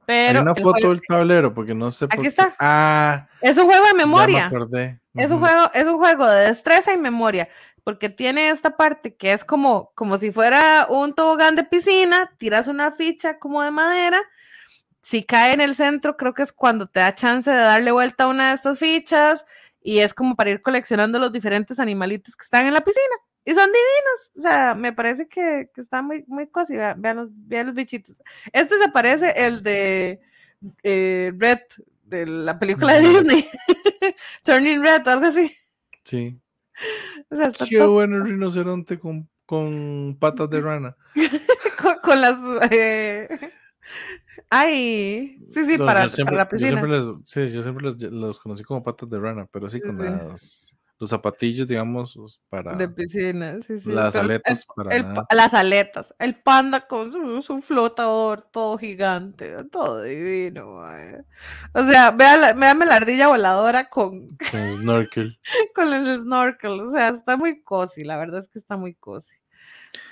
Pero 0.06 0.40
Hay 0.40 0.44
una 0.44 0.56
foto 0.56 0.90
del 0.90 1.02
tablero 1.02 1.54
porque 1.54 1.76
no 1.76 1.92
sé 1.92 2.08
por 2.08 2.20
Aquí 2.20 2.28
está. 2.28 2.56
Ah, 2.60 3.28
es 3.42 3.58
un 3.58 3.66
juego 3.66 3.86
de 3.88 3.94
memoria. 3.94 4.50
Es 5.14 5.32
un 5.32 5.40
juego, 5.40 5.70
es 5.74 5.86
un 5.86 5.98
juego 5.98 6.28
de 6.28 6.46
destreza 6.46 6.94
y 6.94 6.98
memoria, 6.98 7.50
porque 7.84 8.08
tiene 8.08 8.50
esta 8.50 8.78
parte 8.78 9.16
que 9.16 9.34
es 9.34 9.44
como, 9.44 9.92
como 9.96 10.18
si 10.18 10.32
fuera 10.32 10.88
un 10.90 11.14
tobogán 11.14 11.56
de 11.56 11.64
piscina, 11.64 12.32
tiras 12.38 12.68
una 12.68 12.92
ficha 12.92 13.40
como 13.40 13.62
de 13.64 13.72
madera, 13.72 14.22
si 15.02 15.24
cae 15.24 15.54
en 15.54 15.62
el 15.62 15.76
centro, 15.76 16.18
creo 16.18 16.34
que 16.34 16.44
es 16.44 16.54
cuando 16.54 16.86
te 16.86 17.00
da 17.00 17.16
chance 17.16 17.50
de 17.50 17.58
darle 17.58 17.92
vuelta 17.92 18.26
a 18.26 18.28
una 18.28 18.50
de 18.50 18.56
estas 18.56 18.78
fichas, 18.78 19.46
y 19.82 20.00
es 20.00 20.14
como 20.14 20.36
para 20.36 20.52
ir 20.52 20.62
coleccionando 20.62 21.18
los 21.18 21.34
diferentes 21.34 21.80
animalitos 21.80 22.36
que 22.36 22.44
están 22.44 22.68
en 22.68 22.74
la 22.74 22.82
piscina 22.82 23.16
y 23.48 23.52
son 23.56 23.66
divinos. 23.68 24.32
O 24.38 24.42
sea, 24.42 24.76
me 24.76 24.92
parece 24.92 25.30
que, 25.30 25.70
que 25.74 25.80
está 25.80 26.02
muy, 26.02 26.26
muy 26.28 26.48
cosi. 26.48 26.76
Vean, 26.76 27.16
los, 27.16 27.30
vean 27.48 27.68
los 27.68 27.76
bichitos. 27.76 28.22
Este 28.52 28.78
se 28.78 28.90
parece 28.90 29.34
el 29.38 29.64
de 29.64 30.20
eh, 30.84 31.32
Red, 31.38 31.60
de 32.04 32.26
la 32.26 32.60
película 32.60 32.94
de 32.96 33.08
Disney. 33.08 33.46
Turning 34.44 34.84
Red, 34.84 35.08
algo 35.08 35.28
así. 35.28 35.50
Sí. 36.04 36.38
O 37.30 37.36
sea, 37.38 37.48
está 37.48 37.66
Qué 37.66 37.82
bueno 37.84 38.18
el 38.18 38.26
rinoceronte 38.26 39.00
con, 39.00 39.30
con 39.46 40.18
patas 40.20 40.50
de 40.50 40.60
rana. 40.60 40.98
con, 42.04 42.20
las. 42.20 42.36
Eh, 42.70 43.30
Ay, 44.50 45.42
sí, 45.52 45.64
sí, 45.66 45.78
No, 45.78 45.86
para, 45.86 46.04
yo 46.04 46.10
siempre, 46.10 46.36
para 46.36 46.44
la 46.44 46.50
yo 46.50 46.50
piscina. 46.50 46.82
siempre 46.82 47.00
les- 47.00 47.16
sí, 47.24 47.52
yo 47.56 47.64
siempre 47.64 47.84
los, 47.86 48.02
los 48.02 48.40
conocí 48.40 48.64
como 48.64 48.84
patas 48.84 49.10
de 49.10 49.20
rana, 49.20 49.48
pero 49.52 49.70
sí 49.70 49.78
Sí, 49.80 49.88
con 49.88 49.98
sí. 49.98 50.04
las, 50.04 50.67
los 51.00 51.10
zapatillos, 51.12 51.68
digamos, 51.68 52.16
los 52.16 52.42
para 52.50 52.76
De 52.76 52.88
piscina, 52.90 53.58
sí, 53.62 53.80
sí. 53.80 53.92
las 53.92 54.16
el- 54.16 54.22
aletas 54.22 54.66
para 54.76 54.96
el 54.96 55.04
nada. 55.04 55.28
las 55.32 55.54
aletas. 55.54 56.14
El 56.20 56.36
panda 56.42 56.88
con 56.88 57.12
su, 57.14 57.42
su 57.42 57.62
flotador 57.62 58.42
todo 58.52 58.78
gigante, 58.78 59.56
todo 59.72 60.02
divino. 60.02 60.76
mae. 60.76 61.24
O 61.74 61.84
sea, 61.90 62.12
vea 62.12 62.38
la, 62.38 62.54
véame 62.54 62.86
la 62.86 62.96
ardilla 62.96 63.28
voladora 63.28 63.90
con, 63.90 64.28
con 64.52 64.72
snorkel. 64.82 65.40
con 65.76 65.94
el 65.94 66.22
snorkel. 66.22 66.72
O 66.82 66.92
sea, 66.92 67.10
está 67.10 67.38
muy 67.38 67.62
cozy. 67.62 68.04
La 68.04 68.18
verdad 68.18 68.40
es 68.42 68.50
que 68.50 68.60
está 68.60 68.76
muy 68.78 68.96
cozy. 68.96 69.36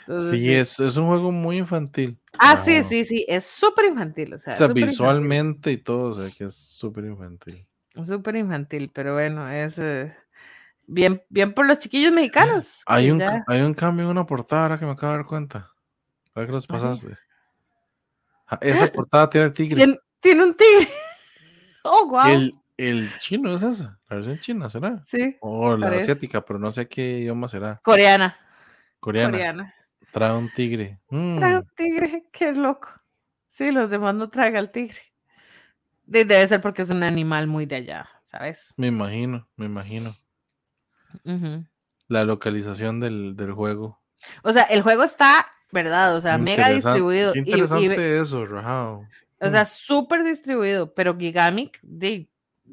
Entonces, 0.02 0.40
Sí, 0.40 0.54
es, 0.54 0.80
es 0.80 0.98
un 0.98 1.08
juego 1.08 1.32
muy 1.32 1.58
infantil. 1.58 2.20
Ah, 2.38 2.58
sí, 2.58 2.84
sí, 2.84 3.06
sí. 3.06 3.26
Es 3.28 3.46
súper 3.48 3.86
infantil. 3.86 4.34
O 4.36 4.38
sea, 4.38 4.54
O 4.54 4.58
sea, 4.58 4.68
súper 4.68 4.82
infantil. 4.84 4.92
visualmente 4.92 5.72
y 5.72 5.78
todo, 5.78 6.10
o 6.10 6.14
sea, 6.14 6.30
que 6.38 6.44
es 6.46 6.56
súper 6.56 7.06
infantil. 7.06 7.66
Súper 8.04 8.36
infantil, 8.36 8.92
pero 8.94 9.14
bueno, 9.14 9.50
es 9.50 9.78
eh, 9.80 10.14
bien, 10.88 11.24
bien 11.30 11.54
por 11.54 11.66
los 11.68 11.80
chiquillos 11.80 12.12
mexicanos. 12.12 12.82
Hay 12.86 13.12
un, 13.12 13.20
ya- 13.20 13.44
hay 13.48 13.62
un 13.62 13.74
cambio 13.74 14.06
en 14.06 14.12
una 14.12 14.26
portada 14.26 14.64
ahora 14.64 14.78
que 14.80 14.86
me 14.86 14.92
acabo 14.92 15.12
de 15.14 15.18
dar 15.20 15.26
cuenta. 15.28 15.72
Ahora 16.34 16.48
que 16.48 16.52
los 16.54 16.68
pasaste. 16.68 17.16
Ah, 18.48 18.60
Esa 18.62 18.88
portada 18.92 19.30
tiene 19.30 19.48
el 19.48 19.54
tigre. 19.54 19.82
Tien- 19.86 20.00
tiene 20.20 20.44
un 20.44 20.54
tigre. 20.56 20.88
Oh, 21.88 22.08
wow. 22.08 22.26
El, 22.26 22.52
el 22.78 23.08
chino 23.20 23.54
es 23.54 23.62
esa, 23.62 24.00
la 24.10 24.16
versión 24.16 24.40
china, 24.40 24.70
¿será? 24.70 25.04
Sí, 25.06 25.38
O 25.40 25.78
la 25.78 25.86
parece. 25.86 26.02
asiática, 26.14 26.44
pero 26.44 26.58
no 26.58 26.72
sé 26.72 26.88
qué 26.88 27.20
idioma 27.20 27.48
será. 27.48 27.80
coreana. 27.84 28.36
Coreana. 29.00 29.32
Coreana. 29.34 29.74
Trae 30.12 30.34
un 30.34 30.50
tigre. 30.50 31.00
Mm, 31.10 31.36
Trae 31.38 31.58
un 31.58 31.68
tigre, 31.76 32.24
qué 32.34 32.54
loco. 32.54 32.90
Sí, 33.52 33.72
los 33.72 33.88
demás 33.92 34.16
no 34.16 34.30
traga 34.32 34.58
al 34.58 34.72
tigre. 34.72 34.98
De- 36.08 36.26
debe 36.26 36.48
ser 36.48 36.60
porque 36.60 36.82
es 36.82 36.90
un 36.90 37.04
animal 37.04 37.46
muy 37.46 37.68
de 37.68 37.76
allá, 37.76 38.10
¿sabes? 38.24 38.74
me 38.78 38.88
imagino, 38.88 39.48
me 39.56 39.68
imagino. 39.68 40.16
La 42.08 42.24
localización 42.24 43.00
del, 43.00 43.36
del 43.36 43.52
juego. 43.54 44.00
O 44.44 44.54
sea, 44.54 44.64
el 44.64 44.82
juego 44.82 45.04
está, 45.04 45.48
¿verdad? 45.72 46.16
O 46.16 46.22
sea, 46.22 46.38
mega 46.38 46.70
distribuido. 46.70 47.34
Qué 47.34 47.40
y- 47.40 47.42
y- 47.44 47.52
interesante 47.52 48.20
eso, 48.20 48.46
o 49.40 49.50
sea, 49.50 49.66
súper 49.66 50.24
distribuido, 50.24 50.94
pero 50.94 51.18
Gigamic 51.18 51.80
di, 51.84 52.30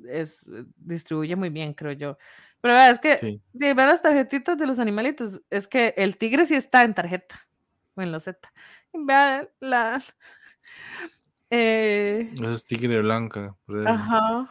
es, 0.09 0.45
distribuye 0.77 1.35
muy 1.37 1.51
bien, 1.51 1.75
creo 1.75 1.93
yo. 1.93 2.19
Pero 2.61 2.75
verdad 2.75 2.91
es 2.93 2.99
que 3.01 3.19
Sí. 3.19 3.43
de 3.53 3.75
ver 3.75 3.89
las 3.89 4.03
tarjetitas 4.03 4.57
de 4.57 4.67
los 4.67 4.79
animalitos, 4.79 5.41
es 5.51 5.67
que 5.67 5.95
el 5.97 6.17
tigre 6.17 6.47
sí 6.47 6.55
está 6.55 6.85
en 6.85 6.95
tarjeta 6.95 7.47
o 7.97 8.03
en 8.03 8.13
loseta. 8.13 8.53
Vea 8.93 9.49
la. 9.61 10.01
Eh, 11.55 12.31
Ese 12.33 12.53
es 12.53 12.65
tigre 12.65 13.01
blanca. 13.03 13.55
ajá. 13.87 14.51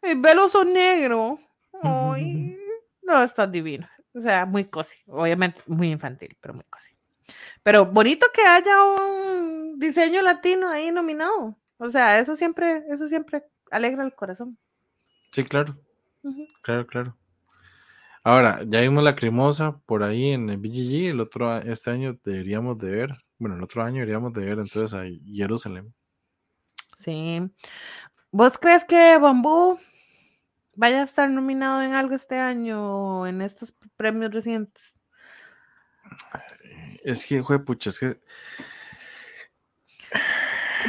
El 0.00 0.18
velo 0.18 0.48
son 0.48 0.72
negro. 0.72 1.38
Ay, 1.82 2.56
no, 3.12 3.22
está 3.22 3.46
divino. 3.46 3.88
O 4.14 4.20
sea, 4.20 4.46
muy 4.46 4.64
cosi. 4.64 4.98
Obviamente, 5.06 5.62
muy 5.66 5.90
infantil, 5.90 6.36
pero 6.40 6.54
muy 6.54 6.64
cosi. 6.64 6.94
Pero 7.62 7.86
bonito 7.86 8.26
que 8.34 8.42
haya 8.42 8.82
un 8.82 9.78
diseño 9.78 10.22
latino 10.22 10.68
ahí 10.68 10.90
nominado. 10.90 11.56
O 11.78 11.88
sea, 11.88 12.18
eso 12.18 12.34
siempre, 12.34 12.84
eso 12.90 13.06
siempre 13.06 13.44
alegra 13.70 14.04
el 14.04 14.14
corazón. 14.14 14.58
Sí, 15.30 15.44
claro, 15.44 15.78
Ujú. 16.22 16.46
claro, 16.62 16.86
claro. 16.86 17.16
Ahora, 18.24 18.60
ya 18.66 18.80
vimos 18.80 19.02
la 19.02 19.16
cremosa 19.16 19.78
por 19.86 20.04
ahí 20.04 20.30
en 20.30 20.48
el 20.48 20.58
BGG. 20.58 21.10
El 21.10 21.20
otro, 21.20 21.58
este 21.58 21.90
año 21.90 22.18
deberíamos 22.22 22.78
de 22.78 22.88
ver. 22.90 23.10
Bueno, 23.38 23.56
el 23.56 23.62
otro 23.64 23.82
año 23.82 23.96
deberíamos 23.96 24.32
de 24.32 24.44
ver 24.44 24.58
entonces 24.58 24.94
a 24.94 25.02
Jerusalén. 25.26 25.92
Sí. 26.96 27.42
¿Vos 28.30 28.58
crees 28.58 28.84
que 28.84 29.18
Bambú 29.18 29.78
vaya 30.74 31.00
a 31.00 31.04
estar 31.04 31.28
nominado 31.30 31.82
en 31.82 31.92
algo 31.94 32.14
este 32.14 32.38
año 32.38 32.82
o 33.20 33.26
en 33.26 33.42
estos 33.42 33.74
premios 33.96 34.32
recientes? 34.32 34.96
Es 37.04 37.26
que, 37.26 37.40
juepucha, 37.40 37.90
es 37.90 37.98
que 37.98 38.20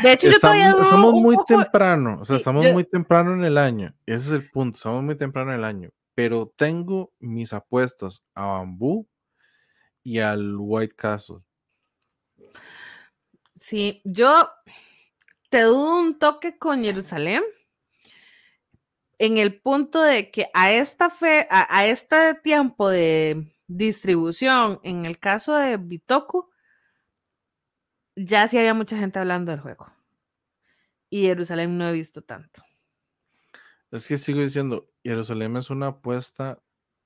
De 0.02 0.12
hecho, 0.14 0.30
yo 0.32 0.40
todavía 0.40 0.72
estamos, 0.72 1.14
muy 1.14 1.36
poco- 1.36 1.46
temprano, 1.62 2.18
o 2.22 2.26
sea, 2.26 2.36
estamos 2.38 2.66
yo- 2.66 2.74
muy 2.74 2.84
temprano 2.84 3.34
en 3.34 3.44
el 3.44 3.58
año. 3.58 3.96
Ese 4.06 4.18
es 4.28 4.32
el 4.32 4.50
punto, 4.50 4.78
estamos 4.78 5.04
muy 5.04 5.16
temprano 5.16 5.52
en 5.54 5.60
el 5.60 5.66
año. 5.66 5.90
Pero 6.16 6.52
tengo 6.56 7.12
mis 7.20 7.54
apuestas 7.54 8.24
a 8.36 8.46
Bambú 8.46 9.08
y 10.04 10.20
al 10.20 10.56
White 10.58 10.96
Castle. 10.96 11.38
Sí, 13.60 14.02
yo 14.04 14.50
te 15.50 15.62
dudo 15.62 16.00
un 16.02 16.20
toque 16.20 16.58
con 16.58 16.84
Jerusalén 16.84 17.42
en 19.20 19.38
el 19.38 19.60
punto 19.62 20.02
de 20.02 20.32
que 20.32 20.48
a 20.54 20.72
esta 20.72 21.10
fe, 21.10 21.48
a, 21.50 21.78
a 21.78 21.86
este 21.86 22.36
tiempo 22.36 22.90
de 22.90 23.54
distribución, 23.68 24.80
en 24.84 25.06
el 25.06 25.20
caso 25.20 25.56
de 25.56 25.78
Bitoku, 25.78 26.50
ya 28.16 28.48
sí 28.48 28.58
había 28.58 28.74
mucha 28.74 28.98
gente 28.98 29.20
hablando 29.20 29.52
del 29.52 29.62
juego. 29.62 29.92
Y 31.10 31.24
Jerusalén 31.24 31.78
no 31.78 31.88
he 31.88 31.94
visto 31.94 32.24
tanto. 32.24 32.64
Es 33.92 34.08
que 34.08 34.18
sigo 34.18 34.40
diciendo, 34.42 34.90
Jerusalén 35.04 35.56
es 35.58 35.70
una 35.70 35.88
apuesta 35.88 36.60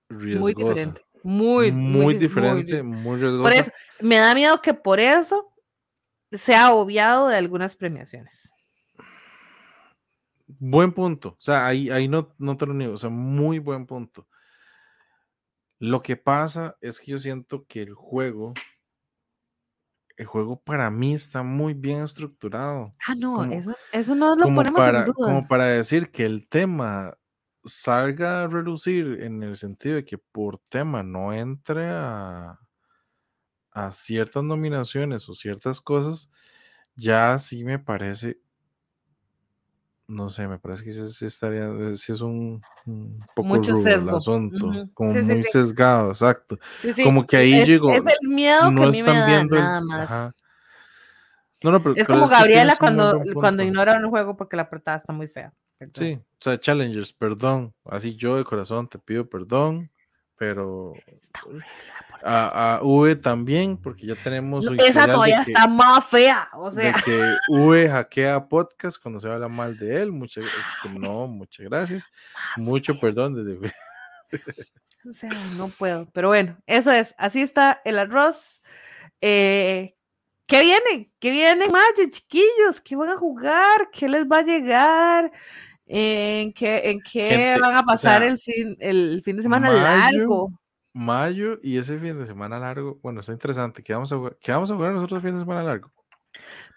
riesgosa. 0.10 0.42
Muy 0.42 0.54
diferente. 0.54 1.06
Muy, 1.24 1.72
muy, 1.72 2.14
di- 2.14 2.20
diferente, 2.22 2.76
di- 2.78 2.84
muy 2.84 3.18
riesgosa. 3.20 3.44
Por 3.44 3.54
eso, 3.54 3.72
me 4.00 4.18
da 4.18 4.34
miedo 4.34 4.62
que 4.62 4.74
por 4.74 5.00
eso 5.00 5.54
se 6.32 6.56
ha 6.56 6.74
obviado 6.74 7.28
de 7.28 7.36
algunas 7.36 7.76
premiaciones. 7.76 8.52
Buen 10.48 10.94
punto. 10.94 11.30
O 11.30 11.38
sea, 11.40 11.68
ahí, 11.68 11.90
ahí 11.90 12.08
no, 12.08 12.34
no 12.38 12.58
te 12.58 12.66
lo 12.66 12.74
niego. 12.74 12.94
O 12.94 12.98
sea, 12.98 13.10
muy 13.10 13.60
buen 13.60 13.86
punto. 13.86 14.28
Lo 15.80 16.02
que 16.02 16.16
pasa 16.18 16.76
es 16.82 17.00
que 17.00 17.12
yo 17.12 17.20
siento 17.20 17.66
que 17.68 17.82
el 17.84 17.94
juego, 17.94 18.54
el 20.18 20.26
juego 20.26 20.60
para 20.62 20.90
mí 20.90 21.14
está 21.14 21.44
muy 21.44 21.74
bien 21.74 22.02
estructurado. 22.04 22.96
Ah, 23.08 23.14
no, 23.16 23.36
Como- 23.36 23.54
eso, 23.54 23.76
eso 23.92 24.16
no 24.16 24.36
lo 24.36 24.46
ponemos 24.56 24.80
para, 24.80 25.00
en 25.00 25.06
duda. 25.06 25.16
como 25.26 25.48
para 25.48 25.66
decir 25.66 26.12
que 26.12 26.26
el 26.26 26.48
tema 26.48 27.18
salga 27.64 28.44
a 28.44 28.48
relucir 28.48 29.22
en 29.22 29.44
el 29.44 29.56
sentido 29.58 29.96
de 29.96 30.06
que 30.06 30.18
por 30.18 30.58
tema 30.70 31.04
no 31.04 31.34
entre 31.34 31.88
a, 31.90 32.60
a 33.72 33.92
ciertas 33.92 34.44
nominaciones 34.44 35.28
o 35.30 35.34
ciertas 35.34 35.82
cosas, 35.82 36.30
ya 36.96 37.38
sí 37.38 37.64
me 37.64 37.80
parece, 37.80 38.40
no 40.08 40.30
sé, 40.30 40.48
me 40.48 40.58
parece 40.60 40.84
que 40.84 40.92
sí, 40.92 41.26
estaría, 41.26 41.66
eh, 41.68 41.98
sí 41.98 42.12
es 42.14 42.22
un, 42.22 42.64
un 42.86 43.28
poco 43.34 43.48
Mucho 43.48 43.74
rudo 43.74 43.90
el 43.90 44.10
asunto, 44.10 44.72
como 44.94 45.12
Sí, 45.14 45.24
muy 45.24 45.44
sí. 45.44 45.50
sesgado, 45.52 46.10
exacto. 46.12 46.58
Sí, 46.80 46.94
sí, 46.94 47.04
como 47.04 47.26
que 47.26 47.38
ahí 47.38 47.60
es, 47.60 47.68
llegó, 47.68 47.92
es 47.92 48.04
el 48.06 48.30
miedo 48.30 48.70
que 48.70 48.72
No 48.72 48.84
a 48.84 48.88
mí 48.88 49.04
me 49.04 49.14
da, 49.14 49.26
viendo 49.26 49.56
el- 49.58 49.62
nada 49.64 49.82
más. 49.82 50.12
ajá. 50.12 50.36
No, 51.64 51.72
no, 51.72 51.82
pero, 51.82 51.96
Es 51.96 52.08
como 52.08 52.28
Gabriela 52.28 52.76
cuando, 52.78 53.20
cuando 53.34 53.64
ignora 53.64 53.98
un 53.98 54.10
juego 54.10 54.38
porque 54.38 54.56
la 54.56 54.70
portada 54.70 54.98
está 54.98 55.12
muy 55.12 55.28
fea. 55.28 55.54
Sí, 55.94 56.14
o 56.14 56.26
sea, 56.40 56.60
challengers, 56.60 57.14
perdón. 57.14 57.74
Así 57.86 58.16
yo 58.16 58.38
de 58.38 58.44
corazón 58.44 58.88
te 58.88 59.00
pido 59.00 59.28
perdón, 59.30 59.92
pero 60.36 60.94
Está 61.22 61.42
horrible. 61.46 61.66
A, 62.24 62.76
a 62.76 62.82
V 62.84 63.16
también, 63.16 63.78
porque 63.78 64.06
ya 64.08 64.16
tenemos 64.16 64.66
No, 64.66 64.74
esa 64.84 65.06
todavía 65.06 65.44
que- 65.46 65.52
está 65.52 65.68
más 65.68 66.06
fea. 66.06 66.50
O 66.54 66.70
de 66.72 66.82
sea, 66.82 66.94
que 67.04 67.36
V 67.50 67.90
hackea 67.90 68.48
podcast 68.48 68.98
cuando 69.02 69.20
se 69.20 69.30
habla 69.30 69.48
mal 69.48 69.78
de 69.78 70.02
él. 70.02 70.12
Muchas 70.12 70.46
que 70.84 70.90
no, 70.90 71.28
muchas 71.28 71.66
gracias. 71.68 72.06
Mucho 72.58 73.00
perdón 73.00 73.36
desde 73.36 73.74
o 75.10 75.14
sea, 75.14 75.32
no 75.58 75.70
puedo. 75.70 76.10
Pero 76.12 76.28
bueno, 76.30 76.58
eso 76.66 76.92
es. 76.92 77.16
Así 77.18 77.42
está 77.42 77.82
el 77.86 77.98
arroz. 78.00 78.62
Eh, 79.22 79.96
¿Qué 80.46 80.62
viene? 80.62 81.12
¿Qué 81.20 81.32
viene 81.32 81.66
en 81.66 81.72
mayo, 81.72 82.10
chiquillos? 82.10 82.82
¿Qué 82.84 82.96
van 82.96 83.10
a 83.10 83.18
jugar? 83.18 83.90
¿Qué 83.92 84.08
les 84.08 84.26
va 84.26 84.40
a 84.40 84.44
llegar? 84.44 85.32
¿En 85.86 86.52
qué, 86.54 86.90
en 86.90 87.00
qué 87.02 87.30
Gente, 87.30 87.60
van 87.62 87.76
a 87.76 87.80
o 87.82 87.86
pasar 87.86 88.22
sea, 88.22 88.32
el, 88.32 88.40
fin, 88.40 88.76
el 88.80 89.22
fin 89.24 89.38
de 89.38 89.44
semana 89.44 89.70
mayo, 89.70 89.82
largo? 89.82 90.52
Mayo 90.98 91.60
y 91.62 91.78
ese 91.78 91.98
fin 92.00 92.20
de 92.20 92.26
semana 92.26 92.60
largo. 92.60 93.00
Bueno, 93.02 93.20
está 93.20 93.32
interesante. 93.32 93.84
¿Qué 93.84 93.94
vamos 93.94 94.12
a 94.12 94.18
jugar, 94.18 94.38
¿Qué 94.42 94.52
vamos 94.52 94.72
a 94.72 94.76
jugar 94.76 94.94
nosotros 94.94 95.18
el 95.18 95.30
fin 95.30 95.34
de 95.36 95.42
semana 95.42 95.64
largo? 95.64 95.92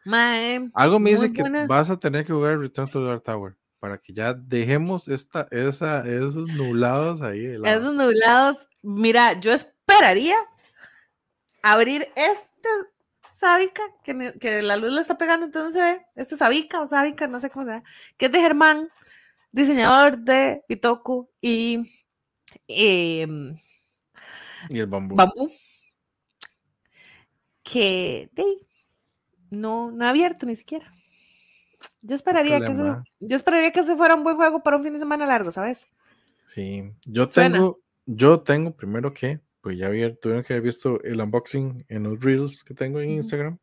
Mae, 0.05 0.71
Algo 0.75 0.99
me 0.99 1.11
dice 1.11 1.33
que 1.33 1.43
vas 1.67 1.91
a 1.91 1.99
tener 1.99 2.25
que 2.25 2.33
jugar 2.33 2.59
Return 2.59 2.89
to 2.89 3.01
the 3.01 3.07
Dark 3.07 3.23
Tower 3.23 3.57
para 3.79 3.99
que 3.99 4.13
ya 4.13 4.35
dejemos 4.35 5.09
esta, 5.09 5.49
esa, 5.51 6.01
esos 6.01 6.51
nublados 6.51 7.23
ahí 7.23 7.41
de. 7.41 7.61
Esos 7.65 7.95
nublados, 7.95 8.69
mira, 8.83 9.39
yo 9.41 9.53
esperaría 9.53 10.37
abrir 11.63 12.09
este 12.15 12.69
sábica, 13.33 13.83
que, 14.05 14.35
que 14.39 14.63
la 14.63 14.77
luz 14.77 14.93
le 14.93 15.01
está 15.01 15.17
pegando, 15.17 15.47
entonces 15.47 15.73
se 15.73 15.81
ve, 15.81 16.07
este 16.15 16.37
sábica 16.37 16.81
o 16.83 16.89
sábica, 16.89 17.27
no 17.27 17.41
sé 17.41 17.49
cómo 17.49 17.65
se 17.65 17.73
llama, 17.73 17.85
que 18.19 18.27
es 18.27 18.33
de 18.33 18.41
Germán, 18.41 18.91
diseñador 19.51 20.19
de 20.19 20.63
Bitoku 20.69 21.31
y 21.41 21.91
em, 22.69 23.57
Y 24.69 24.78
el 24.78 24.87
bambú. 24.87 25.15
Bambú, 25.16 25.51
que 27.62 28.28
de 28.32 28.45
no, 29.51 29.91
no 29.91 30.05
ha 30.05 30.11
abierto 30.11 30.47
ni 30.47 30.57
siquiera. 30.57 30.93
Yo 32.03 32.15
esperaría, 32.15 32.61
que 32.61 32.73
ese, 32.73 32.95
yo 33.20 33.37
esperaría 33.37 33.73
que 33.73 33.81
ese 33.81 33.97
fuera 33.97 34.15
un 34.15 34.24
buen 34.24 34.37
juego 34.37 34.62
para 34.62 34.77
un 34.77 34.82
fin 34.82 34.93
de 34.93 34.99
semana 34.99 35.27
largo, 35.27 35.51
¿sabes? 35.51 35.87
Sí, 36.47 36.93
yo 37.05 37.28
tengo, 37.28 37.81
yo 38.07 38.41
tengo 38.41 38.74
primero 38.74 39.12
que, 39.12 39.41
pues 39.61 39.78
ya 39.78 39.89
vi, 39.89 40.15
tuvieron 40.16 40.45
que 40.45 40.55
haber 40.55 40.65
visto 40.65 41.03
el 41.03 41.20
unboxing 41.20 41.85
en 41.89 42.03
los 42.05 42.20
reels 42.20 42.65
que 42.65 42.74
tengo 42.74 43.01
en 43.01 43.11
Instagram, 43.11 43.59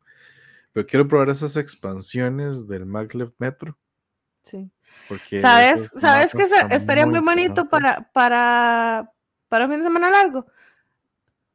pero 0.72 0.86
quiero 0.86 1.08
probar 1.08 1.28
esas 1.30 1.56
expansiones 1.56 2.66
del 2.66 2.86
Maglev 2.86 3.32
Metro. 3.38 3.78
Sí. 4.42 4.70
Porque 5.08 5.40
¿Sabes, 5.40 5.90
¿sabes 6.00 6.32
que 6.32 6.46
estaría 6.74 7.06
muy, 7.06 7.20
bonito 7.20 7.68
para, 7.68 8.10
para, 8.12 9.12
para 9.48 9.64
un 9.66 9.70
fin 9.70 9.80
de 9.80 9.86
semana 9.86 10.10
largo? 10.10 10.46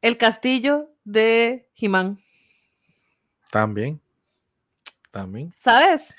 El 0.04 0.18
castillo 0.18 0.90
de 1.06 1.70
Jimán. 1.74 2.22
También. 3.50 4.02
También. 5.12 5.50
¿Sabes? 5.50 6.14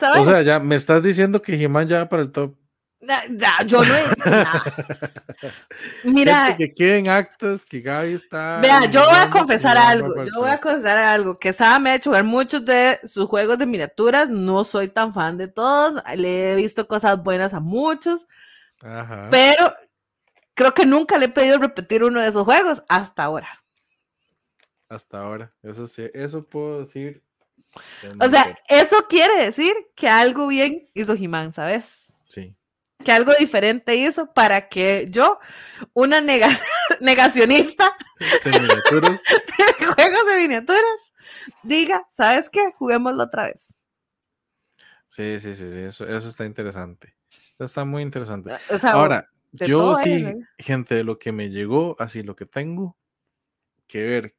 O 0.00 0.22
sea, 0.22 0.42
ya 0.42 0.60
me 0.60 0.76
estás 0.76 1.02
diciendo 1.02 1.42
que 1.42 1.60
He-Man 1.60 1.88
ya 1.88 1.98
va 1.98 2.08
para 2.08 2.22
el 2.22 2.30
top. 2.30 2.54
yo 3.66 3.82
no. 3.82 3.94
Mira. 6.04 6.54
que 6.56 6.72
quieren 6.72 7.08
actos, 7.08 7.64
que 7.64 7.80
Gaby 7.80 8.12
está. 8.12 8.60
Vea, 8.60 8.84
yo 8.88 9.00
voy 9.00 9.18
a 9.18 9.30
confesar 9.30 9.76
algo. 9.76 10.22
Yo 10.22 10.40
voy 10.42 10.50
a 10.50 10.60
confesar 10.60 10.98
algo. 10.98 11.40
Que 11.40 11.52
Saba 11.52 11.80
me 11.80 11.90
ha 11.90 11.96
hecho 11.96 12.12
ver 12.12 12.22
muchos 12.22 12.64
de 12.64 13.00
sus 13.02 13.26
juegos 13.26 13.58
de 13.58 13.66
miniaturas. 13.66 14.28
No 14.28 14.62
soy 14.62 14.86
tan 14.86 15.12
fan 15.12 15.38
de 15.38 15.48
todos. 15.48 16.00
Le 16.16 16.52
he 16.52 16.54
visto 16.54 16.86
cosas 16.86 17.20
buenas 17.20 17.52
a 17.52 17.58
muchos. 17.58 18.28
Ajá. 18.80 19.26
Pero 19.32 19.74
creo 20.56 20.74
que 20.74 20.84
nunca 20.84 21.16
le 21.18 21.26
he 21.26 21.28
pedido 21.28 21.58
repetir 21.58 22.02
uno 22.02 22.20
de 22.20 22.28
esos 22.28 22.42
juegos 22.42 22.82
hasta 22.88 23.22
ahora. 23.22 23.62
Hasta 24.88 25.20
ahora. 25.20 25.54
Eso 25.62 25.86
sí, 25.86 26.10
eso 26.12 26.44
puedo 26.44 26.80
decir 26.80 27.22
o 28.20 28.28
sea, 28.28 28.58
eso 28.68 28.96
quiere 29.08 29.44
decir 29.44 29.74
que 29.94 30.08
algo 30.08 30.46
bien 30.46 30.88
hizo 30.94 31.16
Jimán, 31.16 31.52
¿sabes? 31.52 32.12
Sí. 32.22 32.54
Que 33.04 33.12
algo 33.12 33.32
diferente 33.38 33.94
hizo 33.96 34.32
para 34.32 34.68
que 34.68 35.06
yo, 35.10 35.38
una 35.92 36.20
negacionista 37.00 37.94
de, 38.44 38.60
miniaturas. 38.60 39.20
de 39.78 39.86
juegos 39.86 40.26
de 40.26 40.36
miniaturas, 40.36 41.12
diga, 41.62 42.08
¿sabes 42.16 42.48
qué? 42.48 42.72
Juguémoslo 42.78 43.24
otra 43.24 43.44
vez. 43.44 43.74
Sí, 45.08 45.38
sí, 45.40 45.54
sí, 45.54 45.70
sí, 45.70 45.78
eso, 45.78 46.06
eso 46.06 46.28
está 46.28 46.44
interesante. 46.44 47.14
está 47.58 47.84
muy 47.84 48.02
interesante. 48.02 48.50
Ahora, 48.82 49.28
yo 49.56 49.96
sí, 49.96 50.12
¿eh? 50.12 50.36
gente, 50.58 50.94
de 50.94 51.04
lo 51.04 51.18
que 51.18 51.32
me 51.32 51.50
llegó, 51.50 51.96
así 51.98 52.22
lo 52.22 52.36
que 52.36 52.46
tengo 52.46 52.96
que 53.86 54.04
ver 54.04 54.34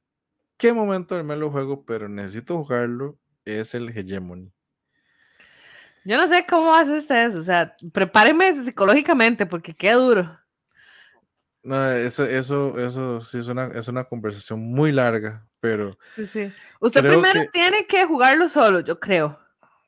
qué 0.58 0.74
momento 0.74 1.24
me 1.24 1.36
lo 1.36 1.52
juego, 1.52 1.86
pero 1.86 2.10
necesito 2.10 2.58
jugarlo 2.58 3.18
es 3.46 3.74
el 3.76 3.90
Hegemony. 3.90 4.52
Yo 6.04 6.18
no 6.18 6.28
sé 6.28 6.46
cómo 6.48 6.74
hace 6.74 6.98
ustedes, 6.98 7.36
o 7.36 7.44
sea, 7.44 7.76
prepárenme 7.92 8.64
psicológicamente 8.64 9.46
porque 9.46 9.74
qué 9.74 9.92
duro. 9.92 10.40
No, 11.64 11.92
eso, 11.92 12.24
eso, 12.24 12.80
eso 12.80 13.20
sí 13.20 13.40
es 13.40 13.48
una, 13.50 13.68
es 13.68 13.90
una 13.90 14.06
conversación 14.06 14.62
muy 14.62 14.94
larga, 14.94 15.46
pero. 15.60 15.98
Sí, 16.16 16.26
sí. 16.26 16.54
Usted 16.80 17.02
primero 17.02 17.42
tiene 17.52 17.86
que 17.86 18.06
jugarlo 18.06 18.48
solo, 18.48 18.80
yo 18.80 19.00
creo. 19.00 19.38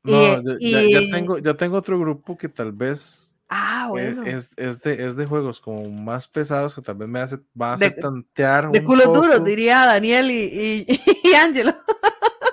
No, 0.04 0.42
ya, 0.60 1.00
tengo, 1.12 1.38
ya 1.38 1.54
tengo 1.56 1.78
otro 1.78 1.98
grupo 1.98 2.38
que 2.38 2.50
tal 2.50 2.74
vez 2.74 3.38
Ah, 3.50 3.86
e, 3.88 3.90
bueno. 3.90 4.24
Es, 4.24 4.52
es, 4.58 4.82
de, 4.82 5.06
es, 5.06 5.16
de, 5.16 5.26
juegos 5.26 5.60
como 5.60 5.90
más 5.90 6.28
pesados 6.28 6.76
que 6.76 6.82
tal 6.84 6.96
vez 6.96 7.10
me 7.10 7.20
hace, 7.20 7.40
va 7.60 7.72
a 7.72 7.74
hacer 7.74 7.96
tantear. 7.96 8.70
De 8.70 8.84
culos 8.84 9.12
duros, 9.12 9.44
diría 9.44 9.86
Daniel 9.86 10.30
y, 10.30 10.86
y, 10.88 11.34
Angelo. 11.44 11.74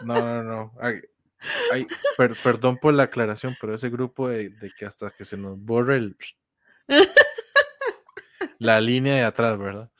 No, 0.05 0.15
no, 0.15 0.43
no. 0.43 0.73
Ay, 0.81 1.03
perdón 2.43 2.79
por 2.79 2.95
la 2.95 3.05
aclaración, 3.05 3.55
pero 3.61 3.75
ese 3.75 3.91
grupo 3.91 4.29
de, 4.29 4.53
que 4.77 4.87
hasta 4.87 5.11
que 5.11 5.27
se 5.27 5.37
nos 5.37 5.59
borre 5.59 5.97
el, 5.97 6.17
la 8.59 8.81
línea 8.81 9.17
de 9.17 9.25
atrás, 9.25 9.59
¿verdad? 9.59 9.91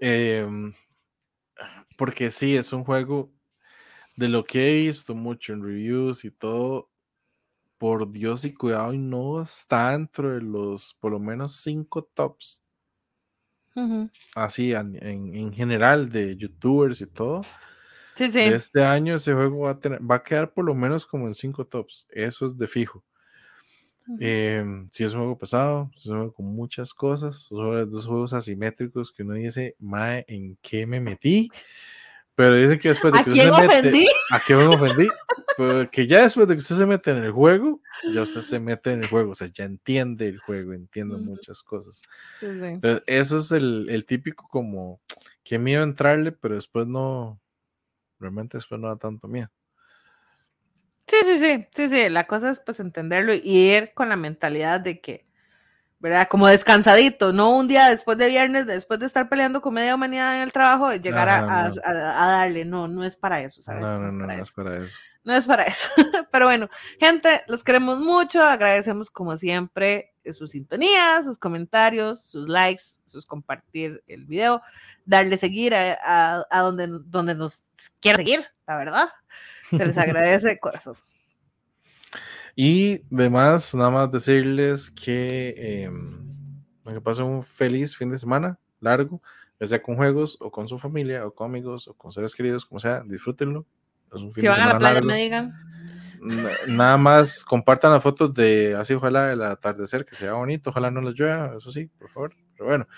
Em, 0.00 0.74
porque 1.96 2.30
sí, 2.30 2.56
es 2.56 2.72
un 2.72 2.84
juego 2.84 3.32
de 4.16 4.28
lo 4.28 4.44
que 4.44 4.70
he 4.70 4.86
visto 4.86 5.14
mucho 5.14 5.52
en 5.52 5.62
reviews 5.62 6.24
y 6.24 6.30
todo. 6.30 6.90
Por 7.78 8.10
Dios 8.10 8.44
y 8.44 8.52
cuidado, 8.52 8.92
y 8.92 8.98
no 8.98 9.42
está 9.42 9.92
dentro 9.92 10.34
de 10.34 10.42
los 10.42 10.94
por 11.00 11.12
lo 11.12 11.18
menos 11.18 11.56
cinco 11.56 12.02
tops. 12.14 12.62
Así 14.34 14.72
en, 14.72 14.98
en, 15.00 15.52
general 15.52 16.10
de 16.10 16.36
youtubers 16.36 17.00
y 17.00 17.06
todo 17.06 17.42
este 18.20 18.84
año 18.84 19.14
ese 19.16 19.32
juego 19.32 19.60
va 19.60 19.70
a, 19.70 19.78
tener, 19.78 20.00
va 20.10 20.16
a 20.16 20.22
quedar 20.22 20.52
por 20.52 20.64
lo 20.64 20.74
menos 20.74 21.06
como 21.06 21.26
en 21.26 21.34
5 21.34 21.66
tops. 21.66 22.06
Eso 22.10 22.46
es 22.46 22.56
de 22.56 22.66
fijo. 22.66 23.04
Em, 24.20 24.88
si 24.90 25.04
es 25.04 25.12
un 25.12 25.18
juego 25.20 25.38
pesado, 25.38 25.90
es 25.94 26.06
un 26.06 26.16
juego 26.16 26.32
con 26.32 26.46
muchas 26.46 26.94
cosas, 26.94 27.40
son 27.42 27.90
dos 27.90 28.06
juegos 28.06 28.32
asimétricos 28.32 29.12
que 29.12 29.22
uno 29.22 29.34
dice, 29.34 29.76
Mae, 29.78 30.24
¿en 30.28 30.56
qué 30.62 30.86
me 30.86 30.98
metí? 30.98 31.50
Pero 32.34 32.54
dice 32.54 32.78
que 32.78 32.88
después 32.88 33.12
de 33.12 33.24
que 33.24 33.30
usted 33.30 33.68
se 33.68 33.82
mete, 33.82 34.06
¿a 34.30 34.40
qué 34.40 34.54
me 34.54 34.66
ofendí? 34.66 35.08
Porque 35.58 36.06
ya 36.06 36.22
después 36.22 36.46
de 36.46 36.54
que 36.54 36.60
usted 36.60 36.76
se 36.76 36.86
mete 36.86 37.10
en 37.10 37.16
el 37.18 37.32
juego, 37.32 37.82
ya 38.14 38.22
usted 38.22 38.42
se 38.42 38.60
mete 38.60 38.92
en 38.92 39.02
el 39.02 39.08
juego, 39.08 39.32
o 39.32 39.34
sea, 39.34 39.48
ya 39.48 39.64
entiende 39.64 40.28
el 40.28 40.38
juego, 40.38 40.72
entiende 40.72 41.16
muchas 41.16 41.64
cosas. 41.64 42.00
eso 43.06 43.38
es 43.38 43.50
el, 43.50 43.88
el 43.90 44.06
típico 44.06 44.46
como, 44.48 45.00
que 45.42 45.58
miedo 45.58 45.82
entrarle, 45.82 46.30
pero 46.30 46.54
después 46.54 46.86
no, 46.86 47.40
realmente 48.20 48.56
después 48.56 48.80
no 48.80 48.86
da 48.86 48.94
tanto 48.94 49.26
miedo. 49.26 49.50
Sí, 51.08 51.16
sí, 51.24 51.38
sí, 51.38 51.66
sí, 51.74 51.88
sí, 51.88 52.08
la 52.08 52.28
cosa 52.28 52.50
es 52.50 52.60
pues 52.60 52.78
entenderlo 52.78 53.34
y 53.34 53.40
ir 53.42 53.94
con 53.94 54.08
la 54.08 54.16
mentalidad 54.16 54.78
de 54.78 55.00
que, 55.00 55.26
¿verdad? 56.00 56.28
Como 56.28 56.46
descansadito, 56.46 57.32
no 57.32 57.56
un 57.56 57.66
día 57.66 57.88
después 57.88 58.16
de 58.18 58.28
viernes, 58.28 58.66
después 58.66 59.00
de 59.00 59.06
estar 59.06 59.28
peleando 59.28 59.60
con 59.60 59.74
media 59.74 59.94
humanidad 59.94 60.36
en 60.36 60.42
el 60.42 60.52
trabajo, 60.52 60.92
llegar 60.92 61.28
a, 61.28 61.70
darle, 61.72 62.64
no, 62.64 62.86
no 62.86 63.04
es 63.04 63.16
para 63.16 63.40
eso, 63.40 63.62
¿sabes? 63.62 63.82
No, 63.82 63.98
no, 63.98 64.10
no, 64.10 64.32
es 64.32 64.52
para 64.54 64.76
eso. 64.76 64.96
No 65.24 65.34
es 65.34 65.46
para 65.46 65.64
eso. 65.64 65.90
Pero 66.32 66.46
bueno, 66.46 66.68
gente, 67.00 67.42
los 67.48 67.64
queremos 67.64 67.98
mucho, 67.98 68.42
agradecemos 68.42 69.10
como 69.10 69.36
siempre 69.36 70.14
sus 70.32 70.52
sintonías, 70.52 71.24
sus 71.24 71.38
comentarios, 71.38 72.24
sus 72.24 72.48
likes, 72.48 72.82
sus 73.04 73.26
compartir 73.26 74.02
el 74.06 74.24
video, 74.24 74.62
darle 75.04 75.36
seguir 75.36 75.74
a, 75.74 76.46
donde, 76.50 76.88
donde 77.06 77.34
nos 77.34 77.64
quiera 78.00 78.18
seguir, 78.18 78.44
la 78.66 78.76
verdad. 78.76 79.08
Se 79.70 79.84
les 79.84 79.98
agradece 79.98 80.48
de 80.48 80.58
corazón. 80.58 80.96
Y 82.60 83.02
demás, 83.08 83.72
nada 83.72 83.90
más 83.90 84.10
decirles 84.10 84.90
que, 84.90 85.54
eh, 85.56 85.90
que 86.84 87.00
pasen 87.00 87.26
un 87.26 87.44
feliz 87.44 87.96
fin 87.96 88.10
de 88.10 88.18
semana 88.18 88.58
largo, 88.80 89.22
ya 89.60 89.68
sea 89.68 89.80
con 89.80 89.94
juegos 89.94 90.36
o 90.40 90.50
con 90.50 90.66
su 90.66 90.76
familia 90.76 91.24
o 91.24 91.32
con 91.32 91.50
amigos 91.50 91.86
o 91.86 91.94
con 91.94 92.10
seres 92.10 92.34
queridos, 92.34 92.66
como 92.66 92.80
sea, 92.80 93.04
disfrútenlo. 93.06 93.64
si 94.34 94.48
van 94.48 94.60
a 94.60 94.72
la 94.72 94.78
playa, 94.78 95.00
me 95.02 95.14
digan 95.14 95.54
nada 96.66 96.96
más 96.96 97.44
compartan 97.44 97.92
las 97.92 98.02
fotos 98.02 98.34
de 98.34 98.74
así, 98.76 98.92
ojalá 98.92 99.32
el 99.32 99.40
atardecer, 99.42 100.04
que 100.04 100.16
sea 100.16 100.32
bonito, 100.32 100.70
ojalá 100.70 100.90
no 100.90 101.00
les 101.00 101.14
llueva, 101.14 101.54
eso 101.56 101.70
sí, 101.70 101.86
por 101.86 102.10
favor. 102.10 102.34
Pero 102.54 102.66
bueno, 102.66 102.88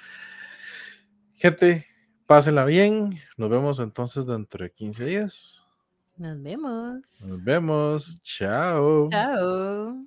gente, 1.35 1.87
pásenla 2.25 2.65
bien. 2.65 3.21
Nos 3.37 3.51
vemos 3.51 3.79
entonces 3.79 4.25
dentro 4.25 4.65
de 4.65 4.73
15 4.73 5.05
días. 5.05 5.70
Nos 6.21 6.39
vemos. 6.43 7.01
Nos 7.23 7.43
vemos. 7.43 8.21
Chao. 8.23 9.09
Chao. 9.09 10.05